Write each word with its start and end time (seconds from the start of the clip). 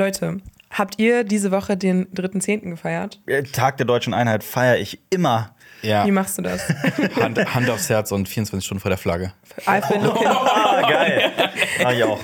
Leute, 0.00 0.38
habt 0.70 0.98
ihr 0.98 1.24
diese 1.24 1.50
Woche 1.50 1.76
den 1.76 2.06
3.10. 2.14 2.70
gefeiert? 2.70 3.20
Äh, 3.26 3.42
Tag 3.42 3.76
der 3.76 3.84
deutschen 3.84 4.14
Einheit 4.14 4.42
feiere 4.42 4.78
ich 4.78 4.98
immer. 5.10 5.54
Ja, 5.82 6.06
Wie 6.06 6.10
machst 6.10 6.38
du 6.38 6.42
das? 6.42 6.66
Hand, 7.20 7.54
Hand 7.54 7.68
aufs 7.68 7.90
Herz 7.90 8.10
und 8.10 8.26
24 8.26 8.64
Stunden 8.64 8.80
vor 8.80 8.88
der 8.88 8.96
Flagge. 8.96 9.34
I've 9.66 9.86
been 9.92 10.02
looking. 10.02 10.26
Ah, 10.26 10.80
geil. 10.88 11.32
Mach 11.82 11.92
ich 11.92 12.04
auch. 12.04 12.18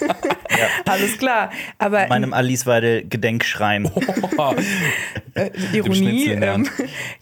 Alles 0.87 1.19
klar. 1.19 1.51
Aber 1.79 2.07
Meinem 2.09 2.33
Alice 2.33 2.67
Weidel 2.67 3.05
Gedenkschrein. 3.09 3.91
äh, 5.35 5.51
Ironie. 5.73 6.29
Ähm, 6.31 6.69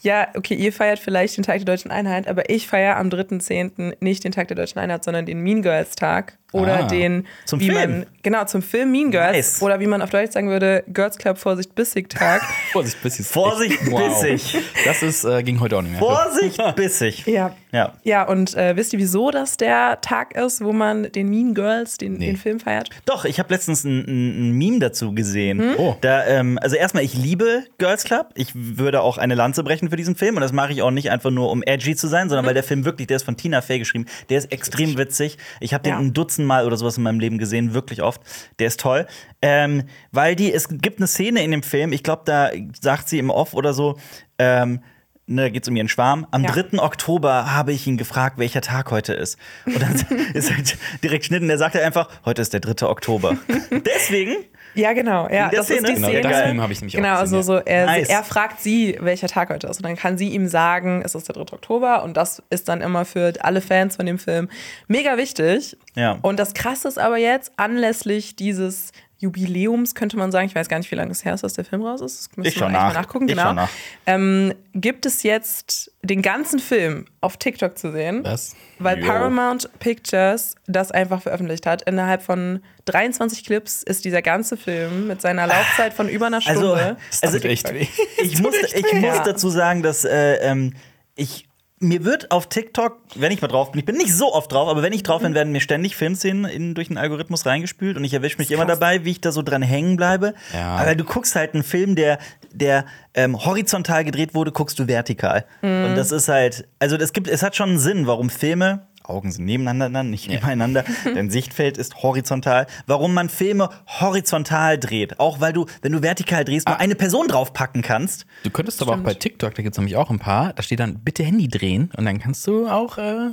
ja, 0.02 0.28
okay, 0.36 0.54
ihr 0.54 0.72
feiert 0.72 0.98
vielleicht 0.98 1.36
den 1.36 1.44
Tag 1.44 1.56
der 1.58 1.64
deutschen 1.66 1.90
Einheit, 1.90 2.28
aber 2.28 2.48
ich 2.50 2.66
feiere 2.66 2.96
am 2.96 3.08
3.10. 3.08 3.96
nicht 4.00 4.24
den 4.24 4.32
Tag 4.32 4.48
der 4.48 4.56
deutschen 4.56 4.78
Einheit, 4.78 5.04
sondern 5.04 5.26
den 5.26 5.40
Mean 5.40 5.62
Girls 5.62 5.96
Tag. 5.96 6.38
Oder 6.52 6.84
Ah. 6.84 6.86
den, 6.86 7.26
Zum 7.46 7.58
wie 7.58 7.66
Film. 7.70 7.90
man, 7.90 8.06
genau, 8.22 8.44
zum 8.44 8.62
Film 8.62 8.92
Mean 8.92 9.10
Girls. 9.10 9.32
Nice. 9.36 9.62
Oder 9.62 9.80
wie 9.80 9.88
man 9.88 10.00
auf 10.02 10.10
Deutsch 10.10 10.30
sagen 10.30 10.48
würde, 10.50 10.84
Girls 10.86 11.18
Club 11.18 11.36
Vorsicht 11.36 11.74
Bissig 11.74 12.08
Tag. 12.10 12.42
Vorsicht, 12.72 13.02
bissig. 13.02 13.26
Vorsicht, 13.26 13.80
bissig. 13.90 14.56
Das 14.84 15.02
ist, 15.02 15.24
äh, 15.24 15.42
ging 15.42 15.58
heute 15.58 15.76
auch 15.78 15.82
nicht 15.82 15.90
mehr. 15.90 15.98
Vorsicht, 15.98 16.60
bissig. 16.76 17.26
ja. 17.26 17.52
Ja. 17.72 17.94
Ja, 18.04 18.22
und 18.22 18.54
äh, 18.54 18.76
wisst 18.76 18.92
ihr, 18.92 19.00
wieso 19.00 19.32
das 19.32 19.56
der 19.56 20.00
Tag 20.00 20.36
ist, 20.36 20.62
wo 20.62 20.72
man 20.72 21.10
den 21.10 21.28
Mean 21.28 21.54
Girls, 21.54 21.98
den, 21.98 22.18
Nee. 22.18 22.26
den 22.26 22.36
Film 22.36 22.60
feiert? 22.60 22.88
Doch, 23.04 23.23
ich 23.28 23.38
habe 23.38 23.52
letztens 23.52 23.84
ein, 23.84 24.00
ein, 24.06 24.48
ein 24.48 24.52
Meme 24.52 24.78
dazu 24.78 25.14
gesehen. 25.14 25.58
Hm? 25.60 25.74
Oh. 25.78 25.96
Da, 26.00 26.26
ähm, 26.26 26.58
also 26.60 26.76
erstmal, 26.76 27.02
ich 27.04 27.14
liebe 27.14 27.64
Girls 27.78 28.04
Club. 28.04 28.30
Ich 28.34 28.52
würde 28.54 29.00
auch 29.02 29.18
eine 29.18 29.34
Lanze 29.34 29.64
brechen 29.64 29.90
für 29.90 29.96
diesen 29.96 30.16
Film. 30.16 30.36
Und 30.36 30.40
das 30.42 30.52
mache 30.52 30.72
ich 30.72 30.82
auch 30.82 30.90
nicht 30.90 31.10
einfach 31.10 31.30
nur, 31.30 31.50
um 31.50 31.62
edgy 31.62 31.96
zu 31.96 32.08
sein, 32.08 32.28
sondern 32.28 32.46
weil 32.46 32.54
der 32.54 32.62
Film 32.62 32.84
wirklich, 32.84 33.06
der 33.06 33.16
ist 33.16 33.24
von 33.24 33.36
Tina 33.36 33.60
Fey 33.60 33.78
geschrieben. 33.78 34.06
Der 34.28 34.38
ist 34.38 34.52
extrem 34.52 34.96
witzig. 34.98 35.38
Ich 35.60 35.74
habe 35.74 35.82
den 35.82 35.92
Ja. 35.92 35.98
ein 35.98 36.12
Dutzend 36.12 36.46
Mal 36.46 36.66
oder 36.66 36.76
sowas 36.76 36.96
in 36.96 37.02
meinem 37.02 37.20
Leben 37.20 37.38
gesehen, 37.38 37.74
wirklich 37.74 38.02
oft. 38.02 38.20
Der 38.58 38.66
ist 38.68 38.80
toll. 38.80 39.06
Ähm, 39.42 39.84
weil 40.12 40.36
die, 40.36 40.52
es 40.52 40.68
gibt 40.68 40.98
eine 40.98 41.06
Szene 41.06 41.42
in 41.44 41.50
dem 41.50 41.62
Film, 41.62 41.92
ich 41.92 42.02
glaube, 42.02 42.22
da 42.24 42.50
sagt 42.80 43.08
sie 43.08 43.18
im 43.18 43.30
Off 43.30 43.54
oder 43.54 43.74
so, 43.74 43.98
ähm, 44.38 44.80
Ne, 45.26 45.42
da 45.42 45.48
geht 45.48 45.62
es 45.62 45.68
um 45.70 45.76
ihren 45.76 45.88
Schwarm. 45.88 46.26
Am 46.32 46.42
Ja. 46.44 46.50
3. 46.52 46.78
Oktober 46.80 47.54
habe 47.54 47.72
ich 47.72 47.86
ihn 47.86 47.96
gefragt, 47.96 48.36
welcher 48.36 48.60
Tag 48.60 48.90
heute 48.90 49.14
ist. 49.14 49.38
Und 49.64 49.80
dann 49.80 49.94
ist 50.34 50.52
halt 50.54 50.76
direkt 51.02 51.24
Schnitten, 51.24 51.48
der 51.48 51.56
sagt 51.56 51.74
halt 51.74 51.84
einfach, 51.84 52.08
heute 52.26 52.42
ist 52.42 52.52
der 52.52 52.60
3. 52.60 52.86
Oktober. 52.86 53.36
Deswegen 53.70 54.36
Ja, 54.74 54.92
genau. 54.92 55.26
Ja, 55.30 55.48
das 55.48 55.70
ist 55.70 55.80
die 55.88 55.92
Szene? 55.94 55.94
Genau, 55.94 56.08
Szene. 56.08 56.22
das 56.28 56.46
Meme 56.48 56.62
habe 56.62 56.72
ich 56.74 56.80
nämlich 56.82 56.94
auch 56.96 57.00
Genau, 57.02 57.20
gesehen, 57.22 57.36
also 57.38 57.42
so, 57.54 57.58
er, 57.64 57.86
Nice. 57.86 58.08
er 58.10 58.22
fragt 58.22 58.60
sie, 58.60 58.98
welcher 59.00 59.28
Tag 59.28 59.48
heute 59.48 59.66
ist. 59.66 59.78
Und 59.78 59.86
dann 59.86 59.96
kann 59.96 60.18
sie 60.18 60.28
ihm 60.28 60.46
sagen, 60.46 61.00
es 61.02 61.14
ist 61.14 61.26
der 61.28 61.34
3. 61.36 61.40
Oktober. 61.54 62.02
Und 62.02 62.18
das 62.18 62.42
ist 62.50 62.68
dann 62.68 62.82
immer 62.82 63.06
für 63.06 63.32
alle 63.40 63.62
Fans 63.62 63.96
von 63.96 64.04
dem 64.04 64.18
Film 64.18 64.50
mega 64.88 65.16
wichtig. 65.16 65.76
Ja. 65.94 66.18
Und 66.20 66.38
das 66.38 66.52
Krasse 66.52 66.86
ist 66.88 66.98
aber 66.98 67.16
jetzt, 67.16 67.52
anlässlich 67.56 68.36
dieses 68.36 68.92
Jubiläums, 69.24 69.94
könnte 69.94 70.16
man 70.16 70.30
sagen, 70.30 70.46
ich 70.46 70.54
weiß 70.54 70.68
gar 70.68 70.78
nicht, 70.78 70.90
wie 70.90 70.94
lange 70.94 71.10
es 71.10 71.24
her 71.24 71.34
ist, 71.34 71.42
dass 71.42 71.54
der 71.54 71.64
Film 71.64 71.82
raus 71.82 72.00
ist. 72.02 72.30
Das 72.36 72.46
Ich 72.46 72.62
eigentlich 72.62 72.72
nach. 72.72 72.88
Mal 72.88 72.92
nachgucken. 72.94 73.28
Ich 73.28 73.34
genau. 73.36 73.52
nach. 73.54 73.68
Ähm, 74.06 74.54
gibt 74.74 75.06
es 75.06 75.22
jetzt 75.22 75.90
den 76.02 76.20
ganzen 76.22 76.58
Film 76.58 77.06
auf 77.20 77.36
TikTok 77.38 77.76
zu 77.78 77.90
sehen? 77.92 78.20
Was? 78.22 78.54
Weil 78.78 79.00
Jo. 79.00 79.06
Paramount 79.06 79.70
Pictures 79.80 80.54
das 80.66 80.90
einfach 80.92 81.22
veröffentlicht 81.22 81.66
hat. 81.66 81.82
Innerhalb 81.82 82.22
von 82.22 82.60
23 82.84 83.44
Clips 83.44 83.82
ist 83.82 84.04
dieser 84.04 84.20
ganze 84.22 84.56
Film 84.56 85.06
mit 85.08 85.20
seiner 85.22 85.46
Laufzeit 85.46 85.94
von 85.94 86.08
über 86.08 86.26
einer 86.26 86.40
Also, 86.46 86.76
Stunde. 86.76 86.96
also 87.22 87.38
tut 87.38 87.50
echt 87.50 87.72
weh. 87.72 87.86
ich 88.22 88.40
muss, 88.42 88.54
ich 88.74 88.92
muss 88.94 89.22
dazu 89.24 89.48
sagen, 89.48 89.82
dass 89.82 90.04
äh, 90.04 90.34
ähm, 90.42 90.74
ich 91.16 91.46
mir 91.84 92.04
wird 92.04 92.30
auf 92.30 92.48
TikTok, 92.48 92.98
wenn 93.14 93.32
ich 93.32 93.42
mal 93.42 93.48
drauf 93.48 93.72
bin, 93.72 93.78
ich 93.78 93.84
bin 93.84 93.96
nicht 93.96 94.12
so 94.12 94.32
oft 94.32 94.50
drauf, 94.50 94.68
aber 94.68 94.82
wenn 94.82 94.92
ich 94.92 95.02
drauf 95.02 95.22
bin, 95.22 95.34
werden 95.34 95.52
mir 95.52 95.60
ständig 95.60 95.96
Filmszenen 95.96 96.44
in, 96.44 96.74
durch 96.74 96.88
den 96.88 96.98
Algorithmus 96.98 97.46
reingespült 97.46 97.96
und 97.96 98.04
ich 98.04 98.14
erwische 98.14 98.38
mich 98.38 98.50
immer 98.50 98.66
dabei, 98.66 99.04
wie 99.04 99.12
ich 99.12 99.20
da 99.20 99.32
so 99.32 99.42
dran 99.42 99.62
hängen 99.62 99.96
bleibe. 99.96 100.34
Ja. 100.52 100.76
Aber 100.76 100.94
du 100.94 101.04
guckst 101.04 101.36
halt 101.36 101.54
einen 101.54 101.62
Film, 101.62 101.94
der, 101.94 102.18
der 102.52 102.86
ähm, 103.14 103.44
horizontal 103.44 104.04
gedreht 104.04 104.34
wurde, 104.34 104.52
guckst 104.52 104.78
du 104.78 104.88
vertikal. 104.88 105.44
Mhm. 105.62 105.84
Und 105.84 105.96
das 105.96 106.12
ist 106.12 106.28
halt, 106.28 106.66
also 106.78 106.96
es 106.96 107.12
gibt, 107.12 107.28
es 107.28 107.42
hat 107.42 107.56
schon 107.56 107.70
einen 107.70 107.78
Sinn, 107.78 108.06
warum 108.06 108.30
Filme 108.30 108.86
Augen 109.04 109.30
sind 109.30 109.44
nebeneinander, 109.44 110.02
nicht 110.02 110.28
nebeneinander. 110.28 110.84
Dein 111.04 111.30
Sichtfeld 111.30 111.76
ist 111.78 112.02
horizontal. 112.02 112.66
Warum 112.86 113.14
man 113.14 113.28
Filme 113.28 113.68
horizontal 114.00 114.78
dreht. 114.78 115.20
Auch 115.20 115.40
weil 115.40 115.52
du, 115.52 115.66
wenn 115.82 115.92
du 115.92 116.02
vertikal 116.02 116.44
drehst, 116.44 116.66
Ah. 116.66 116.72
nur 116.72 116.80
eine 116.80 116.94
Person 116.94 117.28
draufpacken 117.28 117.82
kannst. 117.82 118.26
Du 118.44 118.50
könntest 118.50 118.80
aber 118.82 118.92
auch 118.94 118.98
bei 119.00 119.14
TikTok, 119.14 119.54
da 119.54 119.62
gibt 119.62 119.74
es 119.74 119.78
nämlich 119.78 119.96
auch 119.96 120.10
ein 120.10 120.18
paar, 120.18 120.52
da 120.54 120.62
steht 120.62 120.80
dann 120.80 121.00
bitte 121.00 121.22
Handy 121.22 121.48
drehen 121.48 121.90
und 121.96 122.04
dann 122.06 122.18
kannst 122.18 122.46
du 122.46 122.66
auch 122.68 122.96
äh, 122.98 123.30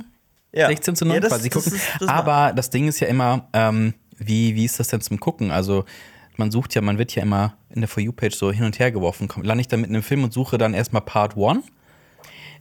Ja. 0.52 0.66
16 0.68 0.96
zu 0.96 1.04
9 1.06 1.14
Ja, 1.14 1.20
das- 1.20 1.30
quasi 1.30 1.48
das 1.48 1.64
gucken. 1.64 1.78
ist- 1.78 1.86
das 2.00 2.08
aber 2.08 2.52
das 2.54 2.70
Ding 2.70 2.86
ist 2.88 3.00
ja 3.00 3.06
immer, 3.08 3.48
ähm, 3.54 3.94
wie, 4.18 4.54
wie 4.54 4.64
ist 4.64 4.78
das 4.78 4.88
denn 4.88 5.00
zum 5.00 5.18
Gucken? 5.20 5.50
Also 5.50 5.84
man 6.36 6.50
sucht 6.50 6.74
ja, 6.74 6.82
man 6.82 6.98
wird 6.98 7.14
ja 7.14 7.22
immer 7.22 7.54
in 7.70 7.80
der 7.80 7.88
For 7.88 8.02
You-Page 8.02 8.34
so 8.36 8.52
hin 8.52 8.64
und 8.64 8.78
her 8.78 8.92
geworfen. 8.92 9.28
Lande 9.42 9.60
ich 9.62 9.68
dann 9.68 9.80
mit 9.80 9.90
einem 9.90 10.02
Film 10.02 10.22
und 10.24 10.32
suche 10.32 10.58
dann 10.58 10.74
erstmal 10.74 11.02
Part 11.02 11.36
1? 11.36 11.64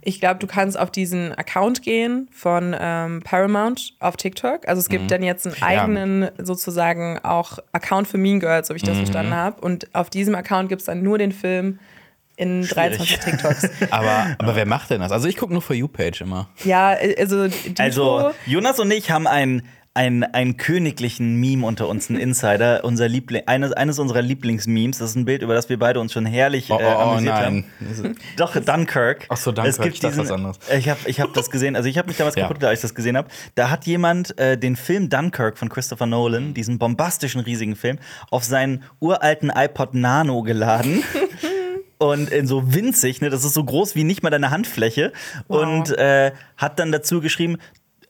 Ich 0.04 0.20
glaube, 0.20 0.40
du 0.40 0.48
kannst 0.48 0.80
auf 0.80 0.90
diesen 0.90 1.32
Account 1.34 1.84
gehen 1.84 2.28
von 2.32 2.76
ähm, 2.80 3.22
Paramount 3.24 3.94
auf 4.00 4.18
TikTok. 4.18 4.68
Also 4.68 4.80
es 4.80 4.90
gibt 4.90 5.04
Mhm. 5.04 5.08
dann 5.10 5.24
jetzt 5.24 5.46
einen 5.46 5.62
eigenen 5.62 6.30
sozusagen 6.40 7.20
auch 7.20 7.60
Account 7.72 8.08
für 8.08 8.18
Mean 8.18 8.40
Girls, 8.40 8.68
so 8.68 8.74
wie 8.74 8.78
ich 8.78 8.84
Mhm. 8.84 8.88
das 8.88 8.98
verstanden 8.98 9.36
habe. 9.36 9.62
Und 9.62 9.94
auf 9.94 10.10
diesem 10.10 10.34
Account 10.36 10.70
gibt 10.70 10.82
es 10.82 10.86
dann 10.88 11.04
nur 11.04 11.18
den 11.20 11.32
Film 11.32 11.80
in 12.36 12.68
23 12.68 13.20
TikToks. 13.20 13.70
Aber, 13.92 14.36
aber 14.40 14.56
wer 14.56 14.66
macht 14.66 14.90
denn 14.90 15.02
das? 15.02 15.12
Also 15.12 15.28
ich 15.28 15.38
gucke 15.38 15.54
nur 15.54 15.62
For 15.62 15.76
You-Page 15.76 16.22
immer. 16.22 16.50
ja, 16.64 16.96
also 17.20 17.48
Dito, 17.48 17.84
Also, 17.84 18.32
Jonas 18.48 18.80
und 18.80 18.90
ich 18.90 19.12
haben 19.12 19.28
einen, 19.28 19.62
einen, 19.94 20.24
einen 20.24 20.56
königlichen 20.56 21.36
Meme 21.36 21.66
unter 21.66 21.90
uns, 21.90 22.10
einen 22.10 22.18
Insider. 22.20 22.86
Unser 22.86 23.10
Liebling, 23.10 23.44
eines, 23.48 23.74
eines 23.74 24.00
unserer 24.00 24.22
Lieblingsmemes. 24.22 25.00
Das 25.00 25.10
ist 25.10 25.16
ein 25.18 25.26
Bild, 25.26 25.42
über 25.42 25.54
das 25.54 25.68
wir 25.68 25.78
beide 25.78 26.00
uns 26.00 26.14
schon 26.14 26.26
herrlich 26.26 26.72
Oh, 26.72 26.80
äh, 26.80 26.84
oh, 26.84 26.88
oh 26.88 27.00
amüsiert 27.02 27.34
nein. 27.34 27.66
haben. 27.82 28.16
Doch, 28.38 28.56
Dunkirk. 28.56 29.26
Ach 29.28 29.36
so, 29.36 29.52
Dunkirk, 29.52 29.70
Es 29.70 29.82
gibt 29.82 29.96
ich 29.96 30.00
diesen, 30.00 30.24
was 30.24 30.32
anderes. 30.32 30.60
Ich 30.78 30.88
habe 30.88 31.00
ich 31.08 31.20
hab 31.20 31.34
das 31.34 31.50
gesehen. 31.50 31.76
Also, 31.76 31.90
ich 31.90 31.98
habe 31.98 32.08
mich 32.08 32.18
damals 32.18 32.36
Ja. 32.42 32.48
kaputt 32.48 32.64
als 32.64 32.80
ich 32.80 32.82
das 32.84 32.96
gesehen 32.96 33.18
habe. 33.18 33.28
Da 33.56 33.70
hat 33.70 33.86
jemand 33.86 34.38
äh, 34.40 34.58
den 34.58 34.78
Film 34.78 35.10
Dunkirk 35.10 35.58
von 35.58 35.68
Christopher 35.68 36.06
Nolan, 36.06 36.54
diesen 36.54 36.80
bombastischen, 36.80 37.42
riesigen 37.42 37.76
Film, 37.76 38.00
auf 38.30 38.46
seinen 38.46 38.84
uralten 39.02 39.52
iPod 39.54 39.94
Nano 39.94 40.42
geladen. 40.44 41.04
Und 41.98 42.32
in 42.32 42.48
so 42.48 42.74
winzig, 42.74 43.22
ne, 43.22 43.30
das 43.30 43.44
ist 43.46 43.54
so 43.54 43.64
groß 43.64 43.94
wie 43.94 44.04
nicht 44.04 44.24
mal 44.24 44.32
deine 44.32 44.50
Handfläche. 44.50 45.12
Wow. 45.48 45.62
Und 45.62 45.98
äh, 46.00 46.32
hat 46.58 46.80
dann 46.80 46.92
dazu 46.92 47.22
geschrieben, 47.22 47.58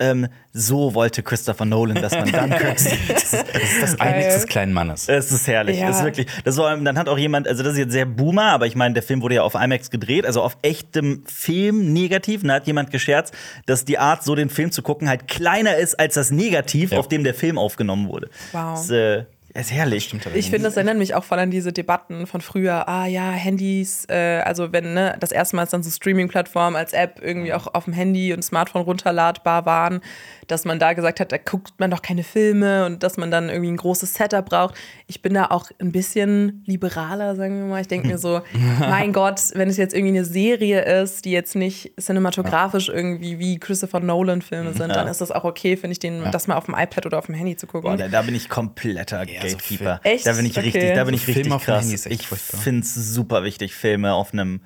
ähm, 0.02 0.28
so 0.52 0.94
wollte 0.94 1.24
Christopher 1.24 1.64
Nolan, 1.66 2.02
dass 2.02 2.12
man 2.12 2.30
Dunkirk 2.32 2.78
sieht. 2.80 3.10
Das 3.10 3.34
ist 3.34 3.82
das 3.82 4.00
Einiges 4.02 4.34
des 4.34 4.48
kleinen 4.48 4.74
Mannes. 4.74 5.08
Es 5.08 5.32
ist 5.32 5.48
herrlich. 5.48 5.80
Ja. 5.80 5.90
Es 5.90 5.98
ist 6.00 6.04
wirklich. 6.04 6.28
Das 6.44 6.58
war, 6.58 6.76
dann 6.76 6.98
hat 6.98 7.08
auch 7.08 7.18
jemand, 7.18 7.48
also 7.48 7.64
das 7.64 7.74
ist 7.74 7.80
jetzt 7.80 7.92
sehr 7.94 8.06
Boomer, 8.06 8.52
aber 8.52 8.66
ich 8.68 8.76
meine, 8.76 8.94
der 8.94 9.04
Film 9.04 9.22
wurde 9.22 9.36
ja 9.36 9.44
auf 9.44 9.56
IMAX 9.56 9.90
gedreht, 9.92 10.26
also 10.26 10.42
auf 10.42 10.58
echtem 10.64 11.24
Film 11.26 11.94
negativ. 11.94 12.42
Da 12.44 12.56
hat 12.56 12.68
jemand 12.68 12.92
gescherzt, 12.92 13.34
dass 13.66 13.86
die 13.86 13.98
Art, 14.00 14.24
so 14.24 14.36
den 14.36 14.50
Film 14.50 14.72
zu 14.72 14.82
gucken, 14.82 15.08
halt 15.08 15.28
kleiner 15.28 15.78
ist 15.78 16.00
als 16.00 16.16
das 16.16 16.32
Negativ, 16.32 16.92
Ja. 16.92 17.00
auf 17.00 17.08
dem 17.08 17.24
der 17.24 17.34
Film 17.34 17.58
aufgenommen 17.58 18.10
wurde. 18.10 18.30
Wow. 18.52 18.74
Das, 18.76 18.90
äh, 18.90 19.24
ist 19.54 19.72
herrlich. 19.72 20.14
Ich 20.34 20.50
finde, 20.50 20.64
das 20.64 20.78
erinnert 20.78 20.98
mich 20.98 21.14
auch 21.14 21.24
voll 21.24 21.40
an 21.40 21.52
diese 21.52 21.74
Debatten 21.74 22.26
von 22.26 22.42
früher. 22.42 22.88
Ah 22.88 23.06
ja, 23.06 23.32
Handys, 23.32 24.06
äh, 24.10 24.42
also 24.46 24.72
wenn 24.72 24.94
ne, 24.94 25.18
das 25.20 25.32
erste 25.32 25.56
Mal 25.56 25.66
dann 25.66 25.84
so 25.84 25.90
Streaming-Plattformen 25.90 26.76
als 26.76 26.94
App 26.94 27.20
irgendwie 27.22 27.54
auch 27.54 27.74
auf 27.74 27.86
dem 27.86 27.94
Handy 27.94 28.34
und 28.34 28.44
Smartphone 28.44 28.84
runterladbar 28.84 29.66
waren, 29.66 30.02
dass 30.48 30.66
man 30.66 30.80
da 30.80 30.94
gesagt 30.94 31.20
hat, 31.20 31.32
da 31.32 31.38
guckt 31.38 31.74
man 31.78 31.92
doch 31.92 32.02
keine 32.02 32.24
Filme 32.24 32.86
und 32.86 33.04
dass 33.04 33.18
man 33.18 33.32
dann 33.32 33.50
irgendwie 33.50 33.72
ein 33.72 33.78
großes 33.78 34.14
Setup 34.14 34.46
braucht. 34.46 34.76
Ich 35.08 35.22
bin 35.22 35.34
da 35.34 35.46
auch 35.48 35.70
ein 35.80 35.92
bisschen 35.92 36.64
liberaler, 36.66 37.36
sagen 37.36 37.58
wir 37.60 37.66
mal. 37.66 37.82
Ich 37.82 37.88
denke 37.88 38.08
mir 38.08 38.18
so, 38.18 38.42
mein 38.80 39.14
Gott, 39.14 39.40
wenn 39.54 39.70
es 39.70 39.78
jetzt 39.78 39.94
irgendwie 39.94 40.18
eine 40.18 40.26
Serie 40.26 40.82
ist, 41.02 41.26
die 41.26 41.32
jetzt 41.32 41.56
nicht 41.56 41.92
cinematografisch 42.00 42.90
irgendwie 42.90 43.40
wie 43.40 43.60
Christopher 43.60 44.00
Nolan-Filme 44.00 44.74
sind, 44.74 44.90
dann 44.96 45.08
ist 45.08 45.22
das 45.22 45.32
auch 45.32 45.44
okay, 45.44 45.78
finde 45.78 45.94
ich, 45.94 46.00
den, 46.00 46.24
das 46.32 46.48
mal 46.48 46.56
auf 46.56 46.66
dem 46.66 46.76
iPad 46.78 47.06
oder 47.06 47.18
auf 47.20 47.26
dem 47.28 47.36
Handy 47.36 47.56
zu 47.56 47.68
gucken. 47.68 47.90
Boah, 47.92 47.98
da, 47.98 48.08
da 48.08 48.22
bin 48.22 48.36
ich 48.36 48.50
kompletter 48.50 49.28
Ja, 49.28 49.42
so 49.42 49.48
Gatekeeper. 49.58 50.00
Film- 50.04 50.14
Echt? 50.16 50.26
Da 50.26 50.34
bin 50.34 50.46
ich 50.46 50.52
Okay. 50.58 50.66
richtig, 50.66 50.94
da 50.96 51.04
bin 51.04 51.14
So 51.18 51.28
ich 51.30 51.34
Filme 51.34 51.56
richtig 51.56 51.66
krass. 51.66 52.06
Ich 52.08 52.28
finde 52.28 52.82
es 52.82 52.94
super 52.94 53.44
wichtig, 53.44 53.74
Filme 53.74 54.14
auf 54.14 54.34
einem 54.34 54.62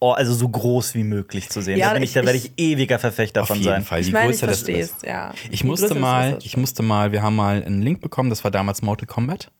Ohr, 0.00 0.16
also 0.18 0.34
so 0.34 0.48
groß 0.48 0.94
wie 0.94 1.04
möglich 1.04 1.48
zu 1.48 1.62
sehen. 1.62 1.78
Ja, 1.78 1.88
da 1.88 1.94
bin 1.94 2.02
ich, 2.02 2.12
da 2.12 2.20
ich- 2.20 2.26
werde 2.26 2.38
ich 2.38 2.52
ewiger 2.56 2.98
Verfechter 2.98 3.42
Auf 3.42 3.48
von 3.48 3.56
jeden 3.56 3.68
sein. 3.68 3.82
Fall. 3.84 4.00
ich 4.00 4.08
Je 4.08 4.12
meine, 4.12 4.26
ich 4.26 4.36
größer 4.36 4.46
das 4.48 4.58
verstehe 4.58 4.82
ist. 4.82 4.96
es, 4.98 5.02
ja. 5.08 5.32
Ich 5.50 5.64
musste 5.64 5.94
mal, 5.94 6.28
ist 6.30 6.36
das 6.38 6.44
ich 6.46 6.56
musste 6.56 6.82
mal, 6.82 7.12
wir 7.12 7.22
haben 7.22 7.36
mal 7.36 7.62
einen 7.62 7.80
Link 7.82 8.00
bekommen, 8.00 8.28
das 8.30 8.44
war 8.44 8.50
damals 8.50 8.82
Mortal 8.82 9.06
Kombat. 9.06 9.50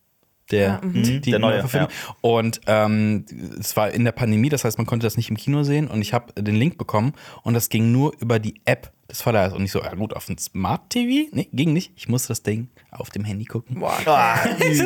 Der, 0.50 0.82
die, 0.84 1.22
Der 1.22 1.38
neue, 1.38 1.60
Verfilmung. 1.60 1.88
Und 2.20 2.60
ähm, 2.66 3.25
es 3.58 3.75
war 3.78 3.90
in 3.92 4.04
der 4.04 4.12
Pandemie, 4.12 4.50
das 4.50 4.64
heißt, 4.64 4.76
man 4.76 4.86
konnte 4.86 5.06
das 5.06 5.16
nicht 5.16 5.31
im 5.31 5.38
Kino 5.38 5.62
sehen. 5.62 5.88
Und 5.88 6.02
ich 6.02 6.12
habe 6.12 6.34
den 6.40 6.56
Link 6.56 6.76
bekommen 6.76 7.14
und 7.44 7.54
das 7.54 7.70
ging 7.70 7.92
nur 7.92 8.12
über 8.20 8.38
die 8.38 8.60
App 8.66 8.92
Das 9.09 9.25
war 9.27 9.33
da 9.35 9.49
und 9.53 9.65
ich 9.65 9.71
so, 9.73 9.83
ja 9.83 9.95
gut, 9.95 10.15
auf 10.15 10.27
dem 10.27 10.39
Smart 10.39 10.89
TV? 10.91 11.29
Nee, 11.33 11.49
ging 11.53 11.73
nicht. 11.73 11.93
Ich 11.97 12.09
musste 12.09 12.29
das 12.29 12.43
Ding 12.43 12.69
auf 12.91 13.11
dem 13.11 13.25
Handy 13.25 13.45
gucken. 13.45 13.79
Boah, 13.81 13.93
Ah. 14.06 14.39
Und 14.45 14.61
es 14.62 14.81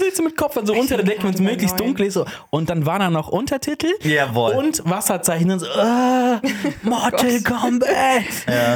ist 0.00 0.16
so 0.16 0.22
mit 0.22 0.36
Kopf 0.36 0.56
so 0.64 0.72
unter 0.72 0.96
der 0.96 1.04
Decke, 1.04 1.24
wenn 1.24 1.34
es 1.34 1.40
möglichst 1.40 1.76
neun. 1.78 1.88
dunkel 1.88 2.06
ist. 2.06 2.14
So. 2.14 2.24
Und 2.50 2.70
dann 2.70 2.86
waren 2.86 3.00
da 3.00 3.10
noch 3.10 3.28
Untertitel 3.28 3.88
Jawohl. 4.02 4.52
und 4.54 4.82
Wasserzeichen 4.88 5.50
und 5.50 5.58
so, 5.58 5.66
ah, 5.66 6.40
Mortal 6.82 7.40
Kombat. 7.44 8.24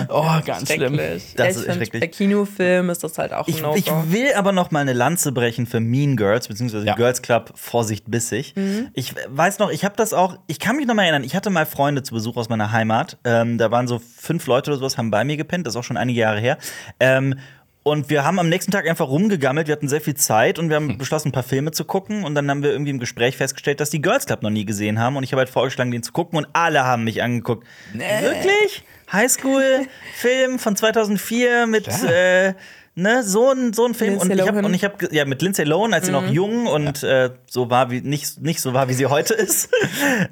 Oh, 0.09 0.25
ganz 0.45 0.73
schlimm. 0.73 0.97
Das 0.97 1.33
ja, 1.37 1.45
ist 1.47 1.65
schrecklich. 1.65 2.01
Bei 2.03 2.09
Kinofilmen 2.09 2.91
ist 2.91 3.03
das 3.05 3.17
halt 3.19 3.33
auch 3.33 3.49
Ich, 3.49 3.65
ein 3.65 3.77
ich 3.77 3.87
will 4.11 4.33
aber 4.35 4.53
noch 4.53 4.71
mal 4.71 4.81
eine 4.81 4.93
Lanze 4.93 5.33
brechen 5.33 5.67
für 5.67 5.81
Mean 5.81 6.17
Girls, 6.17 6.49
beziehungsweise 6.49 6.87
Ja. 6.87 6.95
Girls 6.95 7.23
Club, 7.23 7.53
Vorsicht 7.55 8.11
bissig. 8.11 8.55
Mhm. 8.57 8.89
Ich 8.95 9.15
weiß 9.29 9.59
noch, 9.61 9.71
ich 9.71 9.85
habe 9.85 9.97
das 9.97 10.13
auch, 10.13 10.37
ich 10.47 10.59
kann 10.59 10.77
mich 10.77 10.87
noch 10.87 10.95
mal 10.95 11.03
erinnern, 11.05 11.25
ich 11.25 11.35
hatte 11.35 11.51
mal 11.51 11.67
Freunde 11.67 12.03
zu 12.03 12.15
Besuch 12.15 12.37
aus 12.37 12.49
meiner 12.49 12.73
Heimat. 12.73 13.19
Ähm, 13.25 13.57
da 13.59 13.71
waren 13.71 13.87
so 13.89 13.99
fünf 14.01 14.47
Leute 14.47 14.74
oder 14.75 14.81
sowas, 14.81 14.99
haben 14.99 15.11
bei 15.11 15.25
mir 15.25 15.37
gepennt, 15.37 15.67
das 15.67 15.75
ist 15.75 15.79
auch 15.79 15.85
schon 15.85 15.97
einige 15.97 16.21
Jahre 16.21 16.41
her. 16.41 16.59
Ähm, 17.01 17.39
und 17.85 18.09
wir 18.09 18.25
haben 18.25 18.39
am 18.39 18.49
nächsten 18.49 18.73
Tag 18.73 18.89
einfach 18.89 19.09
rumgegammelt, 19.09 19.67
wir 19.69 19.73
hatten 19.73 19.89
sehr 19.89 20.01
viel 20.01 20.15
Zeit 20.15 20.59
und 20.59 20.71
wir 20.71 20.77
haben 20.77 20.97
beschlossen, 20.97 21.29
ein 21.29 21.33
paar 21.33 21.43
Filme 21.43 21.71
zu 21.71 21.85
gucken. 21.85 22.25
Und 22.25 22.35
dann 22.35 22.49
haben 22.51 22.63
wir 22.63 22.71
irgendwie 22.73 22.91
im 22.91 22.99
Gespräch 22.99 23.37
festgestellt, 23.37 23.79
dass 23.79 23.91
die 23.91 24.01
Girls 24.01 24.25
Club 24.25 24.43
noch 24.43 24.49
nie 24.49 24.65
gesehen 24.65 24.99
haben. 24.99 25.17
Und 25.17 25.23
ich 25.23 25.33
habe 25.33 25.41
halt 25.41 25.51
vorgeschlagen, 25.51 25.91
den 25.91 26.03
zu 26.03 26.13
gucken 26.13 26.39
und 26.39 26.49
alle 26.55 26.85
haben 26.85 27.05
mich 27.05 27.23
angeguckt. 27.23 27.67
Wirklich? 27.93 28.85
Highschool-Film 29.13 30.59
von 30.59 30.77
2004 30.77 31.67
mit, 31.67 31.85
Klar. 31.85 32.11
äh, 32.11 32.55
ne, 32.95 33.23
so 33.25 33.51
ein, 33.51 33.73
so 33.73 33.85
ein 33.87 33.95
Film. 33.95 34.19
Lindsay 34.19 34.33
und 34.33 34.39
ich 34.39 34.47
habe 34.49 34.59
und 34.67 34.75
ich 34.75 34.85
habe 34.85 35.09
ja 35.15 35.25
mit 35.25 35.43
Lindsay 35.43 35.65
Lohan, 35.65 35.93
als 35.95 36.07
sie 36.07 36.13
noch 36.13 36.27
jung 36.29 36.67
und 36.67 37.03
äh, 37.03 37.31
so 37.51 37.71
war 37.71 37.91
wie 37.91 38.01
nicht, 38.01 38.41
nicht 38.43 38.61
so 38.61 38.73
war, 38.75 38.89
wie 38.89 38.95
sie 38.95 39.07
heute 39.07 39.35
ist. 39.35 39.69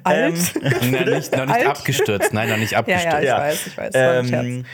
Alt? 0.03 0.35
Ähm, 0.61 0.71
Nein, 0.91 1.09
nicht, 1.09 1.35
noch 1.35 1.45
nicht 1.45 1.55
Alt? 1.55 1.67
abgestürzt. 1.67 2.33
Nein, 2.33 2.49
noch 2.49 2.57
nicht 2.57 2.71
Ja, 2.73 2.79
abgestürzt. 2.79 3.05
ja, 3.13 3.19
ich 3.19 3.25
Ja. 3.27 3.37
weiß, 3.39 3.67
ich 3.67 3.77
weiß. 3.77 3.95
ein 3.95 4.27
Scherz. 4.27 4.43
ähm, 4.45 4.65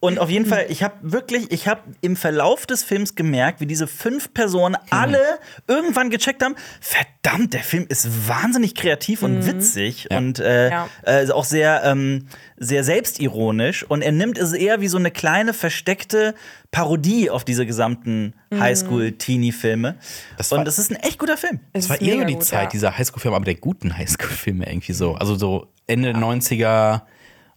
und 0.00 0.18
auf 0.18 0.28
jeden 0.30 0.46
Fall, 0.46 0.66
ich 0.68 0.82
habe 0.82 0.94
wirklich, 1.00 1.50
ich 1.50 1.66
habe 1.68 1.80
im 2.02 2.16
Verlauf 2.16 2.66
des 2.66 2.82
Films 2.84 3.14
gemerkt, 3.14 3.60
wie 3.60 3.66
diese 3.66 3.86
fünf 3.86 4.32
Personen 4.34 4.76
alle 4.90 5.20
irgendwann 5.66 6.10
gecheckt 6.10 6.42
haben, 6.44 6.54
verdammt, 6.80 7.54
der 7.54 7.62
Film 7.62 7.86
ist 7.88 8.28
wahnsinnig 8.28 8.74
kreativ 8.74 9.22
und 9.22 9.46
witzig 9.46 10.08
Ja. 10.10 10.18
und 10.18 10.38
äh, 10.38 10.70
Ja. 10.70 10.88
äh, 11.02 11.30
auch 11.30 11.44
sehr, 11.44 11.82
ähm, 11.84 12.26
sehr 12.58 12.84
selbstironisch. 12.84 13.84
Und 13.84 14.02
er 14.02 14.12
nimmt 14.12 14.38
es 14.38 14.52
eher 14.52 14.80
wie 14.80 14.88
so 14.88 14.98
eine 14.98 15.10
kleine 15.10 15.54
versteckte 15.54 16.34
Parodie 16.70 17.30
auf 17.30 17.44
diese 17.44 17.64
gesamten 17.66 18.34
Highschool-Teenie-Filme. 19.00 19.96
Das 20.36 20.50
war- 20.50 20.58
Und 20.58 20.64
das 20.66 20.78
ist 20.78 20.90
ein 20.90 20.96
echt 20.96 21.18
guter 21.18 21.36
Film. 21.36 21.60
Es 21.72 21.88
Das 21.88 21.90
war 21.90 22.00
eher 22.06 22.18
so 22.20 22.24
die 22.24 22.34
gut, 22.34 22.44
Zeit 22.44 22.64
ja. 22.64 22.68
dieser 22.70 22.98
Highschool-Filme, 22.98 23.36
aber 23.36 23.44
der 23.44 23.54
guten 23.56 23.96
Highschool-Filme 23.96 24.66
irgendwie 24.68 24.92
so. 24.92 25.14
Also 25.14 25.36
so 25.36 25.72
Ende 25.86 26.10
90er 26.12 27.02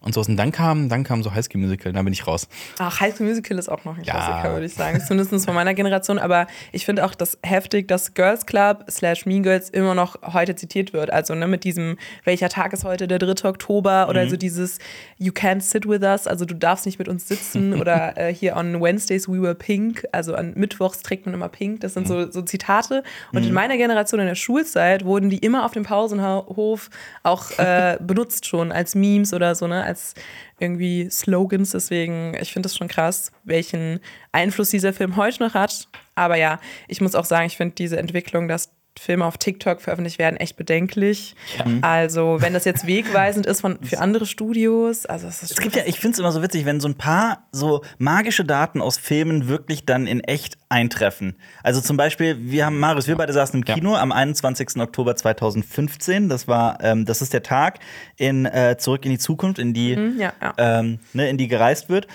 und 0.02 0.14
so. 0.14 0.22
Und 0.22 0.38
dann 0.38 0.52
kam, 0.52 0.88
dann 0.90 1.04
kam 1.04 1.24
so 1.24 1.34
Highschool-Musical, 1.34 1.92
dann 1.94 2.06
bin 2.06 2.14
ich 2.14 2.26
raus. 2.26 2.48
Ach, 2.78 3.00
High 3.00 3.14
School 3.16 3.28
Musical 3.28 3.58
ist 3.58 3.70
auch 3.70 3.84
noch 3.86 3.98
ein 3.98 4.04
Ja. 4.04 4.14
Klassiker, 4.14 4.54
würde 4.54 4.66
ich 4.66 4.74
sagen. 4.74 5.02
Zumindest 5.06 5.46
von 5.46 5.54
meiner 5.56 5.74
Generation. 5.74 6.20
Aber 6.20 6.48
ich 6.72 6.86
finde 6.86 7.06
auch 7.06 7.14
das 7.16 7.38
heftig, 7.44 7.88
dass 7.88 8.14
Girls 8.14 8.46
Club 8.46 8.86
slash 8.90 9.26
Mean 9.26 9.44
Girls 9.44 9.70
immer 9.70 9.96
noch 9.96 10.16
heute 10.34 10.56
zitiert 10.56 10.94
wird. 10.94 11.12
Also 11.12 11.36
ne, 11.36 11.48
mit 11.48 11.64
diesem, 11.64 11.98
welcher 12.24 12.50
Tag 12.50 12.74
ist 12.74 12.84
heute, 12.86 13.08
der 13.08 13.20
3. 13.20 13.48
Oktober 13.50 14.08
oder 14.10 14.24
Mhm. 14.26 14.30
so 14.30 14.38
dieses 14.38 14.78
You 15.18 15.32
can't 15.34 15.62
sit 15.62 15.88
with 15.88 16.02
us, 16.02 16.28
also 16.28 16.46
du 16.46 16.56
darfst 16.56 16.86
nicht 16.86 17.00
mit 17.00 17.08
uns 17.10 17.28
sitzen 17.28 17.74
oder 17.82 18.18
äh, 18.18 18.34
hier 18.34 18.56
on 18.56 18.82
Wednesdays 18.82 19.28
we 19.28 19.42
were 19.42 19.56
pink, 19.56 20.06
also 20.12 20.34
an 20.36 20.54
Mittwochs 20.56 21.02
trägt 21.02 21.26
man 21.26 21.34
immer 21.36 21.50
pink. 21.50 21.82
Das 21.82 21.94
sind 21.94 22.04
Mhm. 22.04 22.08
so, 22.08 22.32
so 22.32 22.42
Zitate. 22.42 23.04
Und 23.34 23.46
in 23.46 23.54
meiner 23.54 23.76
Generation 23.78 24.20
in 24.22 24.28
der 24.28 24.36
Schulzeit 24.36 25.04
wurden 25.06 25.30
die 25.30 25.40
immer 25.40 25.66
auf 25.66 25.72
dem 25.74 25.84
Pausenhof 25.84 26.90
auch 27.24 27.52
äh, 27.58 27.98
benutzt 28.02 28.46
schon 28.46 28.72
als 28.72 28.96
Memes 28.96 29.34
oder 29.34 29.56
so, 29.56 29.68
ne, 29.68 29.84
als 29.90 30.14
irgendwie 30.60 31.10
Slogans. 31.10 31.72
Deswegen, 31.72 32.36
ich 32.40 32.54
finde 32.54 32.68
es 32.68 32.78
schon 32.78 32.88
krass, 32.88 33.32
welchen 33.44 34.00
Einfluss 34.32 34.70
dieser 34.70 34.94
Film 34.94 35.18
heute 35.18 35.44
noch 35.44 35.54
hat. 35.54 35.90
Aber 36.16 36.38
ja, 36.38 36.60
ich 36.88 37.02
muss 37.02 37.16
auch 37.16 37.26
sagen, 37.26 37.48
ich 37.48 37.58
finde 37.58 37.76
diese 37.76 37.98
Entwicklung, 37.98 38.48
dass 38.48 38.72
Filme 39.00 39.26
auf 39.26 39.38
TikTok 39.38 39.82
veröffentlicht 39.82 40.20
werden, 40.20 40.36
echt 40.38 40.58
bedenklich. 40.58 41.36
Also, 41.82 42.38
wenn 42.40 42.54
das 42.54 42.66
jetzt 42.66 42.86
wegweisend 42.88 43.46
ist 43.46 43.62
von, 43.62 43.80
für 43.82 44.00
andere 44.00 44.26
Studios, 44.26 45.06
also 45.06 45.28
es 45.28 45.42
ist 45.42 45.52
Es 45.52 45.58
gibt 45.58 45.76
ja, 45.76 45.84
ich 45.86 46.00
finde 46.00 46.14
es 46.14 46.20
immer 46.20 46.32
so 46.32 46.42
witzig, 46.42 46.66
wenn 46.66 46.80
so 46.80 46.88
ein 46.88 46.96
paar 46.96 47.48
so 47.52 47.82
magische 47.98 48.44
Daten 48.44 48.82
aus 48.82 48.98
Filmen 48.98 49.48
wirklich 49.48 49.86
dann 49.86 50.06
in 50.06 50.20
echt 50.22 50.58
eintreffen. 50.68 51.36
Also 51.64 51.82
zum 51.82 51.98
Beispiel, 51.98 52.38
wir 52.40 52.66
haben, 52.66 52.80
Marius, 52.80 53.08
wir 53.08 53.16
beide 53.16 53.34
saßen 53.34 53.60
im 53.60 53.66
Ja. 53.66 53.74
Kino 53.74 53.96
am 53.96 54.12
21. 54.12 54.78
Oktober 54.78 55.16
2015. 55.16 56.30
Das 56.30 56.48
war, 56.48 56.84
ähm, 56.84 57.06
das 57.06 57.22
ist 57.22 57.34
der 57.34 57.44
Tag 57.44 57.80
in 58.18 58.46
äh, 58.46 58.76
Zurück 58.78 59.06
in 59.06 59.12
die 59.12 59.18
Zukunft, 59.18 59.60
in 59.60 59.74
die, 59.74 59.94
ja, 60.18 60.34
ja. 60.42 60.54
Ähm, 60.58 61.00
ne, 61.14 61.30
in 61.30 61.38
die 61.38 61.48
gereist 61.48 61.90
wird. 61.90 62.08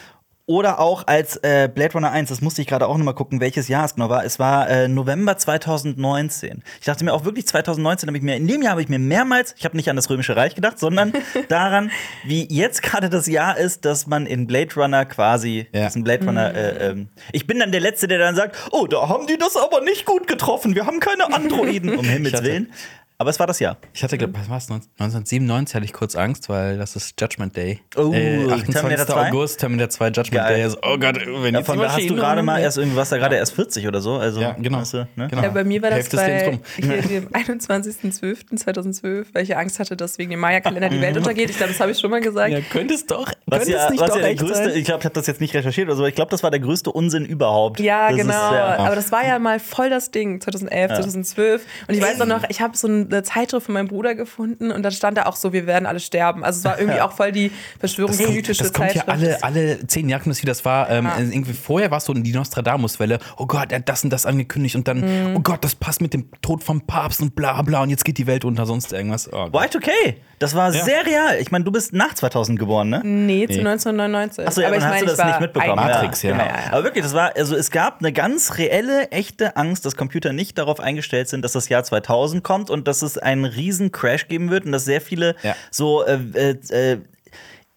Oder 0.47 0.79
auch 0.79 1.07
als 1.07 1.37
äh, 1.39 1.71
Blade 1.75 1.95
Runner 1.95 2.11
1, 2.11 2.29
das 2.29 2.43
musste 2.43 2.61
ich 2.61 2.69
gerade 2.69 2.87
auch 2.87 2.99
noch 2.99 3.05
mal 3.05 3.15
gucken, 3.15 3.41
welches 3.41 3.67
Jahr 3.69 3.87
es 3.87 3.95
genau 3.95 4.11
war. 4.11 4.27
Es 4.27 4.39
war 4.39 4.69
äh, 4.69 4.89
November 4.89 5.39
2019. 5.39 6.63
Ich 6.81 6.85
dachte 6.85 7.03
mir 7.03 7.15
auch 7.15 7.25
wirklich 7.25 7.47
2019 7.47 8.09
habe 8.09 8.19
ich 8.19 8.23
mir 8.23 8.37
in 8.37 8.47
dem 8.47 8.61
Jahr 8.61 8.73
habe 8.73 8.83
ich 8.83 8.91
mir 8.91 8.99
mehrmals, 8.99 9.55
ich 9.57 9.65
habe 9.65 9.75
nicht 9.75 9.89
an 9.89 9.97
das 9.97 10.11
römische 10.11 10.37
Reich 10.37 10.55
gedacht, 10.55 10.79
sondern 10.79 11.15
daran, 11.49 11.91
wie 12.27 12.47
jetzt 12.53 12.83
gerade 12.83 13.09
das 13.09 13.27
Jahr 13.27 13.57
ist, 13.57 13.87
dass 13.87 14.07
man 14.07 14.27
in 14.27 14.47
Blade 14.47 14.75
Runner 14.77 15.07
quasi, 15.07 15.67
Ja. 15.73 15.85
dass 15.85 15.97
ein 15.97 16.05
Blade 16.05 16.27
Runner, 16.27 16.55
äh, 16.55 16.89
ähm, 16.91 17.09
ich 17.33 17.47
bin 17.47 17.59
dann 17.61 17.73
der 17.73 17.81
letzte, 17.81 18.07
der 18.07 18.19
dann 18.19 18.35
sagt, 18.37 18.57
oh, 18.71 18.87
da 18.87 19.09
haben 19.09 19.27
die 19.27 19.39
das 19.39 19.57
aber 19.57 19.81
nicht 19.81 20.05
gut 20.05 20.27
getroffen. 20.29 20.75
Wir 20.75 20.85
haben 20.85 21.01
keine 21.01 21.25
Androiden, 21.35 21.97
um 21.97 22.05
Himmels 22.05 22.43
willen. 22.43 22.71
Aber 23.17 23.31
es 23.31 23.39
war 23.39 23.47
das 23.47 23.61
Jahr. 23.61 23.77
Ich 23.93 24.03
hatte, 24.03 24.19
glaube 24.19 24.35
was 24.37 24.49
war 24.51 24.59
es, 24.59 24.69
1997 24.71 25.75
hatte 25.77 25.85
ich 25.85 25.93
kurz 25.93 26.17
Angst, 26.17 26.49
weil 26.49 26.79
das 26.79 26.97
ist 26.97 27.15
Judgment 27.21 27.57
Day. 27.57 27.81
Oh, 27.97 28.13
äh, 28.13 28.39
Terminator 28.39 28.57
28. 28.57 29.07
2? 29.07 29.29
August, 29.31 29.61
Terminator 29.61 29.91
2 29.91 30.07
Judgment 30.09 30.33
Geil. 30.33 30.55
Day. 30.57 30.63
Also, 30.65 30.79
oh 30.83 30.99
Gott, 30.99 31.21
wenn 31.25 31.55
Davon 31.55 31.79
da 31.79 31.93
hast 31.93 32.11
du 32.11 32.15
gerade 32.17 32.43
mal 32.43 32.59
erst 32.61 32.77
irgendwie 32.79 32.97
was 32.97 33.11
da 33.11 33.19
gerade 33.19 33.37
Ja. 33.37 33.41
erst 33.41 33.55
40 33.55 33.87
oder 33.87 34.01
so. 34.01 34.15
Also, 34.17 34.41
Ja, 34.41 34.57
genau. 34.59 34.79
weißt 34.81 34.95
du, 34.95 35.09
ne? 35.15 35.29
Genau. 35.29 35.43
Ja, 35.43 35.49
bei 35.51 35.63
mir 35.63 35.81
war 35.81 35.91
das 35.91 36.09
bei 36.09 36.47
rum. 36.49 36.61
hier, 36.77 37.03
dem 37.03 37.29
21.12.2012, 37.29 39.27
weil 39.33 39.45
ich 39.45 39.57
Angst 39.57 39.79
hatte, 39.79 39.97
dass 39.97 40.19
wegen 40.19 40.31
dem 40.31 40.41
Maya-Kalender 40.41 40.89
die 40.89 41.01
Welt 41.01 41.17
untergeht. 41.17 41.51
Ich 41.51 41.57
glaube, 41.57 41.73
das 41.73 41.81
habe 41.81 41.93
ich 41.93 41.99
schon 42.01 42.11
mal 42.11 42.21
gesagt. 42.21 42.51
Ja, 42.53 42.61
könnte 42.61 42.95
es 42.95 43.07
doch. 43.07 43.31
Was 43.47 43.61
könnte 43.61 43.73
ja, 43.75 43.85
es 43.85 43.91
nicht 43.91 44.01
was 44.01 44.09
doch 44.09 44.17
ja 44.17 44.23
der 44.23 44.31
echt 44.33 44.41
größte, 44.41 44.65
sein? 44.65 44.77
ich 44.77 44.85
glaube, 44.85 45.01
ich 45.01 45.05
habe 45.05 45.15
das 45.15 45.27
jetzt 45.27 45.41
nicht 45.41 45.55
recherchiert 45.55 45.87
oder 45.87 45.97
so, 45.97 46.03
aber 46.03 46.09
ich 46.09 46.15
glaube, 46.17 46.31
das 46.31 46.43
war 46.43 46.51
der 46.51 46.61
größte 46.61 46.91
Unsinn 46.91 47.25
überhaupt. 47.25 47.79
Ja, 47.81 48.09
das 48.09 48.19
genau. 48.19 48.33
Ist, 48.33 48.55
ja, 48.55 48.77
Aber 48.79 48.97
das 48.97 49.13
war 49.13 49.25
ja 49.25 49.39
mal 49.39 49.61
voll 49.61 49.89
das 49.91 50.11
Ding, 50.11 50.41
2011, 50.41 50.95
2012. 50.95 51.63
Und 51.89 51.95
ich 51.95 52.03
weiß 52.03 52.21
auch 52.21 52.27
noch, 52.27 52.43
ich 52.49 52.61
habe 52.61 52.77
so 52.77 52.89
eine 53.11 53.23
Zeitschrift 53.23 53.67
von 53.67 53.75
meinem 53.75 53.89
Bruder 53.89 54.15
gefunden 54.15 54.71
und 54.71 54.83
da 54.83 54.91
stand 54.91 55.19
da 55.19 55.27
auch 55.27 55.37
so, 55.37 55.53
wir 55.53 55.67
werden 55.67 55.87
alle 55.87 56.01
sterben. 56.01 56.45
Also 56.45 56.59
es 56.59 56.65
war 56.65 56.79
irgendwie 56.79 57.01
auch 57.01 57.13
voll 57.13 57.33
die 57.33 57.49
kommt, 57.51 57.81
verschwörungsmythische 57.81 58.63
das 58.65 58.73
kommt 58.73 58.95
ja 58.95 59.05
Zeitschrift. 59.07 59.43
alle, 59.45 59.67
alle 59.77 59.87
zehn 59.87 60.09
Jahre, 60.09 60.25
wie 60.27 60.47
das 60.47 60.65
war. 60.65 60.91
Ähm, 60.91 61.05
Ja. 61.05 61.19
Irgendwie 61.19 61.53
vorher 61.53 61.91
war 61.91 61.99
es 61.99 62.05
so 62.05 62.15
die 62.15 62.33
Nostradamus-Welle. 62.33 63.19
Oh 63.37 63.47
Gott, 63.47 63.73
er 63.73 63.79
hat 63.79 63.89
das 63.89 64.05
und 64.05 64.11
das 64.11 64.27
angekündigt 64.27 64.77
und 64.77 64.89
dann, 64.89 65.01
Mhm. 65.01 65.37
oh 65.37 65.41
Gott, 65.41 65.63
das 65.65 65.75
passt 65.75 66.01
mit 66.01 66.15
dem 66.15 66.31
Tod 66.43 66.63
vom 66.65 66.81
Papst 66.87 67.21
und 67.21 67.35
bla 67.37 67.61
bla 67.63 67.83
und 67.83 67.91
jetzt 67.91 68.05
geht 68.05 68.19
die 68.19 68.27
Welt 68.27 68.45
unter, 68.45 68.67
sonst 68.67 68.93
irgendwas. 68.93 69.29
Oh, 69.33 69.49
Gott. 69.51 69.55
Y2K, 69.75 69.91
das 70.39 70.55
war 70.55 70.73
Ja. 70.75 70.85
sehr 70.85 71.05
real. 71.07 71.37
Ich 71.41 71.51
meine, 71.51 71.65
du 71.65 71.71
bist 71.73 71.93
nach 71.93 72.15
2000 72.15 72.59
geboren, 72.59 72.89
ne? 72.91 73.01
Nee, 73.05 73.47
zu 73.49 73.55
Nee. 73.55 73.69
1999. 73.69 74.47
Achso, 74.47 74.61
ja, 74.61 74.69
aber 74.69 74.77
dann 74.79 74.83
ich 74.83 74.85
hast 74.95 74.95
meine, 75.03 75.07
du 75.13 75.17
das 75.17 75.27
nicht 75.27 75.41
mitbekommen. 75.41 75.75
Matrix, 75.77 76.23
ja. 76.23 76.33
Genau. 76.33 76.45
Aber 76.73 76.85
wirklich, 76.85 77.05
das 77.05 77.15
war, 77.15 77.33
also 77.37 77.57
es 77.57 77.71
gab 77.71 77.99
eine 78.01 78.13
ganz 78.13 78.59
reelle, 78.59 79.11
echte 79.11 79.57
Angst, 79.57 79.85
dass 79.85 79.97
Computer 79.97 80.33
nicht 80.33 80.59
darauf 80.59 80.81
eingestellt 80.81 81.29
sind, 81.29 81.43
dass 81.45 81.53
das 81.53 81.69
Jahr 81.69 81.85
2000 81.85 82.43
kommt 82.45 82.71
und 82.71 82.89
dass 82.89 82.94
es 83.03 83.19
einen 83.19 83.45
riesen 83.45 83.93
Crash 83.93 84.29
geben 84.29 84.51
wird 84.51 84.65
und 84.67 84.73
dass 84.73 84.85
sehr 84.85 85.01
viele 85.01 85.37
Ja. 85.43 85.55
so 85.71 86.05
äh, 86.05 86.19
äh, 86.35 86.59
äh, 86.93 86.99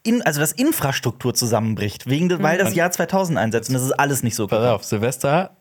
in, 0.03 0.21
also 0.21 0.39
dass 0.39 0.53
Infrastruktur 0.53 1.33
zusammenbricht, 1.33 2.09
wegen, 2.09 2.27
Mhm. 2.27 2.43
weil 2.43 2.57
das 2.57 2.73
Jahr 2.75 2.91
2000 2.91 3.37
einsetzt 3.37 3.69
und 3.69 3.73
das 3.73 3.83
ist 3.83 3.91
alles 3.91 4.23
nicht 4.23 4.35
so 4.35 4.47
Pass 4.47 4.65
auf, 4.65 4.83
Silvester, 4.85 5.57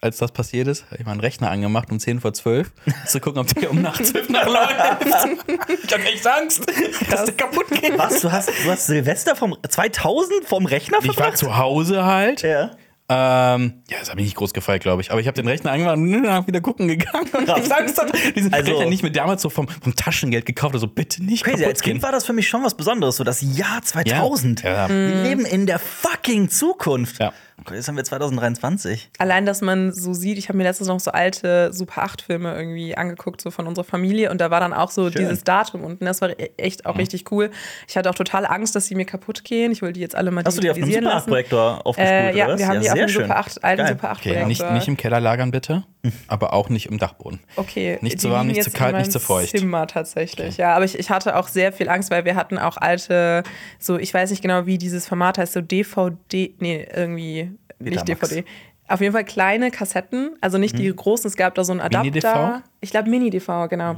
als 0.00 0.16
das 0.18 0.30
passiert 0.32 0.66
ist, 0.68 0.86
habe 0.86 0.96
ich 1.00 1.04
mal 1.04 1.12
einen 1.12 1.20
Rechner 1.20 1.50
angemacht 1.50 1.90
um 1.90 1.98
10 1.98 2.20
vor 2.20 2.32
12, 2.32 2.70
zu 3.06 3.20
gucken, 3.20 3.40
ob 3.40 3.48
der 3.54 3.70
um 3.70 3.82
nach 3.82 4.00
12 4.00 4.28
nachläuft. 4.30 5.44
ich 5.84 5.92
habe 5.92 6.04
echt 6.04 6.26
Angst, 6.26 6.62
dass 7.10 7.24
der 7.24 7.34
kaputt 7.34 7.66
geht. 7.68 7.98
Was? 7.98 8.20
Du 8.20 8.30
hast, 8.32 8.48
du 8.48 8.70
hast 8.70 8.86
Silvester 8.86 9.34
vom 9.36 9.56
2000 9.68 10.44
vom 10.46 10.66
Rechner 10.66 10.98
Ich 11.02 11.08
war 11.08 11.14
verbracht? 11.14 11.36
zu 11.38 11.56
Hause 11.58 12.04
halt. 12.04 12.42
Ja. 12.42 12.70
Ähm, 13.12 13.82
ja, 13.90 13.98
das 13.98 14.08
habe 14.08 14.20
ich 14.20 14.26
nicht 14.26 14.36
groß 14.36 14.52
gefeiert, 14.54 14.82
glaube 14.82 15.02
ich. 15.02 15.10
Aber 15.10 15.20
ich 15.20 15.26
habe 15.26 15.34
den 15.34 15.48
Rechner 15.48 15.72
angemacht 15.72 15.96
und 15.96 16.10
bin 16.12 16.22
danach 16.22 16.46
wieder 16.46 16.60
gucken 16.60 16.86
gegangen. 16.86 17.28
Und 17.32 17.42
ich 17.42 17.72
Angst 17.74 18.00
hatte. 18.00 18.12
Diesen 18.36 18.52
Also- 18.54 18.70
Rechner 18.70 18.86
nicht 18.88 19.02
mit 19.02 19.16
damals 19.16 19.42
so 19.42 19.50
vom, 19.50 19.66
vom 19.66 19.96
Taschengeld 19.96 20.46
gekauft. 20.46 20.74
Also 20.74 20.86
bitte 20.86 21.24
nicht 21.24 21.42
Crazy, 21.44 21.64
als 21.64 21.82
Kind 21.82 22.02
war 22.02 22.12
das 22.12 22.24
für 22.24 22.32
mich 22.32 22.48
schon 22.48 22.62
was 22.62 22.74
Besonderes, 22.76 23.16
so 23.16 23.24
das 23.24 23.40
Jahr 23.42 23.82
2000. 23.82 24.62
Ja, 24.62 24.72
ja. 24.72 24.88
Wir 24.88 25.22
leben 25.24 25.44
in 25.44 25.66
der 25.66 25.80
fucking 25.80 26.48
Zukunft. 26.50 27.18
Ja. 27.18 27.32
Okay, 27.60 27.74
jetzt 27.74 27.88
haben 27.88 27.96
wir 27.96 28.04
2023. 28.04 29.10
Allein, 29.18 29.44
dass 29.46 29.60
man 29.60 29.92
so 29.92 30.12
sieht, 30.14 30.38
ich 30.38 30.48
habe 30.48 30.56
mir 30.58 30.64
letztens 30.64 30.88
noch 30.88 30.98
so 31.00 31.10
alte 31.10 31.72
Super 31.72 32.04
8-Filme 32.04 32.54
irgendwie 32.54 32.96
angeguckt, 32.96 33.40
so 33.40 33.50
von 33.50 33.66
unserer 33.66 33.84
Familie. 33.84 34.30
Und 34.30 34.40
da 34.40 34.50
war 34.50 34.60
dann 34.60 34.72
auch 34.72 34.90
so 34.90 35.10
Schön. 35.10 35.20
dieses 35.22 35.44
Datum 35.44 35.84
unten. 35.84 36.04
Das 36.06 36.20
war 36.22 36.30
e- 36.30 36.50
echt 36.56 36.86
auch 36.86 36.96
richtig 36.96 37.30
cool. 37.30 37.50
Ich 37.86 37.96
hatte 37.96 38.08
auch 38.10 38.14
total 38.14 38.46
Angst, 38.46 38.74
dass 38.76 38.86
sie 38.86 38.94
mir 38.94 39.04
kaputt 39.04 39.44
gehen. 39.44 39.72
Ich 39.72 39.82
wollte 39.82 39.94
die 39.94 40.00
jetzt 40.00 40.14
alle 40.16 40.30
mal 40.30 40.42
Hast 40.44 40.56
du 40.56 40.60
die 40.62 40.70
auf 40.70 40.76
einem 40.76 40.86
Super 40.90 41.00
lassen. 41.02 41.28
8-Projektor 41.30 41.86
aufgespult, 41.86 42.08
Äh, 42.08 42.36
ja, 42.36 42.44
oder 42.46 42.54
was? 42.54 42.60
wir 42.60 42.68
haben 42.68 42.80
die 42.80 42.90
auf 42.90 42.96
einem. 42.98 43.08
Super 43.08 43.36
8, 43.36 43.64
alten 43.64 43.82
Geil. 43.82 43.92
Super 43.92 44.10
8 44.10 44.18
Okay, 44.26 44.44
nicht, 44.46 44.70
nicht 44.72 44.88
im 44.88 44.96
Keller 44.96 45.20
lagern, 45.20 45.50
bitte. 45.50 45.84
Aber 46.28 46.52
auch 46.52 46.68
nicht 46.68 46.86
im 46.86 46.98
Dachboden. 46.98 47.40
Okay. 47.56 47.98
Nicht 48.00 48.20
zu 48.20 48.30
warm, 48.30 48.46
nicht 48.46 48.62
zu 48.62 48.70
kalt, 48.70 48.96
nicht 48.96 49.12
zu 49.12 49.20
feucht. 49.20 49.50
Zimmer 49.50 49.86
tatsächlich, 49.86 50.56
ja. 50.56 50.74
Aber 50.74 50.84
ich, 50.84 50.98
ich 50.98 51.10
hatte 51.10 51.36
auch 51.36 51.48
sehr 51.48 51.72
viel 51.72 51.88
Angst, 51.88 52.10
weil 52.10 52.24
wir 52.24 52.36
hatten 52.36 52.58
auch 52.58 52.76
alte, 52.76 53.42
so, 53.78 53.98
ich 53.98 54.12
weiß 54.12 54.30
nicht 54.30 54.42
genau, 54.42 54.66
wie 54.66 54.78
dieses 54.78 55.06
Format 55.06 55.38
heißt, 55.38 55.52
so 55.52 55.60
DVD, 55.60 56.54
nee, 56.58 56.86
irgendwie, 56.94 57.50
nicht. 57.78 58.08
DVD. 58.08 58.44
Auf 58.88 59.00
jeden 59.00 59.12
Fall 59.12 59.24
kleine 59.24 59.70
Kassetten, 59.70 60.36
also 60.40 60.58
nicht 60.58 60.76
die 60.76 60.92
großen, 60.92 61.28
es 61.28 61.36
gab 61.36 61.54
da 61.54 61.62
so 61.62 61.70
einen 61.70 61.80
Adapter. 61.80 62.10
Mini-DV? 62.10 62.62
Ich 62.80 62.90
glaube 62.90 63.08
Mini-DV, 63.08 63.68
genau. 63.68 63.94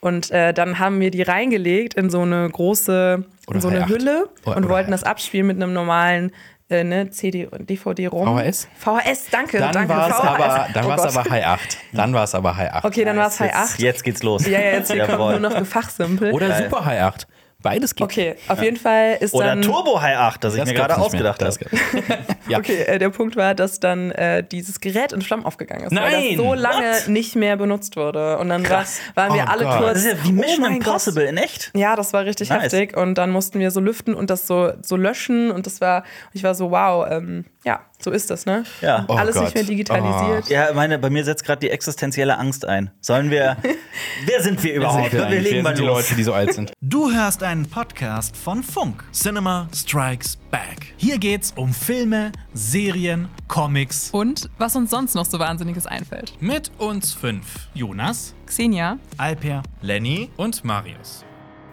Und 0.00 0.30
äh, 0.32 0.52
dann 0.52 0.78
haben 0.78 1.00
wir 1.00 1.10
die 1.10 1.22
reingelegt 1.22 1.94
in 1.94 2.10
so 2.10 2.20
eine 2.20 2.50
große, 2.50 3.24
so 3.58 3.68
eine 3.68 3.86
Hi8. 3.86 3.88
Hülle 3.88 4.28
und 4.44 4.68
wollten 4.68 4.88
Hi8. 4.88 4.90
das 4.90 5.04
abspielen 5.04 5.46
mit 5.46 5.56
einem 5.56 5.72
normalen 5.72 6.30
äh, 6.74 6.84
ne, 6.84 7.10
CD 7.10 7.46
und 7.46 7.68
DVD-ROM. 7.70 8.38
VHS? 8.38 8.68
VHS, 8.78 9.26
danke, 9.30 9.58
Dann 9.58 9.72
danke. 9.72 9.88
war 9.94 10.08
es 10.08 10.14
VHS. 10.16 10.24
aber, 10.24 10.68
dann 10.74 10.84
Oh 10.84 10.88
war's 10.88 11.02
Gott. 11.02 11.16
aber 11.16 11.30
High 11.30 11.46
8. 11.46 11.78
Dann 11.92 12.14
war 12.14 12.24
es 12.24 12.34
aber 12.34 12.56
High 12.56 12.72
8. 12.72 12.84
Okay, 12.84 13.04
dann 13.04 13.16
war 13.16 13.28
es 13.28 13.40
High 13.40 13.50
Jetzt, 13.52 13.72
8. 13.74 13.78
jetzt 13.80 14.04
geht's 14.04 14.22
los. 14.22 14.46
Ja, 14.46 14.58
ja, 14.60 14.70
jetzt 14.72 14.90
hier 14.90 15.00
kommt 15.06 15.12
Jawohl. 15.18 15.40
nur 15.40 15.50
noch 15.50 15.58
Gefachsimpel. 15.58 16.32
Oder 16.32 16.56
Super 16.62 16.84
High 16.84 17.00
8. 17.02 17.26
Beides 17.64 17.94
geht. 17.94 18.04
Okay, 18.04 18.36
auf 18.48 18.62
jeden 18.62 18.76
Fall 18.76 19.16
ist 19.20 19.32
Oder 19.32 19.46
dann. 19.46 19.62
Turbo 19.62 19.98
High 20.00 20.18
8, 20.18 20.44
das 20.44 20.52
ich 20.54 20.60
Das 20.60 20.68
mir 20.68 20.74
gab's 20.74 20.88
gerade 20.94 21.00
ausgedacht 21.00 21.42
habe. 21.42 21.56
ja. 22.48 22.58
Okay, 22.58 22.82
äh, 22.82 22.98
der 22.98 23.08
Punkt 23.08 23.36
war, 23.36 23.54
dass 23.54 23.80
dann 23.80 24.10
äh, 24.10 24.44
dieses 24.44 24.80
Gerät 24.80 25.12
in 25.12 25.22
Flammen 25.22 25.46
aufgegangen 25.46 25.84
ist, 25.86 25.96
weil 25.96 26.10
Nein! 26.12 26.36
das 26.36 26.44
so 26.44 26.52
lange 26.52 26.92
What? 26.92 27.08
nicht 27.08 27.36
mehr 27.36 27.56
benutzt 27.56 27.96
wurde. 27.96 28.36
Und 28.36 28.50
dann 28.50 28.68
war, 28.68 28.84
waren 29.14 29.34
wir 29.34 29.44
Oh 29.44 29.50
alle 29.50 29.64
Gott. 29.64 29.78
kurz. 29.78 29.92
Das 29.94 30.04
ist 30.04 30.12
ja 30.12 30.24
wie 30.24 30.32
Mission 30.32 30.64
oh 30.66 30.68
Impossible 30.76 31.24
in 31.24 31.38
echt. 31.38 31.72
Gott. 31.72 31.80
Ja, 31.80 31.96
das 31.96 32.12
war 32.12 32.26
richtig 32.26 32.50
Nice. 32.50 32.64
heftig. 32.64 32.96
Und 32.98 33.14
dann 33.16 33.30
mussten 33.30 33.58
wir 33.60 33.70
so 33.70 33.80
lüften 33.80 34.12
und 34.14 34.28
das 34.28 34.46
so, 34.46 34.72
so 34.82 34.96
löschen. 34.96 35.50
Und 35.50 35.64
das 35.64 35.80
war, 35.80 36.04
ich 36.34 36.42
war 36.42 36.54
so, 36.54 36.70
wow, 36.70 37.06
ähm, 37.10 37.46
ja, 37.64 37.80
so 37.98 38.10
ist 38.10 38.30
das, 38.30 38.44
ne? 38.44 38.64
Ja. 38.82 39.06
Oh 39.08 39.14
Alles 39.14 39.34
Gott. 39.34 39.44
nicht 39.44 39.54
mehr 39.54 39.64
digitalisiert. 39.64 40.48
Ja, 40.48 40.72
meine, 40.74 40.98
bei 40.98 41.08
mir 41.08 41.24
setzt 41.24 41.44
gerade 41.44 41.60
die 41.60 41.70
existenzielle 41.70 42.36
Angst 42.38 42.64
ein. 42.66 42.90
Sollen 43.00 43.30
wir. 43.30 43.56
Wer 44.26 44.42
sind 44.42 44.62
wir 44.62 44.74
überhaupt? 44.74 45.12
Wir, 45.12 45.30
wir 45.30 45.40
legen 45.40 45.56
Wer 45.56 45.62
mal 45.62 45.76
sind 45.76 45.82
die 45.84 45.86
los. 45.88 46.02
Leute, 46.02 46.14
die 46.14 46.22
so 46.22 46.32
alt 46.34 46.52
sind? 46.52 46.72
Du 46.80 47.10
hörst 47.10 47.42
einen 47.42 47.68
Podcast 47.68 48.36
von 48.36 48.62
Funk. 48.62 49.04
Cinema 49.12 49.68
Strikes 49.74 50.36
Back. 50.50 50.94
Hier 50.96 51.18
geht's 51.18 51.52
um 51.56 51.72
Filme, 51.72 52.30
Serien, 52.52 53.28
Comics. 53.48 54.10
Und 54.12 54.48
was 54.58 54.76
uns 54.76 54.90
sonst 54.90 55.14
noch 55.14 55.24
so 55.24 55.38
Wahnsinniges 55.38 55.86
einfällt. 55.86 56.34
Mit 56.40 56.70
uns 56.78 57.12
fünf. 57.12 57.68
Jonas, 57.74 58.34
Xenia, 58.46 58.98
Alper, 59.16 59.62
Lenny 59.80 60.30
und 60.36 60.62
Marius. 60.64 61.24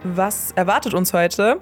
Was 0.04 0.52
erwartet 0.54 0.94
uns 0.94 1.14
heute? 1.14 1.60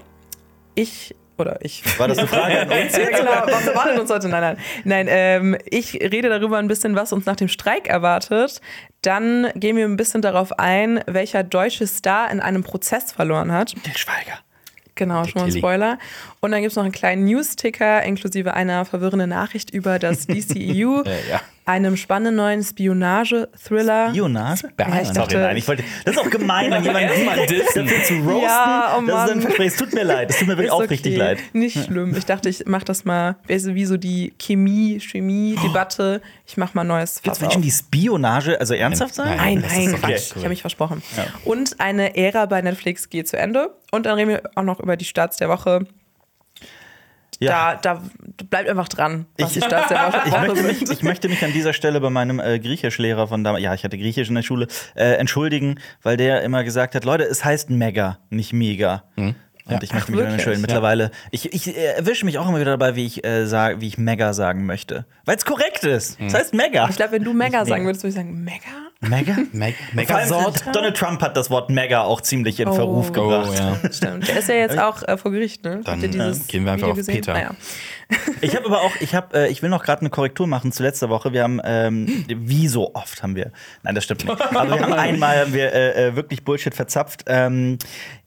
Ich. 0.75 1.15
Oder 1.39 1.58
ich. 1.62 1.84
War 1.98 2.08
das 2.08 2.17
eine 2.17 2.27
Frage 2.29 2.60
an 2.62 2.69
uns? 2.69 2.96
Ja, 2.98 3.10
genau. 3.10 3.31
Was 3.46 3.67
erwartet 3.67 4.00
uns 4.00 4.12
heute? 4.12 4.27
Nein, 4.29 4.41
nein. 4.41 4.58
Nein, 4.84 5.08
ähm, 5.10 5.58
ich 5.65 5.93
rede 5.96 6.29
darüber 6.29 6.58
ein 6.58 6.67
bisschen, 6.67 6.96
was 6.96 7.13
uns 7.13 7.25
nach 7.25 7.36
dem 7.36 7.48
Streik 7.48 7.88
erwartet. 7.88 8.62
Dann 9.01 9.50
gehen 9.55 9.77
wir 9.77 9.86
ein 9.86 9.96
bisschen 9.96 10.22
darauf 10.22 10.60
ein, 10.60 11.01
welcher 11.08 11.43
deutsche 11.43 11.88
Star 11.88 12.29
in 12.31 12.41
einem 12.41 12.63
Prozess 12.63 13.12
verloren 13.12 13.51
hat. 13.51 13.74
Der 13.86 13.98
Schweiger. 13.98 14.39
Genau, 14.99 15.23
schon 15.23 15.41
mal 15.41 15.47
ein. 15.47 15.51
Spoiler. 15.57 15.97
Und 16.41 16.51
dann 16.51 16.59
gibt 16.61 16.71
es 16.71 16.75
noch 16.75 16.83
einen 16.83 16.91
kleinen 16.91 17.23
News-Ticker 17.25 18.03
inklusive 18.03 18.53
einer 18.53 18.83
verwirrenden 18.85 19.29
Nachricht 19.29 19.71
über 19.73 19.97
das 19.97 20.27
DCEU, 20.27 21.03
Äh, 21.03 21.29
ja. 21.31 21.41
einem 21.65 21.95
spannenden 21.97 22.35
neuen 22.35 22.63
Spionage-Thriller. 22.63 24.09
Spionage? 24.09 24.69
Ja, 24.77 24.87
ich 25.01 25.07
Sorry, 25.07 25.13
dachte- 25.13 25.37
nein, 25.39 25.57
ich 25.57 25.67
wollte. 25.67 25.83
Das 26.05 26.15
ist 26.15 26.21
auch 26.21 26.29
gemein, 26.29 26.71
wenn 26.71 26.83
jemand 26.83 26.99
dissen. 27.49 27.85
dafür 27.85 28.03
zu 28.03 28.13
roasten. 28.15 28.41
Ja, 28.43 28.97
oh 28.97 29.01
das 29.05 29.25
ist 29.29 29.35
ein 29.35 29.41
Versprechen. 29.41 29.71
Es 29.73 29.77
tut 29.79 29.93
mir 29.93 30.03
leid. 30.03 30.29
Es 30.29 30.37
tut 30.39 30.47
mir 30.47 30.53
wirklich 30.53 30.67
Ist 30.67 30.73
auch 30.73 30.79
okay. 30.79 30.87
richtig 30.89 31.17
leid. 31.17 31.39
Nicht 31.53 31.85
schlimm. 31.85 32.15
Ich 32.17 32.25
dachte, 32.25 32.49
ich 32.49 32.65
mache 32.65 32.85
das 32.85 33.05
mal, 33.05 33.35
wie 33.47 33.85
so 33.85 33.97
die 33.97 34.33
Chemie, 34.39 34.99
Chemie-Debatte. 34.99 36.21
Ich 36.47 36.57
mache 36.57 36.71
mal 36.73 36.81
ein 36.81 36.87
neues 36.87 37.19
Fass 37.23 37.39
Menschen, 37.41 37.57
auf. 37.59 37.63
die 37.63 37.71
Spionage, 37.71 38.59
also 38.59 38.73
ernsthaft 38.73 39.15
sagen? 39.15 39.35
Nein, 39.37 39.63
nein, 39.67 39.89
okay. 39.93 40.13
Quatsch. 40.13 40.31
Ich 40.31 40.35
habe 40.37 40.49
mich 40.49 40.61
versprochen. 40.61 41.01
Und 41.45 41.79
eine 41.79 42.15
Ära 42.17 42.45
bei 42.45 42.61
Netflix 42.61 43.09
geht 43.09 43.27
zu 43.27 43.37
Ende. 43.37 43.69
Und 43.91 44.05
dann 44.05 44.15
reden 44.15 44.29
wir 44.29 44.41
auch 44.55 44.63
noch 44.63 44.79
über 44.79 44.98
die 44.98 45.05
Starts 45.05 45.38
der 45.38 45.50
Woche. 45.50 45.86
Ja. 47.41 47.75
Da, 47.75 47.96
da 47.96 48.03
bleibt 48.50 48.67
einfach 48.69 48.89
dran, 48.89 49.25
was 49.38 49.55
Ich- 49.55 49.62
die 49.62 49.65
Starts 49.65 49.88
der 49.88 49.98
Woche, 50.08 50.22
Ich 50.27 50.34
möchte, 50.38 50.63
mich, 50.63 50.91
ich 50.91 51.03
möchte 51.03 51.29
mich 51.29 51.43
an 51.46 51.53
dieser 51.53 51.72
Stelle 51.72 52.01
bei 52.01 52.10
meinem 52.10 52.39
äh, 52.41 52.60
Griechischlehrer 52.60 53.27
von 53.27 53.43
damals, 53.46 53.63
ja, 53.63 53.74
ich 53.74 53.84
hatte 53.86 53.98
Griechisch 53.98 54.27
in 54.27 54.36
der 54.36 54.41
Schule, 54.41 54.67
äh, 54.96 55.13
entschuldigen, 55.13 55.79
weil 56.03 56.17
der 56.17 56.41
immer 56.43 56.65
gesagt 56.65 56.96
hat, 56.96 57.05
Leute, 57.05 57.24
es 57.24 57.46
heißt 57.46 57.69
Mega, 57.69 58.19
nicht 58.29 58.51
Mega. 58.51 59.03
Und 59.15 59.36
ich 59.84 59.93
möchte 59.93 60.12
Ach, 60.12 60.15
mich 60.15 60.19
entschuldigen. 60.19 60.53
Ja. 60.63 60.67
Mittlerweile, 60.67 61.12
ich, 61.31 61.53
ich 61.53 61.67
äh, 61.77 61.93
erwische 61.93 62.25
mich 62.25 62.39
auch 62.39 62.50
immer 62.50 62.60
wieder 62.60 62.72
dabei, 62.77 62.96
wie 62.96 63.05
ich, 63.05 63.24
äh, 63.24 63.46
sag, 63.46 63.79
wie 63.79 63.88
ich 63.88 63.98
Mega 63.98 64.34
sagen 64.34 64.65
möchte. 64.65 65.05
Weil 65.25 65.38
es 65.38 65.46
korrekt 65.46 65.84
ist. 65.86 66.19
Es 66.19 66.34
heißt 66.34 66.53
Mega. 66.53 66.89
Ich 66.89 66.98
glaube, 66.98 67.13
wenn 67.13 67.24
du 67.24 67.31
Mega 67.34 67.60
Nicht 67.60 67.69
sagen 67.69 67.84
mega. 67.84 67.89
würdest, 67.89 68.03
würde 68.03 68.10
ich 68.10 68.15
sagen, 68.15 68.43
Mega? 68.43 68.88
Mega? 69.01 69.37
Meg 69.53 69.75
Vor 69.75 70.17
allem, 70.17 70.29
Megasort. 70.29 70.67
äh, 70.67 70.71
Donald 70.73 70.97
Trump 70.97 71.21
hat 71.21 71.37
das 71.37 71.49
Wort 71.49 71.69
Mega 71.69 72.01
auch 72.01 72.19
ziemlich 72.19 72.59
in 72.59 72.67
Oh. 72.67 72.73
Verruf 72.73 73.09
Oh, 73.09 73.13
gebracht. 73.13 73.57
ja. 73.57 73.77
Stimmt. 73.91 74.27
Der 74.27 74.39
ist 74.39 74.49
ja 74.49 74.55
jetzt 74.55 74.77
auch 74.77 75.01
äh, 75.07 75.17
vor 75.17 75.31
Gericht, 75.31 75.63
ne? 75.63 75.79
Dann, 75.85 75.93
Habt 75.93 76.03
ihr 76.03 76.09
dieses 76.09 76.39
äh, 76.39 76.51
gehen 76.51 76.65
wir 76.65 76.73
einfach 76.73 76.87
Video 76.87 76.91
auf 76.91 76.97
gesehen? 76.97 77.15
Peter. 77.15 77.33
Naja. 77.33 77.51
Ich 78.41 78.55
habe 78.55 78.65
aber 78.65 78.81
auch, 78.81 78.91
ich 79.01 79.13
habe, 79.13 79.37
äh, 79.37 79.51
ich 79.51 79.61
will 79.61 79.69
noch 79.69 79.83
gerade 79.83 80.01
eine 80.01 80.09
Korrektur 80.09 80.47
machen 80.47 80.71
zu 80.71 80.81
letzter 80.81 81.09
Woche. 81.09 81.31
Wir 81.31 81.43
haben, 81.43 81.61
ähm, 81.63 82.25
wie 82.27 82.67
so 82.67 82.95
oft 82.95 83.21
haben 83.21 83.35
wir, 83.35 83.51
nein, 83.83 83.93
das 83.93 84.03
stimmt 84.05 84.25
nicht. 84.25 84.41
Aber 84.41 84.67
wir 84.67 84.81
haben 84.81 84.93
einmal 84.93 85.41
haben 85.41 85.53
wir, 85.53 85.71
äh, 85.71 86.07
äh, 86.07 86.15
wirklich 86.15 86.43
Bullshit 86.43 86.73
verzapft. 86.73 87.25
Ähm, 87.27 87.77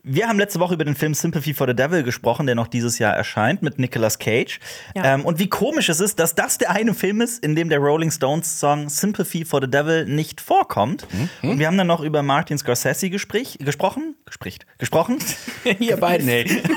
wir 0.04 0.28
haben 0.28 0.38
letzte 0.38 0.59
Woche 0.59 0.75
über 0.75 0.85
den 0.85 0.97
Film 0.97 1.14
Sympathy 1.14 1.54
for 1.54 1.68
the 1.68 1.75
Devil 1.75 2.02
gesprochen, 2.02 2.47
der 2.47 2.56
noch 2.56 2.66
dieses 2.66 2.99
Jahr 2.99 3.14
erscheint 3.14 3.62
mit 3.62 3.78
Nicolas 3.78 4.18
Cage. 4.18 4.59
Ja. 4.97 5.14
Ähm, 5.14 5.25
und 5.25 5.38
wie 5.38 5.49
komisch 5.49 5.88
es 5.88 6.00
ist, 6.00 6.18
dass 6.18 6.35
das 6.35 6.59
der 6.59 6.71
eine 6.71 6.92
Film 6.92 7.21
ist, 7.21 7.44
in 7.44 7.54
dem 7.54 7.68
der 7.68 7.78
Rolling 7.78 8.11
Stones 8.11 8.59
Song 8.59 8.88
Sympathy 8.88 9.44
for 9.44 9.61
the 9.61 9.71
Devil 9.71 10.06
nicht 10.06 10.40
vorkommt. 10.40 11.06
Und 11.42 11.59
wir 11.61 11.68
haben 11.68 11.78
dann 11.78 11.87
noch 11.87 12.00
über 12.00 12.23
Martin 12.23 12.59
Scorsese 12.59 13.11
gesprich, 13.11 13.59
gesprochen, 13.61 14.16
gespricht, 14.26 14.66
gesprochen. 14.78 15.18
Ihr 15.78 15.97
beiden, 15.97 16.28
ey. 16.28 16.62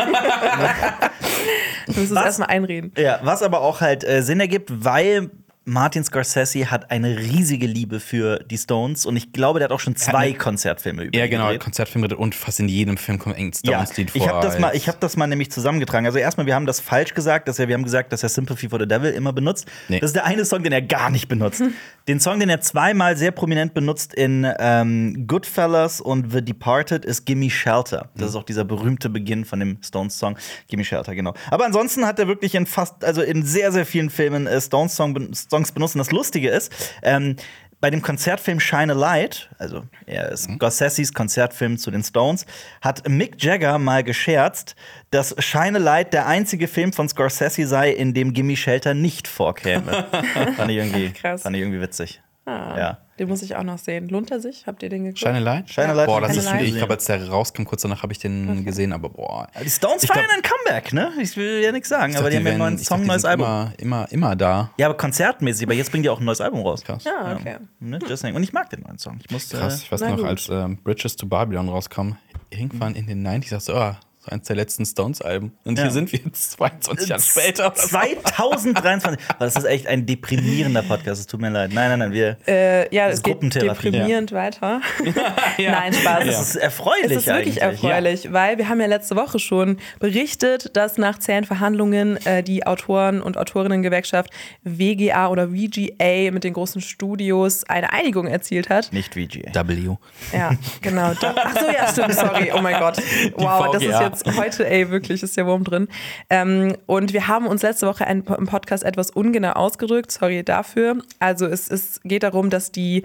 Du 1.88 2.00
musst 2.00 2.12
es 2.12 2.18
erstmal 2.18 2.50
einreden. 2.50 2.92
Ja, 2.98 3.20
was 3.22 3.44
aber 3.44 3.62
auch 3.62 3.80
halt 3.80 4.04
äh, 4.04 4.24
Sinn 4.24 4.40
ergibt, 4.40 4.72
weil 4.84 5.30
Martin 5.68 6.04
Scorsese 6.04 6.70
hat 6.70 6.92
eine 6.92 7.18
riesige 7.18 7.66
Liebe 7.66 8.00
für 8.00 8.38
die 8.38 8.58
Stones 8.58 9.08
und 9.08 9.16
ich 9.18 9.34
glaube, 9.34 9.58
der 9.58 9.66
hat 9.68 9.72
auch 9.74 9.80
schon 9.80 9.96
zwei 9.96 10.18
eine- 10.20 10.34
Konzertfilme 10.36 11.04
über 11.06 11.18
Ja, 11.18 11.24
die 11.24 11.32
genau, 11.32 11.46
gedreht. 11.46 11.62
Konzertfilm 11.62 12.04
gedreht 12.04 12.20
und 12.20 12.36
fast 12.36 12.60
in 12.60 12.68
jedem 12.68 12.98
Film 12.98 13.18
kommt 13.18 13.36
ein 13.38 13.52
Ja, 13.64 13.80
Stones-Lied 13.84 14.12
vor. 14.12 14.22
ich 14.22 14.28
habe 14.28 14.46
das 14.46 14.60
mal, 14.60 14.76
ich 14.76 14.88
habe 14.88 14.98
das 15.00 15.18
mal 15.18 15.26
nämlich 15.26 15.50
zusammengetragen. 15.52 16.06
Also 16.06 16.20
erstmal, 16.20 16.46
wir 16.46 16.54
haben 16.54 16.68
das 16.68 16.80
falsch 16.80 17.16
gesagt, 17.16 17.48
dass 17.48 17.58
er, 17.58 17.68
wir 17.68 17.74
haben 17.74 17.84
gesagt, 17.84 18.14
dass 18.14 18.22
er 18.22 18.30
Sympathy 18.30 18.70
for 18.70 18.80
the 18.80 18.88
Devil 18.88 19.12
immer 19.12 19.34
benutzt. 19.34 19.66
Nee. 19.90 20.00
Das 20.00 20.10
ist 20.10 20.16
der 20.16 20.26
eine 20.26 20.46
Song, 20.46 20.62
den 20.62 20.72
er 20.72 20.84
gar 20.84 21.10
nicht 21.10 21.28
benutzt. 21.28 21.64
Den 22.08 22.20
Song, 22.20 22.40
den 22.40 22.50
er 22.50 22.62
zweimal 22.62 23.18
sehr 23.18 23.32
prominent 23.32 23.74
benutzt 23.74 24.14
in 24.14 24.46
ähm, 24.60 25.26
Goodfellas 25.26 26.02
und 26.02 26.32
The 26.32 26.44
Departed, 26.46 27.04
ist 27.04 27.26
Gimme 27.26 27.50
Shelter. 27.50 28.10
Das 28.16 28.30
ist 28.30 28.36
auch 28.36 28.44
dieser 28.44 28.64
berühmte 28.64 29.10
Beginn 29.10 29.44
von 29.44 29.60
dem 29.60 29.80
Stones-Song 29.84 30.38
Gimme 30.68 30.84
Shelter, 30.86 31.16
genau. 31.16 31.34
Aber 31.50 31.66
ansonsten 31.66 32.06
hat 32.06 32.20
er 32.20 32.28
wirklich 32.28 32.54
in 32.54 32.68
fast, 32.68 33.04
also 33.04 33.24
in 33.24 33.44
sehr, 33.44 33.72
sehr 33.72 33.88
vielen 33.88 34.12
Filmen 34.12 34.46
äh, 34.46 34.62
Stones-Song, 34.62 35.34
Songs 35.56 35.72
benutzt. 35.72 35.96
Und 35.96 36.00
das 36.00 36.12
Lustige 36.12 36.50
ist, 36.50 36.72
ähm, 37.02 37.38
bei 37.82 37.90
dem 37.90 38.02
Konzertfilm 38.02 38.60
Shine 38.60 38.94
a 38.94 38.96
Light, 38.96 39.50
also 39.58 39.84
er 40.06 40.32
ist 40.32 40.50
Scorseses 40.50 41.14
Konzertfilm 41.14 41.78
zu 41.78 41.92
den 41.92 42.04
Stones, 42.04 42.46
hat 42.82 43.08
Mick 43.08 43.42
Jagger 43.44 43.78
mal 43.78 44.04
gescherzt, 44.04 44.76
dass 45.12 45.36
Shine 45.40 45.78
a 45.78 45.82
Light 45.82 46.14
der 46.14 46.26
einzige 46.26 46.68
Film 46.68 46.94
von 46.94 47.08
Scorsese 47.08 47.68
sei, 47.68 47.92
in 47.92 48.14
dem 48.14 48.34
Gimme 48.34 48.56
Shelter 48.56 48.94
nicht 48.94 49.28
vorkäme. 49.28 50.06
fand, 50.58 50.72
ich 50.72 50.78
irgendwie, 50.78 51.12
Krass. 51.12 51.44
fand 51.44 51.56
ich 51.56 51.62
irgendwie 51.62 51.82
witzig. 51.82 52.22
Ah, 52.46 52.78
Ja. 52.78 52.98
Den 53.18 53.30
muss 53.30 53.42
ich 53.44 53.56
auch 53.56 53.64
noch 53.64 53.78
sehen. 53.78 54.10
Lohnt 54.10 54.30
er 54.30 54.42
sich? 54.42 54.68
Habt 54.68 54.84
ihr 54.84 54.90
den 54.90 55.04
geguckt? 55.06 55.20
Shine 55.20 55.36
a 55.36 55.40
Light? 55.40 55.70
Shine 55.70 55.88
a 55.88 55.94
Light 55.94 56.06
Boah, 56.08 56.20
das 56.20 56.36
ist, 56.36 56.52
ich 56.62 56.76
glaube, 56.76 56.96
als 56.96 57.06
der 57.06 57.30
rauskam, 57.30 57.64
kurz 57.64 57.82
danach 57.84 58.04
habe 58.04 58.12
ich 58.12 58.20
den 58.20 58.66
gesehen, 58.66 58.92
aber 58.92 59.08
boah. 59.08 59.48
Die 59.64 59.70
Stones 59.70 60.06
feiern 60.06 60.26
ein 60.36 60.42
Comeback, 60.42 60.92
ne? 60.92 61.14
Ich 61.22 61.38
will 61.38 61.62
ja 61.64 61.72
nichts 61.72 61.88
sagen, 61.88 62.12
Ich 62.12 62.18
aber 62.18 62.30
dachte, 62.30 62.32
die 62.32 62.38
haben 62.40 62.46
ja 62.46 62.52
einen 62.52 62.60
neuen 62.60 62.76
ich 62.76 62.86
Song, 62.86 62.98
dachte, 62.98 63.04
die 63.04 63.08
neues 63.08 63.22
sind 63.22 63.32
Album. 63.32 63.46
Immer, 63.46 63.74
immer, 63.78 64.12
immer 64.12 64.36
da. 64.36 64.70
Ja, 64.78 64.88
aber 64.88 64.98
konzertmäßig, 64.98 65.66
aber 65.66 65.76
jetzt 65.76 65.92
bringt 65.92 66.04
die 66.04 66.10
auch 66.10 66.20
ein 66.20 66.26
neues 66.26 66.42
Album 66.42 66.60
raus. 66.60 66.84
Krass. 66.84 67.06
Ja, 67.06 67.38
okay. 67.40 67.56
Ne? 67.80 68.00
Deswegen. 68.00 68.36
Und 68.36 68.44
ich 68.44 68.52
mag 68.52 68.70
den 68.70 68.82
neuen 68.82 68.98
Song. 68.98 69.18
Ich 69.24 69.32
muss, 69.32 69.48
Krass, 69.48 69.80
Äh, 69.80 69.84
ich 69.86 69.92
weiß 69.94 70.02
noch, 70.02 70.18
gut. 70.18 70.26
als 70.26 70.50
ähm, 70.50 70.78
Bridges 70.84 71.16
to 71.16 71.26
Babylon 71.26 71.70
rauskam, 71.70 72.18
irgendwann 72.50 72.96
in 72.96 73.08
den 73.08 73.26
90s, 73.26 73.50
dachte 73.52 73.72
ich, 73.72 73.78
oh, 73.78 73.96
so 74.26 74.32
eins 74.32 74.48
der 74.48 74.56
letzten 74.56 74.86
Stones-Alben. 74.86 75.52
Und 75.64 75.78
Ja. 75.78 75.84
hier 75.86 75.92
sind 75.92 76.12
wir 76.12 76.20
jetzt 76.26 76.52
22 76.54 77.10
Jahre 77.10 77.22
später. 77.22 77.68
oder 77.68 77.76
so. 77.76 77.88
2023. 77.90 79.20
Aber 79.30 79.40
das 79.46 79.56
ist 79.56 79.66
echt 79.66 79.88
ein 79.88 80.06
deprimierender 80.06 80.82
Podcast. 80.82 81.22
Es 81.22 81.28
tut 81.28 81.42
mir 81.42 81.50
leid. 81.50 81.72
Nein, 81.74 81.90
nein, 81.90 82.00
nein. 82.00 82.12
Wir, 82.12 82.38
Äh, 82.48 82.94
ja, 82.96 83.06
Das 83.06 83.14
es 83.16 83.20
ist 83.20 83.24
geht 83.24 83.56
deprimierend 83.62 84.32
weiter. 84.32 84.82
Ja. 85.58 85.72
Nein, 85.72 85.94
Spaß. 85.94 86.26
das 86.26 86.42
ist 86.50 86.56
erfreulich. 86.58 87.06
Es 87.06 87.12
ist 87.18 87.28
wirklich 87.28 87.64
eigentlich. 87.64 87.84
erfreulich, 87.84 88.34
weil 88.34 88.58
wir 88.58 88.68
haben 88.68 88.82
ja 88.82 88.88
letzte 88.88 89.16
Woche 89.16 89.40
schon 89.40 89.78
berichtet, 90.00 90.76
dass 90.76 90.98
nach 90.98 91.20
zähen 91.20 91.46
Verhandlungen 91.46 92.18
äh, 92.26 92.44
die 92.44 92.66
Autoren- 92.68 93.22
und 93.22 93.38
Autorinnen-Gewerkschaft 93.38 94.32
WGA 94.64 95.30
oder 95.30 95.50
VGA 95.50 96.32
mit 96.32 96.44
den 96.44 96.54
großen 96.54 96.82
Studios 96.82 97.64
eine 97.66 97.94
Einigung 97.94 98.28
erzielt 98.28 98.70
hat. 98.70 98.92
Nicht 98.92 99.14
VGA. 99.14 99.68
W. 99.68 99.96
Ja, 100.34 100.52
genau. 100.82 101.12
Ach 101.22 101.56
so, 101.60 101.68
ja, 101.70 101.88
stimmt, 101.90 102.14
sorry. 102.14 102.52
Oh 102.54 102.62
mein 102.62 102.80
Gott. 102.80 102.98
Wow, 103.36 103.72
das 103.74 103.82
ist 103.84 103.90
VGA. 103.96 104.00
Jetzt 104.24 104.38
heute, 104.38 104.70
ey, 104.70 104.90
wirklich 104.90 105.24
ist 105.24 105.38
der 105.38 105.46
Wurm 105.46 105.64
drin. 105.64 105.88
Ähm, 106.30 106.76
und 106.86 107.14
wir 107.14 107.28
haben 107.28 107.48
uns 107.48 107.62
letzte 107.62 107.88
Woche 107.88 108.06
im 108.06 108.24
Podcast 108.24 108.84
etwas 108.84 109.12
ungenau 109.12 109.52
ausgedrückt, 109.52 110.12
sorry 110.12 110.44
dafür. 110.44 110.98
Also 111.20 111.46
es, 111.46 111.70
es 111.70 112.00
geht 112.04 112.24
darum, 112.24 112.50
dass 112.50 112.72
die 112.72 113.04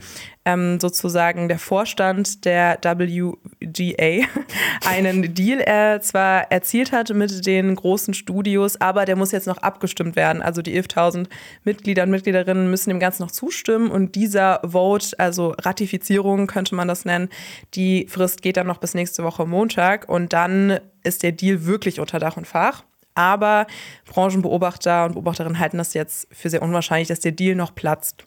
ähm, 0.50 0.80
sozusagen 0.80 1.49
der 1.49 1.59
Vorstand 1.59 2.45
der 2.45 2.78
WGA 2.83 4.26
einen 4.88 5.35
Deal 5.35 5.61
äh, 5.61 6.00
zwar 6.00 6.50
erzielt 6.50 6.92
hat 6.92 7.11
mit 7.11 7.47
den 7.47 7.75
großen 7.75 8.14
Studios, 8.14 8.80
aber 8.80 9.04
der 9.04 9.16
muss 9.16 9.33
jetzt 9.33 9.47
noch 9.47 9.59
abgestimmt 9.59 10.16
werden. 10.16 10.42
Also 10.42 10.62
die 10.62 10.80
11.000 10.80 11.26
Mitglieder 11.64 12.04
und 12.04 12.11
Mitgliederinnen 12.11 12.71
müssen 12.71 12.90
dem 12.90 13.00
Ganzen 13.00 13.23
noch 13.23 13.30
zustimmen 13.30 13.90
und 13.90 14.14
dieser 14.14 14.61
Vote, 14.64 15.19
also 15.19 15.54
Ratifizierung 15.59 16.47
könnte 16.47 16.75
man 16.75 16.88
das 16.88 17.04
nennen, 17.04 17.28
die 17.75 18.07
Frist 18.09 18.42
geht 18.42 18.57
dann 18.57 18.66
noch 18.66 18.78
bis 18.78 18.95
nächste 18.95 19.23
Woche 19.25 19.47
Montag 19.47 20.09
und 20.09 20.33
dann 20.33 20.80
ist 21.02 21.23
der 21.23 21.33
Deal 21.33 21.64
wirklich 21.66 22.00
unter 22.00 22.19
Dach 22.19 22.37
und 22.37 22.47
Fach. 22.47 22.85
Aber 23.14 23.66
Branchenbeobachter 24.07 25.04
und 25.04 25.12
Beobachterinnen 25.12 25.59
halten 25.59 25.78
das 25.78 25.95
jetzt 25.95 26.28
für 26.30 26.49
sehr 26.49 26.62
unwahrscheinlich, 26.62 27.09
dass 27.09 27.21
der 27.21 27.33
Deal 27.33 27.57
noch 27.57 27.75
platzt. 27.75 28.25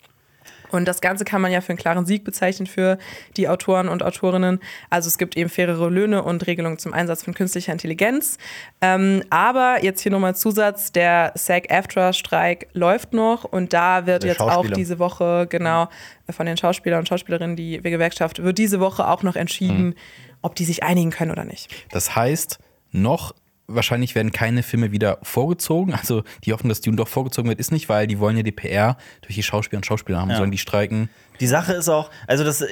Und 0.74 0.86
das 0.86 1.02
Ganze 1.02 1.26
kann 1.26 1.42
man 1.42 1.52
ja 1.52 1.62
für 1.62 1.70
einen 1.70 1.78
klaren 1.78 2.06
Sieg 2.06 2.24
bezeichnen 2.24 2.68
für 2.68 2.98
die 3.38 3.48
Autoren 3.48 3.88
und 3.88 4.04
Autorinnen. 4.04 4.60
Also 4.90 5.08
es 5.08 5.18
gibt 5.18 5.38
eben 5.38 5.50
fairere 5.50 5.90
Löhne 5.90 6.24
und 6.24 6.46
Regelungen 6.48 6.78
zum 6.78 6.94
Einsatz 6.94 7.24
von 7.24 7.34
künstlicher 7.34 7.72
Intelligenz. 7.72 8.38
Ähm, 8.82 9.24
aber 9.30 9.84
jetzt 9.84 10.02
hier 10.02 10.12
nochmal 10.12 10.36
Zusatz, 10.36 10.92
der 10.92 11.32
SAG-AFTRA-Streik 11.36 12.68
läuft 12.74 13.14
noch 13.14 13.44
und 13.44 13.74
da 13.74 14.06
wird 14.06 14.24
jetzt 14.24 14.42
auch 14.42 14.68
diese 14.68 15.00
Woche, 15.00 15.48
genau, 15.50 15.90
von 16.30 16.46
den 16.46 16.58
Schauspielern 16.58 17.00
und 17.00 17.08
Schauspielerinnen, 17.08 17.56
die 17.56 17.84
wir 17.84 17.92
Gewerkschaft, 17.92 18.44
wird 18.44 18.58
diese 18.58 18.80
Woche 18.80 19.08
auch 19.08 19.24
noch 19.24 19.36
entschieden, 19.36 19.96
ob 20.42 20.56
die 20.56 20.66
sich 20.66 20.84
einigen 20.84 21.12
können 21.12 21.32
oder 21.32 21.46
nicht. 21.46 21.74
Das 21.92 22.16
heißt, 22.16 22.60
noch 22.92 23.34
wahrscheinlich 23.68 24.16
werden 24.16 24.32
keine 24.32 24.64
Filme 24.64 24.92
wieder 24.92 25.20
vorgezogen. 25.24 25.94
Also 25.94 26.24
die 26.44 26.54
Hoffnung, 26.54 26.70
dass 26.70 26.82
Dune 26.82 26.98
doch 26.98 27.08
vorgezogen 27.08 27.50
wird, 27.50 27.60
ist 27.60 27.72
nicht, 27.72 27.90
weil 27.90 28.08
die 28.08 28.20
wollen 28.20 28.38
ja 28.38 28.44
die 28.44 28.52
PR 28.52 28.98
durch 29.22 29.36
die 29.36 29.44
Schauspieler 29.44 29.78
und 29.78 29.86
Schauspieler 29.86 30.20
haben. 30.20 30.30
Ja. 30.30 30.38
Sollen 30.38 30.52
die 30.52 30.58
streiken? 30.58 31.10
Die 31.40 31.48
Sache 31.48 31.74
ist 31.74 31.90
auch, 31.90 32.10
also 32.28 32.44
das, 32.44 32.62
äh, 32.62 32.68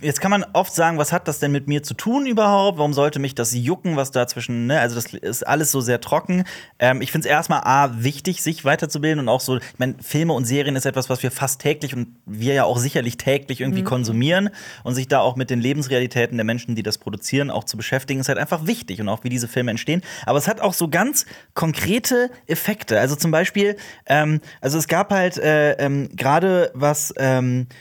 jetzt 0.00 0.20
kann 0.20 0.30
man 0.30 0.44
oft 0.52 0.74
sagen, 0.74 0.98
was 0.98 1.12
hat 1.12 1.28
das 1.28 1.38
denn 1.38 1.52
mit 1.52 1.68
mir 1.68 1.82
zu 1.82 1.94
tun 1.94 2.26
überhaupt? 2.26 2.78
Warum 2.78 2.92
sollte 2.92 3.18
mich 3.18 3.34
das 3.34 3.54
jucken, 3.54 3.96
was 3.96 4.10
da 4.10 4.26
zwischen, 4.26 4.66
ne? 4.66 4.80
Also 4.80 4.94
das 4.96 5.06
ist 5.14 5.46
alles 5.46 5.70
so 5.70 5.80
sehr 5.80 6.00
trocken. 6.00 6.44
Ähm, 6.78 7.00
ich 7.00 7.12
finde 7.12 7.28
es 7.28 7.30
erstmal 7.30 7.60
A, 7.64 8.02
wichtig, 8.02 8.42
sich 8.42 8.64
weiterzubilden 8.64 9.20
und 9.20 9.28
auch 9.28 9.40
so, 9.40 9.56
ich 9.56 9.78
meine, 9.78 9.94
Filme 10.02 10.32
und 10.32 10.44
Serien 10.44 10.76
ist 10.76 10.86
etwas, 10.86 11.08
was 11.08 11.22
wir 11.22 11.30
fast 11.30 11.60
täglich 11.60 11.94
und 11.94 12.16
wir 12.26 12.54
ja 12.54 12.64
auch 12.64 12.78
sicherlich 12.78 13.16
täglich 13.16 13.60
irgendwie 13.60 13.82
konsumieren 13.84 14.50
und 14.82 14.94
sich 14.94 15.08
da 15.08 15.20
auch 15.20 15.36
mit 15.36 15.50
den 15.50 15.60
Lebensrealitäten 15.60 16.36
der 16.36 16.44
Menschen, 16.44 16.74
die 16.74 16.82
das 16.82 16.98
produzieren, 16.98 17.50
auch 17.50 17.64
zu 17.64 17.76
beschäftigen, 17.76 18.20
ist 18.20 18.28
halt 18.28 18.38
einfach 18.38 18.66
wichtig 18.66 19.00
und 19.00 19.08
auch 19.08 19.24
wie 19.24 19.28
diese 19.28 19.48
Filme 19.48 19.70
entstehen. 19.70 20.02
Aber 20.26 20.38
es 20.38 20.48
hat 20.48 20.60
auch 20.60 20.74
so 20.74 20.88
ganz 20.88 21.26
konkrete 21.54 22.30
Effekte. 22.46 22.98
Also 22.98 23.16
zum 23.16 23.30
Beispiel, 23.30 23.76
ähm, 24.06 24.40
also 24.60 24.78
es 24.78 24.88
gab 24.88 25.12
halt 25.12 25.38
äh, 25.38 25.72
ähm, 25.74 26.08
gerade 26.14 26.70
was 26.74 27.14
ähm, 27.16 27.66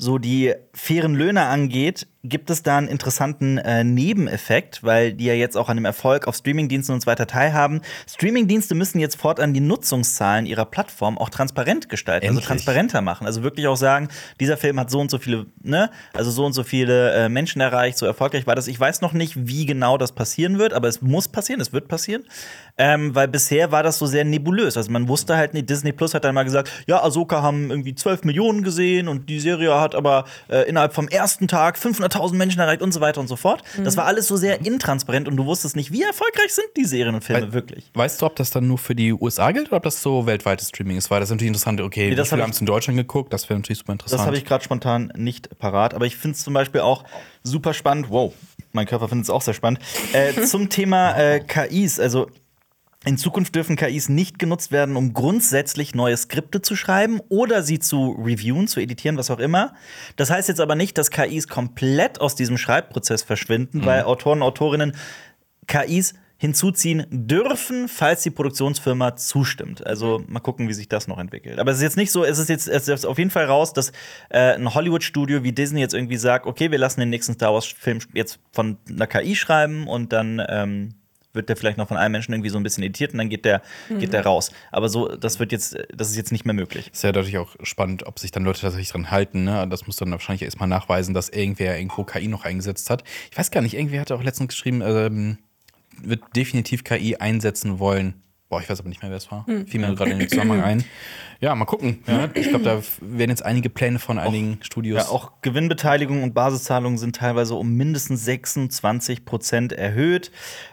so 0.00 0.16
die 0.16 0.54
fairen 0.72 1.14
Löhne 1.14 1.42
angeht, 1.42 2.06
gibt 2.22 2.50
es 2.50 2.62
da 2.62 2.76
einen 2.76 2.88
interessanten 2.88 3.56
äh, 3.58 3.82
Nebeneffekt, 3.82 4.82
weil 4.82 5.14
die 5.14 5.24
ja 5.24 5.32
jetzt 5.32 5.56
auch 5.56 5.70
an 5.70 5.76
dem 5.76 5.86
Erfolg 5.86 6.28
auf 6.28 6.36
Streamingdiensten 6.36 6.94
und 6.94 7.00
so 7.00 7.06
weiter 7.06 7.26
teilhaben. 7.26 7.80
Streamingdienste 8.06 8.74
müssen 8.74 8.98
jetzt 8.98 9.16
fortan 9.16 9.54
die 9.54 9.60
Nutzungszahlen 9.60 10.44
ihrer 10.44 10.66
Plattform 10.66 11.16
auch 11.16 11.30
transparent 11.30 11.88
gestalten, 11.88 12.26
also 12.26 12.38
Endlich. 12.38 12.46
transparenter 12.46 13.00
machen. 13.00 13.26
Also 13.26 13.42
wirklich 13.42 13.66
auch 13.68 13.76
sagen, 13.76 14.08
dieser 14.38 14.58
Film 14.58 14.78
hat 14.78 14.90
so 14.90 15.00
und 15.00 15.10
so 15.10 15.18
viele, 15.18 15.46
ne, 15.62 15.90
also 16.12 16.30
so 16.30 16.44
und 16.44 16.52
so 16.52 16.62
viele 16.62 17.12
äh, 17.12 17.28
Menschen 17.30 17.60
erreicht, 17.60 17.96
so 17.96 18.04
erfolgreich 18.04 18.46
war 18.46 18.54
das. 18.54 18.68
Ich 18.68 18.78
weiß 18.78 19.00
noch 19.00 19.14
nicht, 19.14 19.46
wie 19.48 19.64
genau 19.64 19.96
das 19.96 20.12
passieren 20.12 20.58
wird, 20.58 20.74
aber 20.74 20.88
es 20.88 21.00
muss 21.00 21.28
passieren, 21.28 21.60
es 21.60 21.72
wird 21.72 21.88
passieren. 21.88 22.24
Ähm, 22.76 23.14
weil 23.14 23.28
bisher 23.28 23.72
war 23.72 23.82
das 23.82 23.98
so 23.98 24.06
sehr 24.06 24.24
nebulös. 24.24 24.76
Also 24.76 24.90
man 24.90 25.08
wusste 25.08 25.36
halt 25.36 25.54
nicht, 25.54 25.70
Disney 25.70 25.92
Plus 25.92 26.12
hat 26.12 26.24
dann 26.24 26.34
mal 26.34 26.44
gesagt, 26.44 26.70
ja, 26.86 27.02
Ahsoka 27.02 27.42
haben 27.42 27.70
irgendwie 27.70 27.94
12 27.94 28.24
Millionen 28.24 28.62
gesehen 28.62 29.08
und 29.08 29.28
die 29.28 29.40
Serie 29.40 29.80
hat 29.80 29.89
aber 29.94 30.24
äh, 30.48 30.68
innerhalb 30.68 30.92
vom 30.94 31.08
ersten 31.08 31.48
Tag 31.48 31.76
500.000 31.78 32.34
Menschen 32.34 32.60
erreicht 32.60 32.82
und 32.82 32.92
so 32.92 33.00
weiter 33.00 33.20
und 33.20 33.28
so 33.28 33.36
fort. 33.36 33.62
Das 33.82 33.96
war 33.96 34.06
alles 34.06 34.26
so 34.28 34.36
sehr 34.36 34.64
intransparent 34.64 35.28
und 35.28 35.36
du 35.36 35.46
wusstest 35.46 35.76
nicht, 35.76 35.92
wie 35.92 36.02
erfolgreich 36.02 36.52
sind 36.54 36.66
die 36.76 36.84
Serien 36.84 37.14
und 37.14 37.22
Filme 37.24 37.42
Weil- 37.42 37.52
wirklich. 37.52 37.90
Weißt 37.94 38.20
du, 38.22 38.26
ob 38.26 38.36
das 38.36 38.50
dann 38.50 38.66
nur 38.68 38.78
für 38.78 38.94
die 38.94 39.12
USA 39.12 39.50
gilt 39.52 39.68
oder 39.68 39.78
ob 39.78 39.82
das 39.82 40.02
so 40.02 40.26
weltweites 40.26 40.68
Streaming 40.68 40.96
ist? 40.96 41.10
Weil 41.10 41.20
das 41.20 41.28
ist 41.28 41.34
natürlich 41.34 41.48
interessant. 41.48 41.80
Okay, 41.80 42.10
Nee, 42.10 42.14
das 42.14 42.32
haben 42.32 42.50
es 42.50 42.60
in 42.60 42.66
Deutschland 42.66 42.96
geguckt? 42.98 43.32
Das 43.32 43.48
wäre 43.48 43.58
natürlich 43.58 43.78
super 43.78 43.92
interessant. 43.92 44.20
Das 44.20 44.26
habe 44.26 44.36
ich 44.36 44.44
gerade 44.44 44.64
spontan 44.64 45.12
nicht 45.16 45.58
parat, 45.58 45.94
aber 45.94 46.06
ich 46.06 46.16
finde 46.16 46.36
es 46.36 46.44
zum 46.44 46.54
Beispiel 46.54 46.80
auch 46.80 47.04
super 47.42 47.74
spannend. 47.74 48.10
Wow, 48.10 48.34
mein 48.72 48.86
Körper 48.86 49.08
findet 49.08 49.24
es 49.24 49.30
auch 49.30 49.42
sehr 49.42 49.54
spannend. 49.54 49.80
Äh, 50.12 50.42
zum 50.42 50.68
Thema 50.68 51.12
äh, 51.16 51.40
KIs, 51.40 51.98
also 52.00 52.28
in 53.06 53.16
Zukunft 53.16 53.54
dürfen 53.54 53.76
KIs 53.76 54.10
nicht 54.10 54.38
genutzt 54.38 54.72
werden, 54.72 54.96
um 54.96 55.14
grundsätzlich 55.14 55.94
neue 55.94 56.16
Skripte 56.16 56.60
zu 56.60 56.76
schreiben 56.76 57.20
oder 57.30 57.62
sie 57.62 57.78
zu 57.78 58.10
reviewen, 58.12 58.68
zu 58.68 58.78
editieren, 58.78 59.16
was 59.16 59.30
auch 59.30 59.38
immer. 59.38 59.74
Das 60.16 60.30
heißt 60.30 60.48
jetzt 60.48 60.60
aber 60.60 60.74
nicht, 60.74 60.98
dass 60.98 61.10
KIs 61.10 61.48
komplett 61.48 62.20
aus 62.20 62.34
diesem 62.34 62.58
Schreibprozess 62.58 63.22
verschwinden, 63.22 63.86
weil 63.86 64.02
Autoren 64.02 64.42
und 64.42 64.48
Autorinnen 64.48 64.94
KIs 65.66 66.14
hinzuziehen 66.36 67.06
dürfen, 67.10 67.86
falls 67.86 68.22
die 68.22 68.30
Produktionsfirma 68.30 69.16
zustimmt. 69.16 69.86
Also 69.86 70.22
mal 70.26 70.40
gucken, 70.40 70.68
wie 70.68 70.72
sich 70.72 70.88
das 70.88 71.06
noch 71.06 71.18
entwickelt. 71.18 71.58
Aber 71.58 71.70
es 71.70 71.78
ist 71.78 71.82
jetzt 71.82 71.96
nicht 71.98 72.10
so, 72.10 72.24
es 72.24 72.38
ist 72.38 72.48
jetzt 72.48 72.66
es 72.66 72.88
ist 72.88 73.04
auf 73.04 73.18
jeden 73.18 73.30
Fall 73.30 73.44
raus, 73.44 73.74
dass 73.74 73.92
äh, 74.30 74.54
ein 74.54 74.72
Hollywood-Studio 74.72 75.42
wie 75.42 75.52
Disney 75.52 75.80
jetzt 75.80 75.92
irgendwie 75.94 76.16
sagt, 76.16 76.46
okay, 76.46 76.70
wir 76.70 76.78
lassen 76.78 77.00
den 77.00 77.10
nächsten 77.10 77.34
Star 77.34 77.52
Wars-Film 77.52 78.00
jetzt 78.14 78.40
von 78.52 78.78
einer 78.88 79.06
KI 79.06 79.36
schreiben 79.36 79.86
und 79.86 80.14
dann 80.14 80.42
ähm, 80.48 80.94
wird 81.32 81.48
der 81.48 81.56
vielleicht 81.56 81.78
noch 81.78 81.88
von 81.88 81.96
einem 81.96 82.12
Menschen 82.12 82.32
irgendwie 82.32 82.50
so 82.50 82.58
ein 82.58 82.62
bisschen 82.62 82.82
editiert 82.82 83.12
und 83.12 83.18
dann 83.18 83.28
geht 83.28 83.44
der, 83.44 83.62
geht 83.98 84.12
der 84.12 84.24
raus. 84.24 84.50
Aber 84.72 84.88
so, 84.88 85.08
das 85.08 85.38
wird 85.38 85.52
jetzt, 85.52 85.76
das 85.94 86.10
ist 86.10 86.16
jetzt 86.16 86.32
nicht 86.32 86.44
mehr 86.44 86.54
möglich. 86.54 86.90
Ist 86.92 87.04
ja 87.04 87.10
natürlich 87.10 87.38
auch 87.38 87.54
spannend, 87.62 88.06
ob 88.06 88.18
sich 88.18 88.30
dann 88.30 88.44
Leute 88.44 88.60
tatsächlich 88.60 88.90
dran 88.90 89.10
halten. 89.10 89.44
Ne? 89.44 89.66
Das 89.68 89.86
muss 89.86 89.96
dann 89.96 90.10
wahrscheinlich 90.10 90.42
erstmal 90.42 90.68
nachweisen, 90.68 91.14
dass 91.14 91.28
irgendwer 91.28 91.76
irgendwo 91.76 92.04
KI 92.04 92.28
noch 92.28 92.44
eingesetzt 92.44 92.90
hat. 92.90 93.04
Ich 93.30 93.38
weiß 93.38 93.50
gar 93.50 93.60
nicht, 93.60 93.74
irgendwer 93.74 94.00
hat 94.00 94.12
auch 94.12 94.22
letztens 94.22 94.48
geschrieben, 94.48 94.82
ähm, 94.84 95.38
wird 96.02 96.22
definitiv 96.34 96.84
KI 96.84 97.16
einsetzen 97.16 97.78
wollen. 97.78 98.22
Boah, 98.50 98.60
ich 98.60 98.68
weiß 98.68 98.80
aber 98.80 98.88
nicht 98.88 99.00
mehr, 99.00 99.10
wer 99.12 99.16
es 99.18 99.30
war. 99.30 99.46
Fiel 99.66 99.80
mir 99.80 99.94
gerade 99.94 100.10
in 100.10 100.18
den 100.18 100.28
Zusammenhang 100.28 100.62
ein. 100.62 100.84
Ja, 101.40 101.54
mal 101.54 101.66
gucken. 101.66 102.02
Ja, 102.08 102.28
ich 102.34 102.48
glaube, 102.48 102.64
da 102.64 102.82
werden 103.00 103.30
jetzt 103.30 103.44
einige 103.44 103.70
Pläne 103.70 103.98
von 104.00 104.18
einigen 104.18 104.58
Studios. 104.62 105.04
Ja, 105.04 105.08
auch 105.08 105.30
Gewinnbeteiligung 105.40 106.22
und 106.24 106.34
Basiszahlungen 106.34 106.98
sind 106.98 107.14
teilweise 107.14 107.54
um 107.54 107.76
mindestens 107.76 108.24
26 108.24 109.24
Prozent 109.24 109.72
erhöht. 109.72 110.32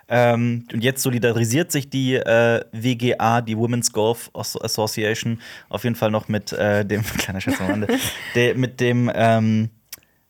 Ähm, 0.10 0.66
und 0.74 0.84
jetzt 0.84 1.04
solidarisiert 1.04 1.72
sich 1.72 1.90
die 1.90 2.16
äh, 2.16 2.66
WGA, 2.72 3.42
die 3.42 3.56
Women's 3.58 3.94
Golf 3.94 4.32
Asso- 4.34 4.60
Association, 4.62 5.40
auf 5.70 5.84
jeden 5.84 5.96
Fall 5.96 6.10
noch 6.10 6.28
mit 6.30 6.52
äh, 6.54 6.84
dem, 6.84 7.04
kleiner 7.18 7.42
Scherz 7.42 7.62
am 7.62 7.68
Rande, 7.68 7.88
der, 8.36 8.56
mit 8.56 8.80
dem, 8.82 9.12
ähm, 9.14 9.70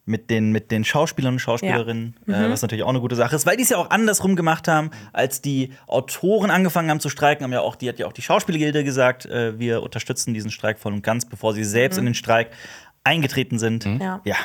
mit 0.08 0.30
den, 0.30 0.52
mit 0.54 0.72
den 0.72 0.86
Schauspielern 0.86 1.34
und 1.34 1.40
Schauspielerinnen, 1.40 2.16
äh, 2.28 2.50
was 2.50 2.62
natürlich 2.62 2.84
auch 2.84 2.90
eine 2.90 3.02
gute 3.02 3.16
Sache 3.16 3.36
ist, 3.36 3.46
weil 3.46 3.58
die 3.58 3.64
es 3.64 3.70
ja 3.70 3.78
auch 3.78 3.90
andersrum 3.90 4.38
gemacht 4.38 4.70
haben, 4.70 4.90
als 5.12 5.42
die 5.42 5.74
Autoren 5.86 6.50
angefangen 6.50 6.90
haben 6.90 7.02
zu 7.02 7.10
streiken, 7.10 7.44
haben 7.44 7.52
ja 7.52 7.60
auch, 7.60 7.76
die 7.76 7.90
hat 7.90 8.00
ja 8.00 8.08
auch 8.08 8.14
die 8.14 8.22
Schauspielgilde 8.22 8.86
gesagt, 8.86 9.26
äh, 9.26 9.60
wir 9.60 9.84
unterstützen 9.84 10.34
diesen 10.34 10.50
Streik 10.50 10.80
voll 10.80 10.94
und 10.94 11.04
ganz, 11.04 11.26
bevor 11.26 11.54
sie 11.54 11.66
selbst 11.66 12.00
in 12.00 12.06
den 12.06 12.14
Streik 12.14 12.52
eingetreten 13.04 13.60
sind. 13.60 13.84
Ja. 13.86 14.22
Ja, 14.24 14.36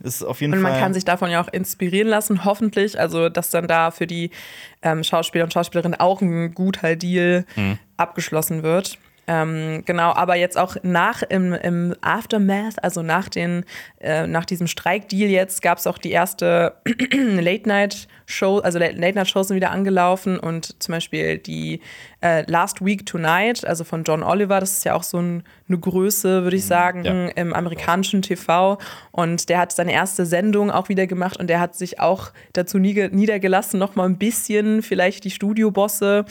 ist 0.00 0.24
auf 0.24 0.40
jeden 0.40 0.54
Und 0.54 0.62
Fall. 0.62 0.72
man 0.72 0.80
kann 0.80 0.92
sich 0.92 1.04
davon 1.04 1.30
ja 1.30 1.40
auch 1.40 1.48
inspirieren 1.48 2.08
lassen, 2.08 2.44
hoffentlich. 2.44 2.98
Also, 2.98 3.28
dass 3.28 3.50
dann 3.50 3.68
da 3.68 3.92
für 3.92 4.08
die 4.08 4.30
ähm, 4.82 5.04
Schauspieler 5.04 5.44
und 5.44 5.52
Schauspielerinnen 5.52 5.98
auch 6.00 6.20
ein 6.20 6.52
guter 6.52 6.96
Deal 6.96 7.46
abgeschlossen 7.96 8.64
wird. 8.64 8.98
Ähm, 9.28 9.82
genau, 9.84 10.12
aber 10.12 10.36
jetzt 10.36 10.56
auch 10.56 10.76
nach 10.82 11.22
im, 11.22 11.52
im 11.52 11.94
Aftermath, 12.00 12.82
also 12.82 13.02
nach, 13.02 13.28
den, 13.28 13.64
äh, 14.00 14.26
nach 14.26 14.44
diesem 14.44 14.66
Streikdeal 14.66 15.28
jetzt, 15.28 15.62
gab 15.62 15.78
es 15.78 15.86
auch 15.86 15.98
die 15.98 16.12
erste 16.12 16.76
Late-Night-Show, 18.26 18.58
also 18.58 18.78
Late-Night-Shows 18.78 19.48
sind 19.48 19.56
wieder 19.56 19.70
angelaufen 19.70 20.38
und 20.38 20.82
zum 20.82 20.92
Beispiel 20.92 21.38
die 21.38 21.80
äh, 22.22 22.48
Last 22.50 22.84
Week 22.84 23.06
Tonight, 23.06 23.64
also 23.66 23.84
von 23.84 24.04
John 24.04 24.22
Oliver, 24.22 24.60
das 24.60 24.72
ist 24.72 24.84
ja 24.84 24.94
auch 24.94 25.02
so 25.02 25.18
ein, 25.18 25.44
eine 25.68 25.78
Größe, 25.78 26.42
würde 26.42 26.56
ich 26.56 26.64
sagen, 26.64 27.04
Ja. 27.04 27.12
im 27.28 27.52
amerikanischen 27.54 28.22
TV. 28.22 28.78
Und 29.12 29.48
der 29.48 29.58
hat 29.58 29.72
seine 29.72 29.92
erste 29.92 30.26
Sendung 30.26 30.70
auch 30.70 30.88
wieder 30.88 31.06
gemacht 31.06 31.38
und 31.38 31.48
der 31.48 31.60
hat 31.60 31.76
sich 31.76 32.00
auch 32.00 32.30
dazu 32.52 32.78
niedergelassen, 32.78 33.78
noch 33.78 33.94
mal 33.94 34.04
ein 34.04 34.18
bisschen 34.18 34.82
vielleicht 34.82 35.24
die 35.24 35.30
Studiobosse 35.30 36.24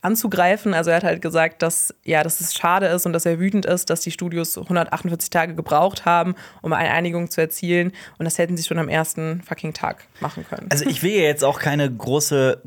anzugreifen. 0.00 0.74
Also 0.74 0.90
er 0.90 0.96
hat 0.96 1.04
halt 1.04 1.22
gesagt, 1.22 1.62
dass 1.62 1.94
ja, 2.02 2.24
dass 2.24 2.40
es 2.40 2.54
schade 2.54 2.86
ist 2.86 3.06
und 3.06 3.12
dass 3.12 3.24
er 3.24 3.38
wütend 3.38 3.66
ist, 3.66 3.88
dass 3.88 4.00
die 4.00 4.10
Studios 4.10 4.58
148 4.58 5.30
Tage 5.30 5.54
gebraucht 5.54 6.04
haben, 6.04 6.34
um 6.60 6.72
eine 6.72 6.90
Einigung 6.90 7.30
zu 7.30 7.40
erzielen. 7.40 7.92
Und 8.18 8.24
das 8.24 8.36
hätten 8.38 8.56
sie 8.56 8.64
schon 8.64 8.78
am 8.78 8.88
ersten 8.88 9.42
fucking 9.42 9.72
Tag 9.74 10.04
machen 10.20 10.44
können. 10.48 10.66
Also 10.70 10.86
ich 10.86 11.02
will 11.04 11.12
ja 11.12 11.22
jetzt 11.42 11.44
auch 11.44 11.58
keine 11.58 11.90
große 11.92 12.62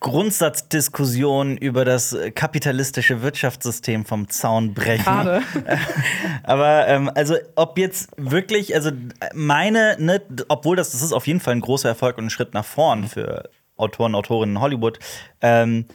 Grundsatzdiskussion 0.00 1.56
über 1.56 1.84
das 1.84 2.16
kapitalistische 2.36 3.20
Wirtschaftssystem 3.22 4.04
vom 4.04 4.28
Zaun 4.28 4.72
brechen. 4.72 5.02
Schade. 5.02 5.42
Aber 6.44 6.86
ähm, 6.86 7.10
also 7.16 7.34
ob 7.56 7.78
jetzt 7.78 8.10
wirklich, 8.16 8.76
also 8.76 8.92
meine, 9.34 9.96
ne, 9.98 10.22
obwohl 10.46 10.76
das, 10.76 10.92
das 10.92 11.02
ist 11.02 11.12
auf 11.12 11.26
jeden 11.26 11.40
Fall 11.40 11.56
ein 11.56 11.60
großer 11.60 11.88
Erfolg 11.88 12.16
und 12.18 12.26
ein 12.26 12.30
Schritt 12.30 12.54
nach 12.54 12.64
vorn 12.64 13.08
für 13.08 13.50
Autoren, 13.76 14.14
Autorinnen 14.14 14.56
in 14.56 14.62
Hollywood. 14.62 15.00
Ähm, 15.40 15.86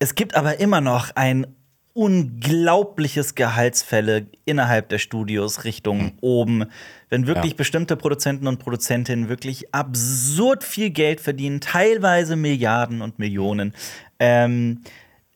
es 0.00 0.16
gibt 0.16 0.34
aber 0.34 0.58
immer 0.58 0.80
noch 0.80 1.10
ein 1.14 1.46
unglaubliches 1.94 3.34
Gehaltsfälle 3.34 4.26
innerhalb 4.44 4.88
der 4.88 4.98
Studios 4.98 5.64
Richtung 5.64 6.12
oben. 6.20 6.66
Wenn 7.08 7.26
wirklich 7.26 7.52
Ja. 7.52 7.56
bestimmte 7.56 7.96
Produzenten 7.96 8.46
und 8.46 8.58
Produzentinnen 8.58 9.28
wirklich 9.28 9.74
absurd 9.74 10.64
viel 10.64 10.90
Geld 10.90 11.20
verdienen, 11.20 11.60
teilweise 11.60 12.36
Milliarden 12.36 13.02
und 13.02 13.18
Millionen. 13.18 13.74
Ähm, 14.18 14.80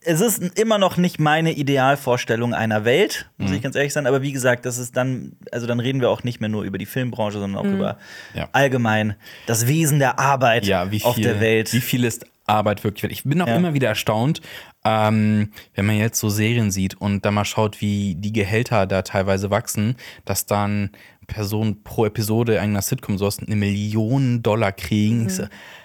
es 0.08 0.20
ist 0.20 0.56
immer 0.58 0.78
noch 0.78 0.96
nicht 0.98 1.18
meine 1.18 1.52
Idealvorstellung 1.52 2.54
einer 2.54 2.84
Welt, 2.84 3.28
muss 3.38 3.50
Mhm. 3.50 3.56
ich 3.56 3.62
ganz 3.62 3.74
ehrlich 3.74 3.92
sein. 3.92 4.06
Aber 4.06 4.22
wie 4.22 4.30
gesagt, 4.32 4.64
das 4.64 4.78
ist 4.78 4.96
dann, 4.96 5.32
also 5.50 5.66
dann 5.66 5.80
reden 5.80 6.00
wir 6.00 6.10
auch 6.10 6.22
nicht 6.22 6.40
mehr 6.40 6.48
nur 6.48 6.62
über 6.62 6.78
die 6.78 6.86
Filmbranche, 6.86 7.40
sondern 7.40 7.60
auch 7.66 7.70
über 7.72 7.98
Ja. 8.32 8.48
allgemein 8.52 9.16
das 9.46 9.66
Wesen 9.66 9.98
der 9.98 10.20
Arbeit 10.20 10.64
ja, 10.64 10.92
wie 10.92 11.00
viel, 11.00 11.06
auf 11.08 11.16
der 11.16 11.40
Welt. 11.40 11.72
Wie 11.72 11.80
viel 11.80 12.04
ist 12.04 12.24
Arbeit 12.46 12.84
wirklich 12.84 13.02
wert? 13.02 13.10
Ich 13.12 13.24
bin 13.24 13.42
auch 13.42 13.48
Ja. 13.48 13.56
immer 13.56 13.74
wieder 13.74 13.88
erstaunt, 13.88 14.40
ähm, 14.87 15.51
wenn 15.75 15.85
man 15.85 15.96
jetzt 15.96 16.20
so 16.20 16.29
Serien 16.29 16.70
sieht 16.70 16.94
und 16.94 17.25
da 17.25 17.33
mal 17.33 17.44
schaut, 17.44 17.81
wie 17.81 18.14
die 18.14 18.33
Gehälter 18.33 18.87
da 18.87 19.03
teilweise 19.03 19.51
wachsen, 19.51 19.96
dass 20.25 20.46
dann 20.46 20.90
Personen 21.27 21.83
pro 21.83 22.07
Episode 22.07 22.61
einer 22.61 22.81
Sitcom 22.83 23.18
so 23.18 23.29
eine 23.44 23.57
Million 23.57 24.44
Dollar 24.44 24.70
kriegen. 24.70 25.29
So, 25.29 25.42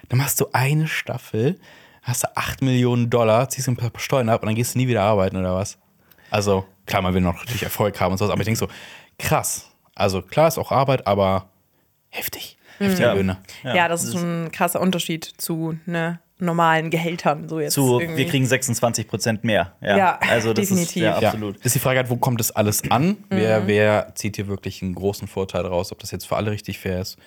Dann 0.10 0.20
machst 0.20 0.40
du 0.40 0.46
eine 0.54 0.88
Staffel, 0.88 1.60
hast 2.04 2.24
du 2.26 2.28
8 2.36 2.62
Millionen 2.62 3.10
Dollar, 3.10 3.50
ziehst 3.50 3.68
ein 3.68 3.76
paar 3.76 3.92
Steuern 3.98 4.30
ab 4.30 4.44
und 4.44 4.48
dann 4.48 4.56
gehst 4.56 4.76
du 4.76 4.80
nie 4.80 4.88
wieder 4.88 5.02
arbeiten 5.02 5.36
oder 5.38 5.56
was? 5.56 5.80
Also, 6.30 6.66
klar, 6.86 7.02
man 7.02 7.16
will 7.16 7.22
noch 7.22 7.34
natürlich 7.36 7.64
Erfolg 7.64 8.00
haben 8.00 8.12
und 8.12 8.20
sowas, 8.20 8.32
aber 8.32 8.42
ich 8.42 8.46
denke 8.46 8.60
so, 8.60 8.68
krass. 9.18 9.72
Also, 9.96 10.22
klar 10.22 10.48
ist 10.48 10.60
auch 10.60 10.72
Arbeit, 10.72 11.08
aber 11.08 11.50
heftig. 12.10 12.58
Heftige 12.78 13.02
Ja. 13.08 13.14
Löhne. 13.14 13.38
Ja, 13.64 13.88
das 13.88 14.04
ist 14.04 14.14
schon 14.14 14.46
ein 14.46 14.52
krasser 14.52 14.80
Unterschied 14.80 15.26
zu 15.26 15.80
ne, 15.88 16.20
normalen 16.42 16.90
Gehältern. 16.90 17.48
So 17.48 17.60
jetzt 17.60 17.74
zu, 17.74 18.00
irgendwie. 18.00 18.18
wir 18.26 18.28
kriegen 18.28 18.46
26 18.46 19.08
Prozent 19.08 19.44
mehr. 19.44 19.74
Ja, 19.82 19.98
Ja, 19.98 20.20
also 20.30 20.54
das 20.54 20.68
definitiv. 20.68 20.96
ist 20.98 21.02
ja, 21.02 21.20
Ja. 21.22 21.28
absolut. 21.30 21.58
Ist 21.66 21.76
die 21.76 21.80
Frage 21.80 22.00
halt, 22.00 22.10
wo 22.10 22.18
kommt 22.18 22.40
das 22.40 22.52
alles 22.52 22.90
an? 22.92 23.18
Wer, 23.30 23.68
wer 23.68 24.12
zieht 24.16 24.36
hier 24.36 24.48
wirklich 24.48 24.82
einen 24.82 24.96
großen 24.96 25.28
Vorteil 25.28 25.66
raus? 25.66 25.92
Ob 25.92 26.00
das 26.00 26.12
jetzt 26.12 26.26
für 26.28 26.36
alle 26.36 26.52
richtig 26.52 26.80
fair 26.80 27.02
ist? 27.02 27.18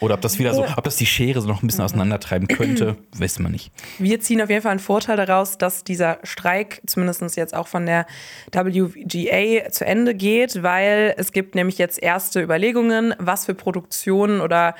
Oder 0.00 0.14
ob 0.14 0.20
das 0.20 0.38
wieder 0.38 0.54
so, 0.54 0.64
ob 0.64 0.84
das 0.84 0.94
die 0.94 1.06
Schere 1.06 1.40
so 1.40 1.48
noch 1.48 1.60
ein 1.60 1.66
bisschen 1.66 1.82
auseinandertreiben 1.82 2.46
könnte, 2.46 2.96
wissen 3.16 3.42
wir 3.42 3.50
nicht. 3.50 3.72
Wir 3.98 4.20
ziehen 4.20 4.40
auf 4.40 4.48
jeden 4.48 4.62
Fall 4.62 4.70
einen 4.70 4.78
Vorteil 4.78 5.16
daraus, 5.16 5.58
dass 5.58 5.82
dieser 5.82 6.18
Streik 6.22 6.80
zumindest 6.86 7.36
jetzt 7.36 7.52
auch 7.52 7.66
von 7.66 7.84
der 7.84 8.06
WGA 8.52 9.70
zu 9.70 9.84
Ende 9.84 10.14
geht, 10.14 10.62
weil 10.62 11.14
es 11.16 11.32
gibt 11.32 11.56
nämlich 11.56 11.78
jetzt 11.78 12.00
erste 12.00 12.40
Überlegungen, 12.40 13.12
was 13.18 13.46
für 13.46 13.54
Produktionen 13.54 14.40
oder 14.40 14.76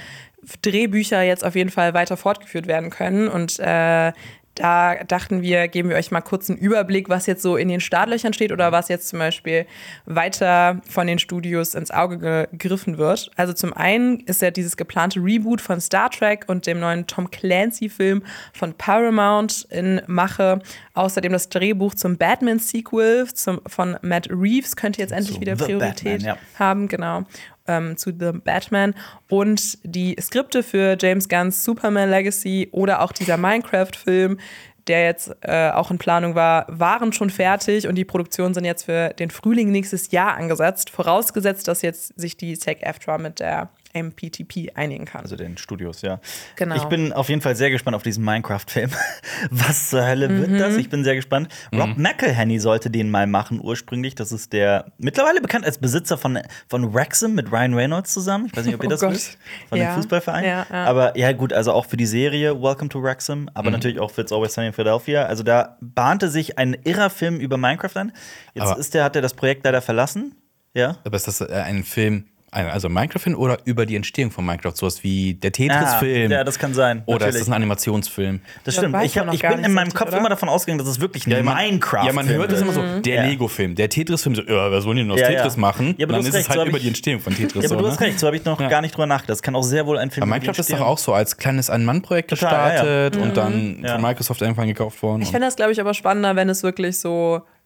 Drehbücher 0.62 1.22
jetzt 1.22 1.44
auf 1.44 1.54
jeden 1.54 1.70
Fall 1.70 1.94
weiter 1.94 2.16
fortgeführt 2.16 2.66
werden 2.66 2.90
können. 2.90 3.28
Und 3.28 3.58
äh, 3.58 4.12
da 4.58 4.96
dachten 5.04 5.40
wir, 5.40 5.68
geben 5.68 5.88
wir 5.88 5.96
euch 5.96 6.10
mal 6.10 6.20
kurz 6.20 6.50
einen 6.50 6.58
Überblick, 6.58 7.08
was 7.08 7.26
jetzt 7.26 7.42
so 7.42 7.56
in 7.56 7.68
den 7.68 7.80
Startlöchern 7.80 8.32
steht 8.32 8.50
oder 8.50 8.72
was 8.72 8.88
jetzt 8.88 9.08
zum 9.08 9.20
Beispiel 9.20 9.66
weiter 10.04 10.80
von 10.88 11.06
den 11.06 11.20
Studios 11.20 11.74
ins 11.74 11.92
Auge 11.92 12.18
gegriffen 12.18 12.98
wird. 12.98 13.30
Also 13.36 13.52
zum 13.52 13.72
einen 13.72 14.20
ist 14.20 14.42
ja 14.42 14.50
dieses 14.50 14.76
geplante 14.76 15.20
Reboot 15.20 15.60
von 15.60 15.80
Star 15.80 16.10
Trek 16.10 16.44
und 16.48 16.66
dem 16.66 16.80
neuen 16.80 17.06
Tom 17.06 17.30
Clancy-Film 17.30 18.24
von 18.52 18.74
Paramount 18.74 19.66
in 19.70 20.02
Mache. 20.06 20.60
Außerdem 20.94 21.32
das 21.32 21.48
Drehbuch 21.48 21.94
zum 21.94 22.16
Batman-Sequel 22.16 23.28
von 23.66 23.96
Matt 24.02 24.28
Reeves 24.28 24.74
könnte 24.74 25.00
jetzt 25.00 25.12
endlich 25.12 25.36
Zu 25.36 25.40
wieder 25.40 25.54
Priorität 25.54 26.22
Batman, 26.22 26.36
ja. 26.36 26.58
haben, 26.58 26.88
genau. 26.88 27.24
Ähm, 27.68 27.96
zu 27.96 28.10
The 28.10 28.32
Batman 28.32 28.94
und 29.28 29.78
die 29.84 30.16
Skripte 30.20 30.62
für 30.62 30.96
James 30.98 31.28
Gunns 31.28 31.64
Superman 31.64 32.08
Legacy 32.08 32.68
oder 32.72 33.02
auch 33.02 33.12
dieser 33.12 33.36
Minecraft-Film, 33.36 34.38
der 34.86 35.04
jetzt 35.04 35.36
äh, 35.42 35.70
auch 35.70 35.90
in 35.90 35.98
Planung 35.98 36.34
war, 36.34 36.64
waren 36.68 37.12
schon 37.12 37.30
fertig 37.30 37.86
und 37.86 37.94
die 37.94 38.04
Produktionen 38.04 38.54
sind 38.54 38.64
jetzt 38.64 38.84
für 38.84 39.10
den 39.10 39.30
Frühling 39.30 39.70
nächstes 39.70 40.10
Jahr 40.10 40.36
angesetzt, 40.36 40.90
vorausgesetzt, 40.90 41.68
dass 41.68 41.82
jetzt 41.82 42.18
sich 42.18 42.36
die 42.36 42.56
SAG-AFTRA 42.56 43.18
mit 43.18 43.38
der 43.38 43.68
MPTP 43.94 44.72
einigen 44.74 45.04
kann. 45.04 45.22
Also 45.22 45.36
den 45.36 45.56
Studios, 45.58 46.02
ja. 46.02 46.20
Genau. 46.56 46.76
Ich 46.76 46.84
bin 46.84 47.12
auf 47.12 47.28
jeden 47.28 47.40
Fall 47.40 47.56
sehr 47.56 47.70
gespannt 47.70 47.94
auf 47.96 48.02
diesen 48.02 48.24
Minecraft-Film. 48.24 48.90
Was 49.50 49.90
zur 49.90 50.06
Hölle 50.06 50.28
Mhm. 50.28 50.40
wird 50.50 50.60
das? 50.60 50.76
Ich 50.76 50.88
bin 50.90 51.04
sehr 51.04 51.14
gespannt. 51.14 51.48
Rob 51.74 51.96
McElhenney 51.96 52.58
sollte 52.58 52.90
den 52.90 53.10
mal 53.10 53.26
machen 53.26 53.60
ursprünglich. 53.62 54.14
Das 54.14 54.32
ist 54.32 54.52
der 54.52 54.92
mittlerweile 54.98 55.40
bekannt 55.40 55.64
als 55.64 55.78
Besitzer 55.78 56.18
von, 56.18 56.38
von 56.68 56.92
Wrexham 56.94 57.34
mit 57.34 57.50
Ryan 57.52 57.74
Reynolds 57.74 58.12
zusammen. 58.12 58.46
Ich 58.46 58.56
weiß 58.56 58.64
nicht, 58.66 58.74
ob 58.74 58.82
ihr 58.82 58.86
Oh 58.88 58.90
das 58.90 59.00
Gott. 59.00 59.12
wisst. 59.12 59.38
Von 59.68 59.78
Ja. 59.78 59.92
dem 59.92 59.96
Fußballverein. 59.96 60.44
Ja, 60.44 60.66
ja. 60.70 60.84
Aber 60.84 61.16
ja, 61.16 61.32
gut, 61.32 61.52
also 61.52 61.72
auch 61.72 61.86
für 61.86 61.96
die 61.96 62.06
Serie 62.06 62.60
Welcome 62.60 62.88
to 62.90 63.02
Wrexham, 63.02 63.48
aber 63.54 63.70
natürlich 63.70 63.98
auch 64.00 64.10
für 64.10 64.22
It's 64.22 64.32
Always 64.32 64.54
Sunny 64.54 64.68
in 64.68 64.72
Philadelphia. 64.72 65.24
Also 65.26 65.42
da 65.42 65.76
bahnte 65.80 66.28
sich 66.28 66.58
ein 66.58 66.74
irrer 66.84 67.10
Film 67.10 67.38
über 67.40 67.56
Minecraft 67.56 67.96
an. 67.96 68.12
Jetzt 68.54 68.62
Aber- 68.66 68.78
ist 68.80 68.94
der, 68.94 69.04
hat 69.04 69.16
er 69.16 69.22
das 69.22 69.34
Projekt 69.34 69.64
leider 69.64 69.80
verlassen. 69.82 70.34
Ja. 70.74 70.96
Aber 71.04 71.16
ist 71.16 71.26
das 71.26 71.40
äh, 71.40 71.46
ein 71.52 71.82
Film, 71.84 72.26
ein- 72.50 72.66
also 72.66 72.88
Minecraft-Film 72.88 73.36
oder 73.36 73.58
über 73.64 73.86
die 73.86 73.96
Entstehung 73.96 74.30
von 74.30 74.44
Minecraft? 74.44 74.72
Sowas 74.74 75.02
wie 75.04 75.34
der 75.34 75.52
Tetris-Film? 75.52 76.30
Ah, 76.32 76.34
ja, 76.36 76.44
das 76.44 76.58
kann 76.58 76.74
sein. 76.74 77.02
Oder 77.06 77.28
ist 77.28 77.40
das 77.40 77.48
ein 77.48 77.52
Animationsfilm? 77.54 78.40
Das 78.64 78.74
Das 78.74 78.74
stimmt. 78.76 78.94
weiß 78.94 79.04
Ich, 79.06 79.18
hab, 79.18 79.32
ich 79.32 79.42
bin 79.42 79.64
in 79.64 79.72
meinem 79.72 79.92
Kopf 79.92 80.08
oder? 80.08 80.18
immer 80.18 80.28
davon 80.28 80.48
ausgegangen, 80.48 80.78
dass 80.78 80.88
es 80.88 81.00
wirklich 81.00 81.26
ein 81.26 81.44
man- 81.44 81.56
Minecraft 81.56 82.06
Ja, 82.06 82.12
man 82.12 82.28
hört 82.28 82.50
es 82.52 82.60
immer 82.60 82.72
so, 82.72 82.82
der 83.00 83.14
Ja. 83.14 83.24
Lego-Film, 83.24 83.74
der 83.74 83.88
Tetris-Film, 83.88 84.34
so, 84.34 84.42
ja, 84.42 84.70
wer 84.70 84.80
soll 84.80 84.94
denn 84.96 85.10
aus 85.10 85.20
Ja, 85.20 85.28
Tetris 85.28 85.54
ja. 85.54 85.60
machen? 85.60 85.94
Ja, 85.98 86.06
aber 86.06 86.14
dann 86.14 86.22
ist 86.26 86.34
recht, 86.34 86.44
es 86.44 86.48
halt 86.48 86.60
so 86.60 86.66
über 86.66 86.78
die 86.78 86.88
Entstehung 86.88 87.20
von 87.20 87.34
Tetris. 87.34 87.64
Ja, 87.64 87.68
aber 87.68 87.68
so, 87.68 87.76
du 87.76 87.82
ne? 87.86 87.90
hast 87.92 88.00
recht, 88.00 88.18
so 88.20 88.26
habe 88.26 88.36
ich 88.36 88.44
noch 88.44 88.60
Ja. 88.60 88.68
gar 88.68 88.80
nicht 88.80 88.94
drüber 88.94 89.06
nachgedacht. 89.06 89.30
Das 89.30 89.42
kann 89.42 89.54
auch 89.54 89.62
sehr 89.62 89.86
wohl 89.86 89.98
ein 89.98 90.10
Film 90.10 90.24
die 90.26 90.30
Minecraft 90.30 90.58
ist 90.58 90.72
doch 90.72 90.80
auch 90.80 90.98
so 90.98 91.12
als 91.12 91.36
kleines 91.36 91.70
Ein-Mann-Projekt 91.70 92.30
ja, 92.32 92.36
ja. 92.36 92.68
gestartet 92.70 93.16
und 93.22 93.36
dann 93.36 93.80
Ja. 93.82 93.92
von 93.94 94.02
Microsoft 94.02 94.40
irgendwann 94.42 94.66
gekauft 94.68 95.02
worden. 95.02 95.22
Ich 95.22 95.30
fände 95.30 95.46
das, 95.46 95.56
glaube 95.56 95.72
ich, 95.72 95.80
aber 95.80 95.94
spannender, 95.94 96.34
wenn 96.36 96.48
es 96.48 96.62
wirklich 96.62 96.98
so 96.98 97.42
äh, 97.44 97.57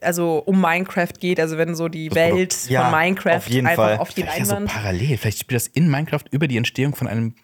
also 0.00 0.42
um 0.46 0.60
Minecraft 0.60 1.12
geht, 1.20 1.38
also 1.38 1.58
wenn 1.58 1.74
so 1.74 1.88
die 1.88 2.14
Welt. 2.14 2.68
Ja, 2.68 2.90
von 2.90 2.98
Minecraft 2.98 3.36
auf 3.36 3.46
einfach 3.66 3.84
Fall. 3.84 3.98
auf 3.98 4.08
die 4.14 4.22
Vielleicht 4.22 4.38
ja 4.38 4.44
so 4.44 4.52
Leinwand. 4.52 4.70
parallel. 4.70 5.16
Vielleicht 5.18 5.40
spielt 5.40 5.56
das 5.60 5.66
in 5.68 5.90
Minecraft 5.90 6.24
über 6.30 6.48
die 6.48 6.56
Entstehung 6.56 6.94
von 6.94 7.08
einem 7.08 7.34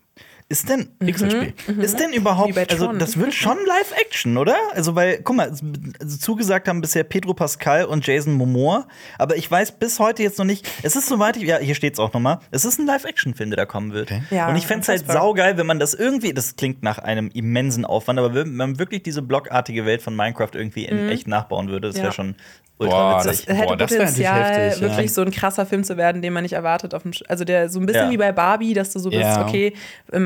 Ist 0.48 0.68
denn, 0.68 0.88
Pixelspiel. 0.98 1.54
ist 1.80 1.98
denn 1.98 2.12
überhaupt, 2.12 2.56
also 2.70 2.92
das 2.92 3.18
wird 3.18 3.32
schon 3.32 3.56
Live-Action, 3.66 4.36
oder? 4.36 4.54
Also, 4.74 4.94
weil, 4.94 5.20
guck 5.22 5.36
mal, 5.36 5.48
also 5.48 6.16
zugesagt 6.18 6.68
haben 6.68 6.80
bisher 6.82 7.04
Pedro 7.04 7.32
Pascal 7.32 7.86
und 7.86 8.06
Jason 8.06 8.34
Momoa, 8.34 8.86
aber 9.18 9.36
ich 9.36 9.50
weiß 9.50 9.72
bis 9.72 9.98
heute 9.98 10.22
jetzt 10.22 10.38
noch 10.38 10.44
nicht, 10.44 10.68
es 10.82 10.94
ist 10.94 11.08
soweit, 11.08 11.36
ich, 11.38 11.44
ja, 11.44 11.58
hier 11.58 11.74
steht's 11.74 11.98
auch 11.98 12.12
nochmal, 12.12 12.40
es 12.50 12.64
ist 12.66 12.78
ein 12.78 12.86
Live-Action-Film, 12.86 13.50
der 13.50 13.56
da 13.56 13.64
kommen 13.66 13.92
wird. 13.94 14.10
Okay. 14.10 14.22
Ja, 14.30 14.48
und 14.48 14.56
ich 14.56 14.66
fände 14.66 14.82
es 14.82 14.88
halt 14.88 15.10
saugeil, 15.10 15.56
wenn 15.56 15.66
man 15.66 15.78
das 15.78 15.94
irgendwie, 15.94 16.34
das 16.34 16.56
klingt 16.56 16.82
nach 16.82 16.98
einem 16.98 17.30
immensen 17.32 17.84
Aufwand, 17.86 18.18
aber 18.18 18.34
wenn 18.34 18.54
man 18.54 18.78
wirklich 18.78 19.02
diese 19.02 19.22
blockartige 19.22 19.86
Welt 19.86 20.02
von 20.02 20.14
Minecraft 20.14 20.50
irgendwie 20.52 20.84
in 20.84 21.08
echt 21.08 21.26
nachbauen 21.28 21.68
würde, 21.68 21.88
das 21.88 21.96
wäre 21.96 22.02
Mhm. 22.02 22.08
Ja. 22.08 22.12
schon 22.12 22.34
ultra 22.78 23.12
Boah, 23.20 23.24
witzig. 23.24 23.44
Es 23.46 23.54
hätte 23.56 23.66
Boah, 23.68 23.76
das 23.76 23.90
Potenzial, 23.92 24.44
heftig, 24.44 24.82
ja. 24.82 24.88
wirklich 24.88 25.12
so 25.12 25.22
ein 25.22 25.30
krasser 25.30 25.66
Film 25.66 25.84
zu 25.84 25.96
werden, 25.96 26.20
den 26.20 26.32
man 26.32 26.42
nicht 26.42 26.54
erwartet. 26.54 26.94
Auf 26.94 27.02
dem 27.02 27.12
also 27.28 27.44
der 27.44 27.68
so 27.68 27.78
ein 27.78 27.86
bisschen 27.86 28.06
Ja. 28.06 28.10
wie 28.10 28.16
bei 28.16 28.32
Barbie, 28.32 28.74
dass 28.74 28.92
du 28.92 28.98
so 28.98 29.08
bist, 29.10 29.22
Ja. 29.22 29.46
okay, 29.46 29.74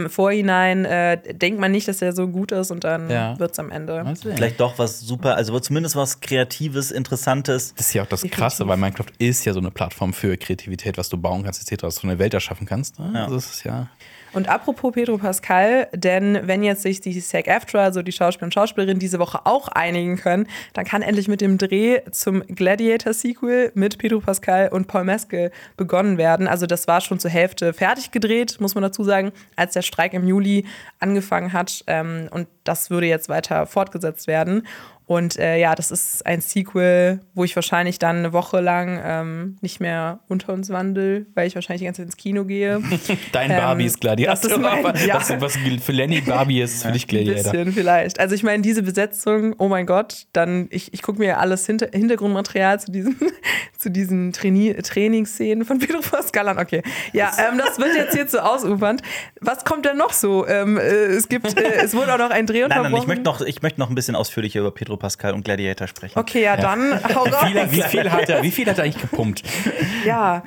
im 0.07 0.11
Vorhinein 0.11 0.85
äh, 0.85 1.19
denkt 1.35 1.61
man 1.61 1.73
nicht, 1.73 1.89
dass 1.89 1.99
der 1.99 2.13
so 2.15 2.29
gut 2.29 2.53
ist 2.53 2.71
und 2.71 2.85
dann 2.85 3.11
Ja. 3.11 3.39
wird's 3.39 3.59
am 3.59 3.71
Ende. 3.71 4.05
Vielleicht 4.21 4.61
doch 4.61 4.79
was 4.79 5.01
super, 5.01 5.37
also 5.37 5.59
zumindest 5.61 5.97
was 5.97 6.21
Kreatives, 6.21 6.91
Interessantes. 6.91 7.75
Das 7.77 7.89
ist 7.89 7.95
ja 7.95 8.03
auch 8.03 8.07
das 8.07 8.21
Definitiv. 8.21 8.39
Krasse, 8.39 8.69
weil 8.69 8.77
Minecraft 8.77 9.07
ist 9.19 9.45
ja 9.45 9.53
so 9.53 9.61
eine 9.61 9.71
Plattform 9.71 10.13
für 10.13 10.37
Kreativität, 10.37 10.97
was 10.99 11.09
du 11.09 11.17
bauen 11.17 11.43
kannst, 11.43 11.61
etc., 11.71 11.83
was 11.85 11.97
du 11.97 12.07
eine 12.07 12.19
Welt 12.19 12.35
erschaffen 12.35 12.67
kannst. 12.67 12.99
ne? 12.99 13.11
Also 13.25 13.35
das 13.35 13.47
ist 13.47 13.65
ja. 13.65 13.89
Und 14.37 14.51
apropos 14.51 14.93
Pedro 14.93 15.17
Pascal, 15.17 15.89
denn 15.95 16.41
wenn 16.43 16.63
jetzt 16.63 16.83
sich 16.83 17.01
die 17.01 17.19
SAG-AFTRA, 17.19 17.85
also 17.85 18.03
die 18.03 18.13
Schauspieler 18.13 18.45
und 18.45 18.53
Schauspielerinnen, 18.53 18.99
diese 18.99 19.19
Woche 19.19 19.47
auch 19.47 19.69
einigen 19.69 20.19
können, 20.19 20.47
dann 20.75 20.85
kann 20.85 21.01
endlich 21.01 21.27
mit 21.27 21.41
dem 21.41 21.57
Dreh 21.57 22.03
zum 22.11 22.43
Gladiator-Sequel 22.43 23.73
mit 23.73 23.97
Pedro 23.97 24.21
Pascal 24.21 24.69
und 24.69 24.89
Paul 24.89 25.05
Mescal 25.05 25.53
begonnen 25.79 26.19
werden. 26.19 26.49
Also 26.49 26.67
das 26.67 26.87
war 26.87 27.01
schon 27.01 27.19
zur 27.19 27.31
Hälfte 27.31 27.73
fertig 27.73 28.11
gedreht, 28.11 28.59
muss 28.61 28.75
man 28.75 28.83
dazu 28.83 29.05
sagen, 29.05 29.33
als 29.57 29.73
der 29.73 29.81
Streik 29.81 30.13
im 30.13 30.29
Juli 30.29 30.67
angefangen 31.01 31.55
hat. 31.55 31.83
Ähm, 31.87 32.29
und 32.31 32.47
das 32.65 32.91
würde 32.91 33.07
jetzt 33.07 33.31
weiter 33.31 33.65
fortgesetzt 33.65 34.27
werden. 34.27 34.67
Und 35.09 35.39
äh, 35.39 35.57
ja, 35.59 35.77
das 35.77 35.93
ist 35.93 36.27
ein 36.27 36.41
Sequel, 36.41 37.21
wo 37.33 37.45
ich 37.45 37.55
wahrscheinlich 37.55 38.01
dann 38.01 38.17
eine 38.17 38.33
Woche 38.33 38.61
lang 38.61 39.01
ähm, 39.05 39.57
nicht 39.61 39.79
mehr 39.79 40.19
unter 40.27 40.53
uns 40.53 40.69
wandel, 40.71 41.27
weil 41.35 41.47
ich 41.47 41.55
wahrscheinlich 41.55 41.81
die 41.83 41.85
ganze 41.85 42.03
Zeit 42.03 42.07
ins 42.07 42.17
Kino 42.17 42.45
gehe. 42.45 42.81
Dein 43.33 43.53
Ähm, 43.53 43.57
Barbie 43.59 43.85
ist 43.85 44.01
Gladiator. 44.01 44.35
das 44.35 44.51
ist 44.53 44.59
mein- 44.61 44.85
aber 44.85 44.99
ja. 44.99 45.15
was, 45.15 45.31
was 45.41 45.57
für 45.85 45.93
Lenny 45.93 46.23
Barbie 46.23 46.61
ist, 46.61 46.83
für 46.85 46.91
dich 46.91 47.05
Ein 47.05 47.09
Gladiator. 47.25 47.53
bisschen 47.53 47.73
vielleicht. 47.73 48.19
Also 48.19 48.35
ich 48.35 48.43
meine, 48.43 48.63
diese 48.65 48.83
Besetzung, 48.83 49.55
oh 49.59 49.69
mein 49.69 49.87
Gott, 49.87 50.27
dann, 50.33 50.67
ich, 50.71 50.93
ich 50.93 51.03
gucke 51.03 51.21
mir 51.21 51.39
alles 51.39 51.65
hinter, 51.67 51.87
Hintergrundmaterial 51.93 52.81
zu 52.81 52.91
diesen, 52.91 53.17
zu 53.79 53.93
diesen 53.93 54.33
Traini 54.33 54.75
Trainingsszenen 54.75 55.65
von 55.65 55.79
Pedro 55.79 56.01
Pascal 56.01 56.49
an. 56.49 56.59
Okay. 56.59 56.83
Ja, 57.13 57.31
ähm, 57.49 57.59
das 57.59 57.79
wird 57.79 57.95
jetzt 57.95 58.15
hier 58.15 58.27
zu 58.27 58.45
ausufernd. 58.45 59.03
Was 59.41 59.65
kommt 59.65 59.85
denn 59.87 59.99
noch 59.99 60.13
so? 60.13 60.49
Ähm, 60.49 60.79
äh, 60.79 60.81
es 60.83 61.29
gibt, 61.29 61.57
äh, 61.57 61.75
es 61.85 61.95
wurde 61.95 62.13
auch 62.13 62.19
noch 62.19 62.31
ein 62.31 62.47
Dreh 62.47 62.61
Nein, 62.63 62.69
nein, 62.71 62.79
unterbrochen. 62.79 63.03
ich 63.03 63.07
möchte 63.07 63.23
noch, 63.25 63.41
ich 63.43 63.63
möchte 63.63 63.79
noch 63.79 63.89
ein 63.89 63.95
bisschen 63.95 64.17
ausführlicher 64.17 64.59
über 64.59 64.73
Pedro 64.73 64.96
Pascal 64.97 65.35
und 65.35 65.45
Gladiator 65.45 65.87
sprechen. 65.87 66.19
Okay, 66.19 66.43
ja, 66.43 66.57
dann 66.57 67.01
hau 67.15 67.25
raus. 67.25 67.35
Wie 67.45 67.53
viel, 67.53 67.73
wie, 67.73 67.83
viel 67.83 68.11
hat 68.13 68.29
er, 68.29 68.43
wie 68.43 68.51
viel 68.51 68.67
hat 68.67 68.79
er 68.79 68.85
eigentlich 68.85 69.01
gepumpt? 69.01 69.43
Ja. 70.05 70.43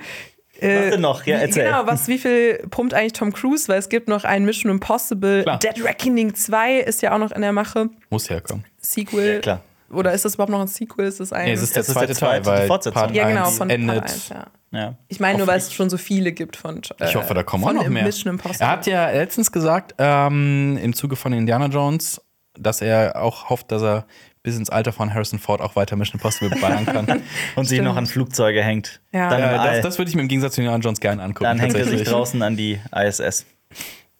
Was 0.61 0.89
denn 0.91 1.01
noch? 1.01 1.25
Ja, 1.25 1.37
erzähl. 1.37 1.63
Genau, 1.65 1.87
was, 1.87 2.09
wie 2.09 2.17
viel 2.17 2.57
pumpt 2.69 2.93
eigentlich 2.93 3.13
Tom 3.13 3.31
Cruise? 3.31 3.69
Weil 3.69 3.79
es 3.79 3.87
gibt 3.87 4.09
noch 4.09 4.25
ein 4.25 4.43
Mission 4.43 4.69
Impossible. 4.69 5.43
Klar. 5.43 5.59
Dead 5.59 5.81
Reckoning 5.83 6.35
2 6.35 6.79
ist 6.79 7.01
ja 7.01 7.13
auch 7.13 7.17
noch 7.17 7.31
in 7.31 7.41
der 7.41 7.53
Mache. 7.53 7.89
Muss 8.09 8.29
herkommen. 8.29 8.65
Sequel. 8.77 9.35
Ja, 9.35 9.39
klar. 9.39 9.61
Oder 9.89 10.11
ist 10.13 10.25
das 10.25 10.33
überhaupt 10.35 10.51
noch 10.51 10.59
ein 10.59 10.67
Sequel? 10.67 11.05
Ist 11.07 11.21
das 11.21 11.31
ein. 11.31 11.45
Nee, 11.45 11.53
es 11.53 11.61
ist 11.61 11.75
der 11.75 11.81
Das 11.83 11.87
ist 11.87 11.93
zweite 11.93 12.07
der 12.07 12.15
zweite, 12.17 12.31
Teil, 12.31 12.41
die 12.41 12.59
weil 12.61 12.67
Fortsetzung. 12.67 13.01
Part 13.01 13.15
ja, 13.15 13.27
genau, 13.29 13.45
1 13.47 13.57
von 13.57 13.69
endet. 13.69 13.99
Part 14.01 14.11
1, 14.11 14.29
ja. 14.29 14.45
Ja. 14.71 14.93
Ich 15.07 15.19
meine 15.19 15.37
nur, 15.39 15.47
weil 15.47 15.57
es 15.57 15.73
schon 15.73 15.89
so 15.89 15.97
viele 15.97 16.31
gibt 16.31 16.55
von. 16.57 16.81
Äh, 16.99 17.05
Ich 17.09 17.15
hoffe, 17.15 17.33
da 17.33 17.41
kommen 17.43 17.63
auch 17.63 17.73
noch 17.73 17.87
mehr. 17.87 18.03
Mission 18.03 18.33
Impossible. 18.33 18.65
Er 18.67 18.71
hat 18.71 18.85
ja 18.85 19.09
letztens 19.11 19.51
gesagt, 19.51 19.95
ähm, 19.97 20.77
im 20.81 20.93
Zuge 20.93 21.15
von 21.15 21.31
Indiana 21.33 21.67
Jones, 21.67 22.21
dass 22.57 22.81
er 22.81 23.19
auch 23.21 23.49
hofft, 23.49 23.71
dass 23.71 23.81
er 23.81 24.05
bis 24.43 24.57
ins 24.57 24.69
Alter 24.69 24.93
von 24.93 25.13
Harrison 25.13 25.39
Ford 25.39 25.61
auch 25.61 25.75
weiter 25.75 25.95
Mission 25.95 26.15
Impossible 26.19 26.57
ballern 26.59 26.85
kann. 26.85 27.21
Und 27.55 27.65
sich 27.65 27.81
noch 27.81 27.95
an 27.95 28.05
Flugzeuge 28.07 28.63
hängt. 28.63 29.01
Ja. 29.11 29.37
Ja, 29.37 29.65
das, 29.65 29.81
das 29.81 29.97
würde 29.97 30.09
ich 30.09 30.15
mir 30.15 30.21
im 30.21 30.27
Gegensatz 30.27 30.55
zu 30.55 30.61
Indiana 30.61 30.81
Jones 30.81 30.99
gerne 30.99 31.21
angucken. 31.21 31.43
Dann 31.43 31.59
hängt 31.59 31.73
er 31.75 31.83
sich 31.83 31.91
tatsächlich. 31.91 32.09
draußen 32.09 32.41
an 32.41 32.55
die 32.55 32.79
ISS. 32.95 33.45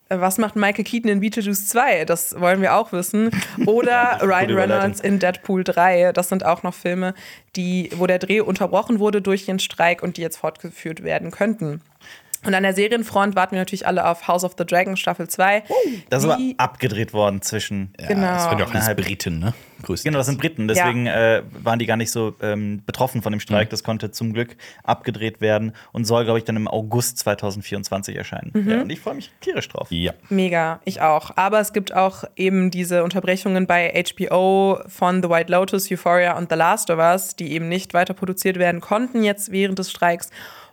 Äh, 0.10 0.20
Was 0.20 0.38
macht 0.38 0.56
Michael 0.56 0.84
Keaton 0.84 1.10
in 1.10 1.20
Beetlejuice 1.22 1.68
2? 1.70 2.06
Das 2.06 2.40
wollen 2.40 2.62
wir 2.62 2.76
auch 2.76 2.92
wissen. 2.92 3.32
Oder 3.66 4.20
Ryan. 4.22 4.52
Reynolds 4.52 5.00
in 5.00 5.20
Deadpool 5.20 5.64
3. 5.64 6.12
Das 6.12 6.30
sind 6.30 6.46
auch 6.46 6.64
noch 6.64 6.74
Filme, 6.74 7.14
die, 7.56 7.90
wo 7.96 8.06
der 8.06 8.20
Dreh 8.20 8.42
unterbrochen 8.42 9.00
wurde 9.00 9.22
durch 9.22 9.46
den 9.46 9.60
Streik 9.60 10.04
und 10.04 10.18
die 10.18 10.22
jetzt 10.22 10.38
fortgeführt 10.38 11.04
werden 11.04 11.32
könnten. 11.32 11.82
Und 12.46 12.54
an 12.54 12.64
der 12.64 12.74
Serienfront 12.74 13.36
warten 13.36 13.52
wir 13.52 13.60
natürlich 13.60 13.86
alle 13.86 14.08
auf 14.08 14.28
House 14.28 14.44
of 14.44 14.56
the 14.58 14.66
Dragon 14.66 14.96
Staffel 14.96 15.28
2. 15.28 15.64
Das 16.10 16.24
ist 16.24 16.30
aber 16.30 16.42
abgedreht 16.58 17.14
worden 17.14 17.42
zwischen. 17.42 17.94
Ja, 18.00 18.08
Genau. 18.08 18.22
Das 18.22 18.46
waren 18.46 18.60
ja 18.60 18.66
auch 18.66 18.74
alles 18.74 18.96
Briten, 18.96 19.40
ne? 19.40 19.54
Grüß 19.82 20.04
Genau, 20.04 20.18
das 20.18 20.28
sind 20.28 20.40
Briten. 20.40 20.68
Deswegen 20.68 21.08
äh, 21.08 21.42
waren 21.64 21.80
die 21.80 21.86
gar 21.86 21.98
nicht 21.98 22.12
so 22.12 22.36
ähm, 22.42 22.82
betroffen 22.86 23.22
von 23.22 23.32
dem 23.32 23.40
Streik. 23.40 23.68
Mhm. 23.68 23.72
Das 23.72 23.84
konnte 23.84 24.12
zum 24.12 24.34
Glück 24.34 24.56
abgedreht 24.84 25.42
werden 25.42 25.74
und 25.92 26.06
soll, 26.06 26.26
glaube 26.26 26.40
ich, 26.40 26.46
dann 26.46 26.56
im 26.56 26.68
August 26.68 27.18
2024 27.20 28.16
erscheinen. 28.16 28.52
Mhm. 28.54 28.70
Ja, 28.70 28.82
und 28.82 28.90
ich 28.90 29.00
freue 29.00 29.16
mich 29.16 29.32
tierisch 29.42 29.70
drauf. 29.70 29.88
Ja. 29.92 30.14
Mega, 30.30 30.82
ich 30.86 31.02
auch. 31.02 31.32
Aber 31.36 31.60
es 31.60 31.74
gibt 31.74 31.94
auch 31.94 32.24
eben 32.36 32.72
diese 32.72 33.04
Unterbrechungen 33.04 33.68
bei 33.68 34.04
HBO 34.18 34.80
von 34.88 35.24
The 35.24 35.30
White 35.30 35.52
Lotus, 35.52 35.90
Euphoria 35.92 36.38
und 36.38 36.50
The 36.50 36.58
Last 36.58 36.90
of 36.90 37.00
Us, 37.00 37.36
die 37.36 37.52
eben 37.52 37.70
nicht 37.70 37.94
weiter 37.94 38.14
produziert 38.14 38.60
werden 38.60 38.82
konnten 38.82 39.24
jetzt 39.24 39.52
während 39.52 39.80
des 39.80 39.92
Streiks. 39.92 40.30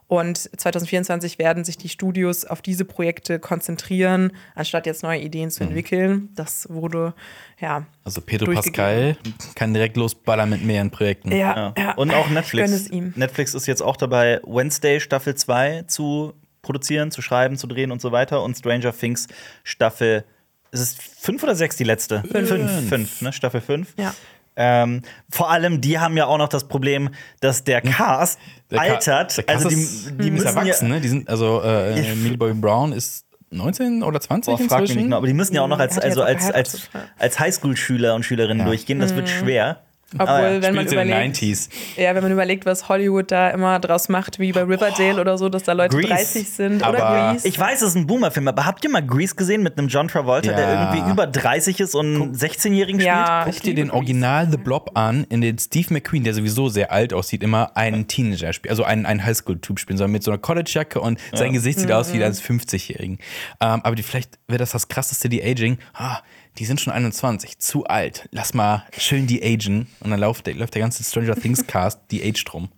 Und 0.09 0.39
2024 0.39 1.39
werden 1.41 1.65
sich 1.65 1.79
die 1.79 1.89
Studios 1.89 2.45
auf 2.45 2.63
diese 2.63 2.85
Projekte 2.85 3.41
konzentrieren, 3.41 4.31
anstatt 4.55 4.87
jetzt 4.87 5.03
neue 5.03 5.21
Ideen 5.21 5.51
zu 5.51 5.65
entwickeln. 5.65 6.29
Das 6.37 6.69
wurde, 6.71 7.13
ja. 7.61 7.87
Also 8.05 8.21
Pedro. 8.21 8.53
Pascal 8.53 9.17
kann 9.57 9.75
direkt 9.75 9.97
losballern 9.97 10.49
mit 10.51 10.65
mehreren 10.65 10.91
Projekten. 10.93 11.33
Ja, 11.33 11.37
Ja. 11.57 11.75
ja. 11.77 11.95
Und 11.95 12.15
auch 12.15 12.29
Netflix. 12.31 12.71
gönne 12.71 12.81
es 12.81 12.89
ihm. 12.89 13.13
Netflix 13.17 13.55
ist 13.55 13.67
jetzt 13.67 13.83
auch 13.83 13.97
dabei, 13.97 14.41
Wednesday 14.45 15.01
Staffel 15.01 15.35
2 15.35 15.85
zu 15.89 16.35
produzieren, 16.63 17.11
zu 17.11 17.21
schreiben, 17.21 17.57
zu 17.57 17.67
drehen 17.67 17.91
und 17.91 18.01
so 18.01 18.13
weiter. 18.13 18.43
Und 18.45 18.57
Stranger 18.57 18.97
Things 18.97 19.27
Staffel. 19.65 20.25
Ist 20.73 20.81
es 20.81 20.95
fünf 20.95 21.43
oder 21.43 21.55
sechs 21.57 21.77
die 21.77 21.85
letzte? 21.85 22.23
Fünf. 22.31 22.89
Fünf, 22.89 23.23
ne? 23.23 23.33
Staffel 23.33 23.61
fünf. 23.61 23.95
Ja. 23.99 24.15
Ähm, 24.57 25.03
vor 25.31 25.51
allem, 25.51 25.81
die 25.81 25.99
haben 25.99 26.17
ja 26.17 26.27
auch 26.27 26.39
noch 26.39 26.49
das 26.49 26.67
Problem, 26.67 27.11
dass 27.41 27.65
der 27.65 27.83
Cast 27.83 28.39
Der 28.71 28.81
altert. 28.81 29.37
Der 29.37 29.45
Cast 29.45 29.67
also 29.67 29.69
die, 29.69 29.77
die 29.77 30.29
ist 30.29 30.33
müssen 30.33 30.47
erwachsen, 30.47 30.89
ja, 30.89 30.95
ne? 30.95 31.01
Die 31.01 31.09
sind, 31.09 31.29
also 31.29 31.63
äh, 31.63 32.15
Millie 32.15 32.39
Bobby 32.39 32.55
Brown 32.55 32.93
ist 32.93 33.27
19 33.51 34.03
oder 34.03 34.21
20 34.21 34.51
Boah, 34.51 34.59
frag 34.59 34.63
mich 34.63 34.71
nicht 34.71 34.81
inzwischen. 34.81 35.05
genau, 35.05 35.17
aber 35.19 35.27
die 35.27 35.35
müssen 35.35 35.55
ja 35.55 35.63
auch 35.63 35.69
noch 35.69 35.79
als, 35.79 35.97
Er 35.97 36.03
hat 36.03 36.05
also 36.05 36.23
als, 36.23 36.51
als, 36.51 36.89
ja. 36.93 37.01
als 37.19 37.39
Highschool-Schüler 37.39 38.15
und 38.15 38.25
Schülerinnen 38.25 38.67
durchgehen. 38.67 38.99
Das 38.99 39.15
wird 39.15 39.29
schwer. 39.29 39.83
Obwohl, 40.15 40.29
Aber 40.29 40.51
ja, 40.53 40.63
wenn 40.63 40.75
man 40.77 40.87
Spielt 40.87 41.01
in 41.03 41.09
den 41.09 41.17
überlegt, 41.17 41.37
90s. 41.37 41.69
ja, 41.97 42.15
wenn 42.15 42.23
man 42.23 42.31
überlegt, 42.31 42.65
was 42.65 42.89
Hollywood 42.89 43.33
da 43.33 43.51
immer 43.51 43.81
draus 43.81 44.09
macht, 44.09 44.39
wie 44.39 44.53
bei 44.53 44.63
Riverdale 44.63 45.21
oder 45.21 45.37
so, 45.37 45.49
dass 45.49 45.65
da 45.65 45.73
Leute 45.73 45.97
Grease. 45.97 46.09
30 46.09 46.49
sind 46.49 46.83
Aber 46.85 46.99
oder 46.99 47.33
Grease. 47.33 47.49
Ich 47.49 47.59
weiß, 47.59 47.83
es 47.83 47.89
ist 47.89 47.97
ein 47.97 48.07
Boomer-Film, 48.07 48.47
aber 48.47 48.67
habt 48.67 48.85
ihr 48.85 48.91
mal 48.91 49.05
Grease 49.05 49.35
gesehen 49.35 49.65
mit 49.65 49.77
einem 49.77 49.89
John 49.89 50.07
Travolta, 50.07 50.53
der 50.53 50.61
Ja. 50.69 50.95
irgendwie 50.95 51.11
über 51.11 51.27
30 51.27 51.81
ist 51.81 51.97
und 51.97 52.07
einen 52.23 52.35
16-Jährigen 52.37 53.01
Ja, 53.01 53.41
spielt? 53.43 53.57
ich 53.57 53.61
Guck 53.63 53.65
dir 53.65 53.75
den 53.75 53.89
Grease. 53.89 53.97
Original 53.97 54.49
The 54.49 54.57
Blob 54.59 54.93
an, 54.95 55.25
in 55.29 55.41
den 55.41 55.59
Steve 55.59 55.93
McQueen, 55.93 56.23
der 56.23 56.35
sowieso 56.35 56.69
sehr 56.69 56.93
alt 56.93 57.13
aussieht, 57.13 57.43
immer 57.43 57.77
einen 57.77 58.07
Teenager 58.07 58.53
spielt, 58.53 58.71
also 58.71 58.85
einen, 58.85 59.07
einen 59.07 59.25
Highschool-Typ 59.25 59.81
spielen 59.81 59.97
soll, 59.99 60.07
mit 60.07 60.23
so 60.23 60.31
einer 60.31 60.39
College-Jacke 60.39 61.01
und 61.01 61.19
sein 61.33 61.53
Gesicht 61.53 61.81
sieht 61.81 61.91
aus 61.91 62.13
wie 62.15 62.23
eines 62.23 62.41
50-Jährigen. 62.43 63.19
Ähm, 63.61 63.81
aber 63.83 63.97
die, 63.97 64.05
vielleicht 64.05 64.39
wäre 64.47 64.59
das 64.59 64.71
das 64.71 64.87
krasseste, 64.87 65.29
die 65.29 65.43
Aging. 65.43 65.79
Ah, 65.95 66.19
die 66.59 66.65
sind 66.65 66.81
schon 66.81 66.93
21, 66.93 67.59
zu 67.59 67.85
alt. 67.87 68.29
Lass 68.33 68.55
mal 68.55 68.85
schön 68.97 69.27
die 69.27 69.43
agen. 69.43 69.87
Und 70.01 70.11
dann 70.11 70.21
läuft 70.21 70.47
der, 70.47 70.55
läuft 70.55 70.75
der 70.75 70.81
ganze 70.83 71.03
Stranger 71.05 71.35
Things-Cast 71.37 72.01
die 72.11 72.23
Age 72.23 72.45
drum. 72.45 72.69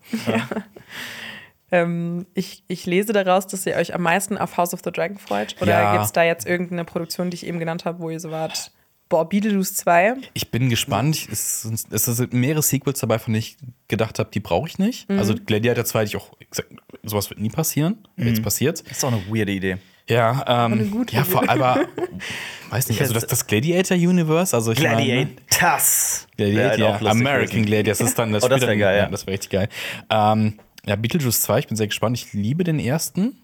Ähm, 1.71 2.27
ich, 2.35 2.65
ich 2.67 2.87
lese 2.87 3.13
daraus, 3.13 3.47
dass 3.47 3.67
ihr 3.67 3.77
euch 3.77 3.95
am 3.95 4.03
meisten 4.03 4.39
auf 4.39 4.57
House 4.57 4.73
of 4.73 4.81
the 4.85 4.91
Dragon 4.91 5.19
freut. 5.19 5.55
Oder 5.61 5.73
Ja. 5.73 5.93
gibt 5.93 6.05
es 6.07 6.13
da 6.13 6.23
jetzt 6.25 6.47
irgendeine 6.47 6.85
Produktion, 6.85 7.31
die 7.31 7.35
ich 7.35 7.47
eben 7.47 7.59
genannt 7.59 7.85
habe, 7.85 7.99
wo 8.01 8.09
ihr 8.09 8.21
so 8.21 8.31
wart? 8.31 8.73
Boah, 9.11 9.29
Beetlejuice 9.29 9.75
2. 9.75 10.17
Ich 10.35 10.51
bin 10.51 10.69
gespannt. 10.71 11.29
Es, 11.31 11.63
sind- 11.63 11.87
es 11.91 12.05
sind 12.05 12.33
mehrere 12.33 12.63
Sequels 12.63 13.01
dabei, 13.01 13.19
von 13.19 13.33
denen 13.35 13.41
ich 13.43 13.57
gedacht 13.87 14.19
habe, 14.19 14.31
die 14.33 14.41
brauche 14.41 14.69
ich 14.69 14.79
nicht. 14.79 15.09
Also 15.11 15.35
Gladiator 15.35 15.85
2 15.85 16.01
hätte 16.01 16.09
ich 16.09 16.17
auch 16.17 16.31
gesagt, 16.51 16.69
sowas 17.03 17.29
wird 17.31 17.41
nie 17.41 17.49
passieren. 17.51 18.07
Jetzt 18.17 18.43
passiert's. 18.43 18.83
Das 18.83 18.93
ist 18.99 19.05
auch 19.05 19.13
eine 19.13 19.23
weirde 19.29 19.53
Idee. 19.53 19.77
Ja, 20.09 20.67
ähm, 20.67 21.07
ja, 21.11 21.25
vor 21.25 21.49
aber 21.49 21.81
weiß 22.71 22.89
nicht, 22.89 23.01
also 23.01 23.13
das, 23.15 23.27
das 23.27 23.47
Gladiator 23.47 23.97
Universe, 23.97 24.55
also 24.57 24.73
ich 24.73 24.83
meine, 24.83 25.05
Gladiators. 25.05 26.27
Wäre 26.37 26.51
Gladiator, 26.51 26.93
halt 26.93 27.01
lustig 27.03 27.21
American 27.21 27.47
gewesen. 27.49 27.67
Gladiator, 27.67 27.99
das 27.99 28.01
ist 28.09 28.19
dann 28.19 28.33
das 28.33 28.43
Oh, 28.45 28.49
das 28.49 28.57
Spiel 28.59 28.69
wär 28.69 28.75
dann- 28.75 28.79
geil, 28.81 28.99
ja. 28.99 29.07
das 29.09 29.27
wäre 29.27 29.35
richtig 29.35 29.51
geil. 29.51 29.69
Ähm, 30.11 30.59
ja, 30.87 30.97
Beetlejuice 30.97 31.43
2, 31.43 31.59
ich 31.61 31.67
bin 31.69 31.77
sehr 31.77 31.87
gespannt. 31.89 32.17
Ich 32.17 32.33
liebe 32.33 32.65
den 32.65 32.79
ersten 32.79 33.37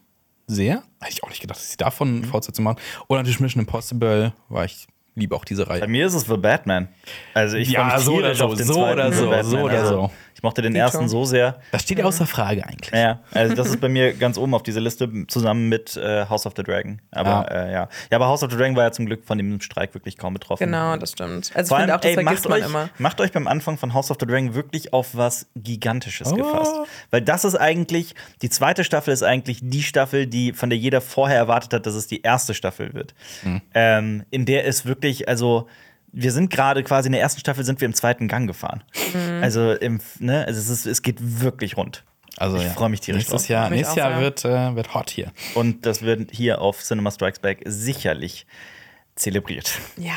sehr. 0.47 0.83
Hätte 1.01 1.13
ich 1.13 1.23
auch 1.23 1.29
nicht 1.29 1.41
gedacht, 1.41 1.59
dass 1.59 1.71
sie 1.71 1.77
davon 1.77 2.21
Mhm. 2.21 2.25
Fortsetzung 2.25 2.65
machen. 2.65 2.79
Und 3.07 3.17
natürlich 3.19 3.41
Mission 3.41 3.61
Impossible, 3.61 4.33
weil 4.49 4.67
ich 4.67 4.87
liebe 5.15 5.35
auch 5.37 5.45
diese 5.45 5.67
Bei 5.67 5.79
Reihe. 5.81 5.89
mir 5.89 6.07
ist 6.07 6.15
es 6.15 6.25
The 6.27 6.37
Batman. 6.37 6.89
Also 7.35 7.57
ich 7.57 7.69
Ja, 7.71 7.99
so 7.99 8.13
oder 8.15 8.23
tierisch 8.35 8.39
so, 8.39 8.45
auf 8.47 8.55
den 8.55 8.67
so 8.67 8.75
zweiten 8.75 8.93
oder 8.93 9.13
so, 9.13 9.29
Batman. 9.31 9.45
so 9.51 9.59
oder 9.59 9.79
also, 9.79 9.95
so. 9.95 10.11
Ich 10.35 10.43
mochte 10.43 10.63
den 10.63 10.75
ersten 10.75 11.09
so 11.09 11.25
sehr. 11.25 11.59
Das 11.73 11.83
steht 11.83 11.99
ja 11.99 12.05
außer 12.05 12.27
Frage 12.27 12.67
eigentlich. 12.67 12.91
Ja, 12.93 13.21
also 13.33 13.55
das 13.55 13.69
ist 13.69 13.81
bei 13.81 13.89
mir 13.89 14.13
ganz 14.15 14.37
oben 14.37 14.53
auf 14.55 14.63
dieser 14.65 14.81
Liste 14.81 15.09
zusammen 15.29 15.69
mit 15.69 15.97
äh, 15.97 16.27
House 16.29 16.45
of 16.45 16.55
the 16.57 16.63
Dragon. 16.63 17.01
Aber 17.13 17.31
Ja. 17.31 17.43
äh, 17.45 17.73
ja. 17.73 17.89
Ja, 18.11 18.17
aber 18.19 18.27
House 18.27 18.43
of 18.43 18.51
the 18.51 18.57
Dragon 18.57 18.75
war 18.77 18.83
ja 18.85 18.93
zum 18.93 19.07
Glück 19.07 19.25
von 19.25 19.39
dem 19.39 19.61
Streik 19.61 19.95
wirklich 19.95 20.19
kaum 20.19 20.35
betroffen. 20.35 20.65
Genau, 20.67 20.97
das 20.97 21.13
stimmt. 21.13 21.53
Also 21.55 21.69
Vor 21.75 21.79
ich 21.79 21.85
allem, 21.85 21.91
finde 21.91 21.95
auch, 21.95 22.01
das 22.01 22.09
ey, 22.11 22.15
vergisst 22.25 22.49
macht 22.49 22.51
man 22.51 22.61
euch, 22.61 22.67
immer. 22.69 22.89
macht 22.99 23.21
euch 23.21 23.33
beim 23.33 23.47
Anfang 23.47 23.79
von 23.79 23.95
House 23.95 24.11
of 24.11 24.17
the 24.21 24.27
Dragon 24.27 24.55
wirklich 24.55 24.93
auf 24.93 25.15
was 25.17 25.47
Gigantisches 25.55 26.33
Oh. 26.33 26.37
gefasst. 26.37 26.75
Weil 27.11 27.23
das 27.23 27.45
ist 27.45 27.55
eigentlich, 27.55 28.15
die 28.43 28.51
zweite 28.51 28.83
Staffel 28.85 29.13
ist 29.15 29.23
eigentlich 29.23 29.61
die 29.63 29.83
Staffel, 29.83 30.27
die 30.27 30.53
von 30.53 30.69
der 30.69 30.79
jeder 30.79 31.01
vorher 31.01 31.37
erwartet 31.37 31.73
hat, 31.73 31.87
dass 31.87 31.95
es 31.95 32.07
die 32.09 32.23
erste 32.23 32.55
Staffel 32.55 32.93
wird. 32.93 33.15
Mhm. 33.45 33.61
Ähm, 33.75 34.25
in 34.31 34.47
der 34.47 34.67
es 34.67 34.85
wirklich, 34.85 35.29
also 35.29 35.69
wir 36.15 36.33
sind 36.33 36.51
gerade 36.51 36.83
quasi 36.85 37.07
in 37.09 37.13
der 37.13 37.21
ersten 37.21 37.41
Staffel 37.41 37.65
sind 37.65 37.81
wir 37.81 37.87
im 37.87 37.95
zweiten 37.95 38.29
Gang 38.29 38.47
gefahren. 38.47 38.83
Mhm. 39.13 39.43
Also, 39.43 39.73
im, 39.73 40.01
ne, 40.21 40.45
also 40.47 40.61
es, 40.61 40.71
ist, 40.71 40.87
es 40.87 41.03
geht 41.03 41.19
wirklich 41.21 41.77
rund. 41.77 42.05
Also, 42.37 42.57
Ich 42.57 42.65
ja. 42.65 42.71
freu 42.71 42.89
mich 42.89 43.01
tierisch 43.01 43.21
Nächstes 43.23 43.43
drauf. 43.43 43.49
Jahr, 43.49 43.71
nächstes 43.71 43.97
Jahr 43.97 44.21
wird, 44.21 44.45
äh, 44.45 44.75
wird 44.75 44.95
hot 44.95 45.11
hier. 45.11 45.31
Und 45.55 45.87
das 45.87 46.03
wird 46.03 46.31
hier 46.33 46.61
auf 46.61 46.83
Cinema 46.83 47.11
Strikes 47.11 47.39
Back 47.41 47.63
sicherlich 47.65 48.47
zelebriert. 49.17 49.79
Ja, 49.97 50.13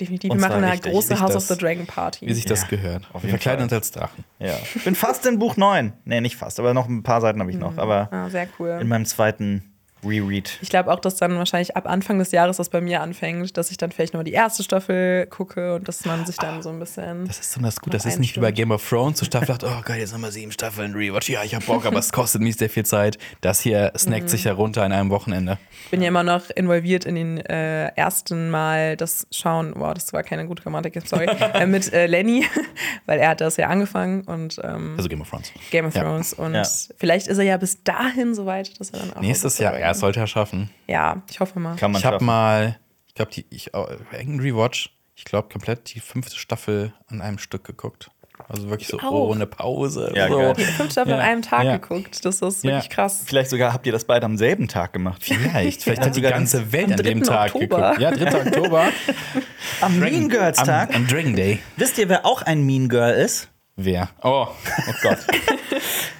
definitiv. 0.00 0.30
Und 0.30 0.38
Wir 0.38 0.48
machen 0.48 0.62
eine 0.64 0.72
richtig, 0.72 0.92
große 0.92 1.20
House 1.20 1.34
das- 1.34 1.50
of 1.50 1.56
the 1.56 1.62
Dragon 1.62 1.86
Party. 1.86 2.26
Wie 2.26 2.32
sich 2.32 2.46
das 2.46 2.62
Ja, 2.62 2.68
gehört. 2.68 3.04
auf 3.12 3.22
Wir 3.22 3.28
jeden 3.28 3.30
verkleiden 3.38 3.68
Fall. 3.68 3.78
uns 3.78 3.86
als 3.88 3.90
Drachen. 3.92 4.24
Ja. 4.38 4.54
Ich 4.74 4.84
bin 4.84 4.94
fast 4.94 5.26
in 5.26 5.38
Buch 5.38 5.56
9. 5.58 5.92
Nee, 6.06 6.20
nicht 6.22 6.36
fast, 6.36 6.58
aber 6.58 6.72
noch 6.72 6.88
ein 6.88 7.02
paar 7.02 7.20
Seiten 7.20 7.40
habe 7.40 7.50
ich 7.50 7.58
noch. 7.58 7.76
Aber 7.76 8.08
ah, 8.10 8.30
sehr 8.30 8.48
cool. 8.58 8.78
in 8.80 8.88
meinem 8.88 9.04
zweiten 9.04 9.74
Reread. 10.04 10.58
Ich 10.62 10.68
glaube 10.68 10.92
auch, 10.92 11.00
dass 11.00 11.16
dann 11.16 11.36
wahrscheinlich 11.38 11.76
ab 11.76 11.86
Anfang 11.88 12.18
des 12.18 12.30
Jahres 12.32 12.56
das 12.58 12.68
bei 12.68 12.80
mir 12.80 13.00
anfängt, 13.02 13.56
dass 13.56 13.70
ich 13.70 13.76
dann 13.76 13.90
vielleicht 13.92 14.14
noch 14.14 14.22
die 14.22 14.32
erste 14.32 14.62
Staffel 14.62 15.26
gucke 15.26 15.74
und 15.76 15.88
dass 15.88 16.04
man 16.04 16.24
sich 16.26 16.36
dann 16.36 16.62
so 16.62 16.70
ein 16.70 16.78
bisschen. 16.78 17.26
Das 17.26 17.38
ist 17.40 17.56
dann 17.56 17.62
das 17.64 17.80
gut. 17.80 17.94
Das 17.94 18.04
Noch 18.04 18.12
ist 18.12 18.18
nicht 18.18 18.36
wie 18.36 18.40
bei. 18.40 18.52
Game 18.52 18.70
of 18.70 18.86
Thrones, 18.88 19.18
so 19.18 19.24
Staffel 19.26 19.52
8, 19.54 19.64
oh 19.64 19.80
geil, 19.84 20.00
jetzt 20.00 20.12
haben 20.12 20.20
wir 20.22 20.30
sieben 20.32 20.52
Staffeln 20.52 20.94
Rewatch. 20.94 21.28
Ja, 21.28 21.42
ich 21.44 21.54
hab 21.54 21.64
Bock, 21.66 21.84
aber 21.86 21.98
es 21.98 22.12
kostet 22.12 22.42
mich 22.42 22.56
sehr 22.56 22.70
viel 22.70 22.84
Zeit. 22.86 23.18
Das 23.40 23.60
hier 23.60 23.92
snackt 23.96 24.24
Mhm. 24.24 24.28
sich 24.28 24.44
herunter 24.44 24.84
in 24.86 24.92
einem 24.92 25.10
Wochenende. 25.10 25.58
Ich 25.84 25.90
bin 25.90 26.00
ja 26.02 26.08
immer 26.08 26.22
noch 26.24 26.50
involviert 26.50 27.04
in 27.04 27.14
den 27.14 27.38
äh, 27.38 27.86
ersten 27.94 28.50
Mal 28.50 28.96
das 28.96 29.26
Schauen, 29.30 29.72
wow, 29.76 29.94
das 29.94 30.12
war 30.12 30.22
keine 30.22 30.46
gute 30.46 30.62
Grammatik, 30.62 31.00
sorry, 31.06 31.26
äh, 31.54 31.66
mit 31.66 31.92
äh, 31.92 32.06
Lenny, 32.06 32.44
weil 33.06 33.18
er 33.20 33.30
hat 33.30 33.40
das 33.40 33.56
ja 33.56 33.68
angefangen 33.68 34.22
und 34.22 34.60
ähm, 34.64 34.94
Also 34.96 35.08
Game 35.08 35.20
of 35.20 35.30
Thrones. 35.30 35.52
Game 35.70 35.86
of 35.86 35.94
ja. 35.94 36.02
Thrones. 36.02 36.32
Und 36.34 36.54
Ja. 36.54 36.62
vielleicht 36.96 37.26
ist 37.28 37.38
er 37.38 37.44
ja 37.44 37.56
bis 37.56 37.82
dahin 37.84 38.34
soweit, 38.34 38.78
dass 38.80 38.90
er 38.90 39.00
dann 39.00 39.12
auch. 39.14 39.20
Nächstes 39.20 39.58
Jahr, 39.58 39.78
ja, 39.78 39.87
es 39.90 40.00
sollte 40.00 40.20
er 40.20 40.26
schaffen. 40.26 40.70
Ja, 40.86 41.22
ich 41.30 41.40
hoffe 41.40 41.58
mal. 41.60 41.76
Kann 41.76 41.92
man 41.92 42.00
Ich 42.00 42.04
habe 42.06 42.24
mal, 42.24 42.78
ich 43.06 43.14
glaube, 43.14 43.30
die, 43.32 43.46
ich, 43.50 43.74
äh, 43.74 43.78
irgendein 44.12 44.40
Rewatch, 44.40 44.90
ich 45.16 45.24
glaube, 45.24 45.48
komplett 45.48 45.94
die 45.94 46.00
fünfte 46.00 46.36
Staffel 46.36 46.92
an 47.08 47.20
einem 47.20 47.38
Stück 47.38 47.64
geguckt. 47.64 48.10
Also 48.48 48.68
wirklich 48.70 48.86
so 48.88 49.00
auch. 49.00 49.10
ohne 49.30 49.46
Pause. 49.46 50.12
Ja, 50.14 50.28
so. 50.28 50.52
Die 50.52 50.62
fünf 50.62 50.92
Staffeln 50.92 51.16
Ja, 51.16 51.22
an 51.24 51.28
einem 51.28 51.42
Tag 51.42 51.64
ja. 51.64 51.76
geguckt. 51.78 52.24
Das 52.24 52.40
ist 52.40 52.62
Ja. 52.62 52.70
wirklich 52.70 52.88
krass. 52.88 53.22
Vielleicht 53.26 53.50
sogar 53.50 53.72
habt 53.72 53.84
ihr 53.84 53.90
das 53.92 54.04
beide 54.04 54.26
am 54.26 54.36
selben 54.36 54.68
Tag 54.68 54.92
gemacht. 54.92 55.24
Vielleicht, 55.24 55.82
vielleicht 55.82 56.02
hat 56.02 56.10
die 56.14 56.20
sogar 56.20 56.30
ganze 56.30 56.70
Welt 56.72 56.86
am 56.86 56.92
an 56.92 56.96
dem 57.02 57.22
3. 57.24 57.26
Tag 57.26 57.54
Oktober. 57.56 57.96
geguckt. 57.96 58.00
Ja, 58.00 58.10
3. 58.12 58.46
Oktober. 58.46 58.88
Am 59.80 59.98
Mean 59.98 60.28
Girls 60.28 60.58
am, 60.58 60.66
Tag. 60.66 60.94
am 60.94 61.06
Dragon 61.08 61.34
Day. 61.34 61.58
Wisst 61.76 61.98
ihr, 61.98 62.08
wer 62.08 62.24
auch 62.24 62.42
ein 62.42 62.62
Mean 62.64 62.88
Girl 62.88 63.12
ist? 63.12 63.48
Wer? 63.80 64.08
Oh, 64.24 64.48
oh 64.48 64.92
Gott. 65.02 65.18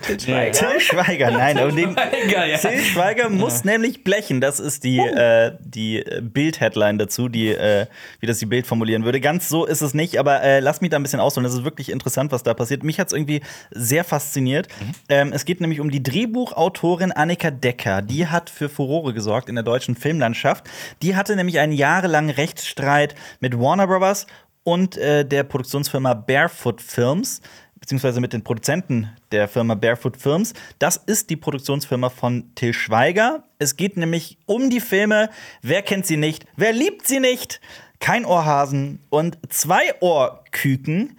Til 0.03 0.21
Schweiger. 0.21 0.53
Till 0.53 0.81
Schweiger, 0.81 1.31
nein, 1.33 1.57
den, 1.57 1.93
Schweiger, 1.93 2.47
ja. 2.47 2.57
Till 2.57 2.79
Schweiger 2.79 3.29
muss 3.29 3.65
nämlich 3.65 4.05
blechen. 4.05 4.41
Das 4.41 4.61
ist 4.61 4.85
die, 4.85 4.99
äh, 4.99 5.57
die 5.61 5.99
äh, 5.99 6.21
Bild-Headline 6.23 6.99
dazu, 6.99 7.29
die, 7.29 7.49
äh, 7.49 7.87
wie 8.21 8.27
das 8.27 8.39
die 8.39 8.47
Bild 8.47 8.69
formulieren 8.69 9.05
würde. 9.05 9.21
Ganz 9.21 9.49
so 9.49 9.67
ist 9.67 9.83
es 9.83 9.93
nicht, 9.93 10.19
aber 10.19 10.41
äh, 10.41 10.61
lass 10.61 10.81
mich 10.81 10.91
da 10.91 10.99
ein 10.99 11.03
bisschen 11.03 11.19
ausholen. 11.19 11.45
Das 11.45 11.53
ist 11.53 11.65
wirklich 11.65 11.91
interessant, 11.91 12.31
was 12.31 12.45
da 12.45 12.55
passiert. 12.55 12.85
Mich 12.85 13.01
hat 13.01 13.09
es 13.09 13.13
irgendwie 13.13 13.41
sehr 13.73 14.05
fasziniert. 14.05 14.69
Ähm, 15.09 15.33
es 15.35 15.45
geht 15.45 15.61
nämlich 15.61 15.81
um 15.81 15.91
die 15.91 16.03
Drehbuchautorin 16.03 17.11
Annika 17.11 17.51
Decker. 17.51 18.03
Die 18.03 18.29
hat 18.29 18.51
für 18.51 18.69
Furore 18.69 19.13
gesorgt 19.13 19.49
in 19.49 19.57
der 19.57 19.65
deutschen 19.65 19.97
Filmlandschaft. 19.97 20.65
Die 21.03 21.17
hatte 21.17 21.35
nämlich 21.35 21.59
einen 21.59 21.73
jahrelangen 21.73 22.31
Rechtsstreit 22.31 23.17
mit 23.41 23.59
Warner 23.59 23.89
Brothers 23.89 24.29
und 24.69 24.99
äh, 24.99 25.25
der 25.25 25.45
Produktionsfirma 25.45 26.13
Barefoot 26.13 26.83
Films, 26.83 27.41
beziehungsweise 27.81 28.21
mit 28.21 28.35
den 28.35 28.45
Produzenten 28.45 29.09
der 29.33 29.49
Firma 29.49 29.75
Barefoot 29.75 30.19
Films. 30.19 30.53
Das 30.79 30.99
ist 30.99 31.31
die 31.31 31.37
Produktionsfirma 31.37 32.11
von 32.11 32.55
Till 32.55 32.75
Schweiger. 32.75 33.45
Es 33.59 33.77
geht 33.77 33.97
nämlich 33.97 34.37
um 34.45 34.69
die 34.69 34.81
Filme 34.81 35.31
Wer 35.63 35.81
kennt 35.81 36.05
sie 36.05 36.19
nicht? 36.19 36.45
Wer 36.57 36.75
liebt 36.75 37.07
sie 37.09 37.19
nicht? 37.19 37.63
Kein 37.99 38.27
Ohrhasen 38.27 39.01
und 39.09 39.39
zwei 39.49 39.95
Ohrküken. 40.01 41.17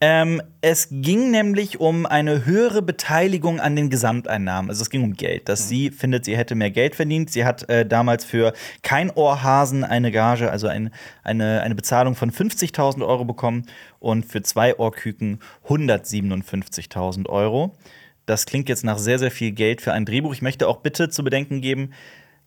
Ähm, 0.00 0.40
es 0.60 0.88
ging 0.92 1.32
nämlich 1.32 1.80
um 1.80 2.06
eine 2.06 2.44
höhere 2.44 2.82
Beteiligung 2.82 3.58
an 3.58 3.74
den 3.74 3.90
Gesamteinnahmen. 3.90 4.70
Also 4.70 4.82
es 4.82 4.90
ging 4.90 5.02
um 5.02 5.14
Geld, 5.14 5.48
dass 5.48 5.68
sie 5.68 5.90
findet, 5.90 6.24
sie 6.24 6.36
hätte 6.36 6.54
mehr 6.54 6.70
Geld 6.70 6.94
verdient. 6.94 7.30
Sie 7.30 7.44
hat 7.44 7.68
äh, 7.68 7.84
damals 7.84 8.24
für 8.24 8.52
kein 8.82 9.10
Ohrhasen 9.10 9.82
eine 9.82 10.12
Gage, 10.12 10.52
also 10.52 10.68
ein, 10.68 10.92
eine, 11.24 11.62
eine 11.62 11.74
Bezahlung 11.74 12.14
von 12.14 12.30
50.000 12.30 13.04
Euro 13.04 13.24
bekommen 13.24 13.66
und 13.98 14.24
für 14.24 14.40
zwei 14.42 14.76
Ohrküken 14.76 15.40
157.000 15.66 17.28
Euro. 17.28 17.76
Das 18.24 18.46
klingt 18.46 18.68
jetzt 18.68 18.84
nach 18.84 18.98
sehr, 18.98 19.18
sehr 19.18 19.32
viel 19.32 19.50
Geld 19.50 19.80
für 19.80 19.92
ein 19.92 20.04
Drehbuch. 20.04 20.32
Ich 20.32 20.42
möchte 20.42 20.68
auch 20.68 20.76
bitte 20.76 21.08
zu 21.08 21.24
bedenken 21.24 21.60
geben, 21.60 21.92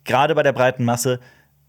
gerade 0.04 0.34
bei 0.34 0.42
der 0.42 0.52
breiten 0.52 0.84
Masse, 0.84 1.20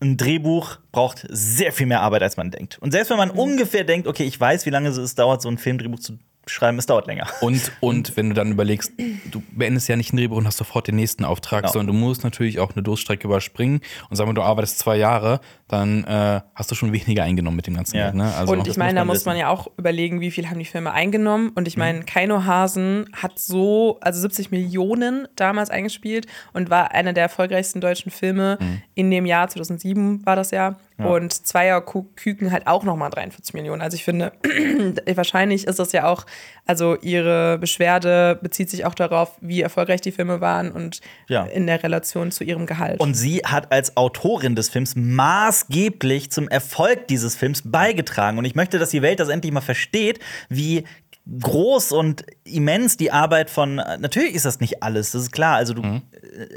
ein 0.04 0.18
Drehbuch 0.18 0.78
braucht 0.92 1.26
sehr 1.30 1.72
viel 1.72 1.88
mehr 1.88 2.02
Arbeit, 2.02 2.24
als 2.24 2.38
man 2.38 2.52
denkt. 2.52 2.78
Und 2.80 2.92
selbst 2.92 3.10
wenn 3.10 3.18
man 3.18 3.32
ungefähr 3.32 3.84
denkt, 3.84 4.08
okay, 4.08 4.24
ich 4.24 4.40
weiß, 4.40 4.66
wie 4.66 4.70
lange 4.70 4.90
es 4.90 5.16
dauert, 5.16 5.42
so 5.42 5.50
ein 5.50 5.58
Filmdrehbuch 5.58 6.00
zu 6.00 6.20
schreiben, 6.48 6.78
es 6.78 6.86
dauert 6.86 7.08
länger. 7.08 7.28
Und, 7.42 7.72
und 7.80 8.18
wenn 8.18 8.30
du 8.30 8.36
dann 8.36 8.52
überlegst, 8.52 8.92
du 9.32 9.42
beendest 9.52 9.88
ja 9.88 9.96
nicht 9.96 10.14
ein 10.14 10.18
Drehbuch 10.18 10.38
und 10.38 10.46
hast 10.48 10.58
sofort 10.58 10.88
den 10.88 10.96
nächsten 10.96 11.24
Auftrag, 11.26 11.62
Genau. 11.64 11.74
sondern 11.74 11.96
du 11.96 12.02
musst 12.02 12.24
natürlich 12.24 12.60
auch 12.60 12.74
eine 12.74 12.84
Durststrecke 12.84 13.28
überspringen. 13.28 13.82
Und 14.10 14.16
sagen 14.16 14.30
wir, 14.30 14.34
du 14.34 14.42
arbeitest 14.42 14.80
zwei 14.80 14.98
Jahre, 14.98 15.40
dann 15.68 16.04
äh, 16.04 16.42
hast 16.56 16.70
du 16.72 16.76
schon 16.76 16.92
weniger 16.92 17.24
eingenommen 17.24 17.56
mit 17.56 17.68
dem 17.68 17.76
ganzen 17.76 17.96
Ja. 17.98 18.06
Geld. 18.06 18.16
Ne? 18.16 18.34
Also, 18.36 18.54
und 18.54 18.68
ich 18.68 18.78
meine, 18.78 18.96
da 18.96 19.06
muss 19.06 19.26
man 19.26 19.38
ja 19.38 19.50
auch 19.50 19.68
überlegen, 19.78 20.20
wie 20.22 20.32
viel 20.32 20.50
haben 20.50 20.60
die 20.60 20.66
Filme 20.66 20.92
eingenommen. 20.92 21.52
Und 21.56 21.68
ich 21.68 21.78
meine, 21.78 22.02
Keino 22.04 22.44
Hasen 22.46 23.06
hat 23.14 23.40
so, 23.40 23.98
also 24.02 24.20
70 24.22 24.52
Millionen 24.52 25.28
damals 25.36 25.70
eingespielt 25.70 26.28
und 26.54 26.70
war 26.70 26.92
einer 26.92 27.14
der 27.14 27.24
erfolgreichsten 27.24 27.82
deutschen 27.82 28.12
Filme 28.12 28.58
in 28.96 29.10
dem 29.10 29.26
Jahr, 29.26 29.48
2007 29.48 30.26
war 30.26 30.36
das 30.36 30.52
Jahr. 30.52 30.78
Und 30.98 31.34
Zweier 31.34 31.82
Küken 31.82 32.52
halt 32.52 32.68
auch 32.68 32.84
nochmal 32.84 33.10
43 33.10 33.54
Millionen. 33.56 33.82
Also 33.82 33.96
ich 33.96 34.04
finde, 34.04 34.32
wahrscheinlich 35.16 35.66
ist 35.68 35.80
das 35.80 35.92
ja 35.92 36.06
auch, 36.08 36.26
also 36.66 36.96
ihre 37.02 37.58
Beschwerde 37.58 38.38
bezieht 38.42 38.70
sich 38.70 38.86
auch 38.86 38.94
darauf, 38.94 39.32
wie 39.42 39.62
erfolgreich 39.62 40.02
die 40.02 40.12
Filme 40.12 40.40
waren 40.40 40.72
und 40.72 41.02
Ja. 41.28 41.46
in 41.46 41.66
der 41.68 41.82
Relation 41.84 42.32
zu 42.32 42.44
ihrem 42.44 42.66
Gehalt. 42.68 43.00
Und 43.00 43.16
sie 43.16 43.40
hat 43.44 43.72
als 43.72 43.98
Autorin 43.98 44.56
des 44.56 44.70
Films 44.70 44.96
maßgeblich 44.96 46.32
zum 46.32 46.48
Erfolg 46.48 47.08
dieses 47.08 47.36
Films 47.36 47.64
beigetragen. 47.66 48.38
Und 48.38 48.46
ich 48.46 48.56
möchte, 48.56 48.80
dass 48.80 48.90
die 48.92 49.02
Welt 49.02 49.20
das 49.20 49.30
endlich 49.30 49.52
mal 49.52 49.62
versteht, 49.62 50.20
wie 50.50 50.84
groß 51.26 51.94
und 51.94 52.26
immens 52.44 52.98
die 52.98 53.12
Arbeit 53.12 53.50
von 53.50 53.76
natürlich 53.76 54.36
ist 54.36 54.44
das 54.46 54.60
nicht 54.60 54.84
alles, 54.84 55.12
das 55.12 55.24
ist 55.24 55.32
klar, 55.32 55.56
also 55.56 55.74
du 55.74 55.82
äh, 55.82 56.02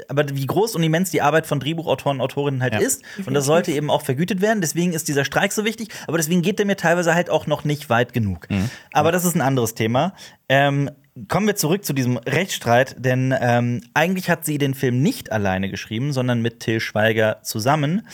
aber 0.09 0.25
wie 0.29 0.45
groß 0.45 0.75
und 0.75 0.83
immens 0.83 1.09
die 1.09 1.21
Arbeit 1.21 1.47
von 1.47 1.59
Drehbuchautoren 1.61 2.17
und 2.17 2.21
Autorinnen 2.21 2.61
halt 2.61 2.73
Ja. 2.73 2.79
ist 2.79 3.01
und 3.25 3.33
das 3.33 3.45
sollte 3.45 3.71
eben 3.71 3.89
auch 3.89 4.01
vergütet 4.01 4.41
werden, 4.41 4.59
deswegen 4.59 4.91
ist 4.91 5.07
dieser 5.07 5.23
Streik 5.23 5.53
so 5.53 5.63
wichtig, 5.63 5.89
aber 6.07 6.17
deswegen 6.17 6.41
geht 6.41 6.59
der 6.59 6.65
mir 6.65 6.75
teilweise 6.75 7.15
halt 7.15 7.29
auch 7.29 7.47
noch 7.47 7.63
nicht 7.63 7.89
weit 7.89 8.11
genug. 8.13 8.47
Aber 8.91 9.11
das 9.13 9.23
ist 9.23 9.35
ein 9.35 9.41
anderes 9.41 9.73
Thema. 9.73 10.13
Ähm, 10.49 10.89
Kommen 11.27 11.47
wir 11.47 11.55
zurück 11.55 11.85
zu 11.85 11.93
diesem 11.93 12.17
Rechtsstreit, 12.17 12.95
denn 12.99 13.33
ähm, 13.39 13.81
eigentlich 13.93 14.29
hat 14.29 14.45
sie 14.45 14.57
den 14.57 14.73
Film 14.73 15.01
nicht 15.01 15.31
alleine 15.31 15.69
geschrieben, 15.69 16.11
sondern 16.13 16.41
mit 16.41 16.59
Till 16.59 16.79
Schweiger 16.79 17.41
zusammen. 17.43 18.07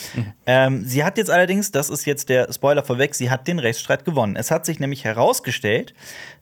Ähm, 0.46 0.84
sie 0.86 1.04
hat 1.04 1.18
jetzt 1.18 1.32
allerdings, 1.32 1.72
das 1.72 1.90
ist 1.90 2.06
jetzt 2.06 2.28
der 2.28 2.52
Spoiler 2.52 2.84
vorweg, 2.84 3.16
sie 3.16 3.30
hat 3.30 3.48
den 3.48 3.60
Rechtsstreit 3.60 4.04
gewonnen. 4.04 4.36
Es 4.36 4.52
hat 4.52 4.66
sich 4.66 4.80
nämlich 4.80 5.06
herausgestellt, 5.06 5.94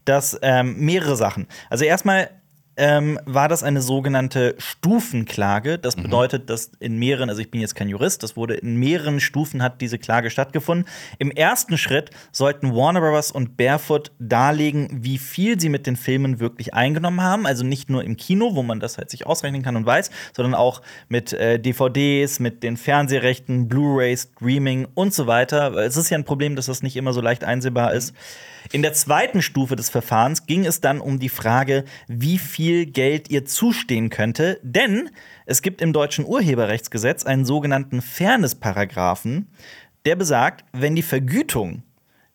dass 0.05 0.37
ähm, 0.41 0.77
mehrere 0.77 1.15
Sachen. 1.15 1.47
Also 1.69 1.85
erstmal 1.85 2.29
ähm, 2.77 3.19
war 3.25 3.49
das 3.49 3.63
eine 3.63 3.81
sogenannte 3.81 4.55
Stufenklage. 4.57 5.77
Das 5.77 5.95
bedeutet, 5.95 6.49
dass 6.49 6.71
in 6.79 6.97
mehreren, 6.97 7.29
also 7.29 7.41
ich 7.41 7.51
bin 7.51 7.61
jetzt 7.61 7.75
kein 7.75 7.89
Jurist, 7.89 8.23
das 8.23 8.37
wurde 8.37 8.55
in 8.55 8.75
mehreren 8.77 9.19
Stufen 9.19 9.61
hat 9.61 9.81
diese 9.81 9.97
Klage 9.97 10.29
stattgefunden. 10.29 10.87
Im 11.19 11.31
ersten 11.31 11.77
Schritt 11.77 12.11
sollten 12.31 12.73
Warner 12.73 13.01
Bros. 13.01 13.31
und 13.31 13.57
Barefoot 13.57 14.11
darlegen, 14.19 14.87
wie 14.91 15.17
viel 15.17 15.59
sie 15.59 15.69
mit 15.69 15.85
den 15.85 15.95
Filmen 15.95 16.39
wirklich 16.39 16.73
eingenommen 16.73 17.21
haben. 17.21 17.45
Also 17.45 17.65
nicht 17.65 17.89
nur 17.89 18.03
im 18.03 18.15
Kino, 18.15 18.55
wo 18.55 18.63
man 18.63 18.79
das 18.79 18.97
halt 18.97 19.09
sich 19.09 19.27
ausrechnen 19.27 19.63
kann 19.63 19.75
und 19.75 19.85
weiß, 19.85 20.09
sondern 20.33 20.55
auch 20.55 20.81
mit 21.09 21.33
äh, 21.33 21.59
DVDs, 21.59 22.39
mit 22.39 22.63
den 22.63 22.77
Fernsehrechten, 22.77 23.67
Blu-rays, 23.67 24.29
Streaming 24.35 24.87
und 24.93 25.13
so 25.13 25.27
weiter. 25.27 25.73
Es 25.75 25.97
ist 25.97 26.09
ja 26.09 26.17
ein 26.17 26.25
Problem, 26.25 26.55
dass 26.55 26.67
das 26.67 26.83
nicht 26.83 26.95
immer 26.95 27.13
so 27.13 27.21
leicht 27.21 27.43
einsehbar 27.43 27.93
ist. 27.93 28.13
In 28.71 28.81
der 28.81 28.93
zweiten 28.93 29.41
Stufe 29.41 29.75
des 29.75 29.89
Verfahrens 29.89 30.45
ging 30.45 30.65
es 30.65 30.81
dann 30.81 31.01
um 31.01 31.19
die 31.19 31.29
Frage, 31.29 31.85
wie 32.07 32.37
viel 32.37 32.85
Geld 32.85 33.29
ihr 33.29 33.45
zustehen 33.45 34.09
könnte, 34.09 34.59
denn 34.63 35.09
es 35.45 35.61
gibt 35.61 35.81
im 35.81 35.93
deutschen 35.93 36.25
Urheberrechtsgesetz 36.25 37.25
einen 37.25 37.45
sogenannten 37.45 38.01
Fairness-Paragraphen, 38.01 39.47
der 40.05 40.15
besagt, 40.15 40.65
wenn 40.71 40.95
die 40.95 41.01
Vergütung 41.01 41.83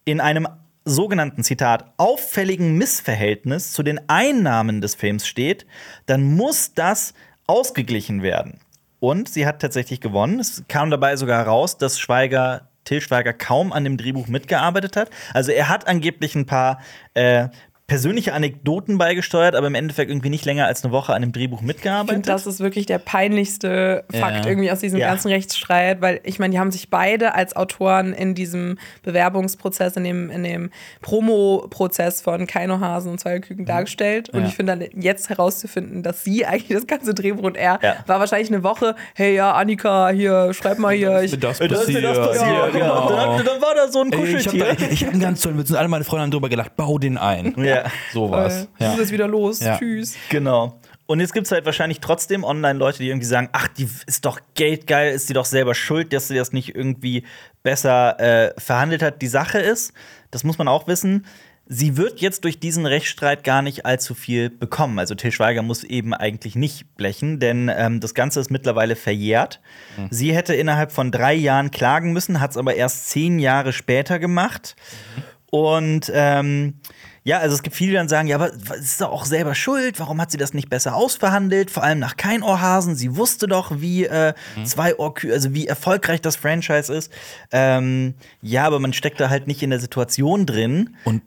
in 0.04 0.20
einem 0.20 0.46
sogenannten 0.84 1.42
Zitat 1.42 1.92
auffälligen 1.96 2.78
Missverhältnis 2.78 3.72
zu 3.72 3.82
den 3.82 4.08
Einnahmen 4.08 4.80
des 4.80 4.94
Films 4.94 5.26
steht, 5.26 5.66
dann 6.06 6.22
muss 6.22 6.74
das 6.74 7.12
ausgeglichen 7.46 8.22
werden. 8.22 8.60
Und 9.00 9.28
sie 9.28 9.46
hat 9.46 9.60
tatsächlich 9.60 10.00
gewonnen. 10.00 10.40
Es 10.40 10.64
kam 10.68 10.90
dabei 10.90 11.16
sogar 11.16 11.46
raus, 11.46 11.76
dass 11.76 11.98
Schweiger, 11.98 12.68
Till 12.86 13.02
Schweiger 13.02 13.34
kaum 13.34 13.72
an 13.72 13.84
dem 13.84 13.98
Drehbuch 13.98 14.28
mitgearbeitet 14.28 14.96
hat. 14.96 15.10
Also 15.34 15.52
er 15.52 15.68
hat 15.68 15.86
angeblich 15.86 16.34
ein 16.34 16.46
paar 16.46 16.80
äh, 17.12 17.48
persönliche 17.88 18.32
Anekdoten 18.32 18.98
beigesteuert, 18.98 19.54
aber 19.54 19.68
im 19.68 19.76
Endeffekt 19.76 20.10
irgendwie 20.10 20.28
nicht 20.28 20.44
länger 20.44 20.66
als 20.66 20.82
eine 20.82 20.92
Woche 20.92 21.14
an 21.14 21.22
dem 21.22 21.30
Drehbuch 21.32 21.58
Ich 21.58 21.60
finde, 21.60 21.74
mitgearbeitet. 21.74 22.28
das 22.28 22.44
ist 22.46 22.58
wirklich 22.58 22.86
der 22.86 22.98
peinlichste 22.98 24.04
Fakt 24.12 24.44
Ja. 24.44 24.50
irgendwie 24.50 24.72
aus 24.72 24.80
diesem 24.80 24.98
Ja. 24.98 25.08
ganzen 25.08 25.28
Rechtsstreit, 25.28 26.00
weil 26.00 26.20
ich 26.24 26.40
meine, 26.40 26.50
die 26.52 26.58
haben 26.58 26.72
sich 26.72 26.90
beide 26.90 27.34
als 27.34 27.54
Autoren 27.54 28.12
in 28.12 28.34
diesem 28.34 28.78
Bewerbungsprozess, 29.04 29.96
in 29.96 30.02
dem, 30.04 30.30
in 30.30 30.42
dem 30.42 30.70
Promo-Prozess 31.00 32.22
von 32.22 32.46
Keino 32.46 32.80
Hasen 32.80 33.12
und 33.12 33.20
Zwei 33.20 33.38
Küken 33.40 33.64
dargestellt. 33.66 34.28
Und 34.30 34.40
Ja. 34.42 34.46
ich 34.48 34.54
finde 34.56 34.76
dann 34.76 34.88
jetzt 35.00 35.28
herauszufinden, 35.28 36.02
dass 36.02 36.24
sie 36.24 36.44
eigentlich 36.46 36.68
das 36.76 36.86
ganze 36.86 37.14
Drehbuch 37.14 37.44
und 37.44 37.56
er 37.56 37.78
Ja. 37.82 37.96
war 38.06 38.20
wahrscheinlich 38.20 38.48
eine 38.48 38.62
Woche, 38.62 38.94
hey 39.14 39.34
ja, 39.34 39.52
Annika, 39.52 40.08
hier, 40.10 40.52
schreib 40.54 40.78
mal 40.78 40.94
hier. 40.94 41.22
Ich, 41.22 41.38
das 41.38 41.58
da 41.58 41.64
ist 41.64 41.88
mir 41.88 42.00
das 42.00 42.18
passiert. 42.18 42.46
Ja, 42.50 42.68
genau. 42.68 43.08
Dann, 43.10 43.44
dann 43.44 43.62
war 43.62 43.74
da 43.74 43.88
so 43.90 44.00
ein 44.02 44.12
Ey, 44.12 44.24
ich 44.24 44.34
Kuscheltier. 44.46 44.66
habe 44.70 44.82
hab 44.96 45.08
einen 45.12 45.20
ganz 45.20 45.40
tollen 45.40 45.58
Witz 45.58 45.70
und 45.70 45.76
alle 45.76 45.88
meine 45.88 46.04
Freunde 46.04 46.22
haben 46.24 46.30
drüber 46.30 46.48
gelacht, 46.48 46.76
bau 46.76 46.98
den 46.98 47.16
ein. 47.18 47.54
ja. 47.58 47.75
So 48.12 48.28
äh, 48.28 48.30
was. 48.30 48.68
Ja. 48.78 48.94
ist 48.94 49.12
wieder 49.12 49.28
los. 49.28 49.60
Ja. 49.60 49.78
Tschüss. 49.78 50.14
Genau. 50.28 50.80
Und 51.06 51.20
jetzt 51.20 51.32
gibt 51.32 51.46
es 51.46 51.52
halt 51.52 51.64
wahrscheinlich 51.64 52.00
trotzdem 52.00 52.42
Online-Leute, 52.42 52.98
die 52.98 53.08
irgendwie 53.08 53.26
sagen, 53.26 53.48
ach, 53.52 53.68
die 53.68 53.88
ist 54.06 54.24
doch 54.24 54.40
geldgeil, 54.54 55.12
ist 55.12 55.28
die 55.28 55.34
doch 55.34 55.44
selber 55.44 55.74
schuld, 55.74 56.12
dass 56.12 56.28
sie 56.28 56.34
das 56.34 56.52
nicht 56.52 56.74
irgendwie 56.74 57.22
besser 57.62 58.18
äh, 58.18 58.60
verhandelt 58.60 59.02
hat. 59.02 59.22
Die 59.22 59.28
Sache 59.28 59.58
ist, 59.58 59.92
das 60.32 60.42
muss 60.42 60.58
man 60.58 60.66
auch 60.66 60.88
wissen, 60.88 61.24
sie 61.66 61.96
wird 61.96 62.20
jetzt 62.20 62.42
durch 62.42 62.58
diesen 62.58 62.86
Rechtsstreit 62.86 63.44
gar 63.44 63.62
nicht 63.62 63.86
allzu 63.86 64.14
viel 64.14 64.50
bekommen. 64.50 64.98
Also 64.98 65.14
Till 65.14 65.30
Schweiger 65.30 65.62
muss 65.62 65.84
eben 65.84 66.12
eigentlich 66.12 66.56
nicht 66.56 66.96
blechen, 66.96 67.38
denn 67.38 67.70
ähm, 67.74 68.00
das 68.00 68.14
Ganze 68.14 68.40
ist 68.40 68.50
mittlerweile 68.50 68.96
verjährt. 68.96 69.60
Sie 70.10 70.34
hätte 70.34 70.54
innerhalb 70.54 70.90
von 70.90 71.12
drei 71.12 71.34
Jahren 71.34 71.70
klagen 71.70 72.12
müssen, 72.12 72.40
hat 72.40 72.52
es 72.52 72.56
aber 72.56 72.74
erst 72.74 73.10
zehn 73.10 73.38
Jahre 73.38 73.72
später 73.72 74.18
gemacht. 74.18 74.76
Und 75.50 76.10
ähm, 76.12 76.74
ja, 77.26 77.38
also 77.38 77.56
es 77.56 77.62
gibt 77.64 77.74
viele, 77.74 77.90
die 77.90 77.96
dann 77.96 78.08
sagen, 78.08 78.28
ja, 78.28 78.36
aber 78.36 78.52
es 78.54 78.84
ist 78.84 79.00
doch 79.00 79.10
auch 79.10 79.24
selber 79.24 79.56
schuld, 79.56 79.98
warum 79.98 80.20
hat 80.20 80.30
sie 80.30 80.36
das 80.36 80.54
nicht 80.54 80.70
besser 80.70 80.94
ausverhandelt? 80.94 81.72
Vor 81.72 81.82
allem 81.82 81.98
nach 81.98 82.16
kein 82.16 82.44
Ohrhasen. 82.44 82.94
Sie 82.94 83.16
wusste 83.16 83.48
doch, 83.48 83.80
wie 83.80 84.04
äh, 84.04 84.32
zwei 84.62 84.96
Ohrkü 84.96 85.32
also 85.32 85.52
wie 85.52 85.66
erfolgreich 85.66 86.20
das 86.20 86.36
Franchise 86.36 86.94
ist. 86.94 87.10
Ähm, 87.50 88.14
ja, 88.42 88.64
aber 88.64 88.78
man 88.78 88.92
steckt 88.92 89.18
da 89.18 89.28
halt 89.28 89.48
nicht 89.48 89.60
in 89.64 89.70
der 89.70 89.80
Situation 89.80 90.46
drin. 90.46 90.94
Und 91.02 91.22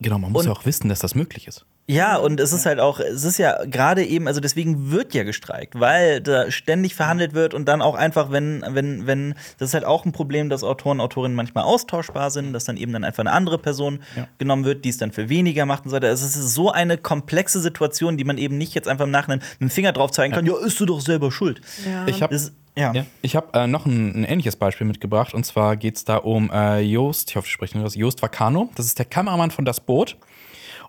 genau, 0.00 0.18
man 0.18 0.32
muss 0.32 0.44
Und- 0.44 0.46
ja 0.46 0.52
auch 0.58 0.64
wissen, 0.64 0.88
dass 0.88 1.00
das 1.00 1.14
möglich 1.14 1.46
ist. 1.46 1.66
Ja, 1.88 2.16
und 2.16 2.38
es 2.38 2.52
ist 2.52 2.64
halt 2.64 2.78
auch, 2.78 3.00
es 3.00 3.24
ist 3.24 3.38
ja 3.38 3.64
gerade 3.64 4.04
eben, 4.04 4.28
also 4.28 4.40
deswegen 4.40 4.92
wird 4.92 5.14
ja 5.14 5.24
gestreikt, 5.24 5.78
weil 5.80 6.20
da 6.20 6.50
ständig 6.50 6.94
verhandelt 6.94 7.34
wird 7.34 7.54
und 7.54 7.66
dann 7.66 7.82
auch 7.82 7.96
einfach, 7.96 8.30
wenn, 8.30 8.64
wenn, 8.68 9.06
wenn, 9.08 9.34
das 9.58 9.70
ist 9.70 9.74
halt 9.74 9.84
auch 9.84 10.04
ein 10.04 10.12
Problem, 10.12 10.48
dass 10.48 10.62
Autoren, 10.62 11.00
Autorinnen 11.00 11.34
manchmal 11.36 11.64
austauschbar 11.64 12.30
sind, 12.30 12.52
dass 12.52 12.64
dann 12.64 12.76
eben 12.76 12.92
dann 12.92 13.02
einfach 13.02 13.20
eine 13.20 13.32
andere 13.32 13.58
Person 13.58 14.00
genommen 14.38 14.64
wird, 14.64 14.84
die 14.84 14.90
es 14.90 14.96
dann 14.96 15.10
für 15.10 15.28
weniger 15.28 15.66
macht 15.66 15.84
und 15.84 15.90
so 15.90 15.96
weiter. 15.96 16.08
Also 16.08 16.24
es 16.24 16.36
ist 16.36 16.54
so 16.54 16.70
eine 16.70 16.98
komplexe 16.98 17.60
Situation, 17.60 18.16
die 18.16 18.24
man 18.24 18.38
eben 18.38 18.58
nicht 18.58 18.74
jetzt 18.74 18.86
einfach 18.86 19.04
im 19.04 19.10
Nachhinein 19.10 19.40
mit 19.58 19.60
dem 19.60 19.70
Finger 19.70 19.92
drauf 19.92 20.12
zeigen 20.12 20.32
kann, 20.32 20.46
ja, 20.46 20.56
ist 20.64 20.78
du 20.78 20.86
doch 20.86 21.00
selber 21.00 21.32
schuld. 21.32 21.60
Ja. 21.84 22.06
Ich 22.06 22.22
habe 22.22 22.38
ja. 22.74 22.92
Ja, 22.94 23.04
ich 23.20 23.36
habe 23.36 23.48
äh, 23.52 23.66
noch 23.66 23.84
ein, 23.84 24.22
ein 24.22 24.24
ähnliches 24.24 24.56
Beispiel 24.56 24.86
mitgebracht 24.86 25.34
und 25.34 25.44
zwar 25.44 25.76
geht 25.76 25.96
es 25.96 26.04
da 26.04 26.16
um 26.16 26.50
äh, 26.50 26.80
Joost, 26.80 27.28
ich 27.28 27.36
hoffe, 27.36 27.46
ich 27.46 27.52
spreche 27.52 27.76
nur 27.76 27.84
das, 27.84 27.96
Joost 27.96 28.22
Vacano. 28.22 28.70
Das 28.76 28.86
ist 28.86 28.98
der 28.98 29.04
Kameramann 29.04 29.50
von 29.50 29.66
Das 29.66 29.80
Boot. 29.80 30.16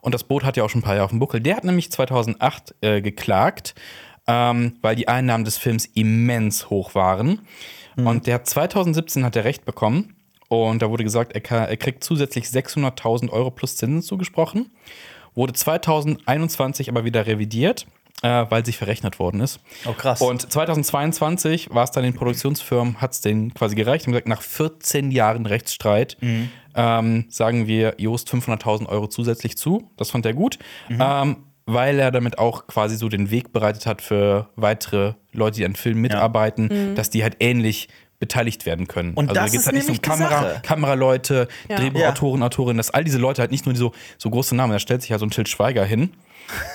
Und 0.03 0.13
das 0.13 0.25
Boot 0.25 0.43
hat 0.43 0.57
ja 0.57 0.63
auch 0.63 0.69
schon 0.69 0.81
ein 0.81 0.83
paar 0.83 0.95
Jahre 0.95 1.05
auf 1.05 1.11
dem 1.11 1.19
Buckel. 1.19 1.39
Der 1.39 1.55
hat 1.55 1.63
nämlich 1.63 1.89
2008 1.89 2.75
äh, 2.81 3.01
geklagt, 3.01 3.73
ähm, 4.27 4.75
weil 4.81 4.97
die 4.97 5.07
Einnahmen 5.07 5.45
des 5.45 5.57
Films 5.57 5.85
immens 5.85 6.69
hoch 6.69 6.93
waren. 6.93 7.39
Und 7.95 8.27
der 8.27 8.35
hat 8.35 8.47
2017 8.47 9.23
hat 9.23 9.35
er 9.35 9.45
Recht 9.45 9.65
bekommen. 9.65 10.15
Und 10.49 10.81
da 10.81 10.89
wurde 10.89 11.03
gesagt, 11.03 11.33
er, 11.33 11.41
kann, 11.41 11.67
er 11.67 11.77
kriegt 11.77 12.03
zusätzlich 12.03 12.45
600.000 12.45 13.29
Euro 13.29 13.49
plus 13.49 13.77
Zinsen 13.77 14.01
zugesprochen. 14.01 14.71
Wurde 15.35 15.53
2021 15.53 16.89
aber 16.89 17.05
wieder 17.05 17.25
revidiert, 17.25 17.87
äh, 18.23 18.45
weil 18.49 18.65
sich 18.65 18.77
verrechnet 18.77 19.19
worden 19.19 19.39
ist. 19.39 19.61
Oh, 19.85 19.93
krass. 19.93 20.21
Und 20.21 20.51
2022 20.51 21.73
war 21.73 21.85
es 21.85 21.91
dann 21.91 22.03
den 22.03 22.13
Produktionsfirmen, 22.13 22.99
hat 22.99 23.13
es 23.13 23.21
denen 23.21 23.53
quasi 23.53 23.75
gereicht. 23.75 24.05
Und 24.05 24.13
gesagt, 24.13 24.27
nach 24.27 24.41
14 24.41 25.11
Jahren 25.11 25.45
Rechtsstreit 25.45 26.17
ähm, 26.75 27.25
sagen 27.29 27.67
wir 27.67 27.95
Joost 27.97 28.29
500.000 28.29 28.87
Euro 28.87 29.07
zusätzlich 29.07 29.57
zu. 29.57 29.89
Das 29.97 30.11
fand 30.11 30.25
er 30.25 30.33
gut. 30.33 30.59
Ähm, 30.89 31.37
weil 31.65 31.97
er 31.99 32.11
damit 32.11 32.39
auch 32.39 32.67
quasi 32.67 32.97
so 32.97 33.07
den 33.07 33.31
Weg 33.31 33.53
bereitet 33.53 33.85
hat 33.85 34.01
für 34.01 34.49
weitere 34.57 35.13
Leute, 35.31 35.57
die 35.59 35.65
an 35.65 35.75
Filmen 35.75 36.01
mitarbeiten, 36.01 36.93
dass 36.95 37.09
die 37.09 37.23
halt 37.23 37.37
ähnlich 37.39 37.87
beteiligt 38.19 38.65
werden 38.65 38.87
können. 38.87 39.13
Und 39.15 39.29
also 39.29 39.33
das 39.33 39.45
da 39.45 39.51
geht's 39.51 39.61
ist 39.63 39.67
halt 39.67 39.75
nicht 39.75 39.89
um 39.89 40.01
Kamera. 40.01 40.59
Kameraleute, 40.61 41.47
Ja. 41.69 41.77
Drehbuchautoren, 41.77 42.41
Autorinnen, 42.43 42.77
dass 42.77 42.89
all 42.89 43.03
diese 43.03 43.17
Leute 43.17 43.41
halt 43.41 43.51
nicht 43.51 43.65
nur 43.65 43.75
so, 43.75 43.91
so 44.17 44.29
große 44.29 44.55
Namen, 44.55 44.71
da 44.71 44.79
stellt 44.79 45.01
sich 45.01 45.09
ja 45.09 45.19
so 45.19 45.25
ein 45.25 45.29
Till 45.29 45.47
Schweiger 45.47 45.83
hin 45.85 46.11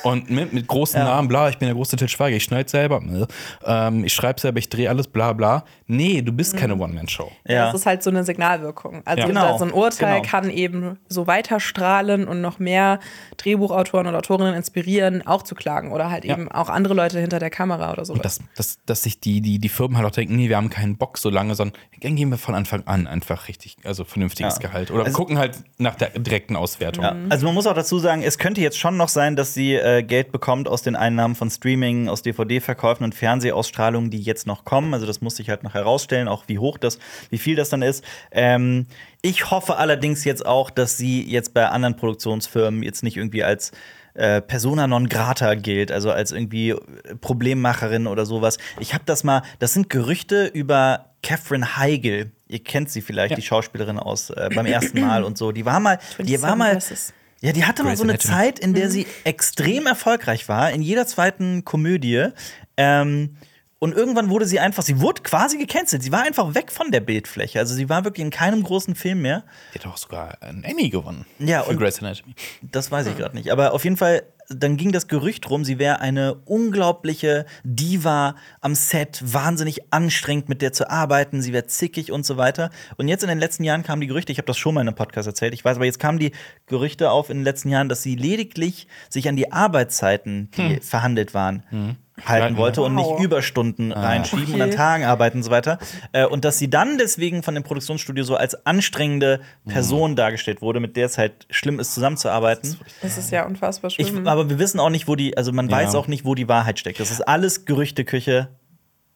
und 0.04 0.30
mit, 0.30 0.52
mit 0.52 0.66
großen 0.66 1.00
Namen, 1.02 1.28
bla, 1.28 1.48
ich 1.48 1.58
bin 1.58 1.66
der 1.66 1.74
große 1.74 1.96
Till 1.96 2.08
Schweiger, 2.08 2.36
ich 2.36 2.44
schneide 2.44 2.68
selber, 2.68 3.00
ne, 3.00 3.26
ähm, 3.64 4.04
ich 4.04 4.12
schreibe 4.14 4.40
selber, 4.40 4.58
ich 4.58 4.68
drehe 4.68 4.88
alles, 4.88 5.08
bla 5.08 5.32
bla. 5.32 5.64
Nee, 5.86 6.20
du 6.22 6.32
bist 6.32 6.56
keine 6.56 6.76
One-Man-Show. 6.76 7.30
Ja. 7.46 7.66
Das 7.66 7.74
ist 7.80 7.86
halt 7.86 8.02
so 8.02 8.10
eine 8.10 8.22
Signalwirkung. 8.24 9.02
Also 9.04 9.20
Ja. 9.22 9.26
Genau, 9.26 9.56
so 9.58 9.64
ein 9.64 9.72
Urteil 9.72 10.16
genau. 10.20 10.30
kann 10.30 10.50
eben 10.50 10.98
so 11.08 11.26
weiterstrahlen 11.26 12.28
und 12.28 12.40
noch 12.40 12.58
mehr 12.58 12.98
Drehbuchautoren 13.38 14.06
und 14.06 14.14
Autorinnen 14.14 14.54
inspirieren, 14.54 15.26
auch 15.26 15.42
zu 15.42 15.54
klagen 15.54 15.92
oder 15.92 16.10
halt 16.10 16.24
Ja. 16.24 16.34
eben 16.34 16.50
auch 16.50 16.68
andere 16.68 16.94
Leute 16.94 17.18
hinter 17.20 17.38
der 17.38 17.50
Kamera 17.50 17.92
oder. 17.92 18.08
Und 18.10 18.24
dass, 18.24 18.40
dass, 18.56 18.78
dass 18.86 19.02
sich 19.02 19.20
die, 19.20 19.40
die, 19.40 19.58
die 19.58 19.68
Firmen 19.68 19.96
halt 19.96 20.06
auch 20.06 20.10
denken, 20.10 20.36
nee, 20.36 20.48
wir 20.48 20.56
haben 20.56 20.70
keinen 20.70 20.96
Bock 20.96 21.18
so 21.18 21.30
lange, 21.30 21.54
sondern 21.54 21.76
dann 22.02 22.16
gehen 22.16 22.30
wir 22.30 22.38
von 22.38 22.54
Anfang 22.54 22.82
an 22.86 23.06
einfach 23.06 23.48
richtig, 23.48 23.76
also 23.84 24.04
vernünftiges 24.04 24.54
Ja. 24.54 24.68
Gehalt. 24.68 24.90
Oder 24.90 25.04
Also- 25.04 25.16
gucken 25.16 25.38
halt 25.38 25.56
nach 25.78 25.94
der 25.94 26.10
direkten 26.10 26.56
Auswertung. 26.56 27.04
Ja, 27.04 27.16
also 27.28 27.46
man 27.46 27.54
muss 27.54 27.66
auch 27.66 27.74
dazu 27.74 27.98
sagen, 27.98 28.22
es 28.22 28.38
könnte 28.38 28.60
jetzt 28.60 28.78
schon 28.78 28.96
noch 28.96 29.08
sein, 29.08 29.36
dass 29.36 29.54
sie 29.58 29.74
äh, 29.74 30.02
Geld 30.02 30.32
bekommt 30.32 30.68
aus 30.68 30.82
den 30.82 30.96
Einnahmen 30.96 31.34
von 31.34 31.50
Streaming, 31.50 32.08
aus 32.08 32.22
DVD-Verkäufen 32.22 33.04
und 33.04 33.14
Fernsehausstrahlungen, 33.14 34.10
die 34.10 34.20
jetzt 34.20 34.46
noch 34.46 34.64
kommen. 34.64 34.94
Also 34.94 35.06
das 35.06 35.20
muss 35.20 35.36
sich 35.36 35.50
halt 35.50 35.62
noch 35.64 35.74
herausstellen, 35.74 36.28
auch 36.28 36.44
wie 36.46 36.58
hoch 36.58 36.78
das, 36.78 36.98
wie 37.30 37.38
viel 37.38 37.56
das 37.56 37.68
dann 37.68 37.82
ist. 37.82 38.02
Ähm, 38.30 38.86
ich 39.20 39.50
hoffe 39.50 39.76
allerdings 39.76 40.24
jetzt 40.24 40.46
auch, 40.46 40.70
dass 40.70 40.96
sie 40.96 41.22
jetzt 41.28 41.52
bei 41.54 41.68
anderen 41.68 41.96
Produktionsfirmen 41.96 42.82
jetzt 42.82 43.02
nicht 43.02 43.16
irgendwie 43.16 43.44
als 43.44 43.72
äh, 44.14 44.40
Persona 44.40 44.86
non 44.86 45.08
grata 45.08 45.54
gilt, 45.54 45.92
also 45.92 46.10
als 46.10 46.32
irgendwie 46.32 46.70
äh, 46.70 46.76
Problemmacherin 47.20 48.06
oder 48.06 48.26
sowas. 48.26 48.58
Ich 48.80 48.94
habe 48.94 49.04
das 49.06 49.24
mal, 49.24 49.42
das 49.58 49.74
sind 49.74 49.90
Gerüchte 49.90 50.46
über 50.46 51.06
Catherine 51.22 51.76
Heigl. 51.76 52.30
Ihr 52.48 52.62
kennt 52.64 52.90
sie 52.90 53.00
vielleicht, 53.02 53.32
Ja. 53.32 53.36
die 53.36 53.42
Schauspielerin 53.42 53.98
aus 53.98 54.30
äh, 54.30 54.48
beim 54.54 54.66
ersten 54.66 55.00
Mal 55.00 55.22
und 55.24 55.36
so. 55.36 55.52
Die 55.52 55.64
war 55.64 55.80
mal, 55.80 55.98
die 56.18 56.40
war 56.40 56.56
27 56.56 56.56
mal. 56.58 57.14
Ja, 57.40 57.52
die 57.52 57.64
hatte 57.64 57.82
mal 57.82 57.90
Grey's 57.90 57.98
so 57.98 58.04
eine 58.04 58.12
Anatomy. 58.14 58.34
Zeit, 58.34 58.58
in 58.58 58.74
der 58.74 58.90
sie 58.90 59.06
extrem 59.24 59.86
erfolgreich 59.86 60.48
war, 60.48 60.70
in 60.70 60.82
jeder 60.82 61.06
zweiten 61.06 61.64
Komödie. 61.64 62.28
Ähm, 62.76 63.36
und 63.80 63.94
irgendwann 63.94 64.28
wurde 64.28 64.44
sie 64.44 64.58
einfach, 64.58 64.82
sie 64.82 65.00
wurde 65.00 65.22
quasi 65.22 65.56
gecancelt. 65.56 66.02
Sie 66.02 66.10
war 66.10 66.22
einfach 66.24 66.54
weg 66.56 66.72
von 66.72 66.90
der 66.90 66.98
Bildfläche. 67.00 67.60
Also 67.60 67.74
sie 67.74 67.88
war 67.88 68.04
wirklich 68.04 68.24
in 68.24 68.30
keinem 68.30 68.64
großen 68.64 68.96
Film 68.96 69.22
mehr. 69.22 69.44
Die 69.72 69.78
hat 69.78 69.86
auch 69.86 69.96
sogar 69.96 70.42
einen 70.42 70.64
Emmy 70.64 70.88
gewonnen. 70.88 71.26
Ja, 71.38 71.62
für 71.62 71.70
und- 71.70 71.76
Grey's 71.78 72.00
Anatomy. 72.00 72.34
Das 72.62 72.90
weiß 72.90 73.06
ich 73.06 73.16
gerade 73.16 73.36
nicht. 73.36 73.52
Aber 73.52 73.72
auf 73.74 73.84
jeden 73.84 73.96
Fall, 73.96 74.24
dann 74.48 74.76
ging 74.76 74.92
das 74.92 75.08
Gerücht 75.08 75.48
rum, 75.50 75.64
sie 75.64 75.78
wäre 75.78 76.00
eine 76.00 76.34
unglaubliche 76.46 77.44
Diva 77.64 78.34
am 78.60 78.74
Set, 78.74 79.20
wahnsinnig 79.24 79.92
anstrengend 79.92 80.48
mit 80.48 80.62
der 80.62 80.72
zu 80.72 80.90
arbeiten, 80.90 81.42
sie 81.42 81.52
wäre 81.52 81.66
zickig 81.66 82.10
und 82.12 82.24
so 82.24 82.36
weiter. 82.36 82.70
Und 82.96 83.08
jetzt 83.08 83.22
in 83.22 83.28
den 83.28 83.38
letzten 83.38 83.64
Jahren 83.64 83.82
kamen 83.82 84.00
die 84.00 84.06
Gerüchte, 84.06 84.32
ich 84.32 84.38
habe 84.38 84.46
das 84.46 84.56
schon 84.56 84.74
mal 84.74 84.80
in 84.80 84.88
einem 84.88 84.96
Podcast 84.96 85.28
erzählt, 85.28 85.52
ich 85.52 85.64
weiß, 85.64 85.76
aber 85.76 85.84
jetzt 85.84 85.98
kamen 85.98 86.18
die 86.18 86.32
Gerüchte 86.66 87.10
auf 87.10 87.28
in 87.30 87.38
den 87.38 87.44
letzten 87.44 87.68
Jahren, 87.68 87.88
dass 87.88 88.02
sie 88.02 88.16
lediglich 88.16 88.88
sich 89.10 89.28
an 89.28 89.36
die 89.36 89.52
Arbeitszeiten, 89.52 90.50
die 90.56 90.80
verhandelt 90.80 91.34
waren, 91.34 91.62
halten 91.70 92.07
Halten 92.26 92.56
wollte 92.56 92.82
und 92.82 92.96
Wow. 92.96 93.12
nicht 93.18 93.24
Überstunden 93.24 93.92
reinschieben 93.92 94.54
und 94.54 94.60
an 94.62 94.68
Okay. 94.68 94.76
Tagen 94.76 95.04
arbeiten 95.04 95.38
und 95.38 95.42
so 95.42 95.50
weiter. 95.50 95.78
Äh, 96.12 96.26
und 96.26 96.44
dass 96.44 96.58
sie 96.58 96.68
dann 96.70 96.98
deswegen 96.98 97.42
von 97.42 97.54
dem 97.54 97.62
Produktionsstudio 97.64 98.24
so 98.24 98.36
als 98.36 98.66
anstrengende 98.66 99.40
Person 99.66 100.16
dargestellt 100.16 100.62
wurde, 100.62 100.80
mit 100.80 100.96
der 100.96 101.06
es 101.06 101.18
halt 101.18 101.46
schlimm 101.50 101.78
ist, 101.80 101.94
zusammenzuarbeiten. 101.94 102.76
Das 103.02 103.18
ist 103.18 103.30
ja 103.30 103.46
unfassbar 103.46 103.90
Ich, 103.96 104.08
schlimm. 104.08 104.26
aber 104.26 104.48
wir 104.50 104.58
wissen 104.58 104.80
auch 104.80 104.90
nicht, 104.90 105.08
wo 105.08 105.16
die, 105.16 105.36
also 105.36 105.52
man 105.52 105.68
Ja. 105.68 105.76
weiß 105.76 105.94
auch 105.94 106.06
nicht, 106.08 106.24
wo 106.24 106.34
die 106.34 106.48
Wahrheit 106.48 106.78
steckt. 106.78 107.00
Das 107.00 107.10
ist 107.10 107.20
alles 107.20 107.64
Gerüchteküche. 107.64 108.48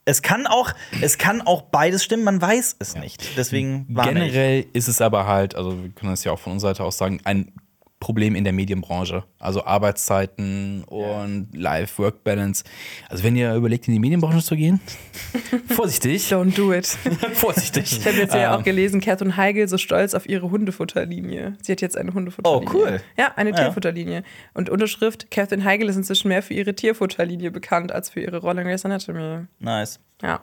Es 0.05 0.20
kann 0.20 0.48
auch, 0.48 0.72
es 1.00 1.16
kann 1.16 1.42
auch 1.42 1.62
beides 1.62 2.03
stimmen, 2.03 2.24
man 2.24 2.42
weiß 2.42 2.74
es 2.80 2.96
nicht. 2.96 3.36
Deswegen 3.36 3.86
warne 3.88 4.26
ich. 4.26 4.32
Generell 4.32 4.66
ist 4.72 4.88
es 4.88 5.00
aber 5.00 5.26
halt, 5.28 5.55
also 5.55 5.80
wir 5.80 5.90
können 5.90 6.11
das 6.11 6.24
ja 6.24 6.32
auch 6.32 6.40
von 6.40 6.55
unserer 6.55 6.70
Seite 6.74 6.82
aus 6.84 6.98
sagen, 6.98 7.20
ein 7.22 7.53
Problem 8.03 8.34
in 8.34 8.42
der 8.42 8.53
Medienbranche. 8.53 9.22
Also 9.38 9.64
Arbeitszeiten 9.64 10.82
und 10.84 11.48
Life-Work-Balance. 11.55 12.64
Also 13.09 13.22
wenn 13.22 13.36
ihr 13.36 13.55
überlegt, 13.55 13.86
in 13.86 13.94
die 13.94 14.00
Medienbranche 14.00 14.42
zu 14.42 14.57
gehen, 14.57 14.80
vorsichtig. 15.68 16.30
Don't 16.32 16.55
do 16.57 16.72
it. 16.72 16.86
vorsichtig. 17.34 17.98
Ich 17.98 18.05
habe 18.07 18.16
jetzt 18.16 18.34
ja 18.34 18.55
Ähm, 18.55 18.61
auch 18.61 18.64
gelesen, 18.64 19.00
Catherine 19.00 19.36
Heigl 19.36 19.68
so 19.68 19.78
stolz 19.78 20.14
auf 20.14 20.28
ihre 20.28 20.50
Hundefutterlinie. 20.50 21.57
Sie 21.62 21.70
hat 21.72 21.80
jetzt 21.80 21.96
eine 21.96 22.12
Hundefutterlinie. 22.12 22.68
Oh, 22.68 22.74
cool. 22.74 23.00
Ja, 23.16 23.32
eine 23.36 23.50
Ja. 23.50 23.57
Tierfutterlinie. 23.57 24.24
Und 24.53 24.68
Unterschrift, 24.68 25.30
Catherine 25.30 25.64
Heigl 25.64 25.88
ist 25.88 25.96
inzwischen 25.96 26.28
mehr 26.28 26.42
für 26.42 26.55
ihre 26.55 26.74
Tierfutterlinie 26.74 27.50
bekannt 27.53 27.92
als 27.92 28.11
für 28.11 28.20
ihre 28.20 28.38
Rolle 28.38 28.62
in 28.62 28.66
Grey's 28.66 28.84
Anatomy. 28.84 29.46
Nice. 29.61 30.00
Ja, 30.22 30.40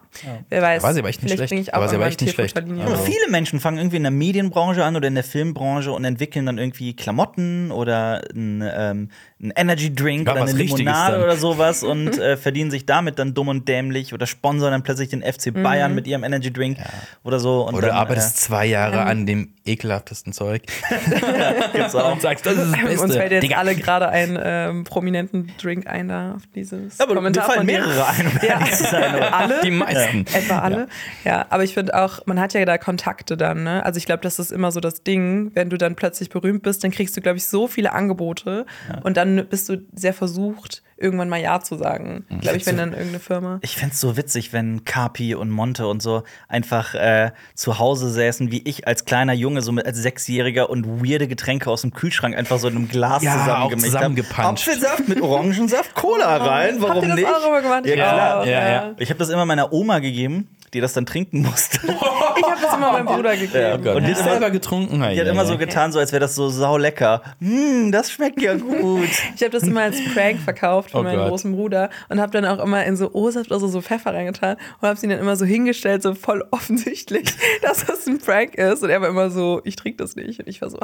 wer 0.49 0.61
weiß. 0.61 0.83
war 0.83 0.93
sie 0.93 0.99
aber 0.99 1.07
echt 1.09 1.23
nicht 1.23 1.31
vielleicht 1.33 1.49
schlecht. 1.49 1.67
ich 1.69 1.73
war 1.73 1.87
sie 1.87 1.95
aber 1.95 2.05
echt 2.07 2.19
nicht 2.21 2.33
schlecht. 2.33 2.57
Aber 2.57 2.69
Also- 2.91 3.03
viele 3.03 3.29
Menschen 3.29 3.61
fangen 3.61 3.77
irgendwie 3.77 3.95
in 3.97 4.03
der 4.03 4.11
Medienbranche 4.11 4.83
an 4.83 4.95
oder 4.97 5.07
in 5.07 5.15
der 5.15 5.23
Filmbranche 5.23 5.91
und 5.93 6.03
entwickeln 6.03 6.45
dann 6.45 6.57
irgendwie 6.57 6.93
Klamotten 6.95 7.71
oder 7.71 8.21
einen 8.33 8.61
ähm, 8.61 9.09
einen 9.41 9.51
Energy 9.55 9.95
Drink 9.95 10.27
Ja, 10.27 10.33
oder 10.33 10.41
eine 10.41 10.51
Limonade 10.51 11.23
oder 11.23 11.37
sowas 11.37 11.81
und 11.83 12.17
äh, 12.19 12.35
verdienen 12.35 12.71
sich 12.71 12.85
damit 12.85 13.19
dann 13.19 13.33
dumm 13.33 13.47
und 13.47 13.69
dämlich 13.69 14.13
oder 14.13 14.27
sponsern 14.27 14.71
dann 14.71 14.83
plötzlich 14.83 15.07
den 15.09 15.21
FC 15.23 15.53
Bayern 15.53 15.95
mit 15.95 16.07
ihrem 16.07 16.25
Energy 16.25 16.51
Drink 16.51 16.77
oder 17.23 17.39
so. 17.39 17.61
Und 17.61 17.73
Oder 17.75 17.83
du 17.83 17.87
dann, 17.87 17.97
arbeitest 18.01 18.37
zwei 18.37 18.65
Jahre 18.65 18.99
an 19.03 19.25
dem 19.25 19.53
ekelhaftesten 19.65 20.33
Zeug 20.33 20.63
äh, 20.89 21.53
gibt's 21.77 21.95
auch. 21.95 22.11
und 22.11 22.21
sagst, 22.21 22.45
das 22.45 22.55
ist 22.57 22.71
das 22.73 22.81
Beste. 22.83 23.01
Uns 23.05 23.15
fällt 23.15 23.31
jetzt 23.31 23.43
Digga. 23.43 23.57
alle 23.57 23.75
gerade 23.75 24.09
einen 24.09 24.37
ähm, 24.43 24.83
prominenten 24.83 25.51
Drink 25.61 25.87
ein 25.87 26.09
da 26.09 26.33
auf 26.35 26.41
dieses 26.53 26.97
Ja, 26.97 27.05
aber 27.05 27.13
mir 27.13 27.19
Kommentar 27.19 27.45
fallen 27.45 27.59
von 27.59 27.67
dir. 27.67 27.79
mehrere 27.79 28.07
ein, 28.07 29.13
aber- 29.15 29.33
Alle? 29.37 29.61
Die 29.71 29.77
meisten. 29.77 30.25
Etwa 30.33 30.59
alle. 30.59 30.87
Ja, 31.23 31.45
aber 31.49 31.63
ich 31.63 31.73
finde 31.73 31.95
auch, 31.95 32.25
man 32.25 32.39
hat 32.39 32.53
ja 32.53 32.63
da 32.65 32.77
Kontakte 32.77 33.37
dann, 33.37 33.63
ne? 33.63 33.85
Also 33.85 33.97
ich 33.97 34.05
glaube, 34.05 34.21
das 34.21 34.39
ist 34.39 34.51
immer 34.51 34.71
so 34.71 34.79
das 34.79 35.03
Ding, 35.03 35.51
wenn 35.55 35.69
du 35.69 35.77
dann 35.77 35.95
plötzlich 35.95 36.29
berühmt 36.29 36.63
bist, 36.63 36.83
dann 36.83 36.91
kriegst 36.91 37.15
du, 37.17 37.21
glaube 37.21 37.37
ich, 37.37 37.45
so 37.45 37.67
viele 37.67 37.93
Angebote 37.93 38.65
und 39.03 39.17
dann 39.17 39.47
bist 39.47 39.69
du 39.69 39.77
sehr 39.93 40.13
versucht, 40.13 40.83
irgendwann 40.99 41.29
mal 41.29 41.39
Ja 41.39 41.59
zu 41.61 41.75
sagen. 41.77 42.25
Glaube 42.41 42.57
ich, 42.57 42.65
wenn 42.65 42.77
dann 42.77 42.91
irgendeine 42.91 43.19
Firma. 43.19 43.59
Ich 43.61 43.75
fänd's 43.77 43.99
so 43.99 44.17
witzig, 44.17 44.53
wenn 44.53 44.83
Carpi 44.85 45.35
und 45.35 45.49
Monte 45.49 45.87
und 45.87 46.01
so 46.01 46.23
einfach 46.47 46.93
äh, 46.95 47.31
zu 47.55 47.79
Hause 47.79 48.09
säßen, 48.09 48.51
wie 48.51 48.61
ich 48.67 48.87
als 48.87 49.05
kleiner 49.05 49.33
Junge, 49.33 49.61
so 49.61 49.71
mit 49.71 49.85
als 49.85 49.97
Sechsjähriger 49.97 50.69
und 50.69 51.03
weirde 51.03 51.27
Getränke 51.27 51.69
aus 51.69 51.81
dem 51.81 51.93
Kühlschrank 51.93 52.35
einfach 52.35 52.59
so 52.59 52.67
in 52.67 52.75
einem 52.75 52.89
Glas 52.89 53.23
Ja, 53.23 53.33
zusammengemischt 53.39 53.55
auch 53.59 53.71
hab. 53.71 53.79
zusammengepanscht. 53.99 54.67
Apfelsaft 54.69 55.07
mit 55.07 55.21
Orangensaft, 55.21 55.95
Cola 55.95 56.37
rein, 56.45 56.75
warum 56.79 56.95
Habt 56.95 57.03
ihr 57.03 57.09
das 57.09 57.15
nicht? 57.17 57.27
auch 57.29 57.47
immer 57.47 57.61
gemacht? 57.61 57.85
Ja, 57.85 57.95
klar. 57.95 58.45
Ja, 58.47 58.69
ja. 58.69 58.91
Ich 58.97 59.09
habe 59.09 59.17
das 59.19 59.29
immer 59.29 59.45
meiner 59.45 59.71
Oma 59.73 59.99
gegeben, 59.99 60.47
die 60.73 60.81
das 60.81 60.93
dann 60.93 61.05
trinken 61.05 61.41
musste. 61.43 61.79
Ich 62.39 62.45
habe 62.45 62.61
das 62.61 62.73
immer 62.73 62.91
meinem 62.93 63.05
Bruder 63.05 63.35
gegeben. 63.35 63.73
Oh 63.73 63.77
Gott. 63.83 63.95
Und 63.97 64.03
die 64.05 64.11
immer- 64.11 64.23
selber 64.23 64.49
getrunken. 64.49 65.01
Die 65.01 65.19
hat 65.19 65.27
immer 65.27 65.45
so 65.45 65.57
getan, 65.57 65.91
so 65.91 65.99
als 65.99 66.13
wäre 66.13 66.21
das 66.21 66.35
so 66.35 66.47
saulecker. 66.49 67.21
Hm, 67.41 67.91
das 67.91 68.11
schmeckt 68.11 68.41
ja 68.41 68.55
gut. 68.55 69.09
Ich 69.35 69.41
habe 69.41 69.49
das 69.51 69.63
immer 69.63 69.81
als 69.81 69.97
Prank 70.13 70.39
verkauft 70.39 70.91
für 70.91 70.99
Oh 70.99 71.03
meinen 71.03 71.17
Gott. 71.19 71.29
großen 71.29 71.51
Bruder 71.51 71.89
und 72.07 72.21
habe 72.21 72.31
dann 72.31 72.45
auch 72.45 72.63
immer 72.63 72.85
in 72.85 72.95
so 72.95 73.11
O-Saft 73.13 73.51
oder 73.51 73.59
so, 73.59 73.67
so 73.67 73.81
Pfeffer 73.81 74.13
reingetan 74.13 74.55
und 74.79 74.87
habe 74.87 74.97
sie 74.97 75.07
dann 75.09 75.19
immer 75.19 75.35
so 75.35 75.43
hingestellt, 75.43 76.01
so 76.01 76.13
voll 76.15 76.45
offensichtlich, 76.51 77.25
dass 77.61 77.85
das 77.85 78.07
ein 78.07 78.19
Prank 78.19 78.55
ist. 78.55 78.83
Und 78.83 78.89
er 78.89 79.01
war 79.01 79.09
immer 79.09 79.29
so, 79.31 79.59
ich 79.65 79.75
trinke 79.75 79.97
das 79.97 80.15
nicht. 80.15 80.39
Und 80.39 80.47
ich 80.47 80.61
war 80.61 80.69
so, 80.69 80.79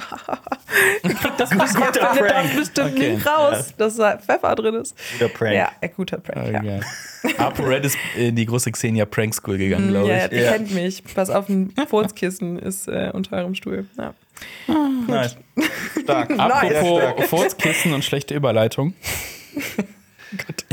das 1.38 1.49
bestimmt, 1.51 1.75
Guter 1.93 2.13
findet 2.13 2.31
Prank. 2.33 2.47
das 2.49 2.55
bestimmt 2.59 2.95
Okay. 2.95 3.13
nicht 3.15 3.25
raus, 3.27 3.73
dass 3.77 3.95
da 3.95 4.17
Pfeffer 4.17 4.55
drin 4.55 4.75
ist. 4.75 4.95
Guter 5.13 5.29
Prank. 5.29 5.53
Ja, 5.55 5.69
ein 5.81 5.91
guter 5.95 6.17
Prank, 6.17 6.51
ja. 6.51 6.59
Okay. 6.59 7.36
ApoRed 7.39 7.86
ist 7.86 7.97
in 8.15 8.36
die 8.36 8.45
große 8.45 8.71
Xenia 8.71 9.05
Prank 9.05 9.33
School 9.33 9.57
gegangen, 9.57 9.74
glaube 9.78 10.09
Ja, 10.09 10.26
ich. 10.26 10.32
ihr 10.32 10.43
Ja. 10.43 10.51
kennt 10.53 10.73
mich. 10.73 11.03
Pass 11.13 11.30
auf, 11.30 11.49
ein 11.49 11.73
Furzkissen 11.88 12.57
ist 12.59 12.88
äh, 12.88 13.11
unter 13.13 13.38
eurem 13.38 13.55
Stuhl. 13.55 13.86
Ja. 13.97 14.13
Nice. 15.07 15.38
Stark. 16.03 16.32
Apropos 16.39 17.26
Furzkissen 17.30 17.93
und 17.93 18.03
schlechte 18.03 18.34
Überleitung. 18.34 18.93
Gut. 20.32 20.65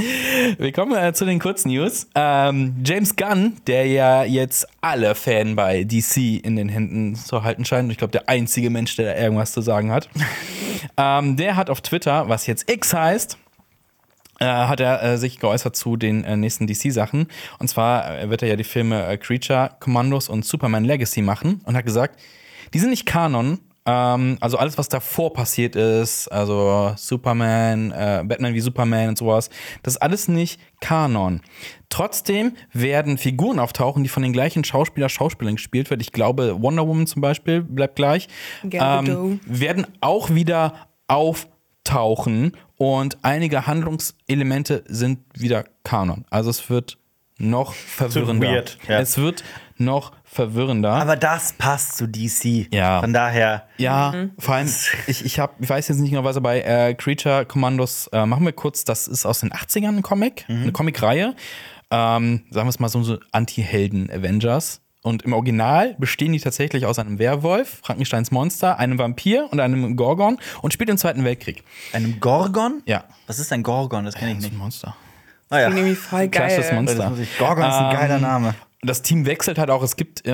Wir 0.59 0.73
kommen 0.73 0.97
äh, 0.97 1.13
zu 1.13 1.25
den 1.25 1.39
Kurznews. 1.39 2.09
Ähm, 2.17 2.75
James 2.85 3.15
Gunn, 3.15 3.59
der 3.69 3.87
ja 3.87 4.25
jetzt 4.25 4.67
alle 4.81 5.15
Fan 5.15 5.55
bei 5.55 5.85
DC 5.85 6.43
in 6.43 6.57
den 6.57 6.69
Händen 6.69 7.15
zu 7.15 7.45
halten 7.45 7.65
scheint, 7.65 7.85
und 7.85 7.91
ich 7.93 7.99
glaube, 7.99 8.11
der 8.11 8.29
einzige 8.29 8.71
Mensch, 8.71 8.97
der 8.97 9.15
da 9.15 9.21
irgendwas 9.21 9.53
zu 9.53 9.61
sagen 9.61 9.93
hat, 9.93 10.09
ähm, 10.97 11.37
der 11.37 11.55
hat 11.57 11.71
auf 11.71 11.81
Twitter, 11.81 12.29
was 12.29 12.47
jetzt 12.49 12.69
X 12.71 12.93
heißt, 12.93 13.39
hat 14.47 14.81
er 14.81 15.03
äh, 15.03 15.19
sich 15.19 15.39
geäußert 15.39 15.77
zu 15.77 15.97
den 15.97 16.25
äh, 16.25 16.37
nächsten 16.37 16.67
DC-Sachen. 16.67 17.27
Und 17.59 17.69
zwar 17.69 18.19
äh, 18.19 18.31
wird 18.31 18.43
er 18.43 18.49
ja 18.49 18.57
die 18.57 18.65
Filme 18.65 19.07
äh, 19.07 19.17
Creature, 19.17 19.71
Commandos 19.81 20.29
und 20.29 20.45
Superman 20.45 20.85
Legacy 20.85 21.23
machen 21.23 21.61
und 21.65 21.77
hat 21.77 21.85
gesagt, 21.85 22.21
die 22.75 22.79
sind 22.79 22.91
nicht 22.91 23.07
Kanon. 23.07 23.59
Ähm, 23.85 24.37
also 24.41 24.59
alles, 24.59 24.79
was 24.79 24.89
davor 24.89 25.33
passiert 25.33 25.75
ist, 25.75 26.29
also 26.29 26.93
Superman, 26.97 27.91
äh, 27.91 28.23
Batman 28.25 28.55
wie 28.55 28.61
Superman 28.61 29.09
und 29.09 29.19
sowas, 29.19 29.51
das 29.83 29.95
ist 29.95 30.03
alles 30.03 30.29
nicht 30.29 30.61
Kanon. 30.81 31.41
Trotzdem 31.89 32.53
werden 32.73 33.19
Figuren 33.19 33.59
auftauchen, 33.59 34.03
die 34.05 34.09
von 34.09 34.23
den 34.23 34.33
gleichen 34.33 34.63
Schauspieler, 34.63 35.09
Schauspielern 35.09 35.57
gespielt 35.57 35.91
wird. 35.91 36.01
Ich 36.01 36.13
glaube, 36.13 36.63
Wonder 36.63 36.87
Woman 36.87 37.07
zum 37.07 37.23
Beispiel 37.23 37.63
bleibt 37.63 37.97
gleich. 37.97 38.29
Ähm, 38.71 39.41
werden 39.47 39.87
auch 40.01 40.31
wieder 40.31 40.75
auftauchen 41.09 42.53
und 42.83 43.17
einige 43.23 43.69
Handlungselemente 43.69 44.83
sind 44.89 45.21
wieder 45.35 45.65
Kanon. 45.85 46.25
Also 46.31 46.51
es 46.51 46.69
wird 46.69 46.99
noch 47.39 47.75
verwirrender. 47.75 48.49
weird, 48.49 48.79
ja. 48.89 48.99
Es 48.99 49.19
wird 49.19 49.45
noch 49.77 50.11
verwirrender. 50.25 50.93
Aber 50.93 51.15
das 51.17 51.53
passt 51.53 51.97
zu 51.97 52.09
DC. 52.09 52.67
Ja. 52.75 53.01
Von 53.01 53.13
daher. 53.13 53.69
ja, 53.79 54.11
Mhm. 54.13 54.31
vor 54.39 54.55
allem, 54.57 54.69
ich, 55.07 55.25
ich, 55.25 55.39
hab, 55.39 55.61
ich 55.61 55.69
weiß 55.69 55.87
jetzt 55.89 55.99
nicht 55.99 56.11
genau, 56.11 56.25
was 56.25 56.37
er 56.37 56.43
bei 56.43 56.61
äh, 56.61 56.95
Creature 56.95 57.47
Commandos 57.47 58.09
äh, 58.13 58.27
machen 58.27 58.45
wir 58.45 58.53
kurz. 58.53 58.85
Das 58.85 59.07
ist 59.07 59.27
aus 59.27 59.41
den 59.41 59.51
80ern 59.53 59.97
ein 59.99 60.03
Comic, 60.03 60.45
Mhm. 60.49 60.63
eine 60.63 60.73
Comicreihe. 60.73 61.37
Ähm, 61.93 62.43
sagen 62.51 62.67
wir 62.67 62.71
es 62.71 62.81
mal 62.81 62.89
so, 62.89 63.03
so 63.05 63.19
Anti-Helden-Avengers. 63.31 64.81
Und 65.03 65.23
im 65.23 65.33
Original 65.33 65.97
bestehen 65.99 66.33
die 66.33 66.39
tatsächlich 66.41 66.87
aus 66.87 66.99
einem 66.99 67.19
Werwolf, 67.19 67.81
Frankensteins 67.83 68.31
Monster, 68.31 68.79
einem 68.79 68.99
Vampir 68.99 69.49
und 69.51 69.59
einem 69.59 69.97
Gorgon 69.97 70.39
und 70.63 70.73
spielt 70.73 70.91
im 70.91 70.97
Zweiten 70.97 71.25
Weltkrieg. 71.25 71.65
Einem 71.93 72.21
Gorgon? 72.21 72.83
Ja. 72.87 73.05
Was 73.27 73.39
ist 73.41 73.53
ein 73.53 73.63
Gorgon? 73.65 74.05
Das 74.05 74.15
kenne 74.15 74.31
ich 74.31 74.37
Das 74.37 74.45
ist 74.45 74.51
nicht. 74.51 74.59
ein 74.59 74.63
Monster. 74.63 74.97
Ah, 75.51 75.59
ja. 75.59 75.67
Klingt 75.67 75.79
irgendwie 75.81 75.97
voll 75.97 76.29
geil. 76.29 76.57
Das 76.57 76.73
muss 77.11 77.19
ich- 77.19 77.37
Gorgon 77.39 77.65
ist 77.69 77.75
ein 77.75 77.91
Ähm, 77.91 77.97
geiler 78.01 78.19
Name. 78.21 78.55
Das 78.85 79.01
Team 79.03 79.27
wechselt 79.27 79.59
halt 79.59 79.71
auch. 79.71 79.83
Es 79.85 79.95
gibt 79.95 80.27
äh, 80.27 80.31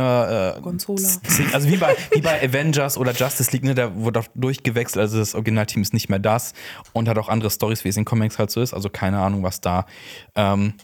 äh, 0.56 0.60
Gonzola. 0.62 1.06
also 1.52 1.68
wie 1.68 1.76
bei, 1.76 1.94
wie 2.12 2.20
bei 2.22 2.42
Avengers 2.42 2.96
oder 2.96 3.12
Justice 3.12 3.50
League, 3.52 3.62
ne, 3.64 3.74
da 3.74 3.94
wurde 3.94 4.20
auch 4.20 4.26
durchgewechselt. 4.34 5.00
Also 5.02 5.18
das 5.18 5.34
Originalteam 5.34 5.82
ist 5.82 5.92
nicht 5.92 6.08
mehr 6.08 6.18
das 6.18 6.54
und 6.94 7.08
hat 7.10 7.18
auch 7.18 7.28
andere 7.28 7.50
Stories, 7.50 7.84
wie 7.84 7.88
es 7.90 7.96
in 7.98 8.06
Comics 8.06 8.38
halt 8.38 8.50
so 8.50 8.62
ist. 8.62 8.72
Also 8.72 8.88
keine 8.88 9.18
Ahnung, 9.18 9.42
was 9.42 9.60
da 9.60 9.84
ähm, 10.34 10.74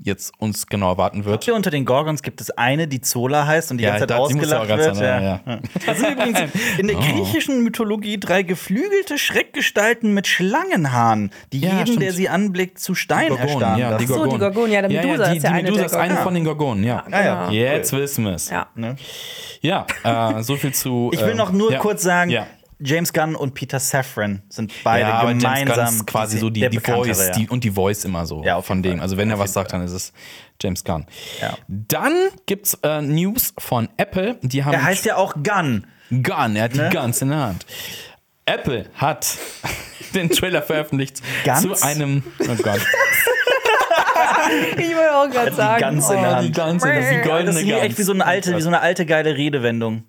jetzt 0.00 0.32
uns 0.38 0.66
genau 0.66 0.90
erwarten 0.90 1.24
wird. 1.24 1.44
Hier 1.44 1.54
unter 1.54 1.70
den 1.70 1.84
Gorgons 1.84 2.22
gibt 2.22 2.40
es 2.40 2.50
eine, 2.50 2.86
die 2.88 3.00
Zola 3.00 3.46
heißt 3.46 3.70
und 3.70 3.78
die 3.78 3.84
Ja, 3.84 3.90
ganze 3.90 4.02
Zeit 4.02 4.10
da- 4.10 4.14
ja 4.16 4.20
ausgelacht 4.20 4.68
wird. 4.68 4.96
sein, 4.96 5.22
Ja. 5.22 5.40
ja. 5.46 5.58
Das 5.86 5.98
sind 5.98 6.12
übrigens 6.12 6.38
in 6.78 6.86
der 6.88 6.96
griechischen 7.00 7.62
Mythologie 7.62 8.18
drei 8.18 8.42
geflügelte 8.42 9.18
Schreckgestalten 9.18 10.12
mit 10.14 10.26
Schlangenhaaren, 10.26 11.30
die 11.52 11.60
Ja, 11.60 11.72
jeden, 11.74 11.86
stimmt. 11.86 12.02
der 12.02 12.12
sie 12.12 12.28
anblickt, 12.28 12.78
zu 12.78 12.94
Stein 12.94 13.28
Gorgonen, 13.28 13.48
erstarren 13.48 13.78
ja, 13.80 13.96
die 13.98 14.04
lassen. 14.06 14.14
so, 14.14 14.26
die 14.30 14.38
Gorgonen, 14.38 14.72
ja, 14.72 14.82
der 14.82 14.90
ja, 14.90 15.02
Medusa 15.02 15.24
ja, 15.24 15.30
die, 15.30 15.36
ist 15.38 15.42
ja 15.44 15.48
die 15.50 15.54
eine 15.56 15.62
Medusa 15.70 15.84
ist 15.86 15.94
eine 15.96 16.16
von 16.18 16.34
den 16.34 16.44
Gorgonen, 16.44 16.84
ja. 16.84 17.04
Ah, 17.10 17.24
ja. 17.24 17.40
Genau. 17.46 17.52
Jetzt 17.52 17.92
wissen 17.92 18.24
wir 18.24 18.32
es. 18.32 18.50
Ja. 18.50 18.66
Ne? 18.74 18.96
Ja, 19.60 19.86
äh, 20.02 20.42
so 20.42 20.56
viel 20.56 20.72
zu. 20.74 21.10
Ich 21.12 21.20
will 21.20 21.30
ähm, 21.30 21.36
noch 21.36 21.52
nur 21.52 21.72
ja. 21.72 21.78
kurz 21.78 22.02
sagen, 22.02 22.30
Ja. 22.30 22.46
James 22.84 23.12
Gunn 23.12 23.34
und 23.34 23.54
Peter 23.54 23.80
Safran 23.80 24.42
sind 24.48 24.72
beide 24.84 25.08
ja, 25.08 25.14
aber 25.14 25.30
James 25.30 25.42
gemeinsam 25.44 25.76
Gunn 25.86 25.94
ist 25.96 26.06
quasi 26.06 26.38
so 26.38 26.50
die, 26.50 26.60
der 26.60 26.68
die 26.70 26.76
Bekanntere, 26.76 27.14
Voice 27.14 27.26
ja. 27.28 27.32
die, 27.34 27.48
und 27.48 27.64
die 27.64 27.70
Voice 27.70 28.04
immer 28.04 28.26
so 28.26 28.44
Ja, 28.44 28.60
von 28.62 28.82
dem. 28.82 29.00
Also 29.00 29.16
wenn 29.16 29.30
er 29.30 29.38
was 29.38 29.52
sagt, 29.52 29.72
dann 29.72 29.82
ist 29.82 29.92
es 29.92 30.12
James 30.62 30.84
Gunn. 30.84 31.06
Ja. 31.40 31.56
Dann 31.68 32.12
gibt's 32.46 32.74
äh, 32.82 33.00
News 33.02 33.54
von 33.58 33.88
Apple. 33.96 34.38
Die 34.42 34.64
haben 34.64 34.74
Er 34.74 34.84
heißt 34.84 35.04
ja 35.06 35.16
auch 35.16 35.34
Gunn. 35.42 35.86
Gun, 36.10 36.56
er 36.56 36.64
hat 36.64 36.74
Ne? 36.74 36.88
die 36.90 36.96
Guns 36.96 37.22
in 37.22 37.30
der 37.30 37.38
Hand. 37.38 37.66
Apple 38.46 38.84
hat 38.94 39.38
den 40.14 40.28
Trailer 40.30 40.60
veröffentlicht 40.62 41.22
Guns? 41.44 41.62
zu 41.62 41.86
einem. 41.86 42.22
Oh 42.40 42.54
Gott. 42.62 42.80
Ich 44.76 44.94
wollte 44.94 45.14
auch 45.16 45.30
gerade 45.30 45.50
Die 45.50 45.56
sagen. 45.56 45.82
Guns 45.84 46.10
in 46.10 46.20
der 46.20 46.30
Oh, 46.30 46.34
Hand. 46.34 46.48
die 46.48 46.52
Guns, 46.60 46.82
das 46.82 46.98
ist 47.04 47.10
die 47.10 47.28
goldene 47.28 47.46
Das 47.46 47.56
ist 47.56 47.64
wie, 47.66 47.70
Guns. 47.70 47.82
echt 47.84 47.98
wie 47.98 48.02
so 48.02 48.12
eine 48.12 48.26
alte, 48.26 48.56
wie 48.56 48.60
so 48.60 48.68
eine 48.68 48.80
alte 48.80 49.06
geile 49.06 49.36
Redewendung. 49.36 50.04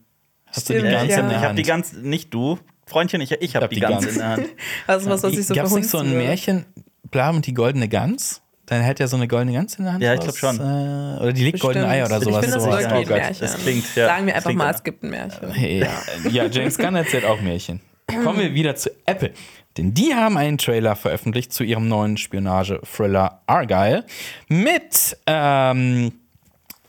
Hast 0.55 0.69
du 0.69 0.73
die 0.73 0.79
Stimmt, 0.79 0.97
Guns 0.99 1.11
ja. 1.11 1.19
in 1.19 1.27
der 1.27 1.31
Ich 1.31 1.35
habe 1.37 1.47
Hand? 1.49 1.59
die 1.59 1.63
ganz, 1.63 1.93
nicht 1.93 2.33
du, 2.33 2.57
Freundchen, 2.87 3.21
ich, 3.21 3.31
ich 3.31 3.55
habe 3.55 3.63
hab 3.65 3.69
die, 3.71 3.75
die 3.75 3.81
ganz 3.81 4.03
Gans. 4.05 4.13
in 4.13 4.19
der 4.19 4.27
Hand. 4.29 4.47
Das 4.87 5.01
ist 5.03 5.09
was, 5.09 5.23
was 5.23 5.33
ich 5.33 5.47
so 5.47 5.53
Gab 5.55 5.65
es 5.65 5.73
nicht 5.73 5.89
so 5.89 5.97
ein 5.99 6.05
würde. 6.07 6.17
Märchen, 6.19 6.65
Blam 7.11 7.37
und 7.37 7.45
die 7.47 7.53
goldene 7.53 7.87
Gans? 7.89 8.41
Dann 8.67 8.81
hält 8.81 8.99
er 8.99 9.07
so 9.07 9.15
eine 9.15 9.27
goldene 9.27 9.53
Gans 9.53 9.75
in 9.75 9.83
der 9.85 9.93
Hand. 9.93 10.03
Ja, 10.03 10.13
ich 10.15 10.19
Was, 10.25 10.37
glaub 10.39 10.55
schon. 10.55 10.59
Äh, 10.59 11.19
oder 11.21 11.33
die 11.33 11.43
legt 11.43 11.59
goldene. 11.59 11.87
Eier 11.87 12.07
oder 12.07 12.17
Ich 12.17 12.23
sowas. 12.23 12.39
finde, 12.45 12.55
das 12.55 12.63
so. 12.63 12.69
ist 12.69 12.75
wirklich 12.77 12.91
Oh 12.91 12.95
ein 12.95 13.03
Gott, 13.07 13.17
Märchen. 13.17 13.41
das 13.41 13.57
klingt, 13.57 13.95
ja, 13.95 14.05
Sagen 14.07 14.25
wir 14.25 14.35
einfach 14.35 14.53
mal, 14.53 14.63
immer. 14.65 14.75
es 14.75 14.83
gibt 14.83 15.03
ein 15.03 15.09
Märchen. 15.11 15.51
Hey, 15.51 15.87
ja, 16.31 16.45
James 16.45 16.77
Gunn 16.77 16.95
erzählt 16.95 17.25
auch 17.25 17.41
Märchen. 17.41 17.81
Kommen 18.23 18.39
wir 18.39 18.53
wieder 18.53 18.75
zu 18.75 18.89
Apple. 19.05 19.31
Denn 19.77 19.93
die 19.93 20.15
haben 20.15 20.37
einen 20.37 20.57
Trailer 20.57 20.95
veröffentlicht 20.95 21.51
zu 21.53 21.63
ihrem 21.63 21.87
neuen 21.87 22.17
Spionage-Thriller 22.17 23.41
Argyle 23.45 24.05
mit 24.47 25.17
ähm, 25.27 26.13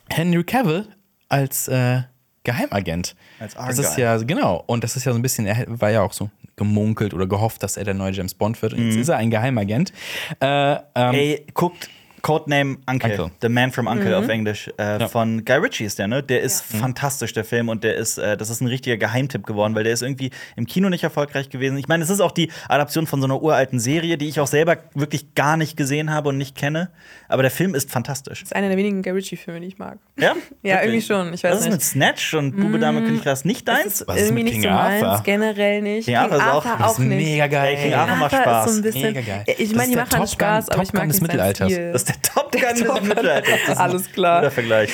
Henry 0.09 0.43
Cavill 0.45 0.87
als 1.29 1.67
äh, 1.67 2.01
Geheimagent. 2.43 3.15
Als 3.39 3.53
Das 3.55 3.77
ist 3.79 3.85
Argyle. 3.91 4.01
ja, 4.07 4.17
genau. 4.17 4.63
Und 4.67 4.83
das 4.83 4.95
ist 4.95 5.05
ja 5.05 5.11
so 5.11 5.17
ein 5.19 5.21
bisschen, 5.21 5.45
er 5.45 5.65
war 5.67 5.89
ja 5.91 6.01
auch 6.01 6.13
so 6.13 6.29
gemunkelt 6.55 7.13
oder 7.13 7.27
gehofft, 7.27 7.61
dass 7.63 7.77
er 7.77 7.83
der 7.83 7.93
neue 7.93 8.11
James 8.11 8.33
Bond 8.33 8.59
wird. 8.61 8.73
Und 8.73 8.79
Mhm. 8.79 8.85
jetzt 8.91 8.95
ist 8.97 9.09
er 9.09 9.17
ein 9.17 9.29
Geheimagent. 9.29 9.93
Äh, 10.39 10.71
ähm, 10.73 10.79
Ey, 11.13 11.45
guckt 11.53 11.89
Codename 12.27 12.77
Uncle, 12.87 13.11
Uncle. 13.11 13.31
The 13.41 13.47
Man 13.47 13.71
from 13.71 13.87
Uncle 13.87 14.09
Mhm. 14.09 14.23
auf 14.25 14.27
Englisch. 14.29 14.69
Äh, 14.75 15.07
Von 15.07 15.45
Guy 15.45 15.55
Ritchie 15.59 15.85
ist 15.85 15.97
der, 15.97 16.09
ne? 16.09 16.21
Der 16.21 16.41
ist 16.41 16.61
fantastisch, 16.61 17.31
der 17.31 17.45
Film. 17.45 17.69
Und 17.69 17.85
der 17.85 17.95
ist, 17.95 18.17
äh, 18.17 18.35
das 18.35 18.49
ist 18.49 18.59
ein 18.59 18.67
richtiger 18.67 18.97
Geheimtipp 18.97 19.45
geworden, 19.45 19.75
weil 19.75 19.85
der 19.85 19.93
ist 19.93 20.01
irgendwie 20.01 20.31
im 20.57 20.65
Kino 20.65 20.89
nicht 20.89 21.03
erfolgreich 21.05 21.49
gewesen. 21.49 21.77
Ich 21.77 21.87
meine, 21.87 22.03
es 22.03 22.09
ist 22.09 22.19
auch 22.19 22.33
die 22.33 22.51
Adaption 22.67 23.07
von 23.07 23.21
so 23.21 23.27
einer 23.27 23.41
uralten 23.41 23.79
Serie, 23.79 24.17
die 24.17 24.27
ich 24.27 24.41
auch 24.41 24.47
selber 24.47 24.75
wirklich 24.93 25.35
gar 25.35 25.55
nicht 25.55 25.77
gesehen 25.77 26.11
habe 26.11 26.27
und 26.27 26.37
nicht 26.37 26.55
kenne. 26.57 26.89
Aber 27.29 27.43
der 27.43 27.51
Film 27.51 27.73
ist 27.73 27.89
fantastisch. 27.89 28.41
Das 28.41 28.49
ist 28.49 28.55
einer 28.57 28.67
der 28.67 28.75
wenigen 28.77 29.03
Guy 29.03 29.13
Ritchie-Filme, 29.13 29.61
die 29.61 29.67
ich 29.67 29.77
mag. 29.77 29.97
Ja? 30.19 30.33
Ja, 30.63 30.81
Wirklich? 30.81 30.83
irgendwie 30.83 31.01
schon. 31.07 31.33
Ich 31.33 31.43
weiß 31.45 31.51
Was 31.53 31.59
ist 31.59 31.65
nicht. 31.67 31.73
mit 31.75 31.81
Snatch 31.83 32.33
und 32.33 32.57
Bube, 32.57 32.77
Dame, 32.79 33.03
König, 33.03 33.23
Gras 33.23 33.45
nicht 33.45 33.65
Das 33.67 33.77
deins? 33.79 34.01
ist 34.01 34.07
Was 34.07 34.15
ist 34.17 34.21
irgendwie 34.23 34.43
mit 34.43 34.53
nicht 34.53 34.61
King 34.63 34.71
so 34.71 34.75
meins, 34.75 35.03
Arthur? 35.03 35.23
generell 35.23 35.81
nicht. 35.81 36.05
King 36.05 36.15
Arthur 36.17 36.37
ist 36.37 36.43
auch- 36.43 36.65
Arthur 36.65 36.77
das 36.79 36.91
ist 36.93 36.99
nicht. 36.99 37.25
mega 37.25 37.47
geil. 37.47 37.77
King 37.81 37.93
Arthur 37.93 38.15
macht 38.17 38.31
Spaß. 38.35 38.65
ist 38.67 38.73
so 38.73 38.79
ein 38.79 38.83
bisschen. 38.83 39.01
Mega 39.13 39.21
geil. 39.21 39.43
Ich 39.45 39.69
Das 39.69 39.77
meine, 39.77 39.89
die 39.91 39.95
machen 39.95 40.27
Spaß, 40.27 40.69
aber 40.69 40.83
ich 40.83 40.93
mag 40.93 41.07
nicht 41.07 41.21
Mittelalters. 41.21 41.71
Stil. 41.71 41.91
Das 41.93 42.01
ist 42.01 42.09
der 42.09 42.16
Top 42.21 42.51
Gun 42.51 42.61
des 42.61 43.01
Mittelalters. 43.07 43.59
Das 43.65 43.69
ist 43.75 43.77
Alles 43.77 44.11
klar. 44.11 44.39
Guter 44.41 44.51
Vergleich. 44.51 44.89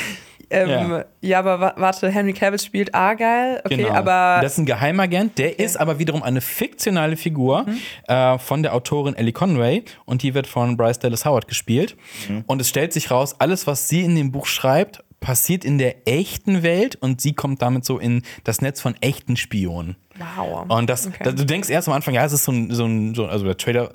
Ähm, 0.49 0.69
Ja. 0.69 1.05
ja. 1.21 1.39
aber 1.39 1.59
wa- 1.59 1.73
warte, 1.77 2.09
Henry 2.11 2.33
Cavill 2.33 2.59
spielt 2.59 2.93
Argyle, 2.93 3.61
okay, 3.65 3.77
Genau. 3.77 3.89
aber 3.93 4.39
das 4.41 4.51
ist 4.53 4.57
ein 4.59 4.65
Geheimagent, 4.67 5.39
der 5.39 5.57
ist 5.57 5.77
aber 5.79 5.97
wiederum 5.97 6.21
eine 6.21 6.41
fiktionale 6.41 7.17
Figur 7.17 7.65
Mhm. 7.65 7.77
äh, 8.07 8.37
von 8.37 8.61
der 8.61 8.75
Autorin 8.75 9.15
Ellie 9.15 9.31
Conway 9.33 9.83
und 10.05 10.21
die 10.21 10.35
wird 10.35 10.45
von 10.45 10.77
Bryce 10.77 10.99
Dallas 10.99 11.25
Howard 11.25 11.47
gespielt. 11.47 11.95
Mhm. 12.29 12.43
Und 12.45 12.61
es 12.61 12.69
stellt 12.69 12.93
sich 12.93 13.09
raus, 13.09 13.35
alles, 13.39 13.65
was 13.65 13.87
sie 13.87 14.01
in 14.01 14.15
dem 14.15 14.31
Buch 14.31 14.45
schreibt, 14.45 15.03
passiert 15.21 15.65
in 15.65 15.77
der 15.79 16.07
echten 16.07 16.61
Welt 16.61 16.97
und 16.97 17.19
sie 17.21 17.33
kommt 17.33 17.61
damit 17.63 17.83
so 17.85 17.97
in 17.97 18.21
das 18.43 18.61
Netz 18.61 18.79
von 18.79 18.93
echten 19.01 19.37
Spionen. 19.37 19.95
wow. 20.37 20.65
Und 20.69 20.87
das, 20.87 21.07
Okay. 21.07 21.23
da- 21.23 21.31
du 21.31 21.45
denkst 21.45 21.69
erst 21.69 21.87
am 21.87 21.95
Anfang, 21.95 22.13
ja, 22.13 22.25
es 22.25 22.33
ist 22.33 22.43
so 22.43 22.51
ein, 22.51 22.69
so 22.69 22.85
ein 22.85 23.15
so, 23.15 23.25
also 23.25 23.45
der 23.45 23.57
Trailer 23.57 23.89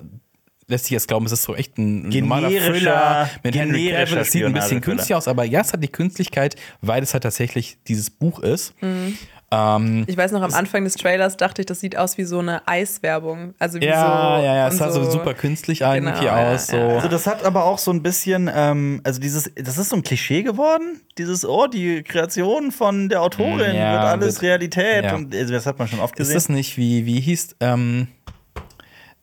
lässt 0.69 0.85
sich 0.85 0.91
jetzt 0.91 1.07
glauben, 1.07 1.25
es 1.25 1.31
ist 1.31 1.43
so 1.43 1.55
echt 1.55 1.77
ein 1.77 2.09
normaler 2.09 2.47
Generischer- 2.49 2.71
Thriller 2.71 3.29
mit 3.43 3.55
Henry 3.55 3.83
generischer 3.85 4.05
Cavill. 4.15 4.21
Es 4.21 4.31
sieht 4.31 4.43
ein 4.45 4.53
bisschen 4.53 4.81
künstlich 4.81 5.15
aus, 5.15 5.27
aber 5.27 5.43
ja, 5.43 5.61
es 5.61 5.73
hat 5.73 5.83
die 5.83 5.87
Künstlichkeit, 5.87 6.55
weil 6.81 7.03
es 7.03 7.13
halt 7.13 7.23
tatsächlich 7.23 7.77
dieses 7.87 8.09
Buch 8.09 8.39
ist. 8.39 8.73
Ähm, 9.51 10.03
Ich 10.05 10.15
weiß 10.15 10.31
noch, 10.31 10.43
am 10.43 10.53
Anfang 10.53 10.83
des 10.83 10.93
Trailers 10.93 11.35
dachte 11.35 11.63
ich, 11.63 11.65
das 11.65 11.79
sieht 11.79 11.97
aus 11.97 12.19
wie 12.19 12.23
so 12.23 12.37
eine 12.37 12.67
Eiswerbung. 12.67 13.55
Also 13.57 13.79
wie 13.81 13.85
ja, 13.85 14.37
so, 14.37 14.45
ja, 14.45 14.55
ja, 14.55 14.67
es 14.67 14.77
sah 14.77 14.91
so 14.91 15.09
super 15.09 15.33
künstlich 15.33 15.81
irgendwie 15.81 16.25
ja, 16.25 16.53
aus. 16.53 16.67
So. 16.67 16.77
ja. 16.77 16.87
Also 16.89 17.07
das 17.07 17.25
hat 17.25 17.43
aber 17.43 17.63
auch 17.65 17.79
so 17.79 17.89
ein 17.89 18.03
bisschen, 18.03 18.47
ähm, 18.53 19.01
also 19.03 19.19
dieses, 19.19 19.49
das 19.55 19.79
ist 19.79 19.89
so 19.89 19.95
ein 19.95 20.03
Klischee 20.03 20.43
geworden. 20.43 21.01
Dieses, 21.17 21.45
oh, 21.45 21.65
die 21.65 22.03
Kreation 22.03 22.71
von 22.71 23.09
der 23.09 23.23
Autorin 23.23 23.75
Ja, 23.75 23.93
wird 23.93 24.03
alles 24.03 24.35
wird- 24.35 24.43
Realität. 24.43 25.05
ja. 25.05 25.15
Und 25.15 25.33
also 25.33 25.51
das 25.51 25.65
hat 25.65 25.79
man 25.79 25.87
schon 25.87 25.99
oft 25.99 26.13
Ist 26.13 26.27
gesehen. 26.27 26.33
das 26.35 26.49
nicht 26.49 26.77
wie, 26.77 27.07
wie 27.07 27.19
hieß 27.19 27.55
ähm, 27.59 28.07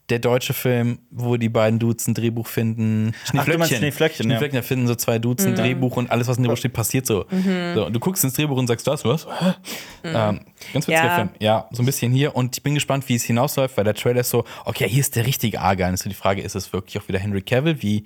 der 0.08 0.20
deutsche 0.20 0.52
Film, 0.52 0.98
wo 1.10 1.36
die 1.36 1.48
beiden 1.48 1.78
Dudes 1.78 2.06
ein 2.06 2.14
Drehbuch 2.14 2.46
finden? 2.46 3.12
Ach, 3.36 3.44
du 3.44 3.58
meinst 3.58 3.74
Schneeflöckchen, 3.74 4.30
ja. 4.30 4.36
Schneeflöckchen, 4.36 4.56
da 4.56 4.62
finden 4.62 4.86
so 4.86 4.94
zwei 4.94 5.18
Dudes 5.18 5.46
ein 5.46 5.54
Drehbuch 5.56 5.96
und 5.96 6.10
alles, 6.10 6.28
was 6.28 6.36
in 6.36 6.44
dem 6.44 6.48
Drehbuch 6.48 6.58
steht, 6.58 6.72
passiert 6.74 7.06
so. 7.06 7.26
so. 7.74 7.86
Und 7.86 7.92
du 7.92 7.98
guckst 8.00 8.22
ins 8.22 8.34
Drehbuch 8.34 8.56
und 8.56 8.68
sagst, 8.68 8.86
das, 8.86 9.04
was? 9.04 9.26
Hä? 9.26 9.54
Ähm, 10.04 10.40
ganz 10.72 10.86
witziger 10.86 11.04
Ja. 11.04 11.14
Film. 11.16 11.28
Ja, 11.40 11.68
so 11.72 11.82
ein 11.82 11.86
bisschen 11.86 12.12
hier. 12.12 12.36
Und 12.36 12.56
ich 12.56 12.62
bin 12.62 12.74
gespannt, 12.74 13.08
wie 13.08 13.16
es 13.16 13.24
hinausläuft, 13.24 13.76
weil 13.76 13.84
der 13.84 13.94
Trailer 13.94 14.20
ist 14.20 14.30
so, 14.30 14.44
okay, 14.64 14.88
hier 14.88 15.00
ist 15.00 15.16
der 15.16 15.26
richtige 15.26 15.60
Argan. 15.60 15.96
So 15.96 16.08
die 16.08 16.14
Frage, 16.14 16.42
ist 16.42 16.54
es 16.54 16.72
wirklich 16.72 16.98
auch 17.02 17.08
wieder 17.08 17.18
Henry 17.18 17.42
Cavill, 17.42 17.82
wie 17.82 18.04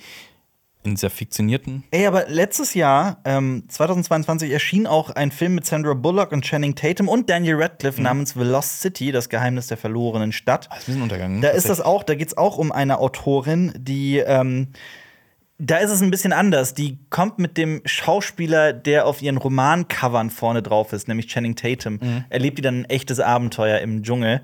in 0.83 0.95
dieser 0.95 1.11
fiktionierten? 1.11 1.85
Ey, 1.91 2.07
aber 2.07 2.26
letztes 2.28 2.74
Jahr, 2.74 3.18
ähm, 3.24 3.64
2022, 3.68 4.51
erschien 4.51 4.87
auch 4.87 5.11
ein 5.11 5.31
Film 5.31 5.55
mit 5.55 5.66
Sandra 5.66 5.95
Bullock 5.95 6.33
und 6.33 6.43
Channing 6.43 6.74
Tatum 6.74 7.09
und 7.09 7.28
Daniel 7.28 7.57
Radcliffe 7.57 8.01
namens 8.01 8.35
The 8.35 8.45
Lost 8.45 8.81
City, 8.81 9.12
das 9.12 9.28
Geheimnis 9.28 9.66
der 9.66 9.76
verlorenen 9.76 10.33
Stadt. 10.33 10.68
Ah, 10.70 10.76
ist 10.76 10.83
ein 10.83 10.87
bisschen 10.87 11.03
untergegangen. 11.03 11.41
Da 11.43 11.49
ist 11.49 11.68
das 11.68 11.81
auch, 11.81 12.03
da 12.03 12.14
geht 12.14 12.28
es 12.28 12.37
auch 12.37 12.57
um 12.57 12.72
eine 12.72 12.99
Autorin, 12.99 13.72
die 13.76 14.18
ähm, 14.18 14.68
da 15.62 15.76
ist 15.76 15.91
es 15.91 16.01
ein 16.01 16.11
bisschen 16.11 16.33
anders. 16.33 16.72
Die 16.72 16.99
kommt 17.11 17.39
mit 17.39 17.59
dem 17.59 17.83
Schauspieler, 17.85 18.72
der 18.72 19.07
auf 19.07 19.20
ihren 19.20 19.37
Romancovern 19.37 20.31
vorne 20.31 20.62
drauf 20.62 20.95
ist, 20.95 21.07
nämlich 21.07 21.26
Channing 21.26 21.55
Tatum, 21.55 21.99
erlebt 22.31 22.57
die 22.57 22.62
dann 22.62 22.81
ein 22.81 22.85
echtes 22.87 23.20
Abenteuer 23.20 23.78
im 23.81 24.03
Dschungel. 24.03 24.41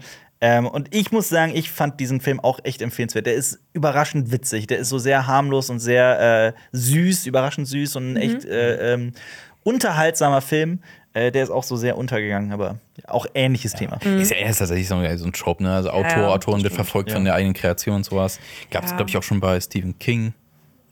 Ähm, 0.49 0.69
und 0.69 0.95
ich 0.95 1.11
muss 1.11 1.29
sagen, 1.29 1.57
ich 1.57 1.73
fand 1.73 1.99
diesen 1.99 2.21
Film 2.21 2.39
auch 2.39 2.61
echt 2.63 2.81
empfehlenswert. 2.81 3.27
Der 3.27 3.35
ist 3.35 3.59
überraschend 3.73 4.31
witzig. 4.31 4.69
Der 4.69 4.79
ist 4.79 4.91
so 4.91 4.99
sehr 4.99 5.27
harmlos 5.27 5.71
und 5.71 5.81
sehr 5.81 6.55
äh, 6.55 6.61
süß, 6.71 7.27
überraschend 7.27 7.67
süß 7.67 7.97
und 7.97 8.13
ein 8.13 8.17
echt 8.17 8.45
äh, 8.45 8.95
ähm, 8.95 9.13
unterhaltsamer 9.65 10.41
Film. 10.41 10.79
Äh, 11.15 11.33
der 11.33 11.43
ist 11.43 11.51
auch 11.51 11.65
so 11.65 11.75
sehr 11.75 11.99
untergegangen, 11.99 12.53
aber 12.53 12.79
auch 13.09 13.27
ähnliches 13.35 13.73
Thema. 13.73 13.97
Ist 14.05 14.31
ja 14.31 14.37
erst 14.37 14.61
tatsächlich 14.61 14.87
so 14.87 14.95
ein 14.95 15.19
so 15.19 15.25
ein 15.27 15.33
Trope, 15.33 15.65
ne? 15.65 15.75
Also 15.75 15.91
Autor, 15.91 16.23
Ja, 16.23 16.29
Autorin 16.29 16.63
wird 16.63 16.75
verfolgt 16.75 17.11
von 17.11 17.25
der 17.25 17.35
eigenen 17.35 17.55
Kreation 17.55 17.97
und 17.97 18.05
sowas. 18.05 18.39
Gab 18.71 18.85
es, 18.85 18.91
Ja. 18.91 18.99
glaube 18.99 19.11
ich, 19.11 19.17
auch 19.17 19.25
schon 19.25 19.41
bei 19.41 19.59
Stephen 19.61 19.99
King. 19.99 20.33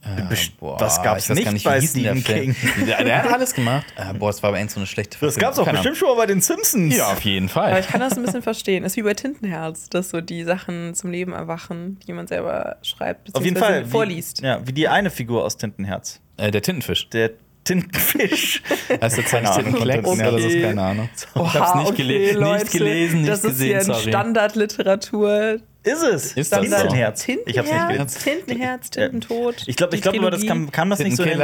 Äh, 0.05 0.23
Best- 0.29 0.59
boah, 0.59 0.79
was 0.79 1.03
gab's 1.03 1.29
nicht 1.31 1.51
wie 1.51 1.59
bei 1.65 1.81
Stephen 1.81 2.19
Film? 2.23 2.55
Der, 2.87 3.03
der 3.05 3.23
hat 3.25 3.33
alles 3.33 3.55
gemacht. 3.55 3.87
Äh, 3.97 4.13
boah, 4.15 4.29
das 4.29 4.43
war 4.43 4.49
aber 4.49 4.59
eigentlich 4.59 4.73
so 4.73 4.81
eine 4.81 4.87
schlechte 4.87 5.17
Das 5.21 5.37
gab's 5.37 5.59
auch 5.59 5.65
Keine 5.65 5.79
bestimmt 5.79 5.97
schon 5.97 6.09
mal 6.09 6.17
bei 6.17 6.27
den 6.27 6.41
Simpsons. 6.43 6.75
Ahnung. 6.75 6.91
Ja, 6.91 7.13
auf 7.13 7.21
jeden 7.23 7.47
Aber 7.47 7.53
Fall. 7.71 7.81
ich 7.81 7.87
kann 7.87 8.01
das 8.01 8.17
ein 8.17 8.23
bisschen 8.23 8.43
verstehen. 8.43 8.85
Ist 8.85 8.97
wie 8.97 9.03
bei 9.03 9.15
Tintenherz, 9.15 9.89
dass 9.89 10.11
so 10.11 10.21
die 10.21 10.45
Sachen 10.45 10.95
zum 10.95 11.11
Leben 11.11 11.33
erwachen, 11.33 11.99
die 12.07 12.13
man 12.13 12.27
selber 12.27 12.77
schreibt, 12.83 13.35
Auf 13.35 13.43
jeden 13.45 13.55
beziehungsweise 13.55 13.83
Fall. 13.83 13.91
vorliest. 13.91 14.43
Wie, 14.43 14.47
ja, 14.47 14.61
wie 14.67 14.73
die 14.73 14.89
eine 14.89 15.11
Figur 15.11 15.45
aus 15.45 15.57
Tintenherz. 15.57 16.21
Äh, 16.37 16.51
der 16.51 16.61
Tintenfisch. 16.63 17.09
Der 17.11 17.31
Tintenfisch. 17.65 18.63
Heißt 19.01 19.17
der 19.17 19.25
Keine 19.25 19.51
Ahnung, 19.51 19.65
Tintenklecks 19.65 20.07
von 20.09 20.21
oder 20.21 20.39
so? 20.39 20.47
Okay. 20.47 20.63
Keine 20.63 20.83
Ahnung. 20.83 21.09
Oha, 21.35 21.47
ich 21.49 21.55
hab's 21.61 21.75
nicht, 21.77 21.89
okay, 21.91 21.97
gele 22.03 22.33
Leute, 22.39 22.63
nicht 22.65 22.73
gelesen, 22.73 23.21
nicht 23.23 23.33
das 23.33 23.39
ist 23.39 23.51
gesehen, 23.53 23.69
hier 23.69 23.79
ein 23.79 23.85
sorry. 23.85 24.09
Standardliteratur. 24.11 25.59
Ist 25.85 26.03
es? 26.03 26.33
Ist 26.33 26.53
das 26.53 26.67
so? 26.67 26.77
Tintenherz. 26.77 27.29
Ich 27.29 27.59
hab's 27.59 27.71
nicht 27.71 27.89
gelesen. 27.89 28.21
Tintenherz, 28.23 28.91
Tintentod. 28.91 29.65
Ich 29.67 29.77
glaube, 29.77 29.95
ich 29.95 30.03
glaub, 30.03 30.17
aber 30.17 30.31
das 30.31 30.47
kam, 30.47 30.71
kam 30.73 30.91
das 30.91 30.99
nicht 30.99 31.17
so 31.17 31.25
hin, 31.25 31.41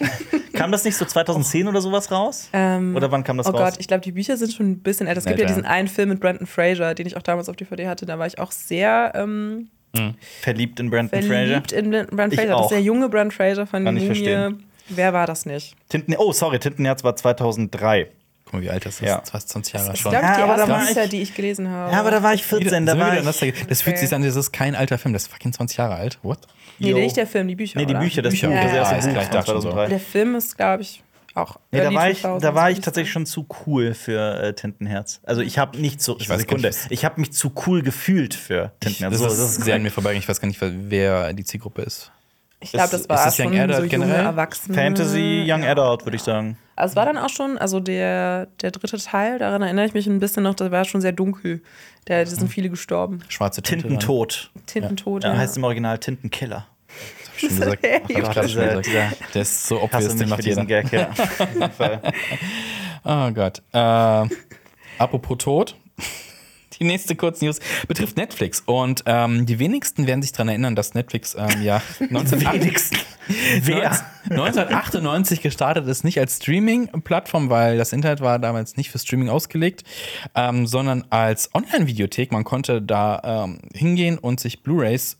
kam 0.54 0.72
das 0.72 0.84
nicht 0.84 0.96
so 0.96 1.04
2010 1.04 1.68
oder 1.68 1.80
sowas 1.80 2.10
raus? 2.10 2.48
Ähm, 2.52 2.96
Oder 2.96 3.12
wann 3.12 3.22
kam 3.22 3.36
das 3.36 3.46
oh 3.46 3.50
raus? 3.50 3.60
Gott, 3.60 3.74
ich 3.78 3.86
glaube, 3.86 4.00
die 4.00 4.10
Bücher 4.10 4.36
sind 4.36 4.52
schon 4.52 4.70
ein 4.72 4.78
bisschen 4.80 5.06
älter. 5.06 5.18
Es 5.18 5.24
gibt 5.24 5.38
ja 5.38 5.46
diesen 5.46 5.64
einen 5.64 5.86
Film 5.86 6.08
mit 6.08 6.20
Brandon 6.20 6.46
Fraser, 6.46 6.94
den 6.94 7.06
ich 7.06 7.16
auch 7.16 7.22
damals 7.22 7.48
auf 7.48 7.54
DVD 7.54 7.86
hatte. 7.86 8.04
Da 8.04 8.18
war 8.18 8.26
ich 8.26 8.38
auch 8.38 8.50
sehr 8.50 9.12
ähm, 9.14 9.68
Verliebt 10.40 10.80
in 10.80 10.90
Brandon 10.90 11.22
Fraser. 11.22 11.28
verliebt 11.28 11.72
in 11.72 11.90
Brandon 11.90 12.32
Ich 12.32 12.40
Fraser. 12.40 12.52
Das 12.52 12.62
ist 12.62 12.70
der 12.70 12.82
junge 12.82 13.08
Brandon 13.08 13.30
Fraser 13.30 13.66
von 13.66 13.84
Kann 13.84 14.00
verstehen. 14.00 14.64
Wer 14.88 15.12
war 15.12 15.26
das 15.26 15.46
nicht? 15.46 15.76
Tinten 15.88 16.14
oh, 16.18 16.32
sorry, 16.32 16.58
Tintenherz 16.58 17.04
war 17.04 17.16
2003. 17.16 18.08
Mal, 18.54 18.62
wie 18.62 18.70
alt 18.70 18.86
das 18.86 18.94
ist. 18.94 19.00
Ja. 19.02 19.22
Fast 19.30 19.48
20 19.50 19.74
Jahre 19.74 19.86
Das 19.88 19.94
ist, 19.94 20.00
schon. 20.00 20.10
glaube 20.12 20.26
ich, 20.26 20.32
die 20.32 20.38
Ja, 20.38 20.44
aber 20.44 20.54
da 20.54 20.58
erste 20.60 20.72
war 20.72 20.86
Bücher, 20.86 21.04
ich- 21.04 21.10
die 21.10 21.22
ich 21.22 21.34
gelesen 21.34 21.68
habe. 21.68 21.92
Ja, 21.92 22.00
aber 22.00 22.10
da 22.10 22.22
war 22.22 22.34
ich 22.34 22.46
Wieder- 22.50 22.60
14, 22.62 22.86
da 22.86 22.98
war 22.98 23.16
ich. 23.18 23.24
nostalgisch. 23.24 23.64
Das 23.68 23.82
fühlt 23.82 23.98
sich 23.98 24.12
an, 24.14 24.22
das 24.22 24.36
ist 24.36 24.52
kein 24.52 24.74
alter 24.74 24.98
Film, 24.98 25.12
das 25.12 25.22
ist 25.24 25.32
fucking 25.32 25.52
20 25.52 25.76
Jahre 25.78 25.94
alt. 25.96 26.18
What? 26.22 26.38
nee, 26.78 26.92
nicht 26.92 27.16
der 27.16 27.26
Film, 27.26 27.46
die 27.48 27.54
Bücher. 27.56 27.78
Nee, 27.78 27.86
die 27.86 27.92
oder? 27.94 28.00
Bücher, 28.00 28.22
das 28.22 28.32
Bücher, 28.32 28.48
Buch, 28.48 28.56
okay. 28.56 28.76
das 28.76 29.06
ist 29.06 29.34
da 29.34 29.44
schon 29.44 29.60
so. 29.60 29.70
2003. 29.70 29.88
Der 29.88 30.00
Film 30.00 30.34
ist, 30.34 30.56
glaube 30.56 30.82
ich, 30.82 31.02
auch. 31.34 31.58
Nee, 31.72 31.80
da 31.80 31.92
war 31.94 32.10
ich, 32.10 32.18
2000s, 32.24 32.40
da 32.42 32.54
war 32.54 32.70
ich 32.70 32.80
tatsächlich 32.80 33.12
schon 33.12 33.26
zu 33.26 33.46
cool 33.66 33.92
für 33.94 34.40
äh, 34.40 34.52
Tintenherz. 34.54 35.20
Also 35.24 35.40
ich 35.42 35.58
habe 35.58 35.78
nicht 35.78 36.00
so, 36.00 36.16
Ich 36.20 36.28
weiß 36.28 36.40
Sekunde, 36.40 36.68
nicht, 36.68 36.84
was- 36.84 36.90
ich 36.90 37.04
habe 37.04 37.20
mich 37.20 37.32
zu 37.32 37.52
cool 37.66 37.82
gefühlt 37.82 38.34
für 38.34 38.72
Ich, 38.84 38.88
Tintenherz. 38.98 39.20
das, 39.20 39.36
So, 39.36 39.44
ist 39.44 39.64
sehr 39.64 39.74
an 39.76 39.82
mir 39.82 39.90
vorbeigegangen. 39.90 40.22
Ich 40.22 40.28
weiß 40.28 40.40
gar 40.40 40.46
nicht, 40.48 40.60
wer 40.60 41.32
die 41.32 41.44
Zielgruppe 41.44 41.82
ist. 41.82 42.12
Ich 42.60 42.72
glaube, 42.72 42.88
das 42.90 43.02
Ist- 43.02 43.08
war 43.10 43.26
ist 43.26 43.38
Young 43.40 43.48
schon 43.52 43.58
Adult 43.60 43.76
so 43.76 43.82
junge 43.82 43.88
generell? 44.06 44.24
Erwachsene. 44.26 44.74
Fantasy, 44.74 45.44
Young 45.46 45.64
Adult, 45.64 46.06
würde 46.06 46.16
ich 46.16 46.22
sagen. 46.22 46.56
Also 46.76 46.92
es 46.92 46.96
war 46.96 47.04
dann 47.06 47.16
auch 47.18 47.28
schon, 47.28 47.56
also 47.58 47.78
der, 47.80 48.46
der 48.60 48.70
dritte 48.72 48.98
Teil, 48.98 49.38
daran 49.38 49.62
erinnere 49.62 49.86
ich 49.86 49.94
mich 49.94 50.06
ein 50.06 50.18
bisschen 50.18 50.42
noch, 50.42 50.54
da 50.54 50.70
war 50.70 50.84
schon 50.84 51.00
sehr 51.00 51.12
dunkel. 51.12 51.62
Da, 52.06 52.24
sind 52.26 52.48
viele 52.48 52.68
gestorben. 52.68 53.20
Schwarze 53.28 53.62
Tinte. 53.62 53.84
dann. 53.84 53.92
Tintentod. 53.98 54.50
Tintentod. 54.66 55.24
Ja, 55.24 55.36
heißt 55.36 55.56
im 55.56 55.64
Original 55.64 55.98
Tintenkiller. 55.98 56.66
Hab 56.66 57.34
ich 57.36 57.40
schon 57.40 57.48
gesagt. 57.60 57.82
Hey, 57.82 58.00
Hab 58.00 58.08
ich 58.08 58.34
schon 58.34 58.46
dieser- 58.46 58.66
gesagt. 58.66 58.86
dieser- 58.86 59.10
Der 59.34 59.42
ist 59.42 59.66
so 59.66 59.82
obvious, 59.82 60.16
den 60.16 60.28
macht 60.28 60.44
jeder. 60.44 60.64
Gag, 60.64 60.92
ja. 60.92 61.08
Auf 61.38 61.40
jeden 61.54 61.70
Fall. 61.72 62.00
Oh 63.04 63.30
Gott. 63.32 63.62
Äh, 63.72 64.28
apropos 64.98 65.38
Tod. 65.38 65.76
Die 66.80 66.84
nächste 66.84 67.16
Kurznews 67.16 67.60
betrifft 67.88 68.16
Netflix. 68.16 68.62
Und 68.64 69.02
ähm, 69.06 69.46
die 69.46 69.58
wenigsten 69.58 70.06
werden 70.06 70.22
sich 70.22 70.32
daran 70.32 70.48
erinnern, 70.48 70.76
dass 70.76 70.94
Netflix 70.94 71.34
ähm, 71.34 71.62
ja 71.62 71.76
1998, 72.00 72.98
Wer? 73.62 73.90
1998 74.30 75.42
gestartet 75.42 75.86
ist, 75.86 76.04
nicht 76.04 76.18
als 76.18 76.36
Streaming-Plattform, 76.36 77.50
weil 77.50 77.78
das 77.78 77.92
Internet 77.92 78.20
war 78.20 78.38
damals 78.38 78.76
nicht 78.76 78.90
für 78.90 78.98
Streaming 78.98 79.28
ausgelegt, 79.28 79.84
ähm, 80.34 80.66
sondern 80.66 81.04
als 81.10 81.54
Online-Videothek. 81.54 82.32
Man 82.32 82.44
konnte 82.44 82.82
da 82.82 83.44
ähm, 83.44 83.60
hingehen 83.74 84.18
und 84.18 84.40
sich 84.40 84.62
Blu-rays 84.62 85.18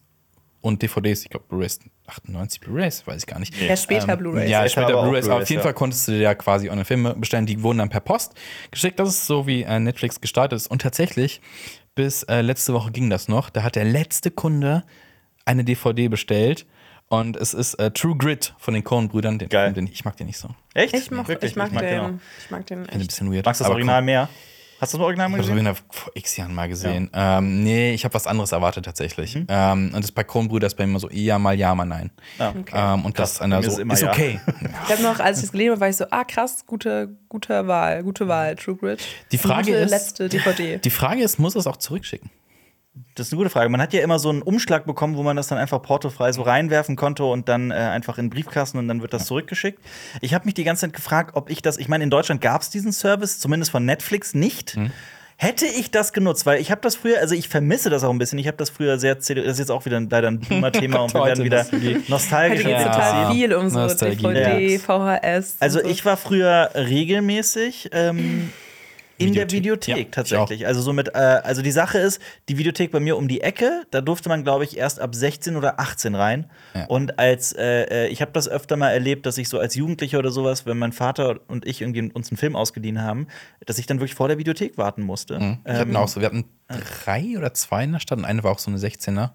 und 0.60 0.82
DVDs, 0.82 1.22
ich 1.22 1.30
glaube 1.30 1.46
Blu-rays 1.48 1.80
98 2.06 2.60
Blu-rays, 2.60 3.06
weiß 3.06 3.22
ich 3.22 3.26
gar 3.26 3.38
nicht. 3.38 3.58
Ja, 3.60 3.76
später 3.76 4.16
Blu-rays. 4.16 4.50
Ja, 4.50 4.68
Später 4.68 5.02
Blu-rays. 5.02 5.26
Aber 5.26 5.42
auf 5.42 5.48
jeden 5.48 5.60
ja. 5.60 5.62
Fall 5.62 5.74
konntest 5.74 6.06
du 6.06 6.12
dir 6.12 6.18
ja 6.18 6.34
quasi 6.34 6.68
online 6.68 6.84
Filme 6.84 7.14
bestellen. 7.14 7.46
Die 7.46 7.62
wurden 7.62 7.78
dann 7.78 7.88
per 7.88 8.00
Post 8.00 8.34
geschickt. 8.70 8.98
Das 9.00 9.08
ist 9.08 9.26
so, 9.26 9.46
wie 9.46 9.62
äh, 9.62 9.78
Netflix 9.78 10.20
gestartet 10.20 10.56
ist. 10.56 10.66
Und 10.66 10.82
tatsächlich, 10.82 11.40
bis 11.94 12.22
äh, 12.24 12.42
letzte 12.42 12.74
Woche 12.74 12.90
ging 12.92 13.08
das 13.08 13.28
noch. 13.28 13.48
Da 13.48 13.62
hat 13.62 13.76
der 13.76 13.84
letzte 13.84 14.30
Kunde 14.30 14.84
eine 15.46 15.64
DVD 15.64 16.08
bestellt. 16.08 16.66
Und 17.08 17.36
es 17.36 17.54
ist 17.54 17.74
äh, 17.74 17.90
True 17.90 18.16
Grit 18.16 18.54
von 18.58 18.74
den 18.74 18.82
Coen-Brüdern. 18.82 19.38
Den, 19.38 19.48
Geil. 19.48 19.72
Den, 19.72 19.86
ich 19.86 20.04
mag 20.04 20.16
den 20.16 20.26
nicht 20.26 20.38
so. 20.38 20.48
Echt? 20.74 20.94
Ich 20.94 21.10
mag, 21.10 21.28
Wirklich? 21.28 21.52
ich 21.52 21.56
mag, 21.56 21.70
den 21.70 21.80
den. 21.80 22.20
Ich 22.44 22.50
mag 22.50 22.66
den 22.66 22.78
Finde 22.78 22.92
ein 22.92 23.00
echt. 23.00 23.08
bisschen 23.10 23.32
weird. 23.32 23.46
Magst 23.46 23.60
du 23.60 23.64
das 23.64 23.70
Original 23.70 23.98
komm, 23.98 24.04
mehr? 24.06 24.28
Hast 24.80 24.92
du 24.92 24.98
das 24.98 25.04
Original 25.04 25.28
mal 25.28 25.40
Ich 25.40 25.46
habe 25.48 25.58
gesehen? 25.60 25.64
das 25.64 25.82
vor 26.00 26.12
x 26.14 26.36
Jahren 26.36 26.54
mal 26.54 26.68
gesehen. 26.68 27.10
Ähm, 27.14 27.62
nee, 27.62 27.94
ich 27.94 28.04
habe 28.04 28.14
was 28.14 28.26
anderes 28.26 28.52
erwartet 28.52 28.84
tatsächlich. 28.84 29.34
Mhm. 29.36 29.46
Ähm, 29.48 29.90
und 29.94 30.02
das 30.02 30.12
bei 30.12 30.24
Coen-Brüder 30.24 30.66
ist 30.66 30.74
bei 30.74 30.84
mir 30.84 30.90
immer 30.90 31.00
so, 31.00 31.08
ja, 31.10 31.38
mal 31.38 31.54
ja, 31.58 31.74
mal 31.74 31.84
nein. 31.84 32.10
Ah. 32.38 32.52
Ähm, 32.94 33.04
und 33.04 33.18
das 33.18 33.32
ist 33.34 33.42
einer 33.42 33.56
bei 33.56 33.62
mir 33.62 33.70
so, 33.70 33.76
ist 33.76 33.82
immer 33.82 33.94
ist 33.94 34.02
ja. 34.02 34.10
okay. 34.10 34.40
Ich 34.86 34.92
habe 34.92 35.02
noch, 35.02 35.20
als 35.20 35.38
ich 35.38 35.44
es 35.44 35.52
gelesen 35.52 35.70
habe, 35.72 35.80
war 35.80 35.88
ich 35.88 35.96
so, 35.96 36.04
ah 36.10 36.24
krass, 36.24 36.64
gute, 36.66 37.16
gute 37.28 37.66
Wahl, 37.66 38.02
gute 38.02 38.28
Wahl, 38.28 38.56
True 38.56 38.76
Grit. 38.76 39.00
Die 39.32 39.38
Frage 39.38 39.66
gute 39.72 39.76
ist- 39.78 39.90
letzte 39.90 40.28
DVD. 40.28 40.78
Die 40.78 40.90
Frage 40.90 41.22
ist, 41.22 41.38
muss 41.38 41.54
es 41.54 41.66
auch 41.66 41.76
zurückschicken? 41.76 42.30
Das 43.16 43.26
ist 43.26 43.32
eine 43.32 43.38
gute 43.38 43.50
Frage. 43.50 43.68
Man 43.70 43.80
hat 43.80 43.92
ja 43.92 44.02
immer 44.02 44.20
so 44.20 44.28
einen 44.30 44.42
Umschlag 44.42 44.86
bekommen, 44.86 45.16
wo 45.16 45.22
man 45.24 45.36
das 45.36 45.48
dann 45.48 45.58
einfach 45.58 45.82
portofrei 45.82 46.30
so 46.32 46.42
reinwerfen 46.42 46.94
konnte 46.94 47.24
und 47.24 47.48
dann 47.48 47.70
äh, 47.72 47.74
einfach 47.74 48.18
in 48.18 48.26
den 48.26 48.30
Briefkasten 48.30 48.78
und 48.78 48.86
dann 48.86 49.02
wird 49.02 49.12
das 49.12 49.26
zurückgeschickt. 49.26 49.80
Ich 50.20 50.32
habe 50.32 50.44
mich 50.44 50.54
die 50.54 50.62
ganze 50.62 50.82
Zeit 50.82 50.92
gefragt, 50.92 51.32
ob 51.34 51.50
ich 51.50 51.60
das, 51.60 51.76
ich 51.78 51.88
meine, 51.88 52.04
in 52.04 52.10
Deutschland 52.10 52.40
gab 52.40 52.62
es 52.62 52.70
diesen 52.70 52.92
Service, 52.92 53.40
zumindest 53.40 53.72
von 53.72 53.84
Netflix 53.84 54.32
nicht. 54.34 54.76
Mhm. 54.76 54.92
Hätte 55.36 55.66
ich 55.66 55.90
das 55.90 56.12
genutzt, 56.12 56.46
weil 56.46 56.60
ich 56.60 56.70
habe 56.70 56.80
das 56.82 56.94
früher, 56.94 57.18
also 57.18 57.34
ich 57.34 57.48
vermisse 57.48 57.90
das 57.90 58.04
auch 58.04 58.10
ein 58.10 58.18
bisschen. 58.18 58.38
Ich 58.38 58.46
habe 58.46 58.56
das 58.56 58.70
früher 58.70 59.00
sehr, 59.00 59.16
das 59.16 59.28
ist 59.28 59.58
jetzt 59.58 59.70
auch 59.72 59.84
wieder 59.84 59.96
ein, 59.96 60.08
leider 60.08 60.28
ein 60.28 60.38
Boomer-Thema 60.38 61.00
und 61.02 61.12
wir 61.14 61.24
werden 61.24 61.44
wieder 61.44 61.66
nostalgisch. 62.06 62.60
Heute 62.60 62.68
geht 62.68 62.78
Ja. 62.78 62.92
total 62.92 63.32
viel 63.32 63.52
um 63.54 63.68
so. 63.68 63.88
DVD, 63.88 64.74
Ja. 64.74 64.78
VHS. 64.78 65.56
Also 65.58 65.80
so. 65.80 65.88
ich 65.88 66.04
war 66.04 66.16
früher 66.16 66.70
regelmäßig 66.76 67.90
ähm, 67.92 68.52
in 69.18 69.32
der 69.34 69.50
Videothek. 69.50 69.54
Videothek 69.54 69.88
Ja, 69.88 69.96
ich 69.96 70.10
tatsächlich. 70.10 70.66
Also 70.66 70.80
so 70.80 70.92
mit, 70.92 71.14
äh, 71.14 71.18
also 71.18 71.62
die 71.62 71.70
Sache 71.70 71.98
ist, 71.98 72.20
die 72.48 72.58
Videothek 72.58 72.90
bei 72.90 73.00
mir 73.00 73.16
um 73.16 73.28
die 73.28 73.40
Ecke, 73.40 73.84
da 73.90 74.00
durfte 74.00 74.28
man, 74.28 74.44
glaube 74.44 74.64
ich, 74.64 74.76
erst 74.76 75.00
ab 75.00 75.14
16 75.14 75.56
oder 75.56 75.78
18 75.80 76.14
rein. 76.14 76.50
Ja. 76.74 76.86
Und 76.86 77.18
als 77.18 77.52
äh, 77.52 78.06
äh, 78.06 78.08
ich 78.08 78.20
habe 78.20 78.32
das 78.32 78.48
öfter 78.48 78.76
mal 78.76 78.90
erlebt, 78.90 79.26
dass 79.26 79.38
ich 79.38 79.48
so 79.48 79.58
als 79.58 79.74
Jugendlicher 79.74 80.18
oder 80.18 80.30
sowas, 80.30 80.66
wenn 80.66 80.78
mein 80.78 80.92
Vater 80.92 81.40
und 81.48 81.66
ich 81.66 81.80
irgendwie 81.80 82.10
uns 82.12 82.30
einen 82.30 82.36
Film 82.38 82.56
ausgeliehen 82.56 83.02
haben, 83.02 83.28
dass 83.66 83.78
ich 83.78 83.86
dann 83.86 83.98
wirklich 83.98 84.14
vor 84.14 84.28
der 84.28 84.38
Videothek 84.38 84.78
warten 84.78 85.02
musste. 85.02 85.38
Wir 85.38 85.58
Ähm, 85.64 85.78
hatten 85.78 85.96
auch 85.96 86.08
so, 86.08 86.20
wir 86.20 86.26
hatten 86.26 86.44
drei 87.04 87.36
oder 87.36 87.54
zwei 87.54 87.84
in 87.84 87.92
der 87.92 88.00
Stadt 88.00 88.18
und 88.18 88.24
eine 88.24 88.42
war 88.42 88.52
auch 88.52 88.58
so 88.58 88.70
eine 88.70 88.78
16er. 88.78 89.30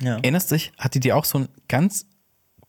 ja. 0.00 0.16
Erinnerst 0.16 0.50
du 0.50 0.56
dich, 0.56 0.72
hatte 0.78 1.00
die 1.00 1.12
auch 1.12 1.24
so 1.24 1.38
einen 1.38 1.48
ganz 1.68 2.06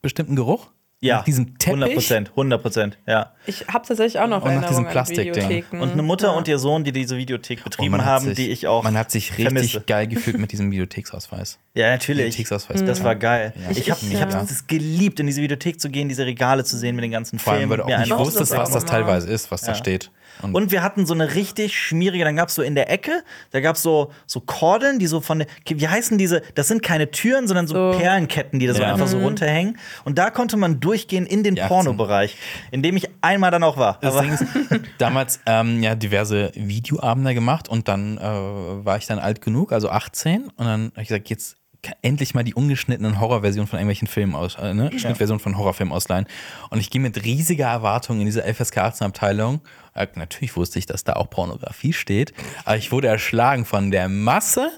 bestimmten 0.01 0.35
Geruch? 0.35 0.71
Ja, 1.01 1.17
Nach 1.19 1.23
diesem 1.23 1.57
Teppich. 1.57 1.67
100 1.67 1.93
Prozent, 1.93 2.29
100 2.31 2.61
Prozent, 2.61 2.97
ja. 3.07 3.31
Ich 3.45 3.65
habe 3.69 3.87
tatsächlich 3.87 4.19
auch 4.19 4.27
noch 4.27 4.43
Und 4.43 4.53
nach 4.55 4.67
diesem 4.67 4.85
Plastikding. 4.85 5.63
Und 5.71 5.93
eine 5.93 6.01
Mutter 6.03 6.27
ja. 6.27 6.33
und 6.33 6.45
ihr 6.49 6.59
Sohn, 6.59 6.83
die 6.83 6.91
diese 6.91 7.15
Videothek 7.15 7.59
Und 7.59 7.63
betrieben 7.77 8.03
haben, 8.03 8.25
sich, 8.25 8.35
die 8.35 8.49
ich 8.49 8.67
auch 8.67 8.83
Man 8.83 8.97
hat 8.97 9.09
sich 9.09 9.29
richtig 9.37 9.45
vermisse. 9.45 9.81
geil 9.87 10.07
gefühlt 10.07 10.37
mit 10.39 10.51
diesem 10.51 10.71
Videotheksausweis. 10.71 11.57
Ja, 11.73 11.91
natürlich. 11.91 12.25
Videotheksausweis. 12.25 12.83
Das 12.83 13.01
war 13.01 13.15
geil. 13.15 13.53
Ja. 13.55 13.71
Ich 13.71 13.77
Ich- 13.77 13.91
habe 13.91 14.01
hab 14.19 14.31
ja. 14.33 14.41
es 14.41 14.67
geliebt, 14.67 15.21
in 15.21 15.27
diese 15.27 15.41
Videothek 15.41 15.79
zu 15.79 15.89
gehen, 15.89 16.09
diese 16.09 16.25
Regale 16.25 16.65
zu 16.65 16.75
sehen 16.77 16.97
mit 16.97 17.03
den 17.05 17.11
ganzen 17.11 17.39
Vor 17.39 17.53
allem, 17.53 17.69
Filmen. 17.69 17.71
weil 17.71 17.77
du 17.77 17.83
auch 17.95 17.99
nicht 18.05 18.17
wusstest, 18.17 18.57
was 18.57 18.71
das 18.71 18.83
teilweise 18.83 19.29
ist, 19.31 19.51
was 19.51 19.61
da 19.61 19.75
steht. 19.75 20.11
Und, 20.41 20.55
Und 20.55 20.71
wir 20.71 20.83
hatten 20.83 21.05
so 21.05 21.13
eine 21.13 21.35
richtig 21.35 21.77
schmierige, 21.77 22.23
dann 22.23 22.35
gab 22.35 22.49
es 22.49 22.55
so 22.55 22.61
in 22.61 22.75
der 22.75 22.89
Ecke, 22.89 23.23
da 23.51 23.59
gab 23.59 23.75
es 23.75 23.81
so, 23.81 24.11
so 24.25 24.39
Kordeln, 24.39 24.99
die 24.99 25.07
so 25.07 25.21
von 25.21 25.39
der, 25.39 25.47
wie 25.67 25.87
heißen 25.87 26.17
diese, 26.17 26.41
das 26.55 26.67
sind 26.67 26.81
keine 26.83 27.11
Türen, 27.11 27.47
sondern 27.47 27.67
so, 27.67 27.93
So. 27.93 27.99
Perlenketten, 27.99 28.59
die 28.59 28.67
da 28.67 28.73
so 28.73 28.81
Ja. 28.81 28.93
einfach 28.93 29.07
so 29.07 29.19
runterhängen. 29.19 29.77
Und 30.05 30.17
da 30.17 30.29
konnte 30.29 30.57
man 30.57 30.79
durchgehen 30.79 31.25
in 31.25 31.43
den 31.43 31.55
Die 31.55 31.61
18. 31.61 31.69
Pornobereich, 31.75 32.37
in 32.71 32.81
dem 32.83 32.95
ich 32.97 33.07
einmal 33.21 33.51
dann 33.51 33.63
auch 33.63 33.77
war. 33.77 33.99
Ist, 34.01 34.45
damals 34.97 35.39
ähm, 35.45 35.83
ja 35.83 35.95
diverse 35.95 36.51
Videoabende 36.55 37.33
gemacht 37.33 37.67
und 37.69 37.87
dann 37.87 38.17
äh, 38.17 38.21
war 38.21 38.97
ich 38.97 39.07
dann 39.07 39.19
alt 39.19 39.41
genug, 39.41 39.71
also 39.71 39.89
18, 39.89 40.43
und 40.43 40.51
dann 40.57 40.91
habe 40.91 41.01
ich 41.01 41.07
gesagt, 41.09 41.29
jetzt 41.29 41.55
kann 41.81 41.95
endlich 42.01 42.33
mal 42.35 42.43
die 42.43 42.53
ungeschnittenen 42.53 43.21
Horrorversionen 43.21 43.67
von 43.67 43.79
irgendwelchen 43.79 44.07
Filmen 44.09 44.35
aus, 44.35 44.55
äh, 44.55 44.73
ne? 44.73 44.91
Schnittversionen 44.99 45.39
von 45.39 45.57
Horrorfilmen 45.57 45.93
ausleihen. 45.93 46.25
Und 46.71 46.79
ich 46.79 46.89
gehe 46.89 46.99
mit 46.99 47.23
riesiger 47.23 47.67
Erwartung 47.67 48.19
in 48.19 48.25
diese 48.25 48.43
FSK 48.43 48.79
18 48.79 49.07
Abteilung. 49.07 49.61
Äh, 49.95 50.07
natürlich 50.15 50.55
wusste 50.55 50.79
ich, 50.79 50.85
dass 50.85 51.03
da 51.03 51.13
auch 51.13 51.29
Pornografie 51.29 51.93
steht, 51.93 52.33
aber 52.65 52.77
ich 52.77 52.91
wurde 52.91 53.07
erschlagen 53.07 53.65
von 53.65 53.91
der 53.91 54.07
Masse 54.09 54.69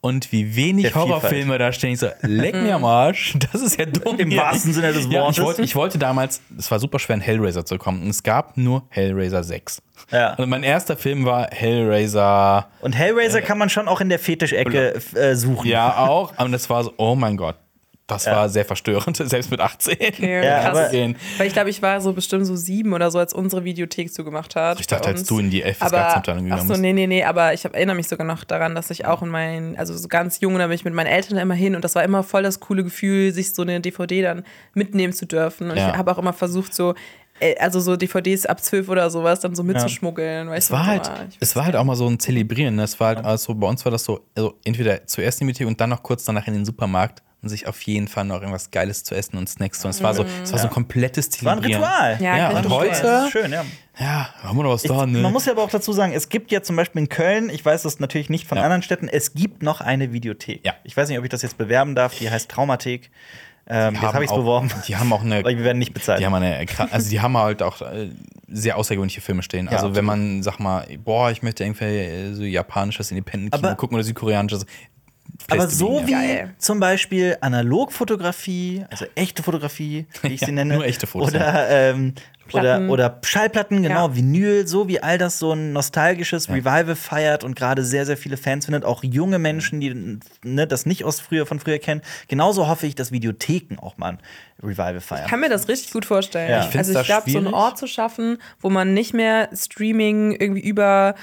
und 0.00 0.32
wie 0.32 0.54
wenig 0.56 0.84
Der 0.84 0.92
Vielfalt. 0.92 1.08
Horrorfilme 1.10 1.58
da 1.58 1.72
stehen. 1.72 1.92
Ich 1.94 2.00
so, 2.00 2.08
leck 2.22 2.54
mir 2.54 2.74
am 2.76 2.84
Arsch, 2.84 3.34
das 3.52 3.60
ist 3.62 3.78
ja 3.78 3.86
dumm. 3.86 4.18
Im 4.18 4.34
wahrsten 4.36 4.72
Sinne 4.72 4.92
des 4.92 5.06
Ja, 5.10 5.20
Wortes. 5.22 5.38
ich 5.38 5.44
wollte, 5.44 5.62
ich 5.62 5.76
wollte 5.76 5.98
damals, 5.98 6.40
es 6.58 6.70
war 6.70 6.78
super 6.78 6.98
schwer, 6.98 7.16
in 7.16 7.22
Hellraiser 7.22 7.64
zu 7.64 7.78
kommen. 7.78 8.02
Und 8.02 8.08
es 8.10 8.22
gab 8.22 8.56
nur 8.56 8.84
Hellraiser 8.90 9.42
6. 9.44 9.82
Ja. 10.12 10.34
Und 10.34 10.48
mein 10.48 10.62
erster 10.62 10.96
Film 10.96 11.24
war 11.24 11.48
Hellraiser, 11.50 12.68
Und 12.80 12.92
Hellraiser 12.96 13.42
kann 13.42 13.58
man 13.58 13.68
schon 13.70 13.88
auch 13.88 14.00
in 14.00 14.08
der 14.08 14.18
Fetischecke 14.18 15.00
äh, 15.14 15.34
suchen. 15.34 15.66
ja 15.68 15.96
auch. 16.06 16.38
Und 16.38 16.52
das 16.52 16.70
war 16.70 16.84
so, 16.84 16.92
oh 16.96 17.14
mein 17.14 17.36
Gott. 17.36 17.56
Das 18.10 18.24
Ja. 18.26 18.32
war 18.36 18.48
sehr 18.48 18.64
verstörend, 18.64 19.16
selbst 19.24 19.50
mit 19.50 19.60
18. 19.60 19.94
Okay, 20.00 20.44
Ja, 20.44 20.68
aber- 20.70 20.88
Gehen. 20.88 21.16
Weil 21.38 21.46
ich 21.46 21.52
glaube, 21.52 21.70
ich 21.70 21.80
war 21.82 22.00
so 22.00 22.12
bestimmt 22.12 22.46
so 22.46 22.56
sieben 22.56 22.92
oder 22.92 23.10
so, 23.10 23.18
als 23.18 23.32
unsere 23.32 23.64
Videothek 23.64 24.12
zugemacht 24.12 24.56
hat. 24.56 24.80
Ich 24.80 24.86
dachte, 24.86 25.08
als 25.08 25.24
du 25.24 25.38
in 25.38 25.50
die 25.50 25.62
FSK 25.62 25.82
aber, 25.86 26.16
Abteilung 26.16 26.44
gegangen 26.44 26.68
bist. 26.68 26.80
nee, 26.80 26.92
nee, 26.92 27.06
nee, 27.06 27.24
aber 27.24 27.54
ich 27.54 27.64
hab, 27.64 27.74
erinnere 27.74 27.96
mich 27.96 28.08
sogar 28.08 28.26
noch 28.26 28.44
daran, 28.44 28.74
dass 28.74 28.90
ich 28.90 29.04
auch 29.06 29.22
in 29.22 29.28
meinen, 29.28 29.76
also 29.76 29.96
so 29.96 30.08
ganz 30.08 30.40
jung, 30.40 30.58
da 30.58 30.66
bin 30.66 30.74
ich 30.74 30.84
mit 30.84 30.94
meinen 30.94 31.06
Eltern 31.06 31.38
immer 31.38 31.54
hin 31.54 31.74
und 31.76 31.84
das 31.84 31.94
war 31.94 32.02
immer 32.04 32.22
voll 32.22 32.42
das 32.42 32.60
coole 32.60 32.82
Gefühl, 32.84 33.32
sich 33.32 33.54
so 33.54 33.62
eine 33.62 33.80
DVD 33.80 34.22
dann 34.22 34.44
mitnehmen 34.74 35.12
zu 35.12 35.26
dürfen. 35.26 35.70
Und 35.70 35.76
Ja. 35.76 35.90
ich 35.90 35.96
habe 35.96 36.10
auch 36.12 36.18
immer 36.18 36.32
versucht, 36.32 36.74
so, 36.74 36.94
äh, 37.40 37.56
also 37.58 37.80
so 37.80 37.96
DVDs 37.96 38.46
ab 38.46 38.62
zwölf 38.62 38.88
oder 38.88 39.08
sowas 39.10 39.40
dann 39.40 39.54
so 39.54 39.62
mitzuschmuggeln. 39.62 40.48
Ich 40.48 40.54
Es 40.58 40.66
so, 40.68 40.74
war 40.74 40.86
halt, 40.86 41.10
ich 41.30 41.36
es 41.40 41.56
war 41.56 41.64
halt 41.64 41.76
auch 41.76 41.84
mal 41.84 41.96
so 41.96 42.06
ein 42.08 42.18
Zelebrieren. 42.18 42.76
ne? 42.76 42.82
Es 42.82 42.98
war 43.00 43.08
halt 43.16 43.24
also 43.24 43.54
bei 43.54 43.66
uns 43.68 43.84
war 43.84 43.92
das 43.92 44.04
so, 44.04 44.20
also 44.36 44.54
entweder 44.64 45.06
zuerst 45.06 45.40
in 45.40 45.46
die 45.46 45.52
Bibliothek 45.52 45.68
und 45.70 45.80
dann 45.80 45.90
noch 45.90 46.02
kurz 46.02 46.24
danach 46.24 46.46
in 46.46 46.54
den 46.54 46.64
Supermarkt 46.64 47.22
und 47.42 47.48
sich 47.48 47.66
auf 47.66 47.80
jeden 47.82 48.06
Fall 48.08 48.24
noch 48.24 48.36
irgendwas 48.40 48.70
Geiles 48.70 49.04
zu 49.04 49.14
essen 49.14 49.36
und 49.38 49.48
Snacks. 49.48 49.84
Und 49.84 49.90
es 49.90 50.02
war 50.02 50.14
so, 50.14 50.24
es 50.42 50.52
war 50.52 50.58
so 50.58 50.66
ein 50.68 50.72
komplettes 50.72 51.26
War 51.44 51.52
ein 51.54 51.62
Zelebrieren. 51.62 51.82
Ritual. 51.82 52.18
Ja, 52.20 52.36
Ja, 52.36 52.50
und 52.58 52.68
heute, 52.68 53.02
Das 53.02 53.24
ist 53.26 53.32
schön, 53.32 53.50
ja. 53.52 53.64
ja, 53.98 54.34
haben 54.42 54.58
wir 54.58 54.64
noch 54.64 54.72
was 54.72 54.84
Ich, 54.84 54.90
da, 54.90 55.06
ne? 55.06 55.18
Man 55.20 55.32
muss 55.32 55.46
ja 55.46 55.52
aber 55.52 55.62
auch 55.62 55.70
dazu 55.70 55.92
sagen, 55.92 56.12
es 56.12 56.28
gibt 56.28 56.52
ja 56.52 56.62
zum 56.62 56.76
Beispiel 56.76 57.02
in 57.02 57.08
Köln, 57.08 57.48
ich 57.50 57.64
weiß 57.64 57.82
das 57.82 57.98
natürlich 58.00 58.28
nicht 58.30 58.46
von 58.46 58.58
Ja. 58.58 58.64
anderen 58.64 58.82
Städten, 58.82 59.08
es 59.08 59.34
gibt 59.34 59.62
noch 59.62 59.80
eine 59.80 60.12
Videothek. 60.12 60.64
Ja. 60.64 60.74
Ich 60.84 60.96
weiß 60.96 61.08
nicht, 61.08 61.18
ob 61.18 61.24
ich 61.24 61.30
das 61.30 61.42
jetzt 61.42 61.56
bewerben 61.58 61.94
darf, 61.94 62.16
die 62.18 62.30
heißt 62.30 62.50
Traumathek. 62.50 63.10
Ähm, 63.72 63.94
jetzt 63.94 64.02
haben 64.02 64.14
habe 64.14 64.24
ich 64.24 64.30
es 64.30 64.32
auch- 64.34 64.38
beworben. 64.40 64.70
Die 64.88 64.96
haben 64.96 65.12
auch 65.12 65.22
eine 65.22 65.38
Aber 65.38 65.48
wir 65.50 65.62
werden 65.62 65.78
nicht 65.78 65.94
bezahlt. 65.94 66.18
Die 66.18 66.26
haben 66.26 66.34
eine, 66.34 66.66
also 66.90 67.08
die 67.08 67.20
haben 67.20 67.36
halt 67.36 67.62
auch 67.62 67.80
äh, 67.82 68.10
sehr 68.48 68.76
außergewöhnliche 68.76 69.20
Filme 69.20 69.42
stehen. 69.44 69.66
Ja, 69.66 69.72
also 69.72 69.86
absolut. 69.86 69.96
wenn 69.96 70.04
man, 70.06 70.42
sag 70.42 70.58
mal, 70.58 70.86
boah, 71.04 71.30
ich 71.30 71.42
möchte 71.42 71.62
irgendwie 71.62 71.84
äh, 71.84 72.32
so 72.34 72.42
japanisches 72.42 73.10
Independent-Kino 73.12 73.76
gucken 73.76 73.94
oder 73.94 74.02
südkoreanisches. 74.04 74.66
Aber 75.48 75.68
so 75.68 76.02
wie 76.06 76.12
ja. 76.12 76.18
Geil. 76.20 76.54
zum 76.58 76.80
Beispiel 76.80 77.36
Analogfotografie, 77.40 78.84
also 78.90 79.06
echte 79.14 79.42
Fotografie, 79.42 80.06
wie 80.22 80.28
ich 80.28 80.40
Ja, 80.40 80.46
sie 80.46 80.52
nenne. 80.52 80.74
nur 80.74 80.84
echte 80.84 81.06
Fotos, 81.06 81.30
Oder, 81.30 81.68
ähm, 81.70 82.14
oder, 82.52 82.80
oder 82.88 83.18
Schallplatten, 83.22 83.82
genau, 83.82 84.08
Ja. 84.08 84.16
Vinyl, 84.16 84.66
so 84.66 84.88
wie 84.88 85.00
all 85.02 85.18
das 85.18 85.38
so 85.38 85.52
ein 85.52 85.72
nostalgisches 85.72 86.48
Revival 86.48 86.96
feiert 86.96 87.44
und 87.44 87.54
gerade 87.54 87.84
sehr, 87.84 88.06
sehr 88.06 88.16
viele 88.16 88.36
Fans 88.36 88.64
findet, 88.64 88.84
auch 88.84 89.04
junge 89.04 89.38
Menschen, 89.38 89.80
die 89.80 90.18
ne, 90.44 90.66
das 90.66 90.84
nicht 90.86 91.04
aus 91.04 91.20
früher 91.20 91.46
von 91.46 91.60
früher 91.60 91.78
kennen. 91.78 92.02
Genauso 92.28 92.66
hoffe 92.66 92.86
ich, 92.86 92.94
dass 92.94 93.12
Videotheken 93.12 93.76
auch 93.80 93.98
mal 93.98 94.14
ein 94.14 94.18
Revival 94.62 95.00
feiern. 95.00 95.28
kann 95.28 95.40
mir 95.40 95.48
das 95.48 95.68
richtig 95.68 95.92
gut 95.92 96.04
vorstellen. 96.04 96.50
Ja. 96.50 96.68
Ich 96.68 96.76
also 96.76 96.98
ich 96.98 97.06
glaube, 97.06 97.30
so 97.30 97.38
einen. 97.38 97.54
Ort 97.54 97.78
zu 97.78 97.86
schaffen, 97.86 98.38
wo 98.60 98.68
man 98.68 98.94
nicht 98.94 99.14
mehr 99.14 99.48
Streaming 99.54 100.32
irgendwie 100.32 100.60
über 100.60 101.14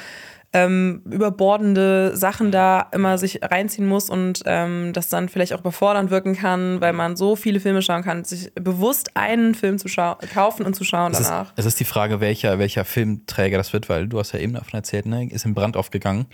ähm, 0.53 1.01
überbordende 1.05 2.15
Sachen 2.15 2.51
da 2.51 2.87
immer 2.93 3.17
sich 3.17 3.39
reinziehen 3.43 3.87
muss 3.87 4.09
und 4.09 4.43
ähm, 4.45 4.93
das 4.93 5.09
dann 5.09 5.29
vielleicht 5.29 5.53
auch 5.53 5.59
überfordernd 5.59 6.09
wirken 6.09 6.35
kann, 6.35 6.79
weil 6.79 6.93
man 6.93 7.15
so 7.15 7.35
viele 7.35 7.59
Filme 7.59 7.81
schauen 7.81 8.03
kann, 8.03 8.23
sich 8.23 8.53
bewusst 8.55 9.15
einen 9.15 9.55
Film 9.55 9.77
zu 9.77 9.87
kaufen 10.33 10.65
und 10.65 10.73
zu 10.73 10.83
schauen 10.83 11.11
Es 11.11 11.19
ist, 11.19 11.29
danach. 11.29 11.53
es 11.55 11.65
ist 11.65 11.79
die 11.79 11.85
Frage, 11.85 12.21
welcher, 12.21 12.59
welcher 12.59 12.85
Filmträger 12.85 13.57
das 13.57 13.73
wird, 13.73 13.89
weil 13.89 14.07
du 14.07 14.19
hast 14.19 14.31
ja 14.31 14.39
eben 14.39 14.53
davon 14.53 14.73
erzählt, 14.73 15.05
ne, 15.05 15.29
ist 15.29 15.45
in 15.45 15.53
Brand 15.53 15.75
aufgegangen. 15.75 16.27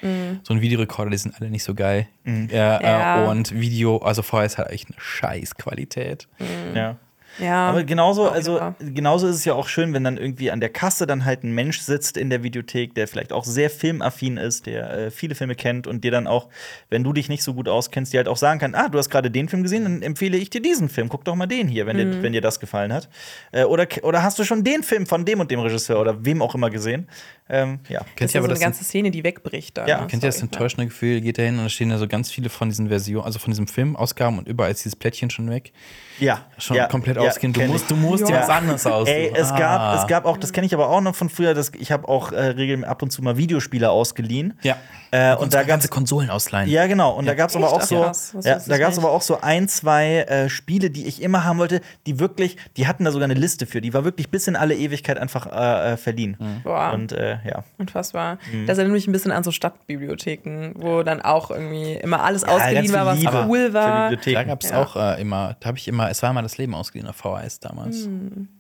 So 0.44 0.54
ein 0.54 0.62
Videorekorder, 0.62 1.10
die 1.12 1.18
sind 1.18 1.36
alle 1.40 1.50
nicht 1.50 1.64
so 1.64 1.74
geil. 1.74 2.08
Ja, 2.26 2.82
Ja. 2.82 3.24
Äh, 3.24 3.28
und 3.28 3.54
Video, 3.54 3.98
also 3.98 4.22
vorher 4.22 4.46
ist 4.46 4.58
halt 4.58 4.70
echt 4.70 4.88
eine 4.90 5.00
Scheißqualität. 5.00 6.28
Ja. 6.76 6.98
Ja, 7.40 7.68
Aber 7.70 7.84
genauso, 7.84 8.30
also 8.30 8.56
wieder. 8.56 8.76
genauso 8.80 9.28
ist 9.28 9.38
es 9.38 9.46
ja 9.46 9.54
auch 9.54 9.68
schön, 9.68 9.94
wenn 9.94 10.04
dann 10.04 10.18
irgendwie 10.18 10.52
an 10.52 10.60
der 10.60 10.70
Kasse 10.70 11.08
dann 11.08 11.26
halt 11.26 11.44
ein 11.44 11.54
Mensch 11.54 11.80
sitzt 11.80 12.16
in 12.18 12.30
der 12.30 12.44
Videothek, 12.44 12.94
der 12.96 13.08
vielleicht 13.08 13.34
auch 13.34 13.44
sehr 13.44 13.70
filmaffin 13.70 14.38
ist, 14.38 14.66
der 14.68 14.92
äh, 14.94 15.12
viele 15.12 15.34
Filme 15.34 15.56
kennt 15.56 15.88
und 15.88 16.04
dir 16.04 16.12
dann 16.12 16.28
auch, 16.28 16.50
wenn 16.90 17.04
du 17.04 17.12
dich 17.14 17.30
nicht 17.30 17.44
so 17.44 17.54
gut 17.54 17.68
auskennst, 17.68 18.14
dir 18.14 18.18
halt 18.18 18.28
auch 18.28 18.38
sagen 18.38 18.60
kann, 18.60 18.76
ah, 18.76 18.88
du 18.90 18.98
hast 18.98 19.10
gerade 19.10 19.32
den 19.32 19.50
Film 19.50 19.64
gesehen, 19.64 19.84
dann 19.84 20.02
empfehle 20.04 20.38
ich 20.38 20.50
dir 20.50 20.62
diesen 20.62 20.90
Film. 20.90 21.10
Guck 21.10 21.26
doch 21.26 21.36
mal 21.36 21.48
den 21.48 21.68
hier, 21.68 21.86
wenn, 21.88 21.96
Mhm. 21.98 22.12
dir, 22.12 22.22
wenn 22.24 22.34
dir 22.34 22.42
das 22.42 22.60
gefallen 22.60 22.94
hat. 22.94 23.10
Äh, 23.52 23.64
oder, 23.64 23.88
oder 24.04 24.22
hast 24.24 24.38
du 24.38 24.44
schon 24.44 24.64
den 24.64 24.84
Film 24.84 25.06
von 25.06 25.26
dem 25.26 25.40
und 25.40 25.50
dem 25.50 25.60
Regisseur 25.60 26.00
oder 26.00 26.24
wem 26.26 26.42
auch 26.42 26.54
immer 26.56 26.70
gesehen? 26.70 27.08
Ähm, 27.50 27.80
ja. 27.90 28.00
das 28.00 28.08
Kennt 28.16 28.22
ist 28.22 28.22
ihr 28.22 28.24
ja 28.24 28.30
so 28.32 28.38
aber 28.40 28.46
eine 28.46 28.54
das, 28.54 28.60
ganze 28.62 28.84
Szene, 28.86 29.12
die 29.12 29.24
wegbricht. 29.24 29.78
Dann, 29.78 29.88
Ja, 29.88 30.02
ne? 30.02 30.08
kennt 30.08 30.24
ihr 30.24 30.28
das 30.28 30.36
Sorry. 30.36 30.46
enttäuschende 30.48 30.88
Gefühl, 30.88 31.22
geht 31.22 31.38
da 31.38 31.44
hin 31.44 31.58
und 31.58 31.66
da 31.66 31.70
stehen 31.70 31.90
da 31.90 31.98
so 31.98 32.08
ganz 32.08 32.32
viele 32.32 32.50
von 32.50 32.70
diesen 32.70 32.88
Versionen, 32.88 33.26
also 33.26 33.38
von 33.40 33.52
diesem 33.52 33.68
Filmausgaben 33.68 34.38
und 34.40 34.48
überall 34.48 34.72
ist 34.72 34.80
dieses 34.86 34.96
Plättchen 34.96 35.30
schon 35.30 35.50
weg. 35.50 35.74
Ja. 36.20 36.46
Schon 36.58 36.78
ja, 36.78 36.88
komplett 36.88 37.18
ja, 37.18 37.24
ausgehen. 37.24 37.52
Du 37.54 37.60
kenn 37.60 37.70
musst, 37.70 37.84
ich. 37.84 37.88
du 37.90 37.96
musst 37.96 38.28
dir 38.28 38.34
Ja. 38.34 38.42
was 38.42 38.50
anderes 38.50 38.86
aus. 38.86 39.08
Ey, 39.10 39.32
es 39.36 39.52
Ah. 39.52 39.58
gab, 39.60 40.00
es 40.02 40.08
gab 40.08 40.26
auch, 40.26 40.38
das 40.38 40.54
kenne 40.54 40.66
ich 40.68 40.74
aber 40.74 40.90
auch 40.90 41.02
noch 41.02 41.16
von 41.16 41.30
früher, 41.30 41.54
das, 41.54 41.72
ich 41.78 41.92
habe 41.92 42.08
auch 42.08 42.32
äh, 42.32 42.40
regelmäßig 42.42 42.90
ab 42.90 43.02
und 43.02 43.12
zu 43.12 43.22
mal 43.22 43.38
Videospiele 43.38 43.90
ausgeliehen. 43.90 44.54
Ja. 44.62 44.78
Äh, 45.12 45.34
und 45.36 45.44
und 45.44 45.54
da 45.54 45.60
da 45.60 45.64
ganze 45.64 45.90
Konsolen 45.90 46.30
ausleihen. 46.30 46.70
Ja, 46.70 46.88
genau. 46.88 47.12
Und 47.12 47.26
da 47.28 47.34
gab 47.36 47.50
es 47.50 47.56
aber 47.56 47.72
auch 47.72 47.82
so. 47.82 48.02
Das 48.04 48.34
ja, 48.42 48.60
da 48.66 48.78
gab 48.78 48.92
es 48.92 48.98
aber 48.98 49.12
auch 49.12 49.22
so 49.22 49.42
ein, 49.42 49.68
zwei 49.68 50.20
äh, 50.22 50.50
Spiele, 50.50 50.90
die 50.90 51.06
ich 51.06 51.22
immer 51.22 51.44
haben 51.44 51.60
wollte, 51.60 51.82
die 52.08 52.20
wirklich, 52.20 52.58
die 52.78 52.88
hatten 52.88 53.04
da 53.06 53.12
sogar 53.12 53.26
eine 53.26 53.34
Liste 53.36 53.66
für. 53.68 53.80
Die 53.82 53.94
war 53.94 54.04
wirklich 54.06 54.30
bis 54.32 54.48
in 54.48 54.56
alle 54.56 54.76
Ewigkeit 54.76 55.18
einfach 55.20 55.46
äh, 55.48 55.94
äh, 55.94 55.98
verliehen. 55.98 56.38
Boah. 56.64 56.94
Und 56.94 57.12
äh, 57.12 57.33
ja. 57.46 57.64
Unfassbar. 57.78 58.38
Mhm. 58.52 58.66
Das 58.68 58.78
erinnert 58.78 58.96
mich 58.96 59.08
ein 59.08 59.12
bisschen 59.12 59.32
an 59.32 59.44
so 59.44 59.52
Stadtbibliotheken, 59.52 60.72
wo 60.76 61.04
dann 61.04 61.22
auch 61.22 61.52
irgendwie 61.52 61.94
immer 61.94 62.24
alles 62.24 62.42
Ja, 62.44 62.50
ausgeliehen 62.50 62.94
war, 62.94 63.06
was 63.06 63.20
Liebe 63.20 63.46
cool 63.48 63.74
war. 63.74 64.10
Bibliotheken. 64.10 64.36
Da 64.36 64.44
gab 64.44 64.64
es 64.64 64.70
Ja. 64.72 64.82
auch 64.82 64.96
äh, 64.96 65.22
immer, 65.22 65.56
da 65.60 65.68
habe 65.68 65.78
ich 65.78 65.88
immer, 65.88 66.10
es 66.10 66.22
war 66.24 66.30
immer 66.32 66.42
das 66.42 66.58
Leben 66.58 66.74
ausgeliehen 66.76 67.10
auf 67.10 67.16
VHS 67.18 67.60
damals. 67.60 68.08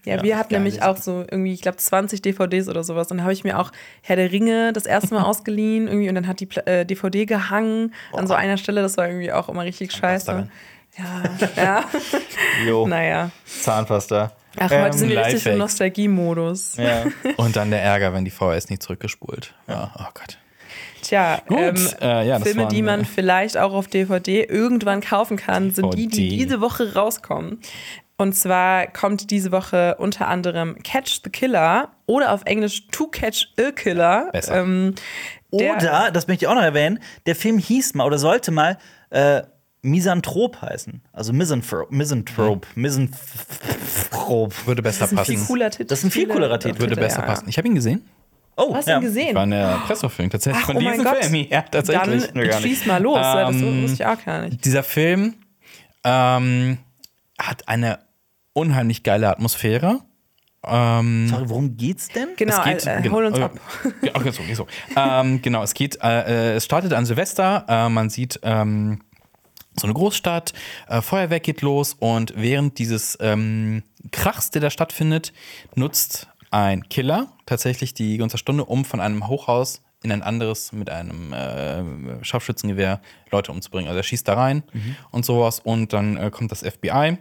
Ja, 0.05 0.15
Ja, 0.17 0.23
wir 0.23 0.37
hatten 0.37 0.53
nämlich 0.53 0.81
auch 0.83 0.97
so 0.97 1.19
irgendwie, 1.29 1.53
ich 1.53 1.61
glaube, 1.61 1.77
20 1.77 2.21
DVDs 2.21 2.67
oder 2.69 2.83
sowas. 2.83 3.09
Und 3.11 3.17
dann 3.17 3.23
habe 3.23 3.33
ich 3.33 3.43
mir 3.43 3.59
auch 3.59 3.71
Herr 4.01 4.15
der 4.15 4.31
Ringe 4.31 4.73
das 4.73 4.85
erste 4.85 5.13
Mal 5.13 5.23
ausgeliehen 5.25 5.87
irgendwie 5.87 6.09
und 6.09 6.15
dann 6.15 6.27
hat 6.27 6.39
die 6.39 6.49
äh, 6.65 6.85
DVD 6.85 7.25
gehangen 7.25 7.93
an 8.13 8.27
so 8.27 8.33
einer 8.33 8.57
Stelle. 8.57 8.81
Das 8.81 8.97
war 8.97 9.07
irgendwie 9.07 9.31
auch 9.31 9.49
immer 9.49 9.63
richtig 9.63 9.91
scheiße. 9.91 10.47
Ja, 10.97 11.23
ja. 11.55 11.83
Jo, 12.67 12.85
naja. 12.87 13.31
Zahnpasta. 13.45 14.31
Ach, 14.59 14.71
Ähm, 14.71 14.83
heute 14.83 14.97
sind 14.97 15.09
wir 15.09 15.25
richtig 15.25 15.45
im 15.47 15.57
Nostalgie-Modus. 15.57 16.77
Ja. 16.77 17.05
Und 17.37 17.55
dann 17.55 17.71
der 17.71 17.81
Ärger, 17.81 18.13
wenn 18.13 18.25
die 18.25 18.31
VHS 18.31 18.69
nicht 18.69 18.83
zurückgespult 18.83 19.53
war. 19.67 19.93
Oh 19.99 20.09
Gott. 20.13 20.37
Tja, 21.01 21.41
Gut, 21.47 21.57
ähm, 21.59 21.75
äh, 22.01 22.27
ja, 22.27 22.39
Filme, 22.39 22.63
waren, 22.63 22.69
die 22.69 22.81
man 22.81 23.01
äh, 23.01 23.05
vielleicht 23.05 23.57
auch 23.57 23.73
auf 23.73 23.87
DVD 23.87 24.43
irgendwann 24.43 25.01
kaufen 25.01 25.35
kann, 25.37 25.71
sind 25.71 25.93
die, 25.95 26.07
die 26.07 26.29
DVD. 26.29 26.37
diese 26.37 26.61
Woche 26.61 26.93
rauskommen. 26.93 27.59
Und 28.15 28.33
zwar 28.33 28.87
kommt 28.87 29.29
diese 29.31 29.51
Woche 29.51 29.95
unter 29.97 30.27
anderem 30.29 30.77
Catch 30.83 31.21
the 31.25 31.29
Killer 31.29 31.89
oder 32.05 32.31
auf 32.31 32.43
Englisch 32.45 32.87
To 32.87 33.07
Catch 33.07 33.47
a 33.59 33.71
Killer. 33.71 34.29
Besser. 34.31 34.61
Ähm, 34.61 34.95
der- 35.51 35.75
Oder, 35.75 36.11
das 36.11 36.27
möchte 36.27 36.45
ich 36.45 36.47
auch 36.49 36.55
noch 36.55 36.61
erwähnen, 36.63 36.99
der 37.25 37.35
Film 37.35 37.57
hieß 37.57 37.95
mal 37.95 38.05
oder 38.05 38.17
sollte 38.17 38.51
mal 38.51 38.77
äh, 39.09 39.41
Misanthrop 39.83 40.61
heißen. 40.61 41.01
Also 41.11 41.33
Misanthrope. 41.33 41.93
Misanthrope. 41.93 42.67
Misanthrope. 42.75 44.55
Würde 44.65 44.81
besser 44.81 45.07
Viel 45.09 45.17
passen. 45.17 45.45
cooler 45.45 45.69
Titel. 45.69 45.89
Das 45.89 45.99
ist 45.99 46.05
ein 46.05 46.11
viel 46.11 46.27
coolerer 46.27 46.57
Titel. 46.57 46.79
Würde 46.79 46.95
besser 46.95 47.19
ja. 47.19 47.25
passen. 47.25 47.49
Ich 47.49 47.57
habe 47.57 47.67
ihn 47.67 47.75
gesehen. 47.75 48.01
Oh, 48.55 48.73
Hast 48.73 48.87
du 48.87 48.91
ja. 48.91 48.97
ihn 48.97 49.03
gesehen? 49.03 49.35
War 49.35 49.43
eine 49.43 49.79
Presseverfilmung 49.85 50.31
tatsächlich 50.31 50.61
Ach, 50.63 50.67
von 50.67 50.77
oh 50.77 50.81
mein 50.81 50.93
diesem 50.93 51.05
Gott. 51.05 51.25
Film. 51.25 51.47
Ja, 51.49 51.61
tatsächlich. 51.71 52.27
Dann 52.31 52.61
schieß 52.61 52.85
mal 52.85 53.01
los. 53.01 53.17
das 53.17 53.55
Ähm, 53.55 53.83
wusste 53.83 54.03
ich 54.03 54.05
auch 54.05 54.23
gar 54.25 54.41
nicht. 54.43 54.63
Dieser 54.63 54.83
Film 54.83 55.33
ähm, 56.05 56.77
hat 57.37 57.67
eine 57.67 57.99
unheimlich 58.53 59.03
geile 59.03 59.29
Atmosphäre. 59.29 59.99
Ähm, 60.65 61.27
Sorry, 61.27 61.49
worum 61.49 61.75
geht's 61.75 62.07
denn? 62.07 62.29
Genau, 62.37 62.57
es 62.57 62.63
geht, 62.63 62.87
äh, 62.87 63.01
genau, 63.01 63.15
hol 63.15 63.25
uns 63.25 63.37
äh, 63.37 63.41
ab. 63.43 63.59
Okay, 64.13 64.31
so, 64.31 64.43
okay, 64.43 64.53
so. 64.53 64.67
ähm, 64.95 65.41
genau, 65.41 65.61
es 65.61 65.73
geht, 65.73 65.97
äh, 66.01 66.53
äh, 66.53 66.55
es 66.55 66.63
startet 66.63 66.93
an 66.93 67.05
Silvester, 67.05 67.65
äh, 67.67 67.89
man 67.89 68.09
sieht 68.09 68.39
ähm, 68.43 69.01
so 69.75 69.87
eine 69.87 69.93
Großstadt, 69.93 70.53
äh, 70.87 71.01
Feuerwerk 71.01 71.43
geht 71.43 71.61
los 71.61 71.95
und 71.99 72.33
während 72.35 72.79
dieses 72.79 73.17
ähm, 73.21 73.83
Krachs, 74.11 74.51
der 74.51 74.61
da 74.61 74.69
stattfindet, 74.69 75.33
nutzt 75.75 76.27
ein 76.51 76.87
Killer 76.89 77.31
tatsächlich 77.45 77.93
die 77.93 78.17
ganze 78.17 78.37
Stunde, 78.37 78.65
um 78.65 78.85
von 78.85 78.99
einem 78.99 79.27
Hochhaus 79.27 79.81
in 80.03 80.11
ein 80.11 80.21
anderes 80.21 80.71
mit 80.73 80.89
einem 80.89 81.33
äh, 81.33 82.23
Scharfschützengewehr 82.23 83.01
Leute 83.31 83.51
umzubringen. 83.51 83.87
Also 83.87 83.99
er 83.99 84.03
schießt 84.03 84.27
da 84.27 84.35
rein 84.35 84.63
und 85.11 85.25
sowas 85.25 85.59
und 85.59 85.93
dann 85.93 86.17
äh, 86.17 86.29
kommt 86.29 86.51
das 86.51 86.61
FBI 86.61 87.17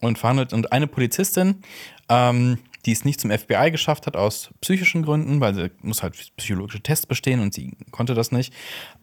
und 0.00 0.18
verhandelt 0.18 0.52
und 0.52 0.72
eine 0.72 0.86
Polizistin, 0.86 1.62
ähm, 2.08 2.58
die 2.84 2.92
es 2.92 3.04
nicht 3.04 3.20
zum 3.20 3.30
FBI 3.30 3.70
geschafft 3.70 4.06
hat 4.06 4.16
aus 4.16 4.50
psychischen 4.60 5.02
Gründen, 5.02 5.40
weil 5.40 5.54
sie 5.54 5.70
muss 5.80 6.02
halt 6.02 6.14
psychologische 6.36 6.80
Tests 6.80 7.06
bestehen 7.06 7.40
und 7.40 7.54
sie 7.54 7.76
konnte 7.90 8.14
das 8.14 8.32
nicht, 8.32 8.52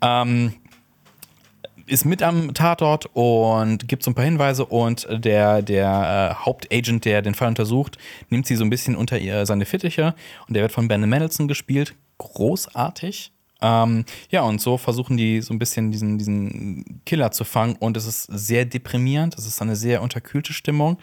ähm, 0.01 0.53
ist 1.87 2.05
mit 2.05 2.23
am 2.23 2.53
Tatort 2.53 3.07
und 3.13 3.87
gibt 3.87 4.03
so 4.03 4.11
ein 4.11 4.15
paar 4.15 4.25
Hinweise 4.25 4.65
und 4.65 5.07
der, 5.09 5.61
der 5.61 6.35
äh, 6.39 6.45
Hauptagent, 6.45 7.05
der 7.05 7.21
den 7.21 7.35
Fall 7.35 7.49
untersucht, 7.49 7.97
nimmt 8.29 8.47
sie 8.47 8.55
so 8.55 8.63
ein 8.63 8.69
bisschen 8.69 8.95
unter 8.95 9.17
ihr 9.19 9.45
seine 9.45 9.65
Fittiche 9.65 10.15
und 10.47 10.53
der 10.53 10.63
wird 10.63 10.71
von 10.71 10.87
Ben 10.87 11.01
Mendelsohn 11.01 11.47
gespielt. 11.47 11.95
Großartig. 12.17 13.31
Ähm, 13.61 14.05
ja, 14.29 14.41
und 14.41 14.59
so 14.59 14.77
versuchen 14.77 15.17
die 15.17 15.41
so 15.41 15.53
ein 15.53 15.59
bisschen 15.59 15.91
diesen, 15.91 16.17
diesen 16.17 17.01
Killer 17.05 17.31
zu 17.31 17.43
fangen 17.43 17.75
und 17.75 17.95
es 17.95 18.05
ist 18.05 18.23
sehr 18.23 18.65
deprimierend, 18.65 19.37
es 19.37 19.45
ist 19.45 19.61
eine 19.61 19.75
sehr 19.75 20.01
unterkühlte 20.01 20.53
Stimmung. 20.53 20.97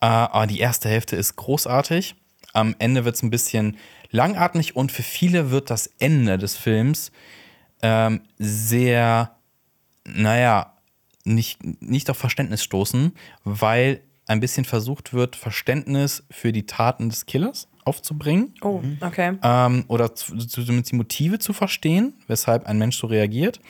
Äh, 0.00 0.06
aber 0.06 0.46
die 0.46 0.58
erste 0.58 0.88
Hälfte 0.88 1.16
ist 1.16 1.36
großartig. 1.36 2.16
Am 2.52 2.74
Ende 2.78 3.04
wird 3.04 3.14
es 3.14 3.22
ein 3.22 3.30
bisschen 3.30 3.76
langatmig 4.10 4.76
und 4.76 4.92
für 4.92 5.02
viele 5.02 5.50
wird 5.50 5.70
das 5.70 5.90
Ende 5.98 6.38
des 6.38 6.56
Films 6.56 7.12
ähm, 7.82 8.20
sehr 8.38 9.36
naja, 10.06 10.76
nicht, 11.24 11.60
nicht 11.82 12.10
auf 12.10 12.16
Verständnis 12.18 12.62
stoßen, 12.62 13.12
weil 13.44 14.00
ein 14.26 14.40
bisschen 14.40 14.64
versucht 14.64 15.12
wird, 15.12 15.36
Verständnis 15.36 16.24
für 16.30 16.52
die 16.52 16.66
Taten 16.66 17.08
des 17.08 17.26
Killers 17.26 17.68
aufzubringen 17.84 18.54
Oh, 18.62 18.80
okay. 19.00 19.36
ähm, 19.42 19.84
oder 19.88 20.14
zu- 20.14 20.36
zu- 20.36 20.64
zumindest 20.64 20.92
die 20.92 20.96
Motive 20.96 21.38
zu 21.38 21.52
verstehen, 21.52 22.14
weshalb 22.28 22.66
ein 22.66 22.78
Mensch 22.78 22.96
so 22.96 23.06
reagiert. 23.08 23.60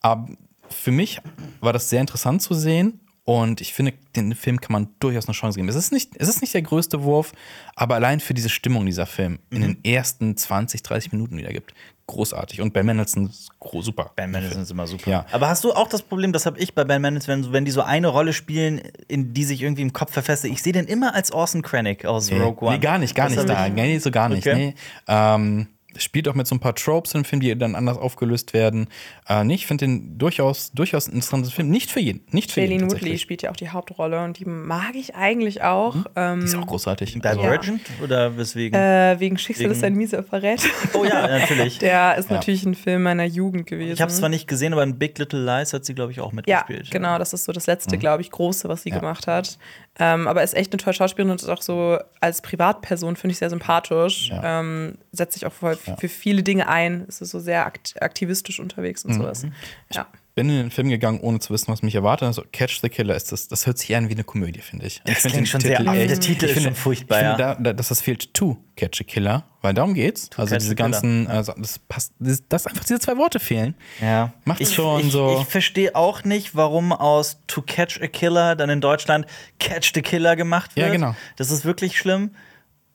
Aber 0.00 0.28
für 0.68 0.92
mich 0.92 1.20
war 1.60 1.72
das 1.72 1.88
sehr 1.90 2.00
interessant 2.00 2.42
zu 2.42 2.54
sehen 2.54 3.00
und 3.24 3.60
ich 3.60 3.74
finde, 3.74 3.92
den 4.14 4.34
Film 4.36 4.60
kann 4.60 4.72
man 4.72 4.88
durchaus 5.00 5.26
eine 5.26 5.34
Chance 5.34 5.56
geben. 5.58 5.68
Es 5.68 5.74
ist 5.74 5.92
nicht, 5.92 6.12
es 6.16 6.28
ist 6.28 6.40
nicht 6.40 6.54
der 6.54 6.62
größte 6.62 7.02
Wurf, 7.02 7.32
aber 7.74 7.96
allein 7.96 8.20
für 8.20 8.34
diese 8.34 8.48
Stimmung 8.48 8.86
dieser 8.86 9.06
Film 9.06 9.40
in 9.50 9.62
den 9.62 9.84
ersten 9.84 10.36
20, 10.36 10.82
30 10.84 11.10
Minuten 11.12 11.36
wiedergibt, 11.36 11.74
großartig. 12.06 12.60
Und 12.60 12.72
Ben 12.72 12.86
Mendelsohn 12.86 13.26
ist 13.26 13.50
super. 13.80 14.12
Ben 14.14 14.30
Mendelsohn 14.30 14.62
ist 14.62 14.70
immer 14.70 14.86
super. 14.86 15.10
Ja. 15.10 15.26
Aber 15.32 15.48
hast 15.48 15.64
du 15.64 15.72
auch 15.72 15.88
das 15.88 16.02
Problem, 16.02 16.32
das 16.32 16.46
habe 16.46 16.58
ich 16.58 16.74
bei 16.74 16.84
Ben 16.84 17.02
Mendelsohn, 17.02 17.44
wenn, 17.44 17.52
wenn 17.52 17.64
die 17.64 17.70
so 17.70 17.82
eine 17.82 18.08
Rolle 18.08 18.32
spielen, 18.32 18.80
in 19.08 19.34
die 19.34 19.44
sich 19.44 19.62
irgendwie 19.62 19.82
im 19.82 19.92
Kopf 19.92 20.12
verfestigt, 20.12 20.54
ich 20.54 20.62
sehe 20.62 20.72
den 20.72 20.86
immer 20.86 21.14
als 21.14 21.32
Orson 21.32 21.62
Krennic 21.62 22.04
aus 22.04 22.30
Rogue 22.30 22.66
One. 22.66 22.76
Nee, 22.76 22.78
gar 22.78 22.98
nicht, 22.98 23.14
gar 23.14 23.28
Das 23.28 23.36
nicht 23.36 23.48
da. 23.48 23.68
Nee, 23.68 23.98
so 23.98 24.10
gar 24.10 24.28
nicht. 24.28 24.46
Okay. 24.46 24.56
Nee. 24.56 24.74
Ähm, 25.08 25.68
spielt 25.98 26.28
auch 26.28 26.34
mit 26.34 26.46
so 26.46 26.54
ein 26.54 26.60
paar 26.60 26.74
Tropes 26.74 27.14
im 27.14 27.24
Film, 27.24 27.40
die 27.40 27.56
dann 27.56 27.74
anders 27.74 27.98
aufgelöst 27.98 28.52
werden. 28.52 28.88
Äh, 29.28 29.44
nee, 29.44 29.54
ich 29.54 29.66
finde 29.66 29.86
den 29.86 30.18
durchaus, 30.18 30.72
durchaus 30.72 31.08
ein 31.08 31.12
interessantes 31.14 31.52
Film. 31.52 31.68
Nicht 31.70 31.90
für 31.90 32.00
jeden. 32.00 32.22
Nicht 32.30 32.52
für 32.52 32.60
jeden. 32.60 32.72
Shailene 32.80 32.92
Woodley 32.92 33.18
spielt 33.18 33.42
ja 33.42 33.50
auch 33.50 33.56
die 33.56 33.68
Hauptrolle 33.70 34.22
und 34.24 34.38
die 34.38 34.44
mag 34.44 34.94
ich 34.94 35.14
eigentlich 35.14 35.62
auch. 35.62 35.96
Ähm, 36.16 36.40
Die 36.40 36.46
ist 36.46 36.54
auch 36.56 36.66
großartig. 36.66 37.14
Divergent 37.14 37.82
oder 38.02 38.36
weswegen? 38.36 38.78
äh, 38.78 39.16
wegen 39.18 39.38
Schicksal 39.38 39.66
ist 39.70 39.78
Wegen- 39.78 39.86
ein 39.86 39.94
mieser 39.94 40.22
Verrät. 40.22 40.60
oh 40.94 41.04
ja, 41.04 41.26
natürlich. 41.26 41.78
Der 41.80 42.16
ist 42.16 42.28
Ja. 42.30 42.36
natürlich 42.36 42.64
ein 42.64 42.74
Film 42.74 43.02
meiner 43.02 43.24
Jugend 43.24 43.66
gewesen. 43.66 43.92
Ich 43.92 44.00
habe 44.00 44.10
es 44.10 44.18
zwar 44.18 44.28
nicht 44.28 44.46
gesehen, 44.48 44.72
aber 44.72 44.82
in 44.82 44.98
Big 44.98 45.18
Little 45.18 45.44
Lies 45.44 45.72
hat 45.72 45.84
sie, 45.84 45.94
glaube 45.94 46.12
ich, 46.12 46.20
auch 46.20 46.30
Ja, 46.32 46.36
mitgespielt. 46.36 46.90
genau, 46.90 47.18
das 47.18 47.32
ist 47.32 47.44
so 47.44 47.52
das 47.52 47.66
letzte, 47.66 47.98
glaube 47.98 48.22
ich, 48.22 48.30
große, 48.30 48.68
was 48.68 48.82
sie 48.82 48.90
Ja. 48.90 48.98
gemacht 48.98 49.26
hat. 49.26 49.58
Ähm, 49.98 50.28
aber 50.28 50.42
ist 50.42 50.54
echt 50.54 50.72
eine 50.72 50.78
tolle 50.78 50.92
Schauspielerin 50.94 51.30
und 51.30 51.40
ist 51.42 51.48
auch 51.48 51.62
so 51.62 51.98
als 52.20 52.42
Privatperson, 52.42 53.16
finde 53.16 53.32
ich, 53.32 53.38
sehr 53.38 53.48
sympathisch. 53.48 54.28
Ja. 54.28 54.60
Ähm, 54.60 54.98
setzt 55.12 55.34
sich 55.34 55.46
auch 55.46 55.52
voll 55.52 55.76
für 55.98 56.08
viele 56.08 56.42
Dinge 56.42 56.68
ein. 56.68 57.04
Ist 57.06 57.18
so 57.18 57.38
sehr 57.40 57.66
akt 57.66 57.94
aktivistisch 58.00 58.60
unterwegs 58.60 59.04
und 59.04 59.14
sowas. 59.14 59.44
Ja. 59.92 60.06
bin 60.34 60.50
in 60.50 60.56
den 60.56 60.70
Film 60.70 60.90
gegangen, 60.90 61.20
ohne 61.20 61.38
zu 61.40 61.52
wissen, 61.54 61.68
was 61.68 61.82
mich 61.82 61.94
erwartet. 61.94 62.26
Also 62.26 62.42
Catch 62.52 62.80
the 62.82 62.88
Killer 62.90 63.14
ist 63.16 63.32
das, 63.32 63.48
das 63.48 63.66
hört 63.66 63.78
sich 63.78 63.96
an 63.96 64.08
wie 64.10 64.12
eine 64.12 64.24
Komödie, 64.24 64.60
finde 64.60 64.84
ich. 64.86 65.00
Das 65.04 65.14
ich 65.16 65.20
klingt 65.20 65.36
den 65.36 65.46
schon 65.46 65.60
sehr 65.62 65.78
Titel 65.78 65.88
alt. 65.88 65.98
echt- 66.00 66.10
Der 66.10 66.20
Titel 66.20 66.44
ich 66.44 66.50
ist 66.50 66.54
finde- 66.54 66.68
schon 66.70 66.74
furchtbar, 66.76 67.16
Ich 67.18 67.22
ja. 67.22 67.36
finde, 67.36 67.42
da, 67.44 67.54
da, 67.62 67.72
dass 67.72 67.88
das 67.88 68.02
fehlt 68.02 68.34
to 68.34 68.58
Catch 68.76 69.00
a 69.00 69.04
Killer, 69.04 69.44
weil 69.62 69.72
darum 69.72 69.94
geht's. 69.94 70.28
also 70.36 70.50
catch 70.54 70.62
diese 70.62 70.74
killer. 70.74 70.90
ganzen, 70.90 71.26
also 71.28 71.54
das 71.56 71.78
passt, 71.78 72.12
das, 72.18 72.42
dass 72.48 72.66
einfach 72.66 72.84
diese 72.84 72.98
zwei 73.00 73.16
Worte 73.16 73.40
fehlen. 73.40 73.74
Ja. 74.02 74.34
Macht 74.44 74.60
ich, 74.60 74.74
schon 74.74 75.00
ich, 75.06 75.12
so- 75.12 75.38
Ich 75.40 75.46
verstehe 75.48 75.94
auch 75.96 76.22
nicht, 76.24 76.54
warum 76.54 76.92
aus 76.92 77.38
To 77.46 77.62
Catch 77.62 78.02
a 78.02 78.06
Killer 78.06 78.56
dann 78.56 78.68
in 78.68 78.82
Deutschland 78.82 79.24
Catch 79.58 79.92
the 79.94 80.02
Killer 80.02 80.36
gemacht 80.36 80.72
Ja, 80.74 80.82
wird. 80.84 80.92
genau. 80.92 81.16
Das 81.36 81.50
ist 81.50 81.64
wirklich 81.64 81.96
schlimm. 81.96 82.32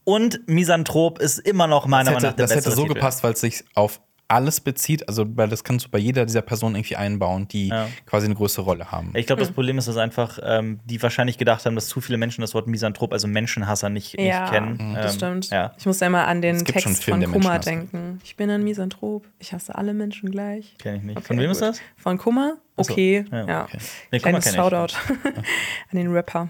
Und 0.04 0.48
Misanthrop 0.48 1.20
ist 1.20 1.40
immer 1.40 1.68
noch 1.68 1.86
meiner 1.86 2.12
Das 2.12 2.14
Meinung 2.14 2.18
hätte, 2.22 2.28
nach 2.28 2.36
der 2.36 2.44
das 2.46 2.52
hätte 2.52 2.60
bessere 2.64 2.76
so 2.76 2.82
Titel. 2.84 2.94
gepasst, 2.96 3.24
weil 3.24 3.34
es 3.34 3.42
sich 3.42 3.64
auf 3.76 4.02
alles 4.28 4.62
bezieht. 4.62 5.10
Also, 5.10 5.26
weil 5.36 5.50
das 5.50 5.64
kannst 5.66 5.86
du 5.86 5.90
bei 5.90 5.98
jeder 5.98 6.26
dieser 6.26 6.42
Personen 6.42 6.76
irgendwie 6.76 6.96
einbauen, 6.96 7.50
die 7.50 7.68
Ja. 7.68 7.90
quasi 8.06 8.28
eine 8.28 8.36
größere 8.36 8.64
Rolle 8.64 8.90
haben. 8.90 9.12
Ich 9.14 9.28
glaube, 9.28 9.42
das 9.42 9.52
Problem 9.52 9.78
ist, 9.78 9.90
dass 9.90 9.98
einfach 9.98 10.40
ähm, 10.42 10.80
die 10.86 11.04
wahrscheinlich 11.04 11.38
gedacht 11.38 11.66
haben, 11.66 11.76
dass 11.76 11.90
zu 11.90 12.00
viele 12.00 12.18
Menschen 12.18 12.40
das 12.40 12.54
Wort 12.54 12.66
Misanthrop, 12.66 13.12
also 13.12 13.28
Menschenhasser, 13.28 13.90
nicht, 13.90 14.18
Ja, 14.18 14.42
nicht 14.44 14.54
kennen. 14.54 14.94
das 14.96 15.12
Ähm, 15.14 15.18
stimmt. 15.18 15.50
Ja. 15.50 15.74
Ich 15.78 15.86
muss 15.86 16.00
ja 16.00 16.08
immer 16.08 16.28
an 16.28 16.42
den 16.42 16.64
Text 16.64 17.04
Film, 17.04 17.22
von 17.22 17.32
Kummer 17.34 17.60
denken. 17.60 18.22
Ich 18.24 18.38
bin 18.38 18.50
ein 18.50 18.64
Misanthrop. 18.64 19.26
Ich 19.40 19.52
hasse 19.52 19.76
alle 19.76 19.94
Menschen 19.94 20.32
gleich. 20.32 20.76
Kenn 20.80 20.96
ich 20.96 21.04
nicht. 21.04 21.18
Okay, 21.18 21.28
Von 21.28 21.38
wem 21.38 21.52
ist 21.52 21.60
gut. 21.60 21.68
das? 21.68 21.82
Von 21.98 22.18
Kummer? 22.18 22.54
Ach 22.78 22.86
so. 22.86 22.94
Okay, 22.94 23.26
Ja, 23.34 23.46
ja. 23.46 23.64
okay. 23.66 23.78
Nee, 24.14 24.20
Kummer 24.20 24.40
Kleines. 24.40 24.56
Shoutout 24.56 24.96
an 25.92 25.98
den 25.98 26.08
Rapper. 26.12 26.48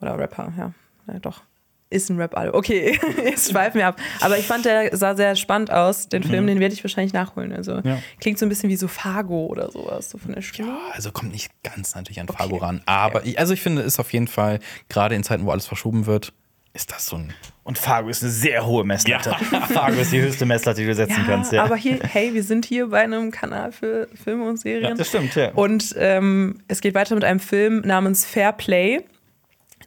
Oder 0.00 0.18
Rapper, 0.18 0.52
ja. 0.58 0.72
ja 1.06 1.18
doch. 1.20 1.42
Ist 1.94 2.10
ein 2.10 2.18
Rap-Album. 2.18 2.58
Okay, 2.58 2.98
jetzt 3.24 3.50
schweifen 3.52 3.78
wir 3.78 3.86
ab. 3.86 3.96
Aber 4.20 4.36
ich 4.36 4.46
fand, 4.46 4.64
der 4.64 4.96
sah 4.96 5.14
sehr 5.14 5.36
spannend 5.36 5.70
aus. 5.70 6.08
Den 6.08 6.24
Film, 6.24 6.46
den 6.46 6.58
werde 6.58 6.74
ich 6.74 6.82
wahrscheinlich 6.82 7.12
nachholen. 7.12 7.52
Also 7.52 7.80
Ja. 7.84 7.98
klingt 8.20 8.38
so 8.38 8.46
ein 8.46 8.48
bisschen 8.48 8.68
wie 8.68 8.76
so 8.76 8.88
Fargo 8.88 9.46
oder 9.46 9.70
sowas, 9.70 10.10
so 10.10 10.18
von 10.18 10.32
der 10.32 10.42
Stimme. 10.42 10.68
Ja, 10.70 10.78
also 10.92 11.12
kommt 11.12 11.30
nicht 11.32 11.50
ganz 11.62 11.94
natürlich 11.94 12.18
an 12.20 12.26
Fargo 12.28 12.56
ran. 12.56 12.82
Aber 12.86 13.24
ich, 13.24 13.38
also 13.38 13.54
ich 13.54 13.60
finde, 13.62 13.82
ist 13.82 14.00
auf 14.00 14.12
jeden 14.12 14.26
Fall, 14.28 14.58
gerade 14.88 15.14
in 15.14 15.22
Zeiten, 15.22 15.46
wo 15.46 15.50
alles 15.52 15.66
verschoben 15.66 16.06
wird, 16.06 16.32
ist 16.72 16.90
das 16.90 17.06
so 17.06 17.14
ein. 17.16 17.32
Und 17.62 17.78
Fargo 17.78 18.08
ist 18.08 18.22
eine 18.24 18.32
sehr 18.32 18.66
hohe 18.66 18.82
Messlatte. 18.84 19.30
Fargo 19.72 20.00
ist 20.00 20.10
die 20.12 20.20
höchste 20.20 20.44
Messlatte, 20.46 20.80
die 20.80 20.86
du 20.88 20.94
setzen 20.96 21.20
Ja, 21.20 21.24
kannst. 21.26 21.52
Ja. 21.52 21.62
aber 21.64 21.76
hier, 21.76 22.00
hey, 22.02 22.34
wir 22.34 22.42
sind 22.42 22.64
hier 22.66 22.88
bei 22.88 23.02
einem 23.04 23.30
Kanal 23.30 23.70
für 23.70 24.08
Filme 24.22 24.48
und 24.48 24.58
Serien. 24.58 24.82
Ja, 24.90 24.94
das 24.94 25.06
stimmt, 25.08 25.36
ja. 25.36 25.52
Und 25.52 25.94
ähm, 25.96 26.58
es 26.66 26.80
geht 26.80 26.94
weiter 26.96 27.14
mit 27.14 27.22
einem 27.22 27.38
Film 27.38 27.82
namens 27.82 28.24
Fair 28.26 28.50
Play, 28.52 29.04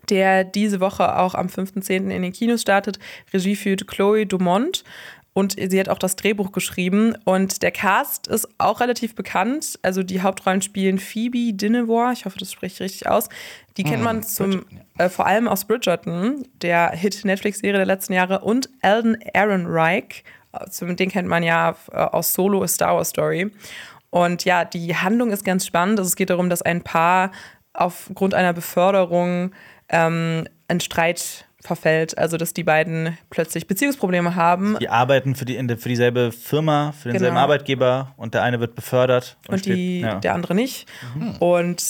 der 0.10 0.44
diese 0.44 0.80
Woche 0.80 1.18
auch 1.18 1.36
am 1.36 1.48
5.10. 1.48 2.10
in 2.10 2.22
den 2.22 2.34
Kinos 2.34 2.62
startet. 2.62 3.00
Regie 3.34 3.56
führt 3.56 3.88
Chloe 3.88 4.26
Dumont. 4.26 4.84
Und 5.38 5.56
sie 5.56 5.80
hat 5.80 5.88
auch 5.88 6.00
das 6.00 6.16
Drehbuch 6.16 6.52
geschrieben. 6.52 7.16
Und 7.24 7.62
der 7.62 7.70
Cast 7.70 8.26
ist 8.26 8.48
auch 8.58 8.80
relativ 8.80 9.14
bekannt. 9.14 9.78
Also 9.84 10.02
die 10.02 10.24
Hauptrollen 10.24 10.64
spielen 10.64 10.98
Phoebe 10.98 11.54
Dinevor, 11.54 12.12
ich 12.12 12.26
hoffe, 12.26 12.40
das 12.40 12.52
spreche 12.52 12.74
ich 12.74 12.80
richtig 12.80 13.08
aus. 13.08 13.30
Die 13.78 13.84
kennt 13.84 14.02
man 14.02 14.24
zum, 14.24 14.66
äh, 14.98 15.10
vor 15.10 15.28
allem 15.28 15.48
aus 15.48 15.66
Bridgerton, 15.66 16.48
der 16.64 16.90
Hit-Netflix-Serie 16.90 17.78
der 17.78 17.86
letzten 17.86 18.14
Jahre. 18.14 18.40
Und 18.40 18.72
Alden 18.82 19.16
Ehrenreich, 19.32 20.24
also 20.52 20.92
den 20.92 21.12
kennt 21.12 21.28
man 21.28 21.44
ja 21.44 21.76
äh, 21.92 21.98
aus 21.98 22.34
Solo, 22.34 22.64
A 22.64 22.68
Star 22.68 22.96
Wars 22.96 23.10
Story. 23.10 23.52
Und 24.10 24.44
ja, 24.44 24.66
die 24.66 24.96
Handlung 24.96 25.30
ist 25.30 25.46
ganz 25.46 25.68
spannend. 25.68 26.00
Also 26.00 26.08
es 26.08 26.16
geht 26.16 26.32
darum, 26.32 26.50
dass 26.50 26.64
ein 26.64 26.82
Paar 26.82 27.32
aufgrund 27.74 28.34
einer 28.34 28.54
Beförderung 28.54 29.52
ähm, 29.90 30.48
in 30.68 30.80
Streit 30.80 31.46
verfällt. 31.62 32.18
Also 32.18 32.38
dass 32.38 32.54
die 32.54 32.64
beiden 32.64 33.18
plötzlich 33.30 33.68
Beziehungsprobleme 33.68 34.36
haben. 34.36 34.78
Die 34.80 34.90
arbeiten 34.90 35.36
für, 35.36 35.46
die, 35.46 35.58
für 35.78 35.90
dieselbe 35.90 36.32
Firma, 36.32 36.92
für 36.94 37.10
denselben 37.10 37.36
Genau. 37.36 37.44
Arbeitgeber 37.44 38.14
und 38.18 38.34
der 38.34 38.44
eine 38.44 38.60
wird 38.60 38.76
befördert. 38.76 39.38
und 39.48 39.66
die, 39.66 40.00
steht- 40.00 40.02
ja. 40.04 40.16
der 40.20 40.34
andere 40.34 40.56
nicht. 40.56 40.88
Und 41.40 41.84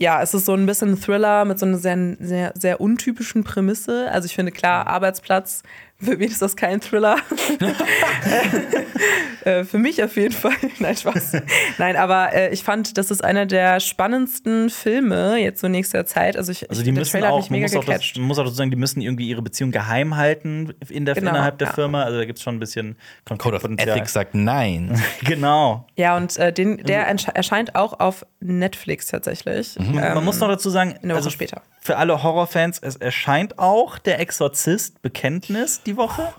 ja, 0.00 0.22
es 0.22 0.32
ist 0.32 0.46
so 0.46 0.54
ein 0.54 0.64
bisschen 0.66 0.90
ein 0.92 1.00
Thriller 1.00 1.44
mit 1.44 1.58
so 1.58 1.66
einer 1.66 1.76
sehr, 1.78 2.16
sehr, 2.20 2.52
sehr 2.56 2.80
untypischen 2.80 3.42
Prämisse. 3.44 4.10
Also 4.12 4.26
ich 4.26 4.34
finde, 4.34 4.52
klar, 4.52 4.86
Arbeitsplatz, 4.86 5.62
für 6.00 6.18
wen 6.18 6.30
ist 6.30 6.40
das 6.42 6.54
kein 6.56 6.80
Thriller? 6.80 7.16
äh, 9.44 9.64
für 9.64 9.78
mich 9.78 10.02
auf 10.02 10.16
jeden 10.16 10.32
Fall. 10.34 10.52
Nein, 10.78 10.96
Spaß. 10.96 11.32
Nein, 11.78 11.96
aber 11.96 12.32
äh, 12.34 12.50
ich 12.52 12.62
fand, 12.62 12.98
das 12.98 13.10
ist 13.10 13.22
einer 13.24 13.46
der 13.46 13.80
spannendsten 13.80 14.70
Filme 14.70 15.36
jetzt 15.38 15.60
so 15.60 15.68
nächster 15.68 16.06
Zeit. 16.06 16.36
Also, 16.36 16.52
ich, 16.52 16.68
Also 16.70 16.82
die 16.82 16.92
der 16.92 17.00
müssen 17.00 17.12
Trailer 17.12 17.32
auch, 17.32 17.50
mich 17.50 17.50
man 17.50 17.60
muss 17.62 17.76
auch, 17.76 17.84
das, 17.84 18.12
man 18.16 18.26
muss 18.26 18.38
auch 18.38 18.44
dazu 18.44 18.56
sagen, 18.56 18.70
die 18.70 18.76
müssen 18.76 19.00
irgendwie 19.00 19.28
ihre 19.28 19.42
Beziehung 19.42 19.70
geheim 19.70 20.16
halten 20.16 20.72
in 20.88 21.04
der, 21.04 21.14
Genau, 21.14 21.30
innerhalb 21.30 21.58
der 21.58 21.68
ja. 21.68 21.74
Firma. 21.74 22.02
Also 22.04 22.18
da 22.18 22.24
gibt 22.24 22.38
es 22.38 22.42
schon 22.44 22.56
ein 22.56 22.60
bisschen 22.60 22.96
Code 23.38 23.56
of. 23.56 23.64
Ethics 23.64 24.12
sagt 24.12 24.34
nein. 24.34 25.00
Genau. 25.24 25.86
Ja, 25.96 26.16
und 26.16 26.36
äh, 26.38 26.52
den, 26.52 26.78
der 26.78 27.12
ersche- 27.12 27.34
erscheint 27.34 27.74
auch 27.74 27.98
auf 28.00 28.24
Netflix 28.40 29.06
tatsächlich. 29.08 29.76
Ähm, 29.78 29.94
Man 29.94 30.24
muss 30.24 30.38
noch 30.40 30.48
dazu 30.48 30.70
sagen, 30.70 30.94
eine 31.02 31.12
Woche 31.12 31.16
also 31.18 31.30
später. 31.30 31.62
für 31.80 31.96
alle 31.96 32.22
Horrorfans, 32.22 32.78
es 32.78 32.96
erscheint 32.96 33.58
auch 33.58 33.98
der 33.98 34.20
Exorzist 34.20 35.02
Bekenntnis 35.02 35.82
die 35.88 35.96
Woche. 35.96 36.32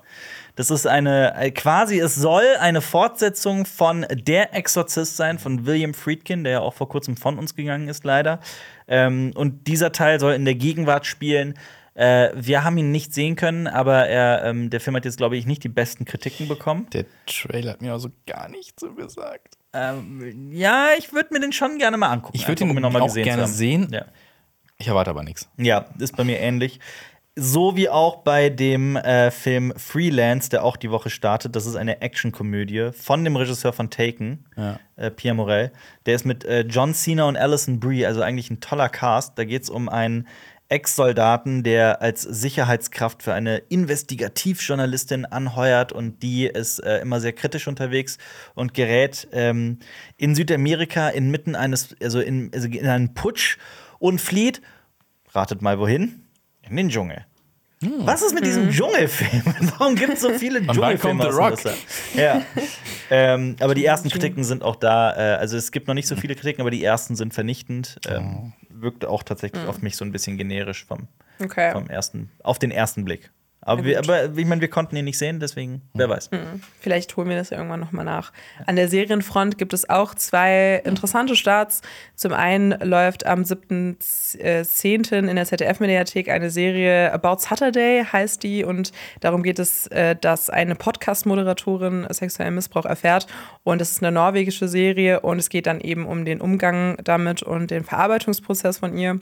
Das 0.55 0.71
ist 0.71 0.85
eine, 0.87 1.35
äh, 1.35 1.51
quasi, 1.51 1.99
es 1.99 2.15
soll 2.15 2.43
eine 2.59 2.81
Fortsetzung 2.81 3.65
von 3.65 4.05
Der 4.11 4.53
Exorzist 4.53 5.15
sein, 5.15 5.39
von 5.39 5.65
William 5.65 5.93
Friedkin, 5.93 6.43
der 6.43 6.53
ja 6.53 6.59
auch 6.59 6.73
vor 6.73 6.89
kurzem 6.89 7.15
von 7.17 7.37
uns 7.39 7.55
gegangen 7.55 7.87
ist, 7.87 8.03
leider. 8.03 8.39
Ähm, 8.87 9.31
und 9.35 9.67
dieser 9.67 9.91
Teil 9.91 10.19
soll 10.19 10.33
in 10.33 10.45
der 10.45 10.55
Gegenwart 10.55 11.05
spielen. 11.05 11.53
Äh, 11.93 12.31
wir 12.35 12.63
haben 12.63 12.77
ihn 12.77 12.91
nicht 12.91 13.13
sehen 13.13 13.35
können, 13.35 13.67
aber 13.67 14.07
er, 14.07 14.43
ähm, 14.45 14.69
der 14.69 14.79
Film 14.79 14.95
hat 14.95 15.05
jetzt, 15.05 15.17
glaube 15.17 15.37
ich, 15.37 15.45
nicht 15.45 15.63
die 15.63 15.69
besten 15.69 16.05
Kritiken 16.05 16.47
bekommen. 16.47 16.87
Der 16.93 17.05
Trailer 17.25 17.71
hat 17.71 17.81
mir 17.81 17.93
also 17.93 18.09
gar 18.25 18.49
nicht 18.49 18.79
so 18.79 18.93
gesagt. 18.93 19.57
Ähm, 19.73 20.51
ja, 20.51 20.89
ich 20.97 21.13
würde 21.13 21.33
mir 21.33 21.39
den 21.39 21.53
schon 21.53 21.77
gerne 21.77 21.97
mal 21.97 22.09
angucken. 22.09 22.35
Ich 22.35 22.47
würd 22.47 22.61
einfach, 22.61 22.75
ihn 22.75 22.81
noch 22.81 22.91
mal 22.91 23.01
auch 23.01 23.07
gesehen 23.07 23.23
gerne 23.23 23.43
haben. 23.43 23.51
sehen. 23.51 23.87
Ja. 23.91 24.05
Ich 24.77 24.87
erwarte 24.87 25.09
aber 25.09 25.23
nichts. 25.23 25.49
Ja, 25.57 25.87
ist 25.99 26.15
bei 26.15 26.23
mir 26.23 26.39
ähnlich. 26.39 26.79
So 27.41 27.77
wie 27.77 27.87
auch 27.87 28.17
bei 28.17 28.49
dem 28.49 28.97
äh, 28.97 29.31
Film 29.31 29.73
Freelance, 29.77 30.49
der 30.49 30.63
auch 30.65 30.75
die 30.75 30.91
Woche 30.91 31.09
startet. 31.09 31.55
Das 31.55 31.65
ist 31.65 31.75
eine 31.75 32.01
Actionkomödie 32.01 32.91
von 32.91 33.23
dem 33.23 33.37
Regisseur 33.37 33.71
von 33.71 33.89
Taken, 33.89 34.45
Ja. 34.57 34.77
äh, 34.97 35.09
Pierre 35.09 35.35
Morel. 35.35 35.71
Der 36.05 36.15
ist 36.15 36.25
mit 36.25 36.43
äh, 36.43 36.61
John 36.61 36.93
Cena 36.93 37.23
und 37.29 37.37
Alison 37.37 37.79
Brie, 37.79 38.05
also 38.05 38.21
eigentlich 38.21 38.49
ein 38.51 38.59
toller 38.59 38.89
Cast. 38.89 39.37
Da 39.39 39.45
geht 39.45 39.63
es 39.63 39.69
um 39.69 39.87
einen 39.87 40.27
Ex-Soldaten, 40.67 41.63
der 41.63 42.01
als 42.01 42.21
Sicherheitskraft 42.23 43.23
für 43.23 43.33
eine 43.33 43.57
Investigativjournalistin 43.69 45.25
anheuert 45.25 45.91
und 45.93 46.21
die 46.21 46.45
ist 46.45 46.79
äh, 46.79 46.99
immer 46.99 47.21
sehr 47.21 47.33
kritisch 47.33 47.67
unterwegs 47.67 48.17
und 48.53 48.73
gerät 48.73 49.27
ähm, 49.31 49.79
in 50.17 50.35
Südamerika 50.35 51.09
inmitten 51.09 51.55
eines, 51.55 51.95
also 52.03 52.19
in, 52.19 52.51
also 52.53 52.67
in 52.67 52.85
einen 52.85 53.13
Putsch 53.13 53.57
und 53.97 54.19
flieht, 54.19 54.61
ratet 55.33 55.61
mal 55.61 55.79
wohin, 55.79 56.21
in 56.69 56.75
den 56.75 56.89
Dschungel. 56.89 57.25
Was 57.81 58.21
ist 58.21 58.33
mit 58.33 58.45
diesem 58.45 58.69
Dschungelfilm? 58.71 59.43
Warum 59.77 59.95
gibt 59.95 60.13
es 60.13 60.21
so 60.21 60.33
viele 60.33 60.61
Dschungelfilme? 60.67 61.27
aus 61.27 61.35
Rock? 61.37 61.59
Ja. 62.13 62.41
ähm, 63.09 63.55
aber 63.61 63.73
die 63.73 63.85
ersten 63.85 64.09
Kritiken 64.09 64.43
sind 64.43 64.63
auch 64.63 64.75
da. 64.75 65.15
Äh, 65.15 65.37
also 65.37 65.55
es 65.55 65.71
gibt 65.71 65.87
noch 65.87 65.93
nicht 65.93 66.07
so 66.07 66.15
viele 66.17 66.35
Kritiken, 66.35 66.61
aber 66.61 66.71
die 66.71 66.83
ersten 66.83 67.15
sind 67.15 67.33
vernichtend. 67.33 67.97
Ähm, 68.07 68.53
wirkt 68.69 69.05
auch 69.05 69.23
tatsächlich 69.23 69.65
auf 69.65 69.81
mich 69.81 69.95
so 69.95 70.03
ein 70.03 70.11
bisschen 70.11 70.37
generisch 70.37 70.85
vom, 70.85 71.07
Okay. 71.41 71.71
vom 71.71 71.89
ersten, 71.89 72.31
auf 72.43 72.59
den 72.59 72.71
ersten 72.71 73.05
Blick. 73.05 73.31
Aber, 73.69 73.85
wir, 73.85 73.99
aber 73.99 74.35
ich 74.35 74.45
meine, 74.47 74.61
wir 74.61 74.67
konnten 74.67 74.95
ihn 74.95 75.05
nicht 75.05 75.19
sehen, 75.19 75.39
deswegen, 75.39 75.83
wer 75.93 76.09
weiß. 76.09 76.31
Vielleicht 76.79 77.15
holen 77.15 77.29
wir 77.29 77.37
das 77.37 77.51
ja 77.51 77.57
irgendwann 77.57 77.79
nochmal 77.79 78.03
nach. 78.03 78.33
An 78.65 78.75
der 78.75 78.87
Serienfront 78.87 79.59
gibt 79.59 79.73
es 79.73 79.87
auch 79.87 80.15
zwei 80.15 80.81
interessante 80.83 81.35
Starts. 81.35 81.83
Zum 82.15 82.33
einen 82.33 82.71
läuft 82.81 83.27
am 83.27 83.43
7.10. 83.43 85.29
in 85.29 85.35
der 85.35 85.45
ZDF-Mediathek 85.45 86.29
eine 86.29 86.49
Serie 86.49 87.13
About 87.13 87.41
Saturday, 87.41 88.03
heißt 88.11 88.41
die. 88.41 88.63
Und 88.63 88.91
darum 89.19 89.43
geht 89.43 89.59
es, 89.59 89.85
äh, 89.87 90.15
dass 90.15 90.49
eine 90.49 90.73
Podcast-Moderatorin 90.73 92.07
sexuellen 92.09 92.55
Missbrauch 92.55 92.85
erfährt. 92.85 93.27
Und 93.63 93.83
es 93.83 93.91
ist 93.91 94.01
eine 94.01 94.11
norwegische 94.11 94.67
Serie 94.67 95.19
und 95.19 95.37
es 95.37 95.49
geht 95.49 95.67
dann 95.67 95.79
eben 95.79 96.07
um 96.07 96.25
den 96.25 96.41
Umgang 96.41 96.97
damit 97.03 97.43
und 97.43 97.69
den 97.69 97.83
Verarbeitungsprozess 97.83 98.79
von 98.79 98.97
ihr. 98.97 99.19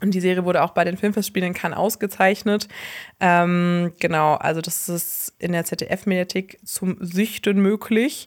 Und 0.00 0.12
die 0.12 0.20
Serie 0.20 0.44
wurde 0.44 0.62
auch 0.62 0.70
bei 0.70 0.84
den 0.84 0.96
Filmfestspielen 0.96 1.48
in 1.48 1.54
Cannes 1.54 1.78
ausgezeichnet. 1.78 2.68
Ähm, 3.20 3.92
genau, 3.98 4.34
also 4.34 4.60
das 4.60 4.88
ist 4.88 5.34
in 5.38 5.52
der 5.52 5.64
ZDF-Mediathek 5.64 6.58
zum 6.64 6.96
Süchten 7.00 7.60
möglich. 7.60 8.26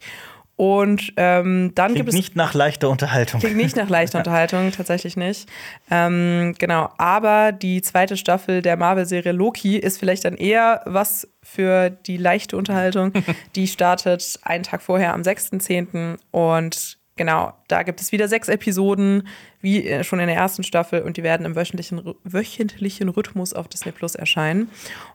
Und 0.56 1.14
ähm, 1.18 1.72
dann 1.74 1.94
Klingt 1.94 1.96
gibt 1.96 2.10
es 2.10 2.16
nicht 2.16 2.36
nach 2.36 2.54
leichter 2.54 2.90
Unterhaltung. 2.90 3.40
Klingt 3.40 3.58
nicht 3.58 3.76
nach 3.76 3.90
leichter 3.90 4.18
Unterhaltung, 4.20 4.72
tatsächlich 4.72 5.18
nicht. 5.18 5.50
Ähm, 5.90 6.54
genau, 6.60 6.90
aber 6.98 7.52
die 7.52 7.82
zweite 7.82 8.18
Staffel 8.18 8.62
der 8.62 8.78
Marvel-Serie 8.78 9.32
Loki 9.32 9.78
ist 9.78 9.98
vielleicht 9.98 10.26
dann 10.26 10.36
eher 10.36 10.82
was 10.86 11.28
für 11.42 11.90
die 11.90 12.18
leichte 12.18 12.56
Unterhaltung. 12.56 13.14
Die 13.56 13.68
startet 13.68 14.40
einen 14.44 14.64
Tag 14.64 14.82
vorher 14.82 15.14
am 15.14 15.22
6.10. 15.22 16.18
Und 16.32 16.98
genau, 17.16 17.54
da 17.68 17.84
gibt 17.84 18.02
es 18.02 18.12
wieder 18.12 18.28
sechs 18.28 18.48
Episoden, 18.48 19.28
wie 19.62 19.88
äh, 19.88 20.04
schon 20.04 20.20
in 20.20 20.28
der 20.28 20.36
ersten 20.36 20.64
Staffel. 20.64 21.02
Und 21.02 21.18
die 21.18 21.24
werden 21.24 21.46
im 21.46 21.56
wöchentlichen, 21.56 22.14
wöchentlichen 22.24 23.10
Rhythmus 23.10 23.54
auf 23.54 23.68
Disney 23.68 23.92
Plus 23.92 24.16
erscheinen. 24.16 24.70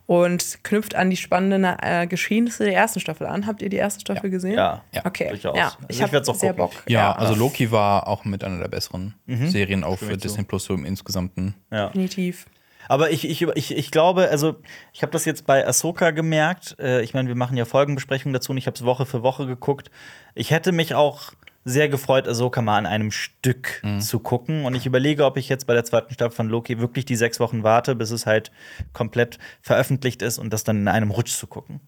Und 0.07 0.65
knüpft 0.65 0.95
an 0.95 1.11
die 1.11 1.17
spannenden 1.17 1.65
äh, 1.65 2.07
Geschehnisse 2.09 2.65
der 2.65 2.75
ersten 2.75 3.01
Staffel 3.01 3.27
an. 3.27 3.47
Habt 3.47 3.63
ihr 3.63 3.69
die 3.69 3.77
erste 3.77 4.01
Staffel 4.01 4.31
gesehen? 4.31 4.55
Ja, 4.57 4.83
Ja. 4.93 5.05
Okay, 5.05 5.29
durchaus. 5.29 5.57
ja, 5.57 5.65
Also 5.67 5.77
ich 5.89 5.97
ich 5.97 6.03
habe 6.03 6.13
werd's 6.13 6.29
auch 6.29 6.35
sehr 6.35 6.55
gucken. 6.55 6.77
Bock. 6.77 6.91
Ja, 6.91 7.13
also 7.13 7.35
Loki 7.35 7.71
war 7.71 8.07
auch 8.09 8.25
mit 8.25 8.43
einer 8.45 8.59
der 8.59 8.69
besseren 8.69 9.15
Mhm. 9.27 9.49
Serien 9.51 9.85
auf 9.85 10.01
ich 10.03 10.17
Disney 10.19 10.45
Plus 10.45 10.65
so 10.65 10.75
im 10.75 10.85
insgesamten. 10.87 11.55
Ja. 11.71 11.87
definitiv. 11.89 12.47
Aber 12.91 13.11
ich, 13.11 13.29
ich, 13.29 13.43
ich, 13.43 13.77
ich 13.77 13.91
glaube, 13.91 14.31
also 14.31 14.57
ich 14.95 15.03
habe 15.03 15.13
das 15.13 15.27
jetzt 15.27 15.45
bei 15.45 15.67
Ahsoka 15.67 16.11
gemerkt. 16.11 16.75
Äh, 16.81 17.03
ich 17.03 17.13
meine, 17.13 17.29
wir 17.29 17.35
machen 17.35 17.55
ja 17.59 17.67
Folgenbesprechungen 17.67 18.33
dazu 18.33 18.53
und 18.53 18.57
ich 18.57 18.67
habe 18.67 18.77
es 18.77 18.85
Woche 18.85 19.05
für 19.05 19.23
Woche 19.23 19.47
geguckt. 19.47 19.91
Ich 20.35 20.51
hätte 20.51 20.73
mich 20.73 20.95
auch 20.95 21.33
sehr 21.69 21.89
gefreut, 21.89 22.27
Ahsoka 22.27 22.63
mal 22.63 22.79
an 22.79 22.87
einem 22.87 23.11
Stück 23.11 23.83
zu 24.01 24.21
gucken. 24.21 24.65
Und 24.65 24.75
ich 24.75 24.87
überlege, 24.87 25.25
ob 25.25 25.37
ich 25.37 25.49
jetzt 25.49 25.67
bei 25.67 25.75
der 25.75 25.85
zweiten 25.85 26.13
Staffel 26.15 26.35
von 26.35 26.49
Loki 26.49 26.79
wirklich 26.79 27.05
die 27.05 27.17
sechs 27.17 27.39
Wochen 27.41 27.63
warte, 27.63 27.95
bis 27.95 28.11
es 28.11 28.27
halt 28.27 28.51
komplett 28.93 29.39
veröffentlicht 29.61 30.23
ist 30.23 30.39
und 30.39 30.53
das 30.53 30.65
dann 30.65 30.79
in 30.79 30.89
einem 30.89 31.11
Rutsch 31.11 31.37
zu 31.37 31.47
gucken. 31.47 31.81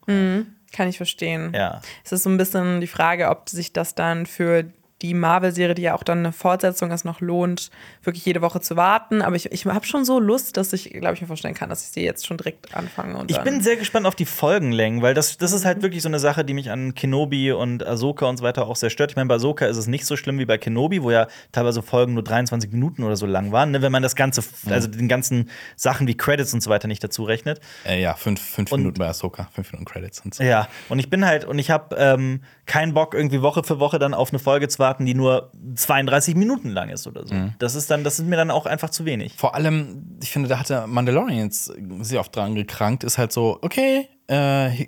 Kann 0.72 0.88
ich 0.88 0.98
verstehen. 0.98 1.52
Ja. 1.54 1.80
Es 2.04 2.12
ist 2.12 2.22
so 2.22 2.30
ein 2.30 2.36
bisschen 2.36 2.80
die 2.80 2.86
Frage, 2.86 3.28
ob 3.28 3.48
sich 3.48 3.72
das 3.72 3.94
dann 3.94 4.26
für 4.26 4.64
die 5.02 5.14
Marvel-Serie, 5.14 5.74
die 5.74 5.82
ja 5.82 5.94
auch 5.94 6.02
dann 6.02 6.18
eine 6.18 6.32
Fortsetzung 6.32 6.90
ist, 6.90 7.04
noch 7.04 7.20
lohnt, 7.20 7.70
wirklich 8.02 8.24
jede 8.26 8.42
Woche 8.42 8.60
zu 8.60 8.76
warten. 8.76 9.22
Aber 9.22 9.34
ich, 9.36 9.50
ich 9.50 9.64
habe 9.64 9.86
schon 9.86 10.04
so 10.04 10.20
Lust, 10.20 10.56
dass 10.56 10.72
ich, 10.72 10.90
glaube 10.90 11.14
ich, 11.14 11.20
mir 11.22 11.26
vorstellen 11.26 11.54
kann, 11.54 11.68
dass 11.70 11.82
ich 11.84 11.88
sie 11.88 12.02
jetzt 12.04 12.26
schon 12.26 12.36
direkt 12.36 12.74
anfange. 12.74 13.16
Und 13.16 13.30
Ich 13.30 13.38
bin 13.38 13.60
sehr 13.62 13.76
gespannt 13.76 14.06
auf 14.06 14.14
die 14.14 14.26
Folgenlängen, 14.26 15.00
weil 15.02 15.14
das, 15.14 15.38
das 15.38 15.52
ist 15.52 15.64
halt 15.64 15.82
wirklich 15.82 16.02
so 16.02 16.08
eine 16.08 16.18
Sache, 16.18 16.44
die 16.44 16.52
mich 16.54 16.70
an 16.70 16.94
Kenobi 16.94 17.52
und 17.52 17.86
Ahsoka 17.86 18.26
und 18.26 18.36
so 18.36 18.44
weiter 18.44 18.66
auch 18.66 18.76
sehr 18.76 18.90
stört. 18.90 19.12
Ich 19.12 19.16
meine, 19.16 19.28
bei 19.28 19.36
Ahsoka 19.36 19.66
ist 19.66 19.76
es 19.78 19.86
nicht 19.86 20.04
so 20.04 20.16
schlimm 20.16 20.38
wie 20.38 20.44
bei 20.44 20.58
Kenobi, 20.58 21.02
wo 21.02 21.10
ja 21.10 21.26
teilweise 21.52 21.82
Folgen 21.82 22.14
nur 22.14 22.22
23 22.24 22.70
Minuten 22.72 23.02
oder 23.02 23.16
so 23.16 23.26
lang 23.26 23.52
waren, 23.52 23.70
ne? 23.70 23.82
wenn 23.82 23.92
man 23.92 24.02
das 24.02 24.16
Ganze, 24.16 24.42
also 24.68 24.88
den 24.88 25.08
ganzen 25.08 25.48
Sachen 25.76 26.06
wie 26.06 26.16
Credits 26.16 26.52
und 26.52 26.62
so 26.62 26.68
weiter 26.70 26.88
nicht 26.88 27.02
dazu 27.02 27.24
rechnet. 27.24 27.60
Äh, 27.86 28.02
ja, 28.02 28.14
fünf, 28.14 28.40
fünf 28.40 28.70
Und- 28.72 28.80
Minuten 28.80 28.98
bei 28.98 29.08
Ahsoka, 29.08 29.48
fünf 29.54 29.72
Minuten 29.72 29.90
Credits 29.90 30.20
und 30.20 30.34
so. 30.34 30.42
Ja, 30.44 30.68
und 30.88 30.98
ich 30.98 31.08
bin 31.08 31.24
halt, 31.24 31.44
und 31.46 31.58
ich 31.58 31.70
habe 31.70 31.96
ähm, 31.96 32.42
keinen 32.66 32.94
Bock, 32.94 33.14
irgendwie 33.14 33.42
Woche 33.42 33.62
für 33.64 33.80
Woche 33.80 33.98
dann 33.98 34.14
auf 34.14 34.30
eine 34.30 34.38
Folge 34.38 34.68
zu 34.68 34.78
warten, 34.90 35.06
die 35.06 35.14
nur 35.14 35.52
32 35.74 36.34
Minuten 36.34 36.70
lang 36.70 36.88
ist 36.90 37.06
oder 37.06 37.26
so. 37.26 37.34
Das 37.58 37.74
ist 37.74 37.90
dann, 37.90 38.04
das 38.04 38.18
ist 38.18 38.26
mir 38.26 38.36
dann 38.36 38.50
auch 38.50 38.66
einfach 38.66 38.90
zu 38.90 39.04
wenig. 39.04 39.34
Vor 39.36 39.54
allem, 39.54 40.18
ich 40.22 40.30
finde, 40.30 40.48
da 40.48 40.58
hat 40.58 40.68
der 40.68 40.86
Mandalorian 40.86 41.38
jetzt 41.38 41.72
sehr 42.00 42.20
oft 42.20 42.34
dran 42.34 42.54
gekrankt, 42.54 43.04
ist 43.04 43.18
halt 43.18 43.32
so, 43.32 43.58
okay, 43.62 44.08
äh, 44.26 44.86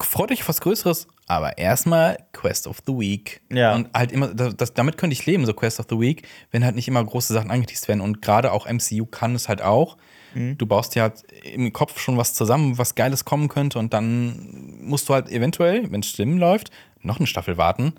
freut 0.00 0.30
euch 0.30 0.42
auf 0.42 0.48
was 0.48 0.60
Größeres, 0.60 1.08
aber 1.26 1.56
erstmal 1.58 2.18
Quest 2.32 2.66
of 2.66 2.82
the 2.86 2.92
Week. 2.92 3.40
Ja. 3.50 3.74
Und 3.74 3.88
halt 3.94 4.12
immer, 4.12 4.28
das, 4.28 4.74
damit 4.74 4.98
könnte 4.98 5.14
ich 5.14 5.24
leben, 5.24 5.46
so 5.46 5.54
Quest 5.54 5.80
of 5.80 5.86
the 5.88 5.98
Week, 5.98 6.28
wenn 6.50 6.64
halt 6.64 6.74
nicht 6.74 6.88
immer 6.88 7.02
große 7.02 7.32
Sachen 7.32 7.50
angeteased 7.50 7.88
werden. 7.88 8.00
Und 8.00 8.20
gerade 8.20 8.52
auch 8.52 8.66
MCU 8.68 9.06
kann 9.06 9.34
es 9.34 9.48
halt 9.48 9.62
auch. 9.62 9.96
Du 10.34 10.64
baust 10.64 10.94
dir 10.94 11.02
halt 11.02 11.24
im 11.44 11.74
Kopf 11.74 11.98
schon 11.98 12.16
was 12.16 12.32
zusammen, 12.32 12.78
was 12.78 12.94
Geiles 12.94 13.26
kommen 13.26 13.48
könnte, 13.48 13.78
und 13.78 13.92
dann 13.92 14.78
musst 14.80 15.08
du 15.08 15.14
halt 15.14 15.28
eventuell, 15.30 15.92
wenn 15.92 16.00
es 16.00 16.08
schlimm 16.08 16.38
läuft, 16.38 16.70
noch 17.02 17.18
eine 17.18 17.26
Staffel 17.26 17.58
warten. 17.58 17.92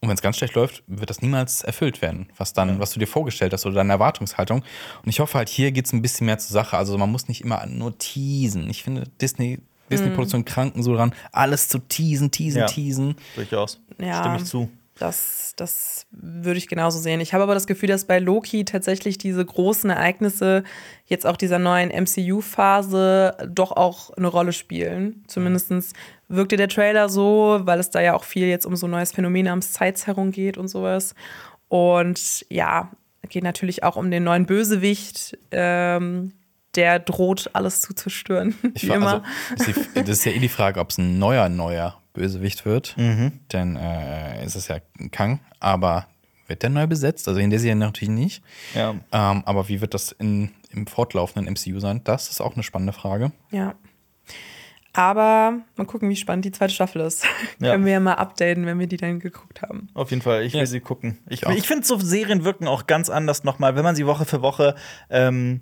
Und 0.00 0.08
wenn 0.10 0.14
es 0.16 0.22
ganz 0.22 0.36
schlecht 0.36 0.54
läuft, 0.54 0.82
wird 0.86 1.08
das 1.08 1.22
niemals 1.22 1.62
erfüllt 1.64 2.02
werden, 2.02 2.28
was 2.36 2.52
dann, 2.52 2.78
was 2.80 2.92
du 2.92 3.00
dir 3.00 3.06
vorgestellt 3.06 3.52
hast 3.52 3.64
oder 3.66 3.76
deine 3.76 3.94
Erwartungshaltung. 3.94 4.58
Und 5.02 5.08
ich 5.08 5.20
hoffe 5.20 5.38
halt, 5.38 5.48
hier 5.48 5.72
geht 5.72 5.86
es 5.86 5.92
ein 5.92 6.02
bisschen 6.02 6.26
mehr 6.26 6.38
zur 6.38 6.52
Sache. 6.52 6.76
Also 6.76 6.96
man 6.98 7.10
muss 7.10 7.28
nicht 7.28 7.42
immer 7.42 7.64
nur 7.66 7.96
teasen. 7.98 8.68
Ich 8.68 8.82
finde, 8.82 9.04
Disney, 9.20 9.58
Disney-Produktionen 9.90 10.44
kranken 10.44 10.82
so 10.82 10.94
dran, 10.94 11.14
alles 11.32 11.68
zu 11.68 11.78
teasen, 11.78 12.30
teasen, 12.30 12.60
Ja. 12.60 12.66
teasen. 12.66 13.16
Durchaus. 13.36 13.80
Ja. 13.98 14.20
Stimme 14.20 14.36
ich 14.36 14.44
zu. 14.44 14.68
Das, 14.98 15.52
das 15.56 16.06
würde 16.10 16.56
ich 16.56 16.68
genauso 16.68 16.98
sehen. 16.98 17.20
Ich 17.20 17.34
habe 17.34 17.42
aber 17.42 17.52
das 17.52 17.66
Gefühl, 17.66 17.88
dass 17.88 18.06
bei 18.06 18.18
Loki 18.18 18.64
tatsächlich 18.64 19.18
diese 19.18 19.44
großen 19.44 19.90
Ereignisse 19.90 20.64
jetzt 21.04 21.26
auch 21.26 21.36
dieser 21.36 21.58
neuen 21.58 21.90
MCU-Phase 21.90 23.36
doch 23.46 23.72
auch 23.72 24.10
eine 24.16 24.28
Rolle 24.28 24.52
spielen. 24.52 25.22
Zumindest 25.26 25.72
wirkte 26.28 26.56
der 26.56 26.68
Trailer 26.68 27.10
so, 27.10 27.60
weil 27.64 27.78
es 27.78 27.90
da 27.90 28.00
ja 28.00 28.14
auch 28.14 28.24
viel 28.24 28.46
jetzt 28.46 28.64
um 28.64 28.74
so 28.74 28.86
ein 28.86 28.90
neues 28.90 29.12
Phänomen 29.12 29.44
namens 29.44 29.72
Zeitzerrung 29.72 30.30
geht 30.30 30.56
und 30.56 30.68
sowas. 30.68 31.14
Und 31.68 32.46
ja, 32.48 32.90
geht 33.28 33.44
natürlich 33.44 33.82
auch 33.82 33.96
um 33.96 34.10
den 34.10 34.24
neuen 34.24 34.46
Bösewicht. 34.46 35.36
Ähm, 35.50 36.32
der 36.74 36.98
droht 36.98 37.50
alles 37.52 37.80
zu 37.82 37.94
zerstören. 37.94 38.54
Ich 38.74 38.88
war, 38.88 39.24
also, 39.58 39.72
das 39.94 40.08
ist 40.08 40.24
ja 40.24 40.32
eh 40.32 40.38
die 40.38 40.48
Frage, 40.48 40.80
ob 40.80 40.90
es 40.90 40.98
ein 40.98 41.18
neuer, 41.18 41.48
neuer 41.48 42.00
Bösewicht 42.16 42.64
wird. 42.66 42.96
Denn 42.96 43.76
äh, 43.76 44.44
ist 44.44 44.56
es 44.56 44.66
ja 44.68 44.78
Kang, 45.12 45.38
aber 45.60 46.06
wird 46.48 46.62
der 46.62 46.70
neu 46.70 46.86
besetzt? 46.86 47.28
Also 47.28 47.40
in 47.40 47.50
der 47.50 47.58
Serie 47.60 47.76
natürlich 47.76 48.12
nicht. 48.14 48.42
Ja. 48.74 48.90
Ähm, 49.12 49.42
aber 49.44 49.68
wie 49.68 49.80
wird 49.80 49.94
das 49.94 50.12
in, 50.12 50.50
im 50.70 50.86
fortlaufenden 50.86 51.52
MCU 51.52 51.78
sein? 51.80 52.00
Das 52.04 52.28
ist 52.30 52.40
auch 52.40 52.54
eine 52.54 52.62
spannende 52.62 52.92
Frage. 52.92 53.32
Ja. 53.50 53.74
Aber 54.92 55.58
mal 55.76 55.84
gucken, 55.86 56.08
wie 56.08 56.16
spannend 56.16 56.46
die 56.46 56.52
zweite 56.52 56.72
Staffel 56.72 57.02
ist. 57.02 57.24
Ja. 57.58 57.72
Können 57.72 57.84
wir 57.86 57.92
ja 57.92 58.00
mal 58.00 58.14
updaten, 58.14 58.66
wenn 58.66 58.78
wir 58.78 58.86
die 58.86 58.96
dann 58.98 59.18
geguckt 59.18 59.62
haben. 59.62 59.88
Auf 59.94 60.10
jeden 60.10 60.22
Fall, 60.22 60.42
ich 60.44 60.52
will 60.52 60.60
Ja. 60.60 60.66
sie 60.66 60.80
gucken. 60.80 61.18
Ich, 61.26 61.40
Ich 61.42 61.46
auch. 61.46 61.52
ich 61.52 61.66
finde, 61.66 61.86
so 61.86 61.98
Serien 61.98 62.44
wirken 62.44 62.66
auch 62.66 62.86
ganz 62.86 63.08
anders 63.10 63.44
nochmal, 63.44 63.76
wenn 63.76 63.82
man 63.84 63.96
sie 63.96 64.06
Woche 64.06 64.24
für 64.26 64.42
Woche 64.42 64.74
ähm, 65.10 65.60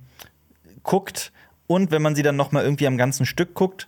guckt 0.82 1.32
und 1.68 1.90
wenn 1.92 2.02
man 2.02 2.14
sie 2.16 2.22
dann 2.22 2.36
noch 2.36 2.50
mal 2.52 2.62
irgendwie 2.64 2.86
am 2.88 2.96
ganzen 2.96 3.26
Stück 3.26 3.54
guckt, 3.54 3.86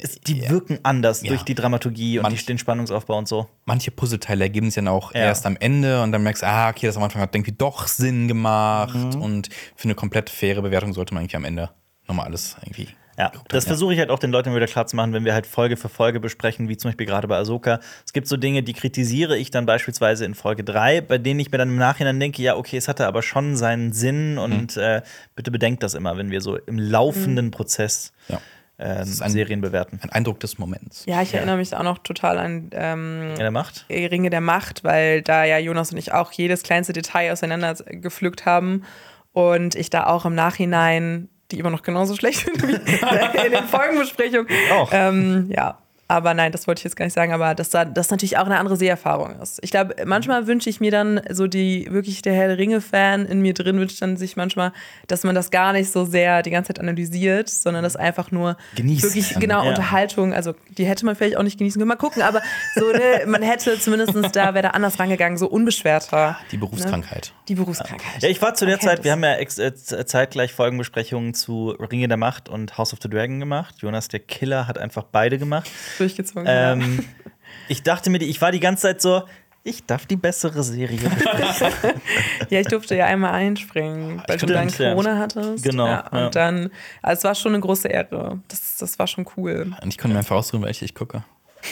ist, 0.00 0.26
die 0.28 0.48
wirken 0.48 0.78
anders 0.82 1.22
Ja. 1.22 1.28
durch 1.28 1.42
die 1.42 1.54
Dramaturgie 1.54 2.18
und 2.18 2.22
Manch- 2.24 2.46
den 2.46 2.58
Spannungsaufbau 2.58 3.18
und 3.18 3.28
so. 3.28 3.48
Manche 3.64 3.90
Puzzleteile 3.90 4.44
ergeben 4.44 4.66
sich 4.66 4.76
dann 4.76 4.88
auch 4.88 5.14
Ja. 5.14 5.20
erst 5.22 5.46
am 5.46 5.56
Ende 5.58 6.02
und 6.02 6.12
dann 6.12 6.22
merkst 6.22 6.42
du, 6.42 6.46
ah, 6.46 6.68
okay, 6.70 6.86
das 6.86 6.96
am 6.96 7.02
Anfang 7.02 7.22
hat 7.22 7.34
irgendwie 7.34 7.52
doch 7.52 7.86
Sinn 7.86 8.28
gemacht. 8.28 8.94
Mhm. 8.94 9.20
Und 9.22 9.48
für 9.76 9.84
eine 9.84 9.94
komplett 9.94 10.30
faire 10.30 10.62
Bewertung 10.62 10.92
sollte 10.92 11.14
man 11.14 11.22
irgendwie 11.24 11.36
am 11.36 11.44
Ende 11.44 11.70
nochmal 12.08 12.26
alles 12.26 12.56
irgendwie. 12.62 12.88
Ja, 13.18 13.30
das 13.48 13.66
versuche 13.66 13.92
ich 13.92 13.98
halt 13.98 14.08
auch 14.08 14.18
den 14.18 14.30
Leuten 14.30 14.54
wieder 14.54 14.66
klar 14.66 14.86
zu 14.86 14.96
machen, 14.96 15.12
wenn 15.12 15.26
wir 15.26 15.34
halt 15.34 15.46
Folge 15.46 15.76
für 15.76 15.90
Folge 15.90 16.20
besprechen, 16.20 16.70
wie 16.70 16.78
zum 16.78 16.88
Beispiel 16.88 17.04
gerade 17.04 17.28
bei 17.28 17.36
Ahsoka. 17.36 17.80
Es 18.06 18.14
gibt 18.14 18.26
so 18.26 18.38
Dinge, 18.38 18.62
die 18.62 18.72
kritisiere 18.72 19.36
ich 19.36 19.50
dann 19.50 19.66
beispielsweise 19.66 20.24
in 20.24 20.34
Folge 20.34 20.64
3, 20.64 21.02
bei 21.02 21.18
denen 21.18 21.38
ich 21.38 21.52
mir 21.52 21.58
dann 21.58 21.68
im 21.68 21.76
Nachhinein 21.76 22.18
denke, 22.18 22.40
ja, 22.40 22.56
okay, 22.56 22.78
es 22.78 22.88
hatte 22.88 23.06
aber 23.06 23.20
schon 23.22 23.56
seinen 23.56 23.92
Sinn 23.92 24.38
und 24.38 24.74
Mhm. 24.76 24.82
äh, 24.82 25.02
bitte 25.36 25.50
bedenkt 25.50 25.82
das 25.82 25.92
immer, 25.92 26.16
wenn 26.16 26.30
wir 26.30 26.40
so 26.40 26.56
im 26.56 26.78
laufenden 26.78 27.50
Prozess 27.50 28.12
Ja. 28.28 28.40
Ist 29.10 29.22
ein- 29.22 29.30
Serien 29.30 29.60
bewerten. 29.60 29.98
Ein 30.02 30.10
Eindruck 30.10 30.40
des 30.40 30.58
Moments. 30.58 31.04
Ja, 31.06 31.20
ich 31.22 31.34
erinnere 31.34 31.56
mich 31.56 31.74
auch 31.76 31.82
noch 31.82 31.98
total 31.98 32.38
an 32.38 32.70
ähm, 32.72 33.28
Ja, 33.32 33.36
der 33.36 33.50
macht. 33.50 33.84
Ringe 33.90 34.30
der 34.30 34.40
Macht, 34.40 34.84
weil 34.84 35.22
da 35.22 35.44
ja 35.44 35.58
Jonas 35.58 35.92
und 35.92 35.98
ich 35.98 36.12
auch 36.12 36.32
jedes 36.32 36.62
kleinste 36.62 36.92
Detail 36.92 37.32
auseinander 37.32 37.74
gepflückt 37.86 38.46
haben 38.46 38.84
und 39.32 39.74
ich 39.74 39.90
da 39.90 40.06
auch 40.06 40.24
im 40.24 40.34
Nachhinein, 40.34 41.28
die 41.50 41.58
immer 41.58 41.70
noch 41.70 41.82
genauso 41.82 42.14
schlecht 42.16 42.44
sind 42.46 42.62
wie 42.66 42.72
in 43.46 43.52
den 43.52 43.64
Folgenbesprechungen. 43.64 44.46
Auch. 44.72 44.90
Ähm, 44.92 45.50
ja. 45.54 45.78
Aber 46.10 46.34
nein, 46.34 46.50
das 46.50 46.66
wollte 46.66 46.80
ich 46.80 46.84
jetzt 46.84 46.96
gar 46.96 47.04
nicht 47.04 47.14
sagen, 47.14 47.32
aber 47.32 47.54
dass 47.54 47.70
da 47.70 47.84
das 47.84 48.10
natürlich 48.10 48.36
auch 48.36 48.46
eine 48.46 48.58
andere 48.58 48.76
Seherfahrung 48.76 49.38
ist. 49.40 49.60
Ich 49.62 49.70
glaube, 49.70 49.94
manchmal 50.06 50.48
wünsche 50.48 50.68
ich 50.68 50.80
mir 50.80 50.90
dann 50.90 51.20
so 51.30 51.46
die 51.46 51.86
wirklich 51.88 52.20
der 52.20 52.34
Herr 52.34 52.48
der 52.48 52.58
Ringe-Fan 52.58 53.26
in 53.26 53.40
mir 53.40 53.54
drin 53.54 53.78
wünscht 53.78 54.02
dann 54.02 54.16
sich 54.16 54.36
manchmal, 54.36 54.72
dass 55.06 55.22
man 55.22 55.36
das 55.36 55.52
gar 55.52 55.72
nicht 55.72 55.92
so 55.92 56.04
sehr 56.04 56.42
die 56.42 56.50
ganze 56.50 56.74
Zeit 56.74 56.80
analysiert, 56.80 57.48
sondern 57.48 57.84
das 57.84 57.94
einfach 57.94 58.32
nur 58.32 58.56
Genießt. 58.74 59.04
wirklich 59.04 59.38
genau 59.38 59.62
Ja. 59.62 59.68
Unterhaltung, 59.68 60.34
also 60.34 60.56
die 60.76 60.84
hätte 60.84 61.06
man 61.06 61.14
vielleicht 61.14 61.36
auch 61.36 61.44
nicht 61.44 61.58
genießen 61.58 61.78
können. 61.78 61.88
Mal 61.88 61.94
gucken, 61.94 62.22
aber 62.22 62.42
so, 62.74 62.90
ne, 62.90 63.26
man 63.26 63.42
hätte 63.42 63.78
zumindest 63.78 64.34
da, 64.34 64.52
wäre 64.54 64.62
da 64.62 64.70
anders 64.70 64.98
rangegangen, 64.98 65.38
so 65.38 65.46
unbeschwerter. 65.46 66.36
Die 66.50 66.56
Berufskrankheit. 66.56 67.32
Die 67.46 67.54
Berufskrankheit. 67.54 68.20
Ja, 68.20 68.28
ich 68.28 68.42
war 68.42 68.54
zu 68.54 68.66
der 68.66 68.80
Zeit, 68.80 69.04
wir 69.04 69.12
haben 69.12 69.22
ja 69.22 69.36
äh, 69.36 69.74
zeitgleich 69.76 70.52
Folgenbesprechungen 70.54 71.34
zu 71.34 71.70
Ringe 71.70 72.08
der 72.08 72.16
Macht 72.16 72.48
und 72.48 72.78
House 72.78 72.92
of 72.92 72.98
the 73.00 73.08
Dragon 73.08 73.38
gemacht. 73.38 73.76
Jonas, 73.78 74.08
der 74.08 74.18
Killer, 74.18 74.66
hat 74.66 74.76
einfach 74.76 75.04
beide 75.04 75.38
gemacht. 75.38 75.70
Durchgezogen. 76.00 76.46
ja. 76.46 76.72
Ähm, 76.72 77.04
ich 77.68 77.82
dachte 77.82 78.10
mir, 78.10 78.20
ich 78.22 78.40
war 78.40 78.50
die 78.52 78.60
ganze 78.60 78.82
Zeit 78.82 79.00
so, 79.00 79.22
ich 79.62 79.84
darf 79.84 80.06
die 80.06 80.16
bessere 80.16 80.62
Serie. 80.62 80.98
Ja, 82.48 82.60
ich 82.60 82.66
durfte 82.66 82.96
ja 82.96 83.06
einmal 83.06 83.32
einspringen, 83.32 84.22
weil 84.26 84.38
du 84.38 84.46
Stimmt, 84.46 84.50
dann 84.50 84.68
ja. 84.68 84.90
Corona 84.90 85.18
hattest. 85.18 85.62
Genau, 85.62 85.86
Ja, 85.86 86.08
und 86.08 86.18
ja. 86.18 86.30
dann, 86.30 86.70
also 87.02 87.18
es 87.18 87.24
war 87.24 87.34
schon 87.34 87.52
eine 87.54 87.60
große 87.60 87.86
Ehre. 87.88 88.40
Das, 88.48 88.78
das 88.78 88.98
war 88.98 89.06
schon 89.06 89.26
cool. 89.36 89.72
Und 89.80 89.88
ich 89.88 89.98
konnte 89.98 90.14
mir 90.14 90.18
einfach 90.18 90.36
ausruhen, 90.36 90.62
weil 90.62 90.70
ich 90.70 90.82
ich 90.82 90.94
gucke. 90.94 91.22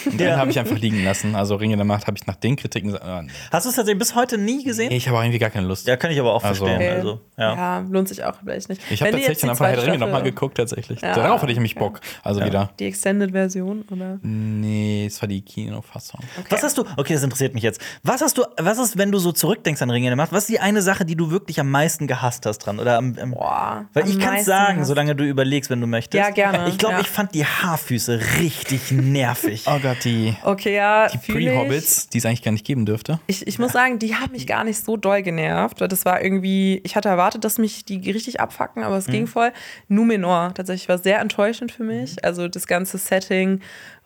Und 0.05 0.19
Ja. 0.19 0.27
den 0.31 0.37
habe 0.37 0.51
ich 0.51 0.59
einfach 0.59 0.77
liegen 0.77 1.03
lassen. 1.03 1.35
Also 1.35 1.55
Ringe 1.55 1.75
der 1.75 1.85
Macht 1.85 2.07
habe 2.07 2.17
ich 2.17 2.25
nach 2.27 2.35
den 2.35 2.55
Kritiken 2.55 2.91
nee. 2.91 3.31
Hast 3.51 3.65
du 3.65 3.69
es 3.69 3.75
tatsächlich 3.75 3.97
bis 3.99 4.15
heute 4.15 4.37
nie 4.37 4.63
gesehen? 4.63 4.91
ich 4.91 5.07
habe 5.07 5.17
auch 5.17 5.21
irgendwie 5.23 5.39
gar 5.39 5.49
keine 5.49 5.67
Lust. 5.67 5.87
Ja, 5.87 5.97
kann 5.97 6.11
ich 6.11 6.19
aber 6.19 6.33
auch 6.33 6.43
Also- 6.43 6.65
verstehen. 6.65 6.81
Okay. 6.89 6.95
Also, 6.97 7.21
ja. 7.37 7.55
Ja. 7.55 7.79
lohnt 7.89 8.07
sich 8.07 8.23
auch 8.23 8.35
vielleicht 8.43 8.69
nicht. 8.69 8.81
Ich 8.89 9.01
habe 9.01 9.11
tatsächlich 9.11 9.39
dann 9.39 9.49
einfach 9.51 9.65
Herr 9.67 9.75
der 9.75 9.85
Ringe 9.87 9.97
nochmal 9.97 10.23
geguckt, 10.23 10.57
tatsächlich. 10.57 11.01
Ja. 11.01 11.15
Darauf 11.15 11.41
hatte 11.41 11.51
ich 11.51 11.57
nämlich 11.57 11.75
Bock. 11.75 11.99
Also 12.23 12.43
wieder. 12.43 12.69
Die 12.79 12.85
Extended-Version, 12.85 13.85
oder? 13.91 14.19
Nee, 14.21 15.05
es 15.07 15.21
war 15.21 15.27
die 15.29 15.41
Kinofassung. 15.41 16.19
Was 16.49 16.63
hast 16.63 16.77
du, 16.77 16.85
okay, 16.97 17.13
das 17.13 17.23
interessiert 17.23 17.53
mich 17.53 17.63
jetzt. 17.63 17.81
Was 18.03 18.21
hast 18.21 18.37
du, 18.37 18.43
was 18.57 18.77
ist, 18.77 18.97
wenn 18.97 19.11
du 19.11 19.17
so 19.19 19.31
zurückdenkst 19.31 19.81
an 19.81 19.89
Ringe 19.89 20.07
der 20.09 20.15
Macht, 20.15 20.31
was 20.31 20.43
ist 20.43 20.49
die 20.49 20.59
eine 20.59 20.81
Sache, 20.81 21.05
die 21.05 21.15
du 21.15 21.31
wirklich 21.31 21.59
am 21.59 21.69
meisten 21.71 22.07
gehasst 22.07 22.45
hast 22.45 22.59
dran? 22.59 22.79
Oder 22.79 22.97
am, 22.97 23.17
am 23.21 23.31
Boah. 23.31 23.85
Weil 23.93 24.03
am 24.03 24.09
ich 24.09 24.19
kann 24.19 24.33
meisten 24.33 24.45
sagen, 24.45 24.85
solange 24.85 25.15
du 25.15 25.23
überlegst, 25.23 25.69
wenn 25.69 25.81
du 25.81 25.87
möchtest. 25.87 26.23
Ja, 26.23 26.29
gerne, 26.31 26.67
Ich 26.69 26.77
glaube, 26.77 26.95
ja. 26.95 27.01
ich 27.01 27.07
fand 27.09 27.33
die 27.33 27.45
Haarfüße 27.45 28.19
richtig 28.39 28.91
nervig. 28.91 29.63
Oh 29.67 29.78
Gott, 29.81 30.03
die, 30.03 30.35
Okay, 30.43 30.75
ja, 30.75 31.07
die. 31.09 31.17
Pre-Hobbits, 31.17 32.09
die 32.09 32.17
es 32.19 32.25
eigentlich 32.25 32.43
gar 32.43 32.51
nicht 32.51 32.65
geben 32.65 32.85
dürfte. 32.85 33.19
Ich, 33.27 33.45
ich 33.47 33.59
muss 33.59 33.71
sagen, 33.73 33.99
die 33.99 34.15
haben 34.15 34.31
mich 34.31 34.47
gar 34.47 34.63
nicht 34.63 34.83
so 34.83 34.97
doll 34.97 35.21
genervt. 35.21 35.81
weil 35.81 35.87
Das 35.87 36.05
war 36.05 36.21
irgendwie, 36.23 36.81
ich 36.83 36.95
hatte 36.95 37.09
erwartet, 37.09 37.43
dass 37.43 37.57
mich 37.57 37.85
die 37.85 38.09
richtig 38.11 38.39
abfacken, 38.39 38.83
aber 38.83 38.97
es 38.97 39.07
Mhm. 39.07 39.11
ging 39.11 39.27
voll. 39.27 39.51
Numenor 39.87 40.53
tatsächlich 40.53 40.89
war 40.89 40.97
sehr 40.97 41.19
enttäuschend 41.19 41.71
für 41.71 41.83
mich. 41.83 42.23
Also 42.23 42.47
das 42.47 42.67
ganze 42.67 42.97
Setting 42.97 43.61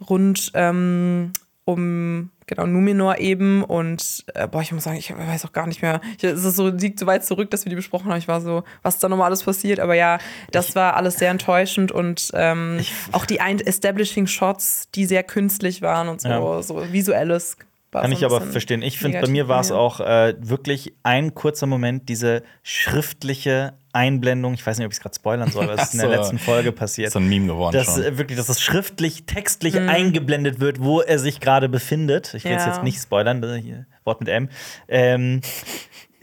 rund 0.09 0.51
ähm, 0.53 1.32
um 1.65 2.30
genau 2.47 2.65
Numenor 2.65 3.17
eben 3.19 3.63
und 3.63 4.25
äh, 4.33 4.47
boah, 4.47 4.61
ich 4.61 4.71
muss 4.71 4.83
sagen, 4.83 4.97
ich 4.97 5.15
weiß 5.15 5.45
auch 5.45 5.51
gar 5.53 5.67
nicht 5.67 5.81
mehr. 5.81 6.01
Ich, 6.17 6.23
es 6.23 6.43
ist 6.43 6.55
so 6.55 6.67
liegt 6.69 6.99
so 6.99 7.05
weit 7.05 7.25
zurück, 7.25 7.49
dass 7.51 7.65
wir 7.65 7.69
die 7.69 7.75
besprochen 7.75 8.09
haben. 8.11 8.17
Ich 8.19 8.27
war 8.27 8.41
so, 8.41 8.63
was 8.81 8.99
da 8.99 9.09
nochmal 9.09 9.27
alles 9.27 9.43
passiert, 9.43 9.79
aber 9.79 9.93
ja, 9.95 10.17
das 10.51 10.75
war 10.75 10.95
alles 10.95 11.17
sehr 11.17 11.29
enttäuschend 11.31 11.91
und 11.91 12.29
ähm, 12.33 12.79
auch 13.11 13.25
die 13.25 13.41
ein 13.41 13.59
Establishing 13.59 14.27
Shots, 14.27 14.89
die 14.95 15.05
sehr 15.05 15.23
künstlich 15.23 15.81
waren 15.81 16.07
und 16.09 16.21
so, 16.21 16.29
Ja. 16.29 16.61
so 16.61 16.91
visuelles. 16.91 17.57
Kann 18.01 18.11
so 18.11 18.17
ich 18.17 18.25
aber 18.25 18.41
verstehen. 18.41 18.81
Ich 18.81 18.97
finde, 18.97 19.21
bei 19.21 19.27
mir 19.27 19.47
war 19.47 19.61
es 19.61 19.71
auch 19.71 19.99
äh, 19.99 20.33
wirklich 20.39 20.93
ein 21.03 21.33
kurzer 21.33 21.65
Moment, 21.67 22.09
diese 22.09 22.43
schriftliche 22.63 23.73
Einblendung. 23.93 24.53
Ich 24.55 24.65
weiß 24.65 24.77
nicht, 24.77 24.85
ob 24.85 24.91
ich 24.91 24.97
es 24.97 25.01
gerade 25.01 25.15
spoilern 25.15 25.51
soll, 25.51 25.65
aber 25.65 25.73
es 25.75 25.83
ist 25.89 25.93
in 25.93 25.99
der 25.99 26.09
so. 26.09 26.15
letzten 26.15 26.39
Folge 26.39 26.71
passiert. 26.71 27.11
So 27.11 27.19
ein 27.19 27.29
Meme 27.29 27.47
geworden 27.47 27.73
dass 27.75 27.85
schon. 27.85 28.03
äh, 28.03 28.17
wirklich, 28.17 28.37
dass 28.37 28.49
es 28.49 28.61
schriftlich, 28.61 29.25
textlich 29.25 29.75
Mhm. 29.75 29.89
eingeblendet 29.89 30.59
wird, 30.59 30.81
wo 30.81 31.01
er 31.01 31.19
sich 31.19 31.39
gerade 31.39 31.69
befindet. 31.69 32.33
Ich 32.33 32.43
will 32.45 32.53
es 32.53 32.65
Ja. 32.65 32.71
jetzt 32.71 32.83
nicht 32.83 32.99
spoilern, 33.01 33.41
das 33.41 33.57
ist 33.57 33.63
hier, 33.63 33.85
Wort 34.03 34.19
mit 34.19 34.29
M. 34.29 34.49
Ähm, 34.87 35.41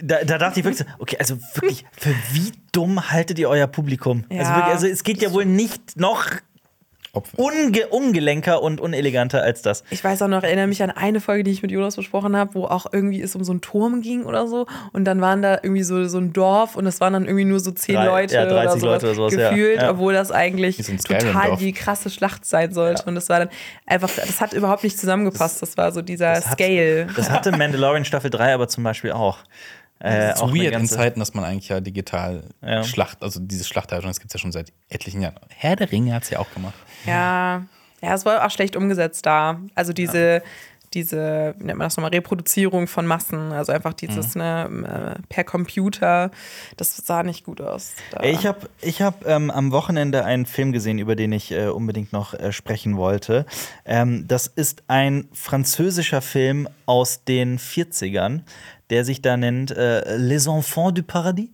da, 0.03 0.25
da 0.25 0.39
dachte 0.39 0.61
ich 0.61 0.65
wirklich 0.65 0.79
so, 0.87 0.93
okay, 0.99 1.17
also 1.19 1.37
wirklich, 1.55 1.85
für 1.97 2.15
wie 2.33 2.53
dumm 2.73 3.11
haltet 3.11 3.39
ihr 3.39 3.49
euer 3.49 3.67
Publikum? 3.67 4.25
Also, 4.31 4.51
Ja. 4.51 4.57
wirklich, 4.57 4.75
also 4.75 4.87
es 4.87 5.05
geht 5.05 5.23
ja 5.23 5.33
wohl 5.33 5.45
nicht 5.45 5.97
noch 5.99 6.27
Unge 7.37 7.89
ungelenker 7.89 8.63
und 8.63 8.81
uneleganter 8.81 9.43
als 9.43 9.63
das. 9.63 9.83
Ich 9.91 10.03
weiß 10.05 10.23
auch 10.23 10.29
noch, 10.29 10.43
erinnere 10.43 10.67
mich 10.69 10.83
an 10.83 10.91
eine 10.91 11.21
Folge, 11.21 11.43
die 11.45 11.51
ich 11.51 11.63
mit 11.63 11.71
Jonas 11.71 11.97
besprochen 11.97 12.37
habe, 12.37 12.55
wo 12.55 12.65
auch 12.67 12.87
irgendwie 12.93 13.21
es 13.21 13.35
um 13.35 13.43
so 13.45 13.53
einen 13.53 13.61
Turm 13.61 14.01
ging 14.01 14.25
oder 14.25 14.47
so. 14.47 14.67
Und 14.93 15.05
dann 15.05 15.21
waren 15.21 15.43
da 15.43 15.55
irgendwie 15.63 15.83
so, 15.83 16.05
so 16.07 16.19
ein 16.19 16.33
Dorf 16.33 16.77
und 16.77 16.87
es 16.87 17.01
waren 17.01 17.13
dann 17.13 17.25
irgendwie 17.25 17.45
nur 17.45 17.61
so 17.61 17.71
zehn 17.73 17.97
Drei- 17.97 18.07
Leute 18.07 18.35
ja, 18.35 18.47
30 18.47 18.53
oder 18.53 18.71
sowas 18.71 18.83
Leute 18.83 19.07
oder 19.07 19.15
sowas, 19.15 19.35
ja. 19.35 19.51
gefühlt, 19.51 19.83
Ja. 19.83 19.91
obwohl 19.91 20.13
das 20.13 20.31
eigentlich 20.31 20.77
total 20.77 21.57
die 21.57 21.73
krasse 21.73 22.11
Schlacht 22.11 22.45
sein 22.45 22.73
sollte. 22.73 23.05
Und 23.07 23.15
das 23.17 23.29
war 23.29 23.41
dann 23.41 23.49
einfach, 23.87 24.11
das 24.15 24.41
hat 24.41 24.53
überhaupt 24.53 24.85
nicht 24.85 24.99
zusammengepasst. 24.99 25.61
Das 25.63 25.77
war 25.77 25.93
so 25.93 26.03
dieser 26.03 26.35
Das 26.35 26.47
hat- 26.51 26.59
Scale. 26.59 27.07
Das 27.17 27.31
hatte 27.31 27.51
Mandalorian 27.53 28.05
Staffel 28.05 28.31
3 28.31 28.55
aber 28.55 28.69
zum 28.69 28.85
Beispiel 28.85 29.13
auch. 29.13 29.39
Äh, 30.03 30.31
Es 30.31 30.41
ist 30.41 30.55
weird 30.55 30.75
in 30.75 30.87
Zeiten, 30.87 31.21
dass 31.21 31.35
man 31.35 31.45
eigentlich 31.45 31.69
ja 31.69 31.81
digital 31.81 32.45
Ja. 32.63 32.83
Schlacht, 32.85 33.23
also 33.23 33.39
diese 33.41 33.65
Schlachthaltung, 33.65 34.09
das 34.11 34.19
gibt 34.21 34.31
es 34.31 34.35
ja 34.35 34.41
schon 34.41 34.53
seit 34.53 34.73
etlichen 34.89 35.21
Jahren. 35.23 35.37
Herr 35.55 35.77
der 35.77 35.91
Ringe 35.93 36.15
hat 36.15 36.23
es 36.25 36.31
ja 36.31 36.39
auch 36.39 36.51
gemacht. 36.55 36.75
Ja, 37.07 37.65
ja, 38.03 38.15
es 38.15 38.25
war 38.25 38.45
auch 38.47 38.51
schlecht 38.51 38.77
umgesetzt 38.77 39.27
da. 39.27 39.61
Also 39.75 39.93
diese, 39.93 40.43
diese, 40.95 41.55
wie 41.59 41.65
nennt 41.67 41.79
man 41.79 41.87
das 41.87 41.97
nochmal, 41.97 42.11
Reproduzierung 42.11 42.87
von 42.89 43.07
Massen. 43.07 43.53
Also 43.53 43.73
einfach 43.73 43.93
dieses, 43.93 44.35
Mhm. 44.35 44.41
ne, 44.41 45.17
äh, 45.19 45.23
per 45.29 45.45
Computer, 45.45 46.31
das 46.79 46.97
sah 46.97 47.23
nicht 47.23 47.45
gut 47.45 47.61
aus. 47.61 47.93
Da. 48.11 48.23
Ich 48.25 48.47
habe 48.47 48.69
ich 48.81 49.01
hab, 49.03 49.27
ähm, 49.27 49.51
am 49.51 49.71
Wochenende 49.71 50.25
einen 50.25 50.47
Film 50.47 50.73
gesehen, 50.73 50.99
über 50.99 51.15
den 51.15 51.31
ich 51.33 51.53
äh, 51.53 51.67
unbedingt 51.69 52.13
noch 52.13 52.35
äh, 52.35 52.53
sprechen 52.53 52.97
wollte. 52.97 53.45
Ähm, 53.85 54.25
das 54.27 54.47
ist 54.47 54.83
ein 54.89 55.29
französischer 55.33 56.23
Film 56.23 56.69
aus 56.87 57.23
den 57.25 57.59
40ern, 57.59 58.41
der 58.91 59.05
sich 59.05 59.23
da 59.23 59.37
nennt 59.37 59.71
äh, 59.71 60.17
Les 60.17 60.47
Enfants 60.47 60.95
du 60.95 61.03
Paradis. 61.03 61.49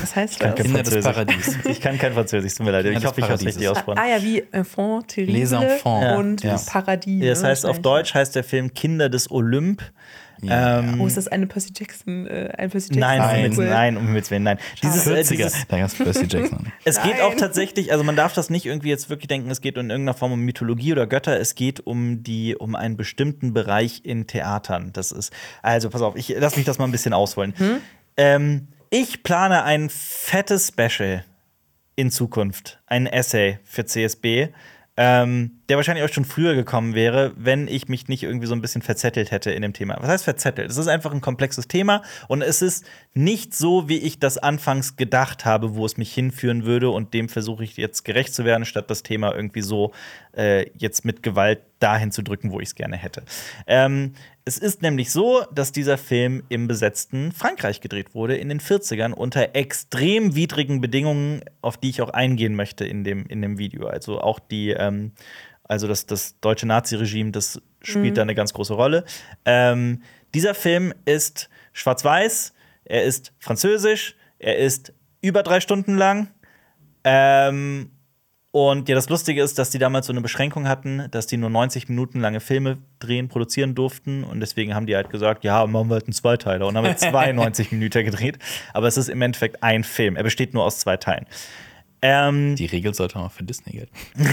Was 0.00 0.14
heißt 0.14 0.42
das? 0.42 0.54
Kinder 0.56 0.82
des. 0.82 1.04
Paradies. 1.04 1.58
Ich 1.64 1.80
kann 1.80 1.98
kein 1.98 2.12
Französisch, 2.12 2.54
tut 2.54 2.66
mir 2.66 2.72
leid. 2.72 2.84
Kinder 2.84 2.98
Ich 2.98 3.06
hoffe, 3.06 3.20
ich 3.20 3.24
habe 3.24 3.34
es 3.34 3.46
richtig 3.46 3.68
ausgesprochen. 3.68 3.98
Ah 3.98 4.08
ja, 4.08 4.22
wie 4.22 4.44
Enfant 4.52 5.08
terrible 5.08 5.38
Les 5.38 5.52
Enfants. 5.52 6.18
und 6.18 6.42
Ja. 6.42 6.60
Paradies. 6.66 7.24
Das 7.24 7.42
ne, 7.42 7.48
heißt, 7.48 7.66
auf. 7.66 7.78
Deutsch 7.78 8.14
heißt 8.14 8.36
der 8.36 8.44
Film 8.44 8.74
Kinder 8.74 9.08
des 9.08 9.30
Olymp. 9.30 9.82
Ähm, 10.42 11.00
Oh, 11.00 11.06
ist 11.06 11.16
das 11.16 11.28
eine 11.28 11.46
Percy 11.46 11.72
Jackson, 11.76 12.26
äh, 12.26 12.50
ein 12.58 12.70
Percy 12.70 12.94
Jackson? 12.94 13.00
nein, 13.00 13.20
um 13.20 13.26
Nein. 13.26 13.40
Himmels- 13.52 13.70
nein, 13.70 13.96
um 13.96 14.06
Himmels 14.06 14.30
Willen, 14.30 14.42
nein. 14.42 14.58
Dieses, 14.82 15.06
äh, 15.06 15.10
40er, 15.22 15.30
dieses, 15.36 15.66
da 15.68 15.78
gab 15.78 15.86
es 15.88 15.94
Percy 15.94 16.26
Jackson. 16.28 16.72
Es 16.84 17.00
geht 17.02 17.12
Nein. 17.12 17.20
auch 17.22 17.34
tatsächlich, 17.34 17.92
also 17.92 18.04
man 18.04 18.16
darf 18.16 18.34
das 18.34 18.50
nicht 18.50 18.66
irgendwie 18.66 18.88
jetzt 18.90 19.08
wirklich 19.10 19.28
denken, 19.28 19.50
es 19.50 19.60
geht 19.60 19.76
in 19.76 19.90
irgendeiner 19.90 20.14
Form 20.16 20.32
um 20.32 20.40
Mythologie 20.40 20.92
oder 20.92 21.06
Götter, 21.06 21.38
es 21.40 21.54
geht 21.54 21.86
um 21.86 22.22
die, 22.22 22.56
um 22.56 22.74
einen 22.74 22.96
bestimmten 22.96 23.54
Bereich 23.54 24.00
in 24.04 24.26
Theatern. 24.26 24.90
Das 24.92 25.12
ist, 25.12 25.32
also 25.62 25.88
pass 25.90 26.02
auf, 26.02 26.16
ich 26.16 26.34
lass 26.38 26.56
mich 26.56 26.64
das 26.66 26.78
mal 26.78 26.84
ein 26.86 26.92
bisschen 26.92 27.12
ausholen. 27.14 27.54
Ähm, 28.16 28.68
ich 28.90 29.22
plane 29.22 29.64
ein 29.64 29.88
fettes 29.90 30.68
Special 30.68 31.24
in 31.96 32.10
Zukunft, 32.10 32.80
ein 32.86 33.06
Essay 33.06 33.58
für 33.64 33.84
CSB, 33.86 34.48
ähm, 34.96 35.60
der 35.68 35.76
wahrscheinlich 35.76 36.04
auch 36.04 36.12
schon 36.12 36.24
früher 36.24 36.54
gekommen 36.54 36.94
wäre, 36.94 37.32
wenn 37.36 37.68
ich 37.68 37.88
mich 37.88 38.08
nicht 38.08 38.22
irgendwie 38.22 38.46
so 38.46 38.54
ein 38.54 38.60
bisschen 38.60 38.82
verzettelt 38.82 39.30
hätte 39.30 39.50
in 39.50 39.62
dem 39.62 39.72
Thema. 39.72 39.96
Was 40.00 40.08
heißt 40.08 40.24
verzettelt? 40.24 40.70
Es 40.70 40.76
ist 40.76 40.88
einfach 40.88 41.12
ein 41.12 41.20
komplexes 41.20 41.68
Thema 41.68 42.02
und 42.28 42.42
es 42.42 42.62
ist 42.62 42.84
nicht 43.14 43.54
so, 43.54 43.88
wie 43.88 43.98
ich 43.98 44.18
das 44.18 44.38
anfangs 44.38 44.96
gedacht 44.96 45.44
habe, 45.44 45.74
wo 45.74 45.86
es 45.86 45.96
mich 45.96 46.12
hinführen 46.12 46.64
würde 46.64 46.90
und 46.90 47.14
dem 47.14 47.28
versuche 47.28 47.64
ich 47.64 47.76
jetzt 47.76 48.04
gerecht 48.04 48.34
zu 48.34 48.44
werden, 48.44 48.64
statt 48.64 48.90
das 48.90 49.02
Thema 49.02 49.34
irgendwie 49.34 49.62
so 49.62 49.92
äh, 50.36 50.66
jetzt 50.76 51.04
mit 51.04 51.22
Gewalt 51.22 51.60
dahin 51.78 52.12
zu 52.12 52.22
drücken, 52.22 52.50
wo 52.50 52.60
ich 52.60 52.68
es 52.68 52.74
gerne 52.74 52.96
hätte. 52.96 53.22
Ähm, 53.66 54.14
es 54.46 54.58
ist 54.58 54.82
nämlich 54.82 55.10
so, 55.10 55.42
dass 55.52 55.72
dieser 55.72 55.96
Film 55.96 56.42
im 56.48 56.66
besetzten 56.68 57.32
Frankreich 57.32 57.80
gedreht 57.80 58.14
wurde, 58.14 58.36
in 58.36 58.50
den 58.50 58.60
40ern, 58.60 59.12
unter 59.12 59.54
extrem 59.54 60.34
widrigen 60.34 60.80
Bedingungen, 60.80 61.42
auf 61.62 61.78
die 61.78 61.90
ich 61.90 62.02
auch 62.02 62.10
eingehen 62.10 62.54
möchte 62.54 62.84
in 62.84 63.04
dem, 63.04 63.26
in 63.26 63.40
dem 63.40 63.58
Video. 63.58 63.86
Also 63.86 64.20
auch 64.20 64.38
die, 64.38 64.70
ähm, 64.70 65.12
also 65.64 65.88
das, 65.88 66.06
das 66.06 66.38
deutsche 66.40 66.66
Naziregime, 66.66 67.30
das 67.30 67.60
spielt 67.82 68.16
da 68.16 68.22
eine 68.22 68.34
ganz 68.34 68.52
große 68.52 68.74
Rolle. 68.74 69.04
Ähm, 69.44 70.02
dieser 70.34 70.54
Film 70.54 70.92
ist 71.04 71.48
schwarz-weiß, 71.72 72.52
er 72.84 73.04
ist 73.04 73.32
französisch, 73.38 74.16
er 74.38 74.58
ist 74.58 74.92
über 75.20 75.42
drei 75.42 75.60
Stunden 75.60 75.96
lang. 75.96 76.28
Ähm, 77.04 77.90
und 78.50 78.88
ja, 78.88 78.94
das 78.94 79.08
Lustige 79.08 79.42
ist, 79.42 79.58
dass 79.58 79.70
die 79.70 79.78
damals 79.78 80.06
so 80.06 80.12
eine 80.12 80.20
Beschränkung 80.20 80.68
hatten, 80.68 81.08
dass 81.10 81.26
die 81.26 81.36
nur 81.36 81.50
90 81.50 81.88
Minuten 81.88 82.20
lange 82.20 82.38
Filme 82.38 82.78
drehen, 83.00 83.28
produzieren 83.28 83.74
durften. 83.74 84.22
Und 84.22 84.38
deswegen 84.38 84.76
haben 84.76 84.86
die 84.86 84.94
halt 84.94 85.10
gesagt, 85.10 85.42
ja, 85.42 85.66
machen 85.66 85.88
wir 85.88 85.94
halt 85.94 86.04
einen 86.04 86.12
Zweiteiler. 86.12 86.68
Und 86.68 86.76
haben 86.76 86.86
halt 86.86 87.00
92 87.00 87.72
Minuten 87.72 88.04
gedreht. 88.04 88.38
Aber 88.72 88.86
es 88.86 88.96
ist 88.96 89.08
im 89.08 89.20
Endeffekt 89.22 89.64
ein 89.64 89.82
Film. 89.82 90.14
Er 90.14 90.22
besteht 90.22 90.54
nur 90.54 90.62
aus 90.62 90.78
zwei 90.78 90.96
Teilen. 90.96 91.26
Ähm, 92.06 92.54
Die 92.56 92.66
Regel 92.66 92.92
sollte 92.92 93.18
auch 93.18 93.32
für 93.32 93.44
Disney 93.44 93.72
gelten. 93.72 93.94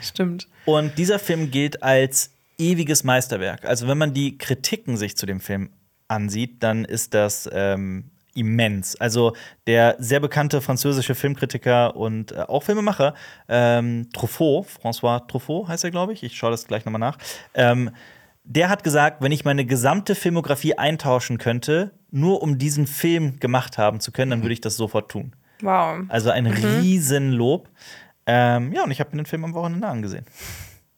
Stimmt. 0.00 0.46
Und 0.66 0.96
dieser 0.98 1.18
Film 1.18 1.50
gilt 1.50 1.82
als 1.82 2.30
ewiges 2.58 3.02
Meisterwerk. 3.02 3.64
Also, 3.64 3.88
wenn 3.88 3.98
man 3.98 4.14
die 4.14 4.38
Kritiken 4.38 4.96
sich 4.96 5.16
zu 5.16 5.26
dem 5.26 5.40
Film 5.40 5.70
ansieht, 6.06 6.62
dann 6.62 6.84
ist 6.84 7.12
das 7.12 7.50
ähm, 7.52 8.12
immens. 8.36 8.94
Also, 9.00 9.34
der 9.66 9.96
sehr 9.98 10.20
bekannte 10.20 10.60
französische 10.60 11.16
Filmkritiker 11.16 11.96
und 11.96 12.30
äh, 12.30 12.42
auch 12.42 12.62
Filmemacher, 12.62 13.14
ähm, 13.48 14.08
Truffaut, 14.12 14.66
François 14.80 15.26
Truffaut 15.26 15.66
heißt 15.66 15.82
er, 15.82 15.90
glaube 15.90 16.12
ich, 16.12 16.22
ich 16.22 16.36
schaue 16.36 16.52
das 16.52 16.68
gleich 16.68 16.84
nochmal 16.84 17.00
nach, 17.00 17.18
ähm, 17.54 17.90
der 18.44 18.68
hat 18.68 18.84
gesagt, 18.84 19.22
wenn 19.22 19.32
ich 19.32 19.44
meine 19.44 19.64
gesamte 19.64 20.14
Filmografie 20.14 20.74
eintauschen 20.74 21.38
könnte, 21.38 21.90
nur 22.12 22.42
um 22.42 22.58
diesen 22.58 22.86
Film 22.86 23.40
gemacht 23.40 23.76
haben 23.76 23.98
zu 23.98 24.12
können, 24.12 24.30
dann 24.30 24.42
würde 24.42 24.52
ich 24.52 24.60
das 24.60 24.76
sofort 24.76 25.10
tun. 25.10 25.32
Wow. 25.62 26.04
Also 26.08 26.30
ein 26.30 26.46
Riesenlob. 26.46 27.68
Ähm, 28.26 28.72
ja, 28.72 28.84
und 28.84 28.90
ich 28.90 29.00
habe 29.00 29.10
mir 29.10 29.22
den 29.22 29.26
Film 29.26 29.44
am 29.44 29.54
Wochenende 29.54 29.86
angesehen. 29.86 30.24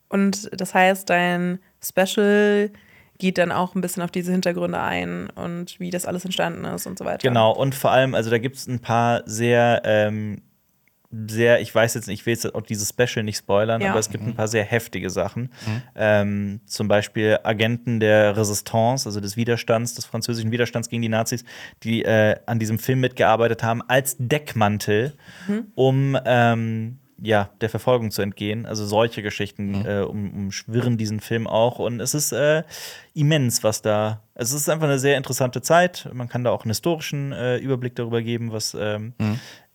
Und 0.08 0.50
das 0.52 0.74
heißt, 0.74 1.08
dein 1.08 1.58
Special 1.82 2.70
geht 3.18 3.38
dann 3.38 3.52
auch 3.52 3.74
ein 3.74 3.80
bisschen 3.80 4.02
auf 4.02 4.10
diese 4.10 4.32
Hintergründe 4.32 4.80
ein 4.80 5.30
und 5.30 5.78
wie 5.78 5.90
das 5.90 6.06
alles 6.06 6.24
entstanden 6.24 6.64
ist 6.64 6.86
und 6.86 6.98
so 6.98 7.04
weiter. 7.04 7.26
Genau, 7.26 7.52
und 7.52 7.74
vor 7.74 7.92
allem, 7.92 8.14
also 8.14 8.30
da 8.30 8.38
gibt 8.38 8.56
es 8.56 8.66
ein 8.66 8.80
paar 8.80 9.22
sehr, 9.26 9.82
ähm, 9.84 10.42
sehr, 11.28 11.60
ich 11.60 11.74
weiß 11.74 11.94
jetzt 11.94 12.06
nicht, 12.08 12.20
ich 12.20 12.26
will 12.26 12.32
jetzt 12.34 12.54
auch 12.54 12.62
dieses 12.62 12.88
Special 12.88 13.22
nicht 13.22 13.36
spoilern, 13.36 13.82
Ja. 13.82 13.90
aber 13.90 14.00
es 14.00 14.08
gibt 14.10 14.24
ein 14.24 14.34
paar 14.34 14.48
sehr 14.48 14.64
heftige 14.64 15.10
Sachen. 15.10 15.50
Ähm, 15.94 16.60
zum 16.66 16.88
Beispiel 16.88 17.38
Agenten 17.44 18.00
der 18.00 18.36
Resistance, 18.36 19.06
also 19.08 19.20
des 19.20 19.36
Widerstands, 19.36 19.94
des 19.94 20.06
französischen 20.06 20.50
Widerstands 20.50 20.88
gegen 20.88 21.02
die 21.02 21.08
Nazis, 21.10 21.44
die 21.82 22.02
äh, 22.04 22.36
an 22.46 22.58
diesem 22.58 22.78
Film 22.78 23.00
mitgearbeitet 23.00 23.62
haben, 23.62 23.82
als 23.82 24.16
Deckmantel, 24.18 25.12
um 25.74 26.18
ähm, 26.24 26.98
ja, 27.24 27.50
der 27.60 27.68
Verfolgung 27.68 28.10
zu 28.10 28.20
entgehen. 28.22 28.66
Also 28.66 28.84
solche 28.84 29.22
Geschichten 29.22 29.84
äh, 29.86 30.00
um, 30.00 30.32
umschwirren 30.32 30.96
diesen 30.96 31.20
Film 31.20 31.46
auch. 31.46 31.78
Und 31.78 32.00
es 32.00 32.14
ist 32.14 32.32
äh, 32.32 32.64
immens, 33.14 33.62
was 33.62 33.80
da. 33.80 34.22
Also 34.34 34.56
es 34.56 34.62
ist 34.62 34.68
einfach 34.68 34.88
eine 34.88 34.98
sehr 34.98 35.16
interessante 35.16 35.62
Zeit. 35.62 36.08
Man 36.12 36.28
kann 36.28 36.42
da 36.42 36.50
auch 36.50 36.64
einen 36.64 36.70
historischen 36.70 37.30
äh, 37.32 37.58
Überblick 37.58 37.94
darüber 37.94 38.22
geben, 38.22 38.50
was 38.50 38.76
ähm, 38.78 39.12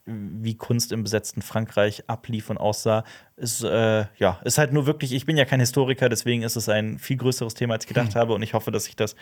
wie 0.08 0.56
Kunst 0.56 0.92
im 0.92 1.04
besetzten 1.04 1.42
Frankreich 1.42 2.04
ablief 2.08 2.50
und 2.50 2.58
aussah. 2.58 3.04
Ist, 3.36 3.64
äh, 3.64 4.06
ja, 4.18 4.40
ist 4.46 4.58
halt 4.58 4.74
nur 4.74 4.88
wirklich, 4.88 5.14
ich 5.14 5.26
bin 5.28 5.38
ja 5.38 5.46
kein 5.46 5.60
Historiker, 5.60 6.10
deswegen 6.10 6.42
ist 6.42 6.56
es 6.56 6.70
ein 6.70 6.98
viel 6.98 7.18
größeres 7.18 7.54
Thema, 7.54 7.76
als 7.76 7.84
ich 7.84 7.88
gedacht 7.90 8.16
habe. 8.16 8.34
Und 8.34 8.42
ich 8.42 8.56
hoffe, 8.56 8.72
dass 8.72 8.88
ich 8.88 8.96
das 8.96 9.16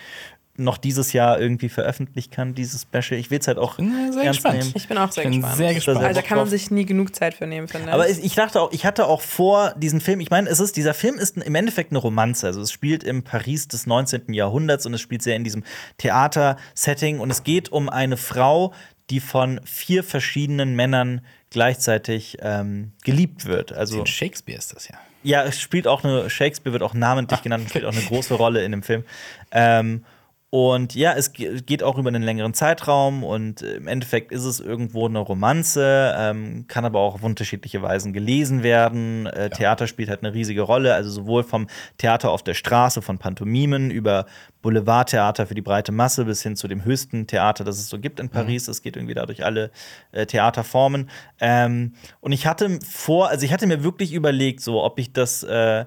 noch 0.55 0.77
dieses 0.77 1.11
Jahr 1.11 1.37
irgendwie 1.37 1.67
veröffentlichen 1.67 2.31
kann, 2.31 2.55
dieses 2.55 2.83
Special. 2.83 3.19
Ich 3.19 3.29
will 3.29 3.39
es 3.39 3.47
halt 3.47 3.57
auch 3.57 3.77
sehr 3.77 3.85
ernst 4.23 4.39
gespannt. 4.43 4.59
nehmen. 4.59 4.71
Ich 4.75 4.87
bin 4.87 4.97
auch 4.97 5.11
sehr 5.11 5.25
Ich 5.25 5.29
bin 5.31 5.41
gespannt. 5.41 5.57
sehr 5.57 5.73
gespannt. 5.73 5.97
also 6.01 6.21
da 6.21 6.25
kann 6.25 6.37
man 6.37 6.47
sich 6.47 6.71
nie 6.71 6.85
genug 6.85 7.13
Zeit 7.13 7.33
für 7.33 7.45
nehmen, 7.45 7.67
finde 7.67 7.87
ich. 7.87 7.93
Aber 7.93 8.09
ich 8.09 8.23
ich 8.23 8.35
dachte 8.35 8.61
auch, 8.61 8.71
ich 8.71 8.85
hatte 8.85 9.07
auch 9.07 9.19
vor 9.21 9.73
diesen 9.75 9.99
Film, 9.99 10.21
ich 10.21 10.29
meine, 10.29 10.49
es 10.49 10.61
ist, 10.61 10.77
dieser 10.77 10.93
Film 10.93 11.15
ist 11.15 11.35
im 11.35 11.55
Endeffekt 11.55 11.91
eine 11.91 11.99
Romanze. 11.99 12.47
Also 12.47 12.61
es 12.61 12.71
spielt 12.71 13.03
im 13.03 13.23
Paris 13.23 13.67
des 13.67 13.85
19. 13.85 14.31
Jahrhunderts 14.33 14.85
und 14.85 14.93
es 14.93 15.01
spielt 15.01 15.23
sehr 15.23 15.35
in 15.35 15.43
diesem 15.43 15.63
Theater-Setting 15.97 17.19
und 17.19 17.31
es 17.31 17.43
geht 17.43 17.69
um 17.71 17.89
eine 17.89 18.15
Frau, 18.17 18.71
die 19.09 19.19
von 19.19 19.61
vier 19.63 20.03
verschiedenen 20.03 20.75
Männern 20.75 21.21
gleichzeitig 21.49 22.37
ähm, 22.41 22.93
geliebt 23.03 23.45
wird. 23.45 23.71
Also 23.71 23.99
In 23.99 24.07
Shakespeare 24.07 24.57
ist 24.57 24.75
das 24.75 24.87
ja. 24.87 24.95
ja, 25.23 25.43
es 25.43 25.59
spielt 25.59 25.87
auch 25.87 26.03
eine, 26.03 26.29
Shakespeare 26.29 26.73
wird 26.73 26.83
auch 26.83 26.93
namentlich 26.93 27.41
genannt, 27.41 27.63
und 27.63 27.69
spielt 27.69 27.85
auch 27.85 27.93
eine 27.93 28.01
große 28.01 28.33
Rolle 28.33 28.63
in 28.63 28.71
dem 28.71 28.83
Film. 28.83 29.03
Ähm, 29.51 30.03
und 30.55 30.95
ja, 30.95 31.11
es 31.11 31.33
ge- 31.33 31.59
geht 31.59 31.83
auch 31.83 31.97
über 31.97 32.07
einen 32.07 32.23
längeren 32.23 32.53
Zeitraum 32.53 33.25
und 33.25 33.61
äh, 33.61 33.75
im 33.75 33.87
Endeffekt 33.87 34.31
ist 34.31 34.45
es 34.45 34.61
irgendwo 34.61 35.05
eine 35.05 35.19
Romanze, 35.19 36.15
ähm, 36.17 36.63
kann 36.69 36.85
aber 36.85 37.01
auch 37.01 37.15
auf 37.15 37.23
unterschiedliche 37.23 37.81
Weisen 37.81 38.13
gelesen 38.13 38.63
werden. 38.63 39.25
Äh, 39.25 39.49
Theater 39.49 39.85
spielt 39.85 40.07
halt 40.07 40.23
eine 40.23 40.33
riesige 40.33 40.61
Rolle, 40.61 40.93
also 40.93 41.09
sowohl 41.09 41.43
vom 41.43 41.67
Theater 41.97 42.31
auf 42.31 42.41
der 42.41 42.53
Straße, 42.53 43.01
von 43.01 43.17
Pantomimen 43.17 43.91
über 43.91 44.27
Boulevardtheater 44.61 45.45
für 45.45 45.55
die 45.55 45.61
breite 45.61 45.91
Masse 45.91 46.23
bis 46.23 46.41
hin 46.41 46.55
zu 46.55 46.69
dem 46.69 46.85
höchsten 46.85 47.27
Theater, 47.27 47.65
das 47.65 47.77
es 47.77 47.89
so 47.89 47.99
gibt 47.99 48.21
in 48.21 48.29
Paris. 48.29 48.69
Es 48.69 48.81
geht 48.81 48.95
irgendwie 48.95 49.13
da 49.13 49.25
durch 49.25 49.43
alle 49.43 49.71
äh, 50.13 50.25
Theaterformen. 50.25 51.09
Ähm, 51.41 51.95
und 52.21 52.31
ich 52.31 52.47
hatte 52.47 52.79
vor, 52.81 53.27
also 53.27 53.45
ich 53.45 53.51
hatte 53.51 53.67
mir 53.67 53.83
wirklich 53.83 54.13
überlegt, 54.13 54.61
so 54.61 54.81
ob 54.81 54.99
ich 54.99 55.11
das 55.11 55.43
äh, 55.43 55.83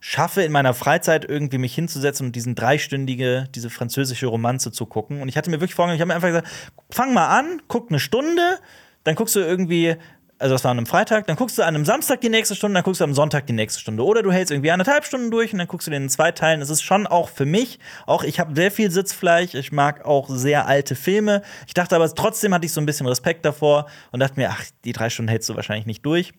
schaffe, 0.00 0.42
in 0.42 0.52
meiner 0.52 0.74
Freizeit 0.74 1.24
irgendwie 1.24 1.58
mich 1.58 1.74
hinzusetzen 1.74 2.26
und 2.26 2.36
diesen 2.36 2.54
dreistündige, 2.54 3.48
diese 3.54 3.70
französische 3.70 4.26
Romanze 4.26 4.70
zu 4.70 4.86
gucken. 4.86 5.20
Und 5.20 5.28
ich 5.28 5.36
hatte 5.36 5.50
mir 5.50 5.60
wirklich 5.60 5.74
vorgenommen, 5.74 5.96
ich 5.96 6.00
habe 6.00 6.08
mir 6.08 6.14
einfach 6.14 6.28
gesagt, 6.28 6.48
fang 6.90 7.12
mal 7.12 7.26
an, 7.26 7.62
guck 7.66 7.90
eine 7.90 7.98
Stunde, 7.98 8.58
dann 9.02 9.16
guckst 9.16 9.34
du 9.34 9.40
irgendwie, 9.40 9.96
also 10.38 10.54
das 10.54 10.62
war 10.62 10.70
an 10.70 10.78
einem 10.78 10.86
Freitag, 10.86 11.26
dann 11.26 11.34
guckst 11.34 11.58
du 11.58 11.62
an 11.62 11.74
einem 11.74 11.84
Samstag 11.84 12.20
die 12.20 12.28
nächste 12.28 12.54
Stunde, 12.54 12.74
dann 12.74 12.84
guckst 12.84 13.00
du 13.00 13.04
am 13.04 13.12
Sonntag 13.12 13.46
die 13.48 13.52
nächste 13.52 13.80
Stunde. 13.80 14.04
Oder 14.04 14.22
du 14.22 14.30
hältst 14.30 14.52
irgendwie 14.52 14.70
anderthalb 14.70 15.04
Stunden 15.04 15.32
durch 15.32 15.52
und 15.52 15.58
dann 15.58 15.66
guckst 15.66 15.88
du 15.88 15.90
den 15.90 16.04
in 16.04 16.08
zwei 16.08 16.30
Teilen. 16.30 16.62
Es 16.62 16.70
ist 16.70 16.82
schon 16.82 17.08
auch 17.08 17.28
für 17.28 17.44
mich, 17.46 17.80
auch 18.06 18.22
ich 18.22 18.38
habe 18.38 18.54
sehr 18.54 18.70
viel 18.70 18.92
Sitzfleisch, 18.92 19.54
ich 19.54 19.72
mag 19.72 20.04
auch 20.04 20.28
sehr 20.30 20.68
alte 20.68 20.94
Filme. 20.94 21.42
Ich 21.66 21.74
dachte 21.74 21.96
aber 21.96 22.14
trotzdem 22.14 22.54
hatte 22.54 22.66
ich 22.66 22.72
so 22.72 22.80
ein 22.80 22.86
bisschen 22.86 23.06
Respekt 23.08 23.44
davor 23.44 23.86
und 24.12 24.20
dachte 24.20 24.38
mir, 24.38 24.50
ach, 24.50 24.62
die 24.84 24.92
drei 24.92 25.10
Stunden 25.10 25.28
hältst 25.28 25.48
du 25.48 25.56
wahrscheinlich 25.56 25.86
nicht 25.86 26.06
durch. 26.06 26.32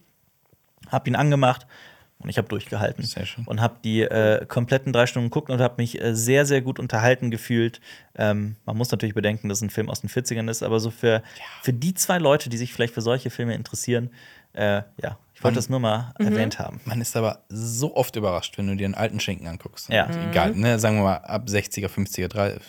Hab 0.89 1.05
ihn 1.05 1.17
angemacht 1.17 1.67
und 2.21 2.29
ich 2.29 2.37
habe 2.37 2.49
durchgehalten 2.49 3.03
Sehr 3.03 3.25
schön. 3.25 3.45
und 3.45 3.61
habe 3.61 3.77
die 3.83 4.01
äh, 4.01 4.45
kompletten 4.45 4.91
drei 4.91 5.05
Stunden 5.05 5.29
geguckt 5.29 5.49
und 5.49 5.61
habe 5.61 5.75
mich 5.77 6.01
äh, 6.01 6.13
sehr, 6.15 6.45
sehr 6.45 6.61
gut 6.61 6.77
unterhalten 6.77 7.31
gefühlt. 7.31 7.79
Ähm, 8.15 8.57
man 8.65 8.77
muss 8.77 8.91
natürlich 8.91 9.15
bedenken, 9.15 9.47
dass 9.47 9.59
es 9.59 9.61
ein 9.61 9.69
Film 9.69 9.89
aus 9.89 10.01
den 10.01 10.09
40ern 10.09 10.49
ist, 10.49 10.61
aber 10.61 10.81
so 10.81 10.91
für, 10.91 11.23
für 11.61 11.71
die 11.71 11.93
zwei 11.93 12.17
Leute, 12.17 12.49
die 12.49 12.57
sich 12.57 12.73
vielleicht 12.73 12.93
für 12.93 13.01
solche 13.01 13.29
Filme 13.29 13.55
interessieren, 13.55 14.09
äh, 14.51 14.81
ja, 15.01 15.17
ich 15.33 15.43
wollte 15.43 15.55
das 15.55 15.69
nur 15.69 15.79
mal 15.79 16.13
erwähnt 16.19 16.59
haben. 16.59 16.81
Man 16.83 16.99
ist 16.99 17.15
aber 17.15 17.45
so 17.47 17.95
oft 17.95 18.13
überrascht, 18.17 18.57
wenn 18.57 18.67
du 18.67 18.75
dir 18.75 18.83
einen 18.85 18.95
alten 18.95 19.21
Schinken 19.21 19.47
anguckst. 19.47 19.87
Ja. 19.87 20.07
Und 20.07 20.31
Egal, 20.31 20.53
ne, 20.53 20.77
sagen 20.79 20.97
wir 20.97 21.03
mal 21.03 21.15
ab 21.15 21.45
60er, 21.47 21.87
50er, 21.87 22.27
30er 22.27 22.59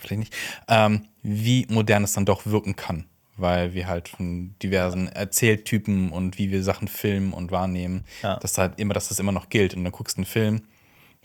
vielleicht 0.00 0.18
nicht. 0.18 0.34
Ähm, 0.66 1.04
wie 1.22 1.66
modern 1.68 2.04
es 2.04 2.14
dann 2.14 2.24
doch 2.24 2.46
wirken 2.46 2.76
kann. 2.76 3.04
Weil 3.36 3.74
wir 3.74 3.88
halt 3.88 4.08
von 4.08 4.54
diversen 4.62 5.08
Erzähltypen 5.08 6.10
und 6.10 6.38
wie 6.38 6.50
wir 6.52 6.62
Sachen 6.62 6.86
filmen 6.88 7.32
und 7.32 7.50
wahrnehmen, 7.50 8.04
Ja. 8.22 8.36
dass, 8.36 8.56
halt 8.58 8.78
immer, 8.78 8.94
dass 8.94 9.08
das 9.08 9.18
immer 9.18 9.32
noch 9.32 9.48
gilt. 9.48 9.74
Und 9.74 9.82
dann 9.84 9.92
guckst 9.92 10.16
du 10.16 10.20
einen 10.20 10.26
Film, 10.26 10.62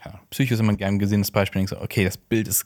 ja, 0.04 0.20
Psycho 0.32 0.54
ist 0.56 0.60
immer 0.60 0.72
ein 0.72 0.78
gern 0.78 0.98
gesehenes 0.98 1.30
Beispiel, 1.32 1.62
und 1.62 1.70
denkst, 1.70 1.80
so, 1.80 1.84
okay, 1.86 2.04
das 2.06 2.18
Bild 2.18 2.48
ist 2.48 2.66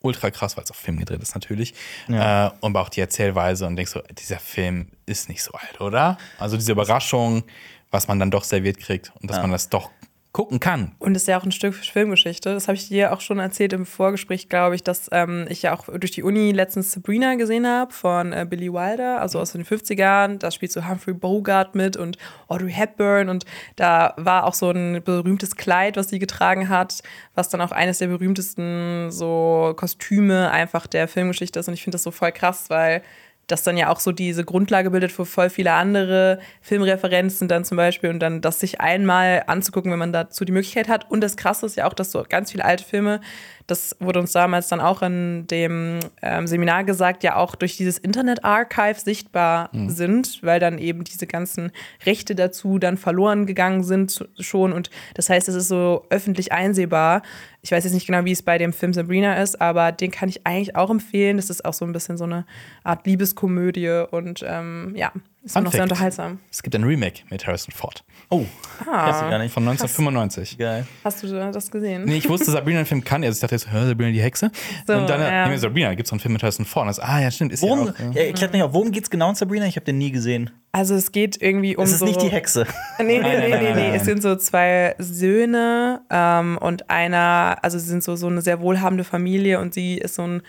ultra 0.00 0.30
krass, 0.30 0.56
weil 0.56 0.64
es 0.64 0.70
auf 0.70 0.76
Film 0.76 0.98
gedreht 0.98 1.22
ist 1.22 1.34
natürlich. 1.34 1.74
Ja. 2.08 2.48
Äh, 2.48 2.50
und 2.60 2.72
aber 2.76 2.80
auch 2.82 2.88
die 2.88 3.00
Erzählweise 3.00 3.66
und 3.66 3.76
denkst 3.76 3.92
so, 3.92 4.02
dieser 4.18 4.38
Film 4.40 4.88
ist 5.06 5.28
nicht 5.28 5.42
so 5.42 5.52
alt, 5.52 5.80
oder? 5.80 6.18
Also 6.38 6.56
diese 6.56 6.72
Überraschung, 6.72 7.44
was 7.92 8.08
man 8.08 8.18
dann 8.18 8.30
doch 8.30 8.42
serviert 8.44 8.78
kriegt 8.78 9.12
und 9.20 9.30
dass 9.30 9.36
Ja. 9.36 9.42
man 9.42 9.52
das 9.52 9.68
doch 9.68 9.90
gucken 10.32 10.60
kann. 10.60 10.92
Und 10.98 11.14
ist 11.14 11.28
ja 11.28 11.38
auch 11.38 11.44
ein 11.44 11.52
Stück 11.52 11.74
Filmgeschichte. 11.74 12.54
Das 12.54 12.66
habe 12.66 12.76
ich 12.76 12.88
dir 12.88 13.12
auch 13.12 13.20
schon 13.20 13.38
erzählt 13.38 13.74
im 13.74 13.84
Vorgespräch, 13.84 14.48
glaube 14.48 14.74
ich, 14.74 14.82
dass 14.82 15.10
ähm, 15.12 15.46
ich 15.50 15.60
ja 15.60 15.74
auch 15.74 15.84
durch 15.88 16.12
die 16.12 16.22
Uni 16.22 16.52
letztens 16.52 16.92
Sabrina 16.92 17.34
gesehen 17.34 17.66
habe 17.66 17.92
von 17.92 18.32
äh, 18.32 18.46
Billy 18.48 18.72
Wilder, 18.72 19.20
also 19.20 19.38
aus 19.38 19.52
den 19.52 19.64
50ern. 19.64 20.38
Da 20.38 20.50
spielt 20.50 20.72
so 20.72 20.88
Humphrey 20.88 21.12
Bogart 21.12 21.74
mit 21.74 21.98
und 21.98 22.16
Audrey 22.48 22.72
Hepburn. 22.72 23.28
Und 23.28 23.44
da 23.76 24.14
war 24.16 24.44
auch 24.44 24.54
so 24.54 24.70
ein 24.70 25.02
berühmtes 25.04 25.56
Kleid, 25.56 25.98
was 25.98 26.08
sie 26.08 26.18
getragen 26.18 26.70
hat, 26.70 27.02
was 27.34 27.50
dann 27.50 27.60
auch 27.60 27.72
eines 27.72 27.98
der 27.98 28.06
berühmtesten 28.06 29.10
so 29.10 29.74
Kostüme 29.76 30.50
einfach 30.50 30.86
der 30.86 31.08
Filmgeschichte 31.08 31.60
ist. 31.60 31.68
Und 31.68 31.74
ich 31.74 31.82
finde 31.82 31.96
das 31.96 32.04
so 32.04 32.10
voll 32.10 32.32
krass, 32.32 32.70
weil 32.70 33.02
das 33.46 33.62
dann 33.62 33.76
ja 33.76 33.90
auch 33.90 34.00
so 34.00 34.12
diese 34.12 34.44
Grundlage 34.44 34.90
bildet 34.90 35.12
für 35.12 35.26
voll 35.26 35.50
viele 35.50 35.72
andere 35.72 36.38
Filmreferenzen 36.60 37.48
dann 37.48 37.64
zum 37.64 37.76
Beispiel 37.76 38.10
und 38.10 38.20
dann 38.20 38.40
das 38.40 38.60
sich 38.60 38.80
einmal 38.80 39.44
anzugucken, 39.46 39.90
wenn 39.92 39.98
man 39.98 40.12
dazu 40.12 40.44
die 40.44 40.52
Möglichkeit 40.52 40.88
hat. 40.88 41.10
Und 41.10 41.20
das 41.20 41.36
Krasse 41.36 41.66
ist 41.66 41.76
ja 41.76 41.86
auch, 41.86 41.94
dass 41.94 42.12
so 42.12 42.24
ganz 42.28 42.52
viele 42.52 42.64
alte 42.64 42.84
Filme 42.84 43.20
das 43.66 43.96
wurde 44.00 44.20
uns 44.20 44.32
damals 44.32 44.68
dann 44.68 44.80
auch 44.80 45.02
in 45.02 45.46
dem 45.46 46.00
ähm, 46.22 46.46
Seminar 46.46 46.84
gesagt, 46.84 47.22
ja 47.22 47.36
auch 47.36 47.54
durch 47.54 47.76
dieses 47.76 47.98
Internet-Archive 47.98 49.00
sichtbar 49.00 49.70
sind, 49.86 50.42
weil 50.42 50.60
dann 50.60 50.78
eben 50.78 51.04
diese 51.04 51.26
ganzen 51.26 51.72
Rechte 52.04 52.34
dazu 52.34 52.78
dann 52.78 52.96
verloren 52.96 53.46
gegangen 53.46 53.84
sind 53.84 54.28
schon. 54.38 54.72
Und 54.72 54.90
das 55.14 55.28
heißt, 55.28 55.48
es 55.48 55.54
ist 55.54 55.68
so 55.68 56.04
öffentlich 56.10 56.52
einsehbar. 56.52 57.22
Ich 57.62 57.72
weiß 57.72 57.84
jetzt 57.84 57.92
nicht 57.94 58.06
genau, 58.06 58.24
wie 58.24 58.32
es 58.32 58.42
bei 58.42 58.58
dem 58.58 58.72
Film 58.72 58.92
Sabrina 58.92 59.40
ist, 59.40 59.60
aber 59.60 59.92
den 59.92 60.10
kann 60.10 60.28
ich 60.28 60.46
eigentlich 60.46 60.76
auch 60.76 60.90
empfehlen. 60.90 61.36
Das 61.36 61.50
ist 61.50 61.64
auch 61.64 61.74
so 61.74 61.84
ein 61.84 61.92
bisschen 61.92 62.16
so 62.16 62.24
eine 62.24 62.44
Art 62.82 63.06
Liebeskomödie 63.06 64.04
und 64.10 64.44
ähm, 64.46 64.94
ja, 64.96 65.12
ist 65.44 65.52
Fun 65.54 65.64
noch 65.64 65.72
sehr 65.72 65.82
unterhaltsam. 65.82 66.38
Es 66.50 66.62
gibt 66.62 66.74
ein 66.76 66.84
Remake 66.84 67.22
mit 67.30 67.46
Harrison 67.46 67.72
Ford. 67.72 68.04
Oh, 68.30 68.44
Ah. 68.86 69.08
weiß 69.08 69.22
ich 69.22 69.30
gar 69.30 69.38
nicht. 69.38 69.52
Von 69.52 69.64
1995. 69.68 70.56
Geil. 70.58 70.86
Hast 71.04 71.22
du 71.22 71.26
das 71.28 71.70
gesehen? 71.70 72.04
Nee, 72.04 72.16
ich 72.18 72.28
wusste, 72.28 72.50
Sabrina 72.50 72.80
den 72.80 72.86
Film 72.86 73.02
kann. 73.04 73.22
Also 73.24 73.36
ich 73.36 73.40
dachte 73.40 73.54
jetzt, 73.54 73.70
hör, 73.70 73.86
Sabrina 73.86 74.10
die 74.12 74.22
Hexe. 74.22 74.50
So, 74.86 74.94
und 74.94 75.08
dann, 75.10 75.20
ja. 75.20 75.48
nee, 75.48 75.56
Sabrina, 75.56 75.94
gibt 75.94 76.06
es 76.06 76.12
einen 76.12 76.20
Film 76.20 76.32
mit 76.32 76.42
Harrison 76.42 76.64
Ford. 76.64 76.82
Und 76.82 76.88
das, 76.88 77.00
ah, 77.00 77.20
ja, 77.20 77.30
stimmt. 77.30 77.52
Ist 77.52 77.62
Worum, 77.62 77.86
ja 77.86 77.92
auch, 77.92 78.14
ja, 78.14 78.22
ich 78.22 78.42
hab 78.42 78.52
nicht 78.52 78.62
auf, 78.62 78.72
worum 78.72 78.92
geht's 78.92 79.10
genau 79.10 79.30
in 79.30 79.34
Sabrina? 79.34 79.66
Ich 79.66 79.76
habe 79.76 79.84
den 79.84 79.98
nie 79.98 80.12
gesehen. 80.12 80.50
Also 80.70 80.94
es 80.94 81.12
geht 81.12 81.40
irgendwie 81.42 81.76
um 81.76 81.84
Es 81.84 81.92
ist 81.92 81.98
so 81.98 82.06
nicht 82.06 82.22
die 82.22 82.28
Hexe. 82.28 82.66
Nee, 82.98 83.04
nee, 83.04 83.20
Nein, 83.20 83.22
nee, 83.22 83.36
nein, 83.36 83.50
nee, 83.50 83.50
nein, 83.50 83.76
nee. 83.76 83.82
nein. 83.90 83.94
Es 83.94 84.04
sind 84.04 84.22
so 84.22 84.36
zwei 84.36 84.94
Söhne 84.98 86.00
ähm, 86.10 86.56
und 86.58 86.88
einer, 86.88 87.58
also 87.62 87.78
sie 87.78 87.88
sind 87.88 88.02
so, 88.02 88.16
so 88.16 88.28
eine 88.28 88.40
sehr 88.42 88.60
wohlhabende 88.60 89.04
Familie 89.04 89.60
und 89.60 89.74
sie 89.74 89.98
ist 89.98 90.14
so 90.14 90.22
ein, 90.22 90.42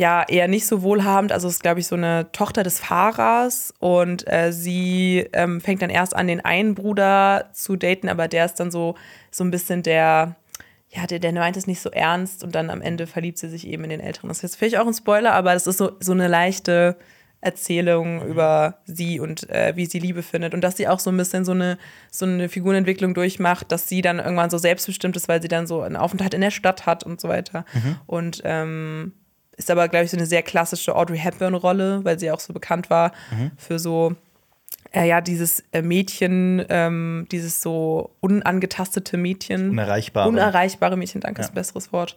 ja, 0.00 0.24
eher 0.26 0.48
nicht 0.48 0.66
so 0.66 0.80
wohlhabend. 0.80 1.30
Also 1.30 1.46
ist, 1.46 1.62
glaube 1.62 1.80
ich, 1.80 1.86
so 1.86 1.94
eine 1.94 2.32
Tochter 2.32 2.62
des 2.62 2.80
Fahrers 2.80 3.74
und 3.80 4.26
äh, 4.32 4.50
sie 4.50 5.28
ähm, 5.34 5.60
fängt 5.60 5.82
dann 5.82 5.90
erst 5.90 6.16
an, 6.16 6.26
den 6.26 6.42
einen 6.42 6.74
Bruder 6.74 7.50
zu 7.52 7.76
daten, 7.76 8.08
aber 8.08 8.26
der 8.26 8.46
ist 8.46 8.54
dann 8.54 8.70
so, 8.70 8.94
so 9.30 9.44
ein 9.44 9.50
bisschen 9.50 9.82
der, 9.82 10.36
ja, 10.88 11.06
der, 11.06 11.18
der 11.18 11.32
meint 11.32 11.58
es 11.58 11.66
nicht 11.66 11.82
so 11.82 11.90
ernst 11.90 12.42
und 12.42 12.54
dann 12.54 12.70
am 12.70 12.80
Ende 12.80 13.06
verliebt 13.06 13.36
sie 13.36 13.50
sich 13.50 13.66
eben 13.66 13.84
in 13.84 13.90
den 13.90 14.00
Älteren. 14.00 14.28
Das 14.28 14.38
ist 14.38 14.42
jetzt 14.42 14.56
vielleicht 14.56 14.78
auch 14.78 14.86
ein 14.86 14.94
Spoiler, 14.94 15.34
aber 15.34 15.52
das 15.52 15.66
ist 15.66 15.76
so, 15.76 15.92
so 16.00 16.12
eine 16.12 16.28
leichte 16.28 16.96
Erzählung 17.42 18.26
über 18.26 18.78
sie 18.86 19.20
und 19.20 19.50
äh, 19.50 19.74
wie 19.76 19.84
sie 19.84 19.98
Liebe 19.98 20.22
findet 20.22 20.54
und 20.54 20.62
dass 20.62 20.78
sie 20.78 20.88
auch 20.88 20.98
so 20.98 21.10
ein 21.10 21.16
bisschen 21.18 21.44
so 21.44 21.52
eine, 21.52 21.76
so 22.10 22.24
eine 22.24 22.48
Figurenentwicklung 22.48 23.12
durchmacht, 23.12 23.70
dass 23.70 23.86
sie 23.86 24.00
dann 24.00 24.18
irgendwann 24.18 24.48
so 24.48 24.56
selbstbestimmt 24.56 25.16
ist, 25.16 25.28
weil 25.28 25.42
sie 25.42 25.48
dann 25.48 25.66
so 25.66 25.82
einen 25.82 25.96
Aufenthalt 25.96 26.32
in 26.32 26.40
der 26.40 26.50
Stadt 26.50 26.86
hat 26.86 27.04
und 27.04 27.20
so 27.20 27.28
weiter. 27.28 27.66
Und 28.06 28.40
ähm, 28.44 29.12
ist 29.60 29.70
aber, 29.70 29.86
glaube 29.88 30.06
ich, 30.06 30.10
so 30.10 30.16
eine 30.16 30.26
sehr 30.26 30.42
klassische 30.42 30.96
Audrey 30.96 31.18
Hepburn-Rolle, 31.18 32.00
weil 32.04 32.18
sie 32.18 32.30
auch 32.30 32.40
so 32.40 32.52
bekannt 32.52 32.88
war 32.90 33.12
für 33.58 33.78
so 33.78 34.14
äh, 34.92 35.06
ja, 35.06 35.20
dieses 35.20 35.62
äh, 35.72 35.82
Mädchen, 35.82 36.64
ähm, 36.68 37.26
dieses 37.30 37.62
so 37.62 38.10
unangetastete 38.20 39.16
Mädchen. 39.16 39.70
Unerreichbare. 39.70 40.28
Unerreichbare 40.28 40.96
Mädchen, 40.96 41.20
danke, 41.20 41.42
ist 41.42 41.48
Ja. 41.48 41.52
ein 41.52 41.54
besseres 41.54 41.92
Wort. 41.92 42.16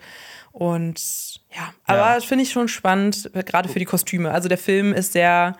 Und 0.52 0.99
ja, 1.56 1.74
aber 1.86 2.22
finde 2.22 2.44
ich 2.44 2.52
schon 2.52 2.68
spannend, 2.68 3.30
äh, 3.36 3.44
gerade 3.44 3.70
für 3.70 3.80
die 3.80 3.86
Kostüme. 3.86 4.32
Also 4.32 4.48
der 4.49 4.57
Film 4.57 4.94
ist 4.94 5.14
sehr, 5.14 5.56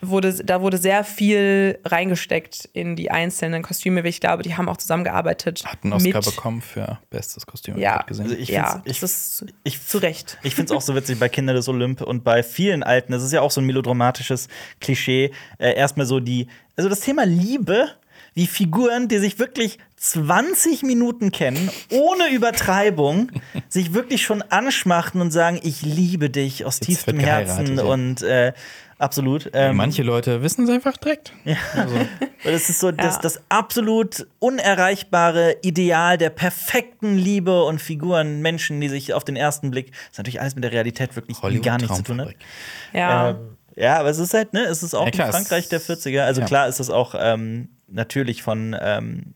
wurde, 0.00 0.34
da 0.44 0.60
wurde 0.60 0.78
sehr 0.78 1.04
viel 1.04 1.78
reingesteckt 1.84 2.68
in 2.72 2.96
die 2.96 3.10
einzelnen 3.10 3.62
Kostüme, 3.62 4.02
weil 4.02 4.10
ich 4.10 4.20
glaube, 4.20 4.42
die 4.42 4.56
haben 4.56 4.68
auch 4.68 4.76
zusammengearbeitet. 4.76 5.64
hat 5.64 5.78
einen 5.82 5.92
Oscar 5.94 6.20
mit, 6.20 6.24
bekommen 6.24 6.60
für 6.62 6.98
bestes 7.10 7.46
Kostüm. 7.46 7.76
ich 7.76 7.82
Ja, 7.82 7.96
grad 7.96 8.06
gesehen. 8.08 8.24
Also 8.26 8.36
ich 8.36 8.48
ja, 8.48 8.82
ich- 8.84 9.00
das 9.00 9.40
ist 9.42 9.46
ich- 9.64 9.86
zu 9.86 9.98
Recht. 9.98 10.38
Ich 10.42 10.54
finde 10.54 10.72
es 10.72 10.76
auch 10.76 10.82
so 10.82 10.94
witzig 10.94 11.18
bei 11.18 11.28
Kinder 11.28 11.54
des 11.54 11.68
Olymp 11.68 12.02
und 12.02 12.24
bei 12.24 12.42
vielen 12.42 12.82
Alten. 12.82 13.12
Das 13.12 13.22
ist 13.22 13.32
ja 13.32 13.40
auch 13.40 13.50
so 13.50 13.60
ein 13.60 13.64
melodramatisches 13.66 14.48
Klischee. 14.80 15.32
Äh, 15.58 15.74
erstmal 15.74 16.06
so 16.06 16.20
die, 16.20 16.48
also 16.76 16.88
das 16.88 17.00
Thema 17.00 17.24
Liebe, 17.24 17.88
wie 18.34 18.46
Figuren, 18.46 19.08
die 19.08 19.18
sich 19.18 19.38
wirklich 19.38 19.78
20 19.96 20.82
Minuten 20.82 21.32
kennen, 21.32 21.70
ohne 21.90 22.28
Übertreibung, 22.30 23.30
sich 23.68 23.94
wirklich 23.94 24.22
schon 24.22 24.42
anschmachten 24.42 25.20
und 25.22 25.30
sagen, 25.30 25.58
ich 25.62 25.80
liebe 25.82 26.28
dich 26.30 26.64
aus 26.66 26.76
Jetzt 26.76 26.86
tiefstem 26.86 27.18
Herzen 27.18 27.76
ja. 27.78 27.82
und 27.84 28.22
äh, 28.22 28.52
absolut. 28.98 29.50
Ähm, 29.52 29.76
Manche 29.76 30.02
Leute 30.02 30.42
wissen 30.42 30.64
es 30.64 30.70
einfach 30.70 30.96
direkt. 30.96 31.32
Weil 31.44 32.52
das 32.52 32.68
ist 32.68 32.80
so 32.80 32.92
das, 32.92 33.16
Ja. 33.16 33.20
das 33.22 33.42
absolut 33.48 34.26
unerreichbare 34.38 35.56
Ideal 35.62 36.18
der 36.18 36.30
perfekten 36.30 37.16
Liebe 37.16 37.64
und 37.64 37.80
Figuren, 37.80 38.40
Menschen, 38.42 38.80
die 38.80 38.88
sich 38.88 39.14
auf 39.14 39.24
den 39.24 39.36
ersten 39.36 39.70
Blick, 39.70 39.92
das 39.92 40.12
ist 40.12 40.18
natürlich 40.18 40.40
alles 40.40 40.54
mit 40.54 40.64
der 40.64 40.72
Realität 40.72 41.16
wirklich 41.16 41.40
Hollywood 41.42 41.64
gar 41.64 41.78
nichts 41.78 41.96
zu 41.96 42.02
tun 42.02 42.20
hat. 42.20 42.34
Ja. 42.92 43.30
Ähm, 43.30 43.36
ja, 43.76 43.98
aber 43.98 44.08
es 44.08 44.18
ist 44.18 44.32
halt, 44.32 44.52
ne, 44.54 44.60
es 44.64 44.82
ist 44.82 44.94
auch 44.94 45.08
Ja, 45.14 45.30
Frankreich 45.30 45.68
der 45.68 45.80
40er. 45.80 46.20
Also 46.20 46.40
ja. 46.40 46.46
klar 46.46 46.66
ist 46.68 46.80
es 46.80 46.88
auch 46.88 47.14
ähm, 47.18 47.68
natürlich 47.88 48.42
von, 48.42 48.74
ähm, 48.80 49.34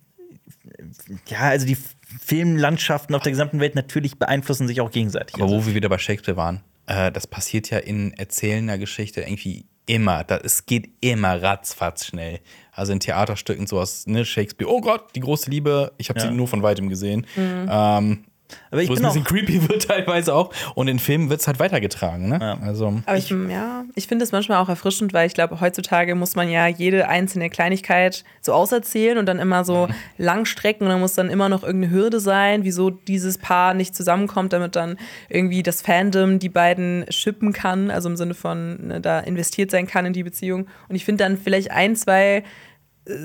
ja, 1.27 1.41
also 1.41 1.67
die 1.67 1.77
Filmlandschaften 2.25 3.15
auf 3.15 3.23
der 3.23 3.33
gesamten 3.33 3.61
Welt 3.61 3.75
natürlich 3.75 4.19
beeinflussen 4.19 4.67
sich 4.67 4.81
auch 4.81 4.91
gegenseitig. 4.91 5.35
Aber 5.35 5.45
also, 5.45 5.57
wo 5.57 5.67
wir 5.67 5.75
wieder 5.75 5.89
bei 5.89 5.99
Shakespeare 5.99 6.37
waren, 6.37 6.63
äh, 6.91 7.13
das 7.13 7.27
passiert 7.27 7.71
ja 7.71 7.79
in 7.79 8.13
erzählender 8.15 8.77
Geschichte 8.79 9.23
irgendwie 9.23 9.65
immer. 9.87 10.25
Da, 10.25 10.37
es 10.39 10.67
geht 10.67 10.91
immer 11.01 11.43
ratzfatz 11.43 12.07
schnell. 12.07 12.41
Also 12.73 12.93
in 12.93 13.01
Theaterstücken 13.01 13.67
sowas, 13.67 14.07
ne, 14.07 14.25
Shakespeare, 14.25 14.71
oh 14.71 14.81
Gott, 14.81 15.15
die 15.15 15.21
große 15.21 15.51
Liebe, 15.51 15.93
ich 15.99 16.09
habe 16.09 16.21
Ja. 16.21 16.29
sie 16.29 16.35
nur 16.35 16.49
von 16.49 16.63
weitem 16.63 16.89
gesehen. 16.89 17.27
Mhm. 17.37 17.69
Ähm, 17.71 18.25
aber 18.71 18.83
ich 18.83 18.89
wo 18.89 18.95
es 18.95 18.99
bin 18.99 19.07
ein 19.07 19.11
auch, 19.11 19.15
bisschen 19.15 19.25
creepy 19.25 19.69
wird 19.69 19.89
teilweise 19.89 20.35
auch. 20.35 20.53
Und 20.75 20.89
in 20.89 20.99
Filmen 20.99 21.31
wird 21.31 21.41
es 21.41 21.47
halt 21.47 21.59
weitergetragen, 21.59 22.29
ne? 22.29 22.39
Ja. 22.41 22.59
Also, 22.67 23.01
Aber 23.07 23.17
ich, 23.17 23.31
ja, 23.31 23.85
ich 23.95 24.07
finde 24.07 24.25
es 24.25 24.33
manchmal 24.33 24.59
auch 24.59 24.69
erfrischend, 24.69 25.13
weil 25.13 25.27
ich 25.27 25.35
glaube, 25.35 25.61
heutzutage 25.61 26.15
muss 26.15 26.35
man 26.35 26.51
ja 26.51 26.67
jede 26.67 27.09
einzelne 27.09 27.51
Kleinigkeit 27.51 28.25
so 28.41 28.53
auserzählen 28.53 29.19
und 29.19 29.27
dann 29.27 29.39
immer 29.39 29.65
so 29.65 29.89
lang 30.19 30.45
strecken 30.45 30.85
und 30.85 30.91
dann 30.91 31.01
muss 31.01 31.15
dann 31.15 31.31
immer 31.31 31.49
noch 31.49 31.63
irgendeine 31.63 31.93
Hürde 31.93 32.21
sein, 32.21 32.65
wieso 32.65 32.91
dieses 32.91 33.39
Paar 33.39 33.75
nicht 33.75 33.95
zusammenkommt, 33.95 34.53
damit 34.53 34.77
dann 34.77 34.97
irgendwie 35.29 35.63
das 35.63 35.83
Fandom 35.83 36.39
die 36.39 36.49
beiden 36.49 37.05
shippen 37.11 37.53
kann, 37.53 37.91
also 37.91 38.09
im 38.09 38.17
Sinne 38.17 38.35
von 38.35 38.87
ne, 38.89 39.01
da 39.01 39.21
investiert 39.21 39.71
sein 39.71 39.87
kann 39.87 40.07
in 40.07 40.13
die 40.13 40.23
Beziehung. 40.23 40.67
Und 40.89 40.97
ich 40.97 41.05
finde 41.05 41.25
dann 41.25 41.37
vielleicht 41.37 41.71
ein, 41.71 41.97
zwei 41.97 42.45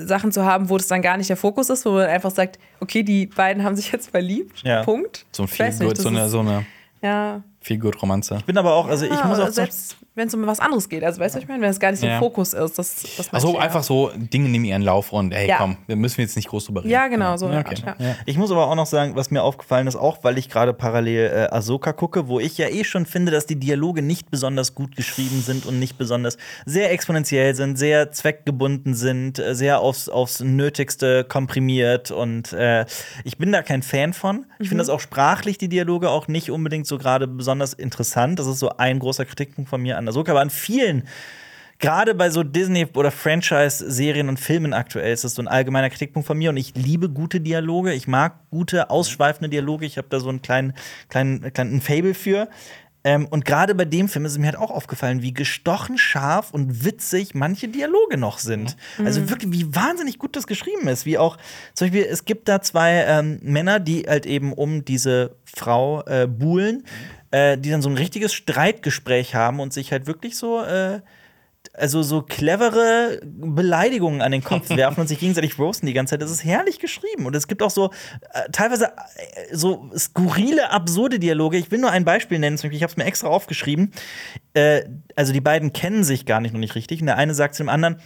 Sachen 0.06 0.32
zu 0.32 0.44
haben, 0.44 0.68
wo 0.68 0.76
das 0.76 0.88
dann 0.88 1.02
gar 1.02 1.16
nicht 1.16 1.28
der 1.30 1.36
Fokus 1.36 1.70
ist, 1.70 1.84
wo 1.86 1.92
man 1.92 2.06
einfach 2.06 2.30
sagt, 2.30 2.58
okay, 2.80 3.02
die 3.02 3.26
beiden 3.26 3.62
haben 3.64 3.76
sich 3.76 3.92
jetzt 3.92 4.10
verliebt, 4.10 4.62
Ja. 4.64 4.82
Punkt. 4.82 5.26
so 5.32 5.44
ein 5.44 5.48
Feelgood, 5.48 5.96
so 5.98 6.08
eine, 6.08 6.28
so 6.28 6.40
eine 6.40 6.66
Ja, 7.02 7.42
Feelgood-Romanze. 7.66 8.38
bin 8.46 8.56
aber 8.58 8.74
auch, 8.74 8.86
also 8.86 9.04
ich 9.06 9.10
ja, 9.12 9.26
muss 9.26 9.40
auch 9.40 9.48
selbst 9.48 9.96
wenn 10.16 10.28
es 10.28 10.34
um 10.34 10.46
was 10.46 10.60
anderes 10.60 10.88
geht. 10.88 11.04
Also 11.04 11.20
weißt 11.20 11.34
du, 11.34 11.38
was 11.38 11.42
ich 11.42 11.48
meine? 11.48 11.62
Wenn 11.62 11.70
es 11.70 11.78
gar 11.78 11.90
nicht 11.90 12.00
so 12.00 12.06
Ja. 12.06 12.14
ein 12.14 12.18
Fokus 12.20 12.54
ist. 12.54 12.78
Das, 12.78 13.04
das 13.18 13.32
Also 13.34 13.50
ich 13.52 13.58
einfach 13.60 13.82
so, 13.82 14.10
Dinge 14.16 14.48
nehmen 14.48 14.64
ihren 14.64 14.80
Lauf 14.80 15.12
und 15.12 15.32
hey, 15.32 15.46
Ja. 15.46 15.58
komm, 15.58 15.76
wir 15.86 15.96
müssen 15.96 16.22
jetzt 16.22 16.36
nicht 16.36 16.48
groß 16.48 16.64
drüber 16.64 16.80
reden. 16.80 16.90
Ja, 16.90 17.08
genau, 17.08 17.36
so 17.36 17.46
okay. 17.48 17.56
Art, 17.84 18.00
ja. 18.00 18.16
Ich 18.24 18.38
muss 18.38 18.50
aber 18.50 18.66
auch 18.66 18.74
noch 18.74 18.86
sagen, 18.86 19.14
was 19.14 19.30
mir 19.30 19.42
aufgefallen 19.42 19.86
ist, 19.86 19.94
auch 19.96 20.24
weil 20.24 20.38
ich 20.38 20.48
gerade 20.48 20.72
parallel 20.72 21.48
äh, 21.50 21.54
Ahsoka 21.54 21.92
gucke, 21.92 22.28
wo 22.28 22.40
ich 22.40 22.56
ja 22.56 22.68
eh 22.68 22.82
schon 22.84 23.04
finde, 23.04 23.30
dass 23.30 23.44
die 23.44 23.56
Dialoge 23.56 24.00
nicht 24.00 24.30
besonders 24.30 24.74
gut 24.74 24.96
geschrieben 24.96 25.42
sind 25.42 25.66
und 25.66 25.78
nicht 25.78 25.98
besonders 25.98 26.38
sehr 26.64 26.90
exponentiell 26.92 27.54
sind, 27.54 27.76
sehr 27.76 28.10
zweckgebunden 28.10 28.94
sind, 28.94 29.38
äh, 29.38 29.54
sehr 29.54 29.80
aufs, 29.80 30.08
aufs 30.08 30.40
Nötigste 30.40 31.24
komprimiert 31.24 32.10
und 32.10 32.54
äh, 32.54 32.86
ich 33.24 33.36
bin 33.36 33.52
da 33.52 33.60
kein 33.60 33.82
Fan 33.82 34.14
von. 34.14 34.46
Ich 34.58 34.70
finde 34.70 34.80
das 34.80 34.88
auch 34.88 35.00
sprachlich, 35.00 35.58
die 35.58 35.68
Dialoge, 35.68 36.08
auch 36.08 36.26
nicht 36.26 36.50
unbedingt 36.50 36.86
so 36.86 36.96
gerade 36.96 37.26
besonders 37.28 37.55
interessant. 37.60 38.38
Das 38.38 38.46
ist 38.46 38.58
so 38.58 38.70
ein 38.76 38.98
großer 38.98 39.24
Kritikpunkt 39.24 39.68
von 39.70 39.82
mir 39.82 39.98
an 39.98 40.08
Ahsoka, 40.08 40.32
aber 40.32 40.40
an 40.40 40.50
vielen 40.50 41.04
Gerade 41.78 42.14
bei 42.14 42.30
so 42.30 42.42
Disney- 42.42 42.86
oder 42.94 43.10
Franchise-Serien 43.10 44.30
und 44.30 44.40
Filmen 44.40 44.72
aktuell 44.72 45.12
ist 45.12 45.24
das 45.24 45.34
so 45.34 45.42
ein 45.42 45.48
allgemeiner 45.48 45.90
Kritikpunkt 45.90 46.26
von 46.26 46.38
mir 46.38 46.48
und 46.48 46.56
ich 46.56 46.74
liebe 46.74 47.10
gute 47.10 47.40
Dialoge. 47.40 47.92
Ich 47.92 48.08
mag 48.08 48.48
gute, 48.50 48.88
ausschweifende 48.88 49.50
Dialoge. 49.50 49.84
Ich 49.84 49.98
habe 49.98 50.08
da 50.08 50.18
so 50.18 50.30
einen 50.30 50.40
kleinen, 50.40 50.72
kleinen, 51.10 51.52
kleinen 51.52 51.82
Fable 51.82 52.14
für. 52.14 52.48
Ähm, 53.04 53.26
und 53.26 53.44
gerade 53.44 53.74
bei 53.74 53.84
dem 53.84 54.08
Film 54.08 54.24
ist 54.24 54.32
es 54.32 54.38
mir 54.38 54.46
halt 54.46 54.56
auch 54.56 54.70
aufgefallen, 54.70 55.20
wie 55.22 55.34
gestochen 55.34 55.98
scharf 55.98 56.50
und 56.50 56.84
witzig 56.84 57.34
manche 57.34 57.68
Dialoge 57.68 58.16
noch 58.16 58.38
sind. 58.38 58.76
Also 59.04 59.28
wirklich, 59.28 59.52
wie 59.52 59.74
wahnsinnig 59.74 60.18
gut 60.18 60.34
das 60.34 60.46
geschrieben 60.46 60.88
ist. 60.88 61.04
Wie 61.04 61.18
auch, 61.18 61.36
zum 61.74 61.86
Beispiel, 61.86 62.06
es 62.10 62.24
gibt 62.24 62.48
da 62.48 62.62
zwei 62.62 63.04
ähm, 63.06 63.38
Männer, 63.42 63.80
die 63.80 64.06
halt 64.08 64.24
eben 64.24 64.52
um 64.54 64.84
diese 64.84 65.36
Frau 65.44 66.02
äh, 66.06 66.26
buhlen, 66.26 66.84
äh, 67.30 67.58
die 67.58 67.70
dann 67.70 67.82
so 67.82 67.88
ein 67.88 67.96
richtiges 67.96 68.32
Streitgespräch 68.32 69.34
haben 69.34 69.60
und 69.60 69.72
sich 69.72 69.92
halt 69.92 70.06
wirklich 70.06 70.36
so 70.36 70.62
äh, 70.62 71.00
also 71.74 72.02
so 72.02 72.22
clevere 72.22 73.20
Beleidigungen 73.24 74.22
an 74.22 74.32
den 74.32 74.42
Kopf 74.42 74.70
werfen 74.76 75.00
und 75.00 75.08
sich 75.08 75.18
gegenseitig 75.18 75.58
roasten 75.58 75.86
die 75.86 75.92
ganze 75.92 76.12
Zeit. 76.12 76.22
Das 76.22 76.30
ist 76.30 76.44
herrlich 76.44 76.78
geschrieben. 76.78 77.26
Und 77.26 77.34
es 77.36 77.48
gibt 77.48 77.62
auch 77.62 77.70
so 77.70 77.90
äh, 78.32 78.50
teilweise 78.52 78.86
äh, 78.86 79.54
so 79.54 79.90
skurrile, 79.96 80.70
absurde 80.70 81.18
Dialoge. 81.18 81.58
Ich 81.58 81.70
will 81.70 81.80
nur 81.80 81.90
ein 81.90 82.04
Beispiel 82.04 82.38
nennen. 82.38 82.56
Ich 82.56 82.82
habe 82.82 82.90
es 82.90 82.96
mir 82.96 83.04
extra 83.04 83.28
aufgeschrieben. 83.28 83.92
Äh, 84.54 84.84
also 85.14 85.32
die 85.32 85.40
beiden 85.40 85.72
kennen 85.72 86.04
sich 86.04 86.26
gar 86.26 86.40
nicht 86.40 86.52
noch 86.52 86.60
nicht 86.60 86.74
richtig. 86.74 87.00
Und 87.00 87.06
der 87.06 87.16
eine 87.16 87.34
sagt 87.34 87.54
zu 87.54 87.62
dem 87.62 87.68
anderen, 87.68 87.96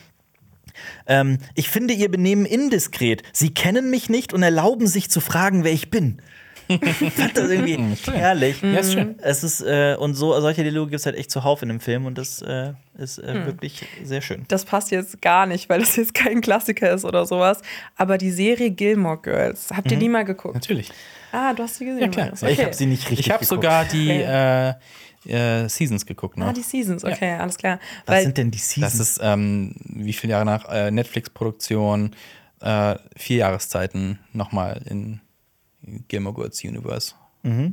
ähm, 1.06 1.38
ich 1.54 1.68
finde 1.68 1.94
ihr 1.94 2.10
Benehmen 2.10 2.46
indiskret. 2.46 3.22
Sie 3.32 3.52
kennen 3.52 3.90
mich 3.90 4.08
nicht 4.08 4.32
und 4.32 4.42
erlauben 4.42 4.86
sich 4.86 5.10
zu 5.10 5.20
fragen, 5.20 5.64
wer 5.64 5.72
ich 5.72 5.90
bin. 5.90 6.22
ich 7.00 7.12
fand 7.12 7.36
das 7.36 7.50
irgendwie 7.50 7.78
herrlich. 8.12 8.62
Ja, 8.62 8.78
ist 8.78 8.92
schön. 8.92 9.16
Es 9.20 9.42
ist, 9.44 9.60
äh, 9.62 9.96
und 9.98 10.14
so, 10.14 10.38
solche 10.40 10.62
Dialoge 10.62 10.90
gibt 10.90 11.00
es 11.00 11.06
halt 11.06 11.16
echt 11.16 11.30
zuhauf 11.30 11.62
in 11.62 11.68
dem 11.68 11.80
Film 11.80 12.06
und 12.06 12.16
das 12.16 12.40
äh, 12.42 12.72
ist 12.98 13.18
äh, 13.18 13.32
Hm. 13.34 13.46
wirklich 13.46 13.84
sehr 14.04 14.20
schön. 14.22 14.44
Das 14.48 14.64
passt 14.64 14.90
jetzt 14.90 15.20
gar 15.20 15.46
nicht, 15.46 15.68
weil 15.68 15.80
das 15.80 15.96
jetzt 15.96 16.14
kein 16.14 16.40
Klassiker 16.40 16.90
ist 16.92 17.04
oder 17.04 17.26
sowas. 17.26 17.60
Aber 17.96 18.18
die 18.18 18.30
Serie 18.30 18.70
Gilmore 18.70 19.18
Girls, 19.18 19.68
habt 19.74 19.90
ihr 19.90 19.98
die 19.98 20.08
mal 20.08 20.24
geguckt? 20.24 20.54
Natürlich. 20.54 20.90
Ah, 21.32 21.52
du 21.54 21.62
hast 21.62 21.76
sie 21.76 21.84
gesehen. 21.84 22.00
Ja, 22.02 22.08
klar. 22.08 22.26
Marius. 22.26 22.42
Ich 22.42 22.52
Okay. 22.58 22.64
habe 22.64 22.74
sie 22.74 22.86
nicht 22.86 23.10
richtig 23.10 23.26
Ich 23.26 23.32
habe 23.32 23.44
sogar 23.44 23.84
die 23.84 24.10
Okay. 24.22 24.74
äh, 25.26 25.62
äh, 25.64 25.68
Seasons 25.68 26.06
geguckt 26.06 26.36
noch. 26.38 26.46
Ah, 26.48 26.52
die 26.52 26.62
Seasons, 26.62 27.04
okay, 27.04 27.34
alles 27.34 27.56
klar. 27.58 27.78
Was 28.06 28.16
Weil, 28.16 28.22
sind 28.24 28.38
denn 28.38 28.50
die 28.50 28.58
Seasons? 28.58 28.98
das 28.98 29.00
ist, 29.08 29.20
ähm, 29.22 29.74
wie 29.84 30.12
viele 30.14 30.32
Jahre 30.32 30.44
nach 30.46 30.68
äh, 30.70 30.90
Netflix-Produktion, 30.90 32.16
äh, 32.62 32.96
vier 33.16 33.36
Jahreszeiten 33.38 34.18
nochmal 34.32 34.80
in 34.86 35.20
Gilmore 36.08 36.34
Girls 36.34 36.62
Universe. 36.64 37.14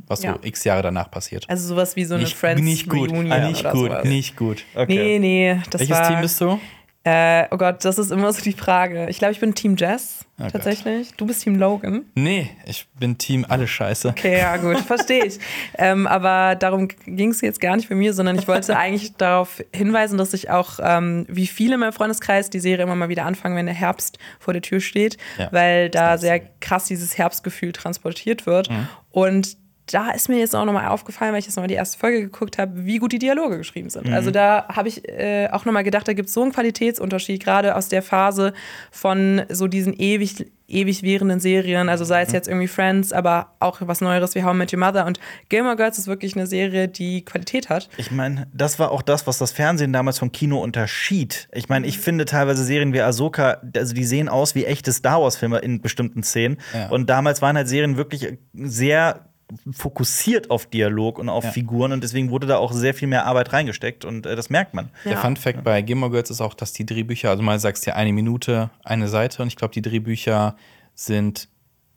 Was 0.06 0.22
Ja. 0.22 0.32
so 0.32 0.38
x 0.42 0.64
Jahre 0.64 0.80
danach 0.82 1.10
passiert. 1.10 1.44
also 1.50 1.68
sowas 1.68 1.94
wie 1.94 2.04
so 2.06 2.14
eine 2.14 2.24
Friends 2.26 2.62
nicht 2.62 2.88
gut, 2.88 3.10
Reunion 3.10 3.30
Ah, 3.32 3.48
nicht 3.50 3.60
oder 3.60 3.72
gut, 3.72 3.90
sowas. 3.90 4.04
nicht 4.06 4.34
gut. 4.34 4.64
Nee, 4.86 5.18
nee, 5.18 5.60
das 5.70 5.80
Welches 5.82 5.96
war, 5.98 6.08
Team 6.08 6.20
bist 6.22 6.40
du? 6.40 6.58
Äh, 7.04 7.46
oh 7.52 7.56
Gott, 7.56 7.84
das 7.84 7.96
ist 7.96 8.10
immer 8.10 8.32
so 8.32 8.42
die 8.42 8.52
Frage. 8.52 9.06
Ich 9.08 9.18
glaube, 9.18 9.32
ich 9.32 9.40
bin 9.40 9.54
Team 9.54 9.76
Jess, 9.76 10.26
Oh 10.38 10.42
Gott. 10.42 10.52
tatsächlich. 10.52 11.14
Du 11.16 11.26
bist 11.26 11.42
Team 11.42 11.54
Logan. 11.54 12.04
Nee, 12.14 12.50
ich 12.66 12.86
bin 12.98 13.16
Team 13.16 13.46
alle 13.48 13.66
Scheiße. 13.66 14.08
Okay, 14.08 14.38
ja 14.38 14.56
gut, 14.56 14.78
verstehe 14.80 15.24
ich. 15.24 15.38
Ähm, 15.80 16.06
aber 16.08 16.56
darum 16.56 16.88
ging 17.06 17.30
es 17.30 17.40
jetzt 17.40 17.60
gar 17.60 17.76
nicht 17.76 17.88
bei 17.88 17.94
mir, 17.94 18.12
sondern 18.12 18.36
ich 18.36 18.48
wollte 18.48 18.76
eigentlich 18.76 19.14
darauf 19.14 19.62
hinweisen, 19.72 20.18
dass 20.18 20.34
ich 20.34 20.50
auch, 20.50 20.80
ähm, 20.82 21.24
wie 21.28 21.46
viele 21.46 21.74
in 21.74 21.80
meinem 21.80 21.92
Freundeskreis, 21.92 22.50
die 22.50 22.58
Serie 22.58 22.82
immer 22.82 22.96
mal 22.96 23.08
wieder 23.08 23.24
anfangen, 23.24 23.54
wenn 23.56 23.66
der 23.66 23.74
Herbst 23.76 24.18
vor 24.40 24.52
der 24.52 24.62
Tür 24.62 24.80
steht, 24.80 25.16
Ja, 25.38 25.48
weil 25.52 25.88
da 25.88 26.18
sehr 26.18 26.40
krass 26.40 26.86
dieses 26.86 27.16
Herbstgefühl 27.16 27.72
transportiert 27.72 28.44
wird. 28.46 28.70
Mhm. 28.70 28.88
Und 29.12 29.56
da 29.92 30.10
ist 30.10 30.28
mir 30.28 30.38
jetzt 30.38 30.54
auch 30.54 30.64
nochmal 30.64 30.88
aufgefallen, 30.88 31.32
weil 31.32 31.38
ich 31.40 31.46
jetzt 31.46 31.56
nochmal 31.56 31.68
die 31.68 31.74
erste 31.74 31.98
Folge 31.98 32.22
geguckt 32.22 32.58
habe, 32.58 32.84
wie 32.86 32.98
gut 32.98 33.12
die 33.12 33.18
Dialoge 33.18 33.58
geschrieben 33.58 33.86
Mhm. 33.86 33.90
sind. 33.90 34.12
Also 34.12 34.30
da 34.30 34.66
habe 34.68 34.88
ich 34.88 35.08
äh, 35.08 35.48
auch 35.50 35.64
nochmal 35.64 35.84
gedacht, 35.84 36.06
da 36.08 36.12
gibt 36.12 36.28
es 36.28 36.34
so 36.34 36.42
einen 36.42 36.52
Qualitätsunterschied, 36.52 37.42
gerade 37.42 37.74
aus 37.76 37.88
der 37.88 38.02
Phase 38.02 38.52
von 38.90 39.42
so 39.48 39.66
diesen 39.66 39.94
ewig, 39.94 40.50
ewig 40.66 41.02
währenden 41.02 41.40
Serien, 41.40 41.88
also 41.88 42.04
sei 42.04 42.20
es 42.22 42.32
jetzt 42.32 42.46
irgendwie 42.46 42.68
Friends, 42.68 43.12
aber 43.12 43.54
auch 43.58 43.78
was 43.80 44.00
Neueres 44.02 44.34
wie 44.34 44.44
How 44.44 44.52
I 44.54 44.56
Met 44.58 44.72
Your 44.72 44.78
Mother. 44.80 45.06
Und 45.06 45.18
Gilmore 45.48 45.76
Girls 45.76 45.96
ist 45.98 46.06
wirklich 46.08 46.36
eine 46.36 46.46
Serie, 46.46 46.88
die 46.88 47.24
Qualität 47.24 47.70
hat. 47.70 47.88
Ich 47.96 48.10
meine, 48.10 48.46
das 48.52 48.78
war 48.78 48.90
auch 48.90 49.00
das, 49.02 49.26
was 49.26 49.38
das 49.38 49.50
Fernsehen 49.52 49.92
damals 49.94 50.18
vom 50.18 50.30
Kino 50.32 50.62
unterschied. 50.62 51.48
Ich 51.52 51.68
meine, 51.70 51.86
ich 51.86 51.98
finde 51.98 52.26
teilweise 52.26 52.64
Serien 52.64 52.92
wie 52.92 53.00
Ahsoka, 53.00 53.62
also 53.74 53.94
die 53.94 54.04
sehen 54.04 54.28
aus 54.28 54.54
wie 54.54 54.64
echte 54.66 54.92
Star 54.92 55.22
Wars-Filme 55.22 55.58
in 55.60 55.80
bestimmten 55.80 56.22
Szenen. 56.22 56.58
Ja. 56.74 56.88
Und 56.90 57.08
damals 57.08 57.40
waren 57.40 57.56
halt 57.56 57.68
Serien 57.68 57.96
wirklich 57.96 58.28
sehr 58.52 59.27
fokussiert 59.72 60.50
auf 60.50 60.66
Dialog 60.66 61.18
und 61.18 61.28
auf 61.28 61.44
Ja. 61.44 61.50
Figuren 61.50 61.92
und 61.92 62.02
deswegen 62.02 62.30
wurde 62.30 62.46
da 62.46 62.58
auch 62.58 62.72
sehr 62.72 62.94
viel 62.94 63.08
mehr 63.08 63.26
Arbeit 63.26 63.52
reingesteckt 63.52 64.04
und 64.04 64.26
äh, 64.26 64.36
das 64.36 64.50
merkt 64.50 64.74
man. 64.74 64.90
Der 65.04 65.12
Ja. 65.12 65.18
Fun 65.18 65.36
Fact 65.36 65.64
bei 65.64 65.82
Gilmore 65.82 66.10
Girls 66.12 66.30
ist 66.30 66.40
auch, 66.40 66.54
dass 66.54 66.72
die 66.72 66.84
Drehbücher, 66.86 67.30
also 67.30 67.42
mal 67.42 67.58
sagst 67.58 67.86
du 67.86 67.90
ja 67.90 67.96
eine 67.96 68.12
Minute, 68.12 68.70
eine 68.84 69.08
Seite 69.08 69.42
und 69.42 69.48
ich 69.48 69.56
glaube, 69.56 69.72
die 69.74 69.82
Drehbücher 69.82 70.56
sind 70.94 71.48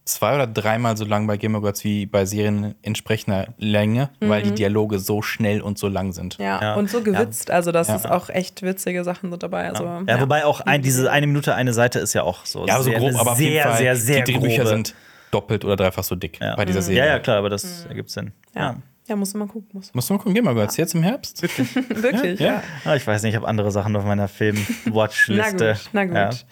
zwei 0.03 0.33
oder 0.35 0.47
dreimal 0.47 0.97
so 0.97 1.05
lang 1.05 1.27
bei 1.27 1.37
Gilmore 1.37 1.61
Girls 1.61 1.83
wie 1.83 2.05
bei 2.07 2.25
Serien 2.25 2.73
entsprechender 2.81 3.49
Länge, 3.57 4.09
weil 4.19 4.41
die 4.41 4.51
Dialoge 4.51 4.97
so 4.99 5.21
schnell 5.21 5.61
und 5.61 5.77
so 5.77 5.87
lang 5.87 6.11
sind. 6.11 6.37
Ja, 6.39 6.59
Ja. 6.61 6.73
und 6.75 6.89
so 6.89 7.01
gewitzt. 7.03 7.51
Also, 7.51 7.71
das 7.71 7.87
Ja. 7.87 7.95
ist 7.95 8.09
auch 8.09 8.29
echt 8.29 8.63
witzige 8.63 9.03
Sachen 9.03 9.29
sind 9.29 9.43
dabei. 9.43 9.69
Also, 9.69 9.83
Ja, 10.07 10.19
wobei 10.19 10.43
auch 10.45 10.59
ein, 10.61 10.81
diese 10.81 11.11
eine 11.11 11.27
Minute, 11.27 11.53
eine 11.53 11.71
Seite 11.73 11.99
ist 11.99 12.13
ja 12.13 12.23
auch 12.23 12.45
so. 12.45 12.65
Ja, 12.65 12.77
so 12.77 12.83
sehr, 12.83 12.97
grob, 12.99 13.13
aber 13.15 13.31
auf 13.33 13.37
sehr, 13.37 13.49
jeden 13.51 13.63
Fall, 13.63 13.77
sehr, 13.77 13.95
sehr 13.95 14.21
die 14.23 14.33
Drehbücher 14.33 14.63
grobe- 14.63 14.69
sind 14.69 14.95
doppelt 15.31 15.65
oder 15.65 15.75
dreifach 15.75 16.03
so 16.03 16.15
dick 16.15 16.39
Ja. 16.41 16.55
bei 16.55 16.65
dieser 16.65 16.79
Ja, 16.79 16.85
Serie. 16.85 17.07
ja, 17.07 17.19
klar, 17.19 17.37
aber 17.37 17.49
das 17.49 17.85
ergibt 17.87 18.09
Sinn. 18.09 18.31
ja. 18.55 18.61
Ja. 18.61 18.75
ja, 19.07 19.15
musst 19.15 19.33
du 19.33 19.37
mal 19.39 19.47
gucken. 19.47 19.67
Musst. 19.73 19.93
Musst 19.95 20.09
du 20.09 20.13
mal 20.13 20.17
gucken, 20.19 20.33
Gilmore 20.33 20.55
Girls, 20.55 20.77
jetzt 20.77 20.93
im 20.95 21.03
Herbst? 21.03 21.41
Wirklich, 21.41 22.39
ja. 22.39 22.45
Ja. 22.53 22.63
Ah, 22.85 22.95
ich 22.95 23.05
weiß 23.05 23.23
nicht, 23.23 23.31
ich 23.31 23.35
habe 23.35 23.47
andere 23.47 23.71
Sachen 23.71 23.95
auf 23.95 24.05
meiner 24.05 24.27
Film-Watchliste. 24.27 25.77
Na 25.93 26.05
gut, 26.05 26.13
na 26.13 26.25
gut. 26.29 26.35
Ja. 26.35 26.45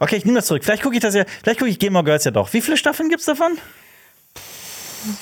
Okay, 0.00 0.16
ich 0.16 0.24
nehme 0.24 0.38
das 0.38 0.46
zurück. 0.46 0.64
Vielleicht 0.64 0.82
gucke 0.82 0.94
ich 0.96 1.02
das 1.02 1.14
ja, 1.14 1.24
vielleicht 1.42 1.58
gucke 1.58 1.70
ich 1.70 1.78
Gilmore 1.78 2.04
Girls 2.04 2.24
ja 2.24 2.30
doch. 2.30 2.52
Wie 2.52 2.60
viele 2.60 2.76
Staffeln 2.76 3.08
gibt's 3.10 3.26
davon? 3.26 3.58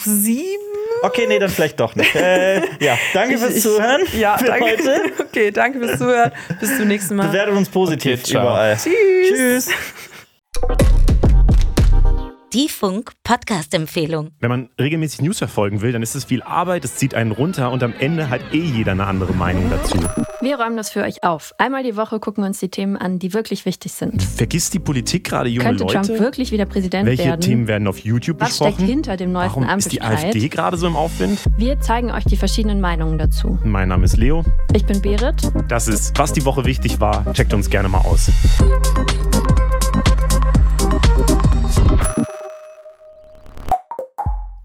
Sieben? 0.04 0.62
Okay, 1.02 1.26
nee, 1.28 1.38
dann 1.38 1.50
vielleicht 1.50 1.78
doch 1.78 1.94
nicht. 1.94 2.12
äh, 2.16 2.60
ja, 2.84 2.98
danke 3.14 3.38
fürs 3.38 3.54
Ich- 3.56 3.62
Zuhören. 3.62 4.02
Ja, 4.18 4.36
für 4.38 4.46
danke. 4.46 4.64
heute. 4.64 5.00
Okay, 5.28 5.50
danke 5.52 5.78
fürs 5.78 5.98
Zuhören. 5.98 6.32
Bis 6.58 6.76
zum 6.76 6.88
nächsten 6.88 7.14
Mal. 7.14 7.28
Bewertet 7.28 7.54
uns 7.54 7.68
positiv 7.68 8.20
Okay, 8.20 8.30
ciao. 8.32 8.42
überall. 8.42 8.76
Tschüss. 8.76 9.68
Tschüss. 9.68 11.17
Die 12.54 12.70
Funk 12.70 13.12
Podcast 13.24 13.74
Empfehlung. 13.74 14.30
Wenn 14.40 14.48
man 14.48 14.68
regelmäßig 14.80 15.20
News 15.20 15.36
verfolgen 15.36 15.82
will, 15.82 15.92
dann 15.92 16.02
ist 16.02 16.14
es 16.14 16.24
viel 16.24 16.42
Arbeit, 16.42 16.82
es 16.82 16.94
zieht 16.96 17.14
einen 17.14 17.30
runter 17.30 17.70
und 17.70 17.82
am 17.82 17.92
Ende 17.98 18.30
hat 18.30 18.40
eh 18.54 18.62
jeder 18.62 18.92
eine 18.92 19.06
andere 19.06 19.34
Meinung 19.34 19.68
dazu. 19.68 19.98
Wir 20.40 20.58
räumen 20.58 20.78
das 20.78 20.88
für 20.90 21.02
euch 21.02 21.24
auf. 21.24 21.52
Einmal 21.58 21.82
die 21.82 21.94
Woche 21.98 22.18
gucken 22.20 22.42
wir 22.44 22.48
uns 22.48 22.58
die 22.58 22.70
Themen 22.70 22.96
an, 22.96 23.18
die 23.18 23.34
wirklich 23.34 23.66
wichtig 23.66 23.92
sind. 23.92 24.22
Vergisst 24.22 24.72
die 24.72 24.78
Politik 24.78 25.24
gerade 25.24 25.50
junge 25.50 25.68
Könnte 25.68 25.84
Leute? 25.84 26.00
Trump 26.00 26.20
wirklich 26.20 26.50
wieder 26.50 26.64
Präsident 26.64 27.06
Welche 27.06 27.24
werden? 27.24 27.42
Themen 27.42 27.66
werden 27.68 27.86
auf 27.86 27.98
YouTube 27.98 28.40
Was 28.40 28.56
steckt 28.56 28.76
besprochen? 28.76 28.86
hinter 28.86 29.18
dem 29.18 29.30
neuesten 29.32 29.64
Warum 29.66 29.78
ist 29.78 29.92
die? 29.92 30.00
AfD 30.00 30.48
gerade 30.48 30.78
so 30.78 30.86
im 30.86 30.96
Aufwind? 30.96 31.38
Wir 31.58 31.78
zeigen 31.80 32.10
euch 32.10 32.24
die 32.24 32.38
verschiedenen 32.38 32.80
Meinungen 32.80 33.18
dazu. 33.18 33.58
Mein 33.62 33.88
Name 33.88 34.06
ist 34.06 34.16
Leo. 34.16 34.42
Ich 34.74 34.86
bin 34.86 35.02
Berit. 35.02 35.52
Das 35.68 35.86
ist, 35.86 36.18
was 36.18 36.32
die 36.32 36.46
Woche 36.46 36.64
wichtig 36.64 36.98
war. 36.98 37.30
Checkt 37.34 37.52
uns 37.52 37.68
gerne 37.68 37.90
mal 37.90 37.98
aus. 37.98 38.30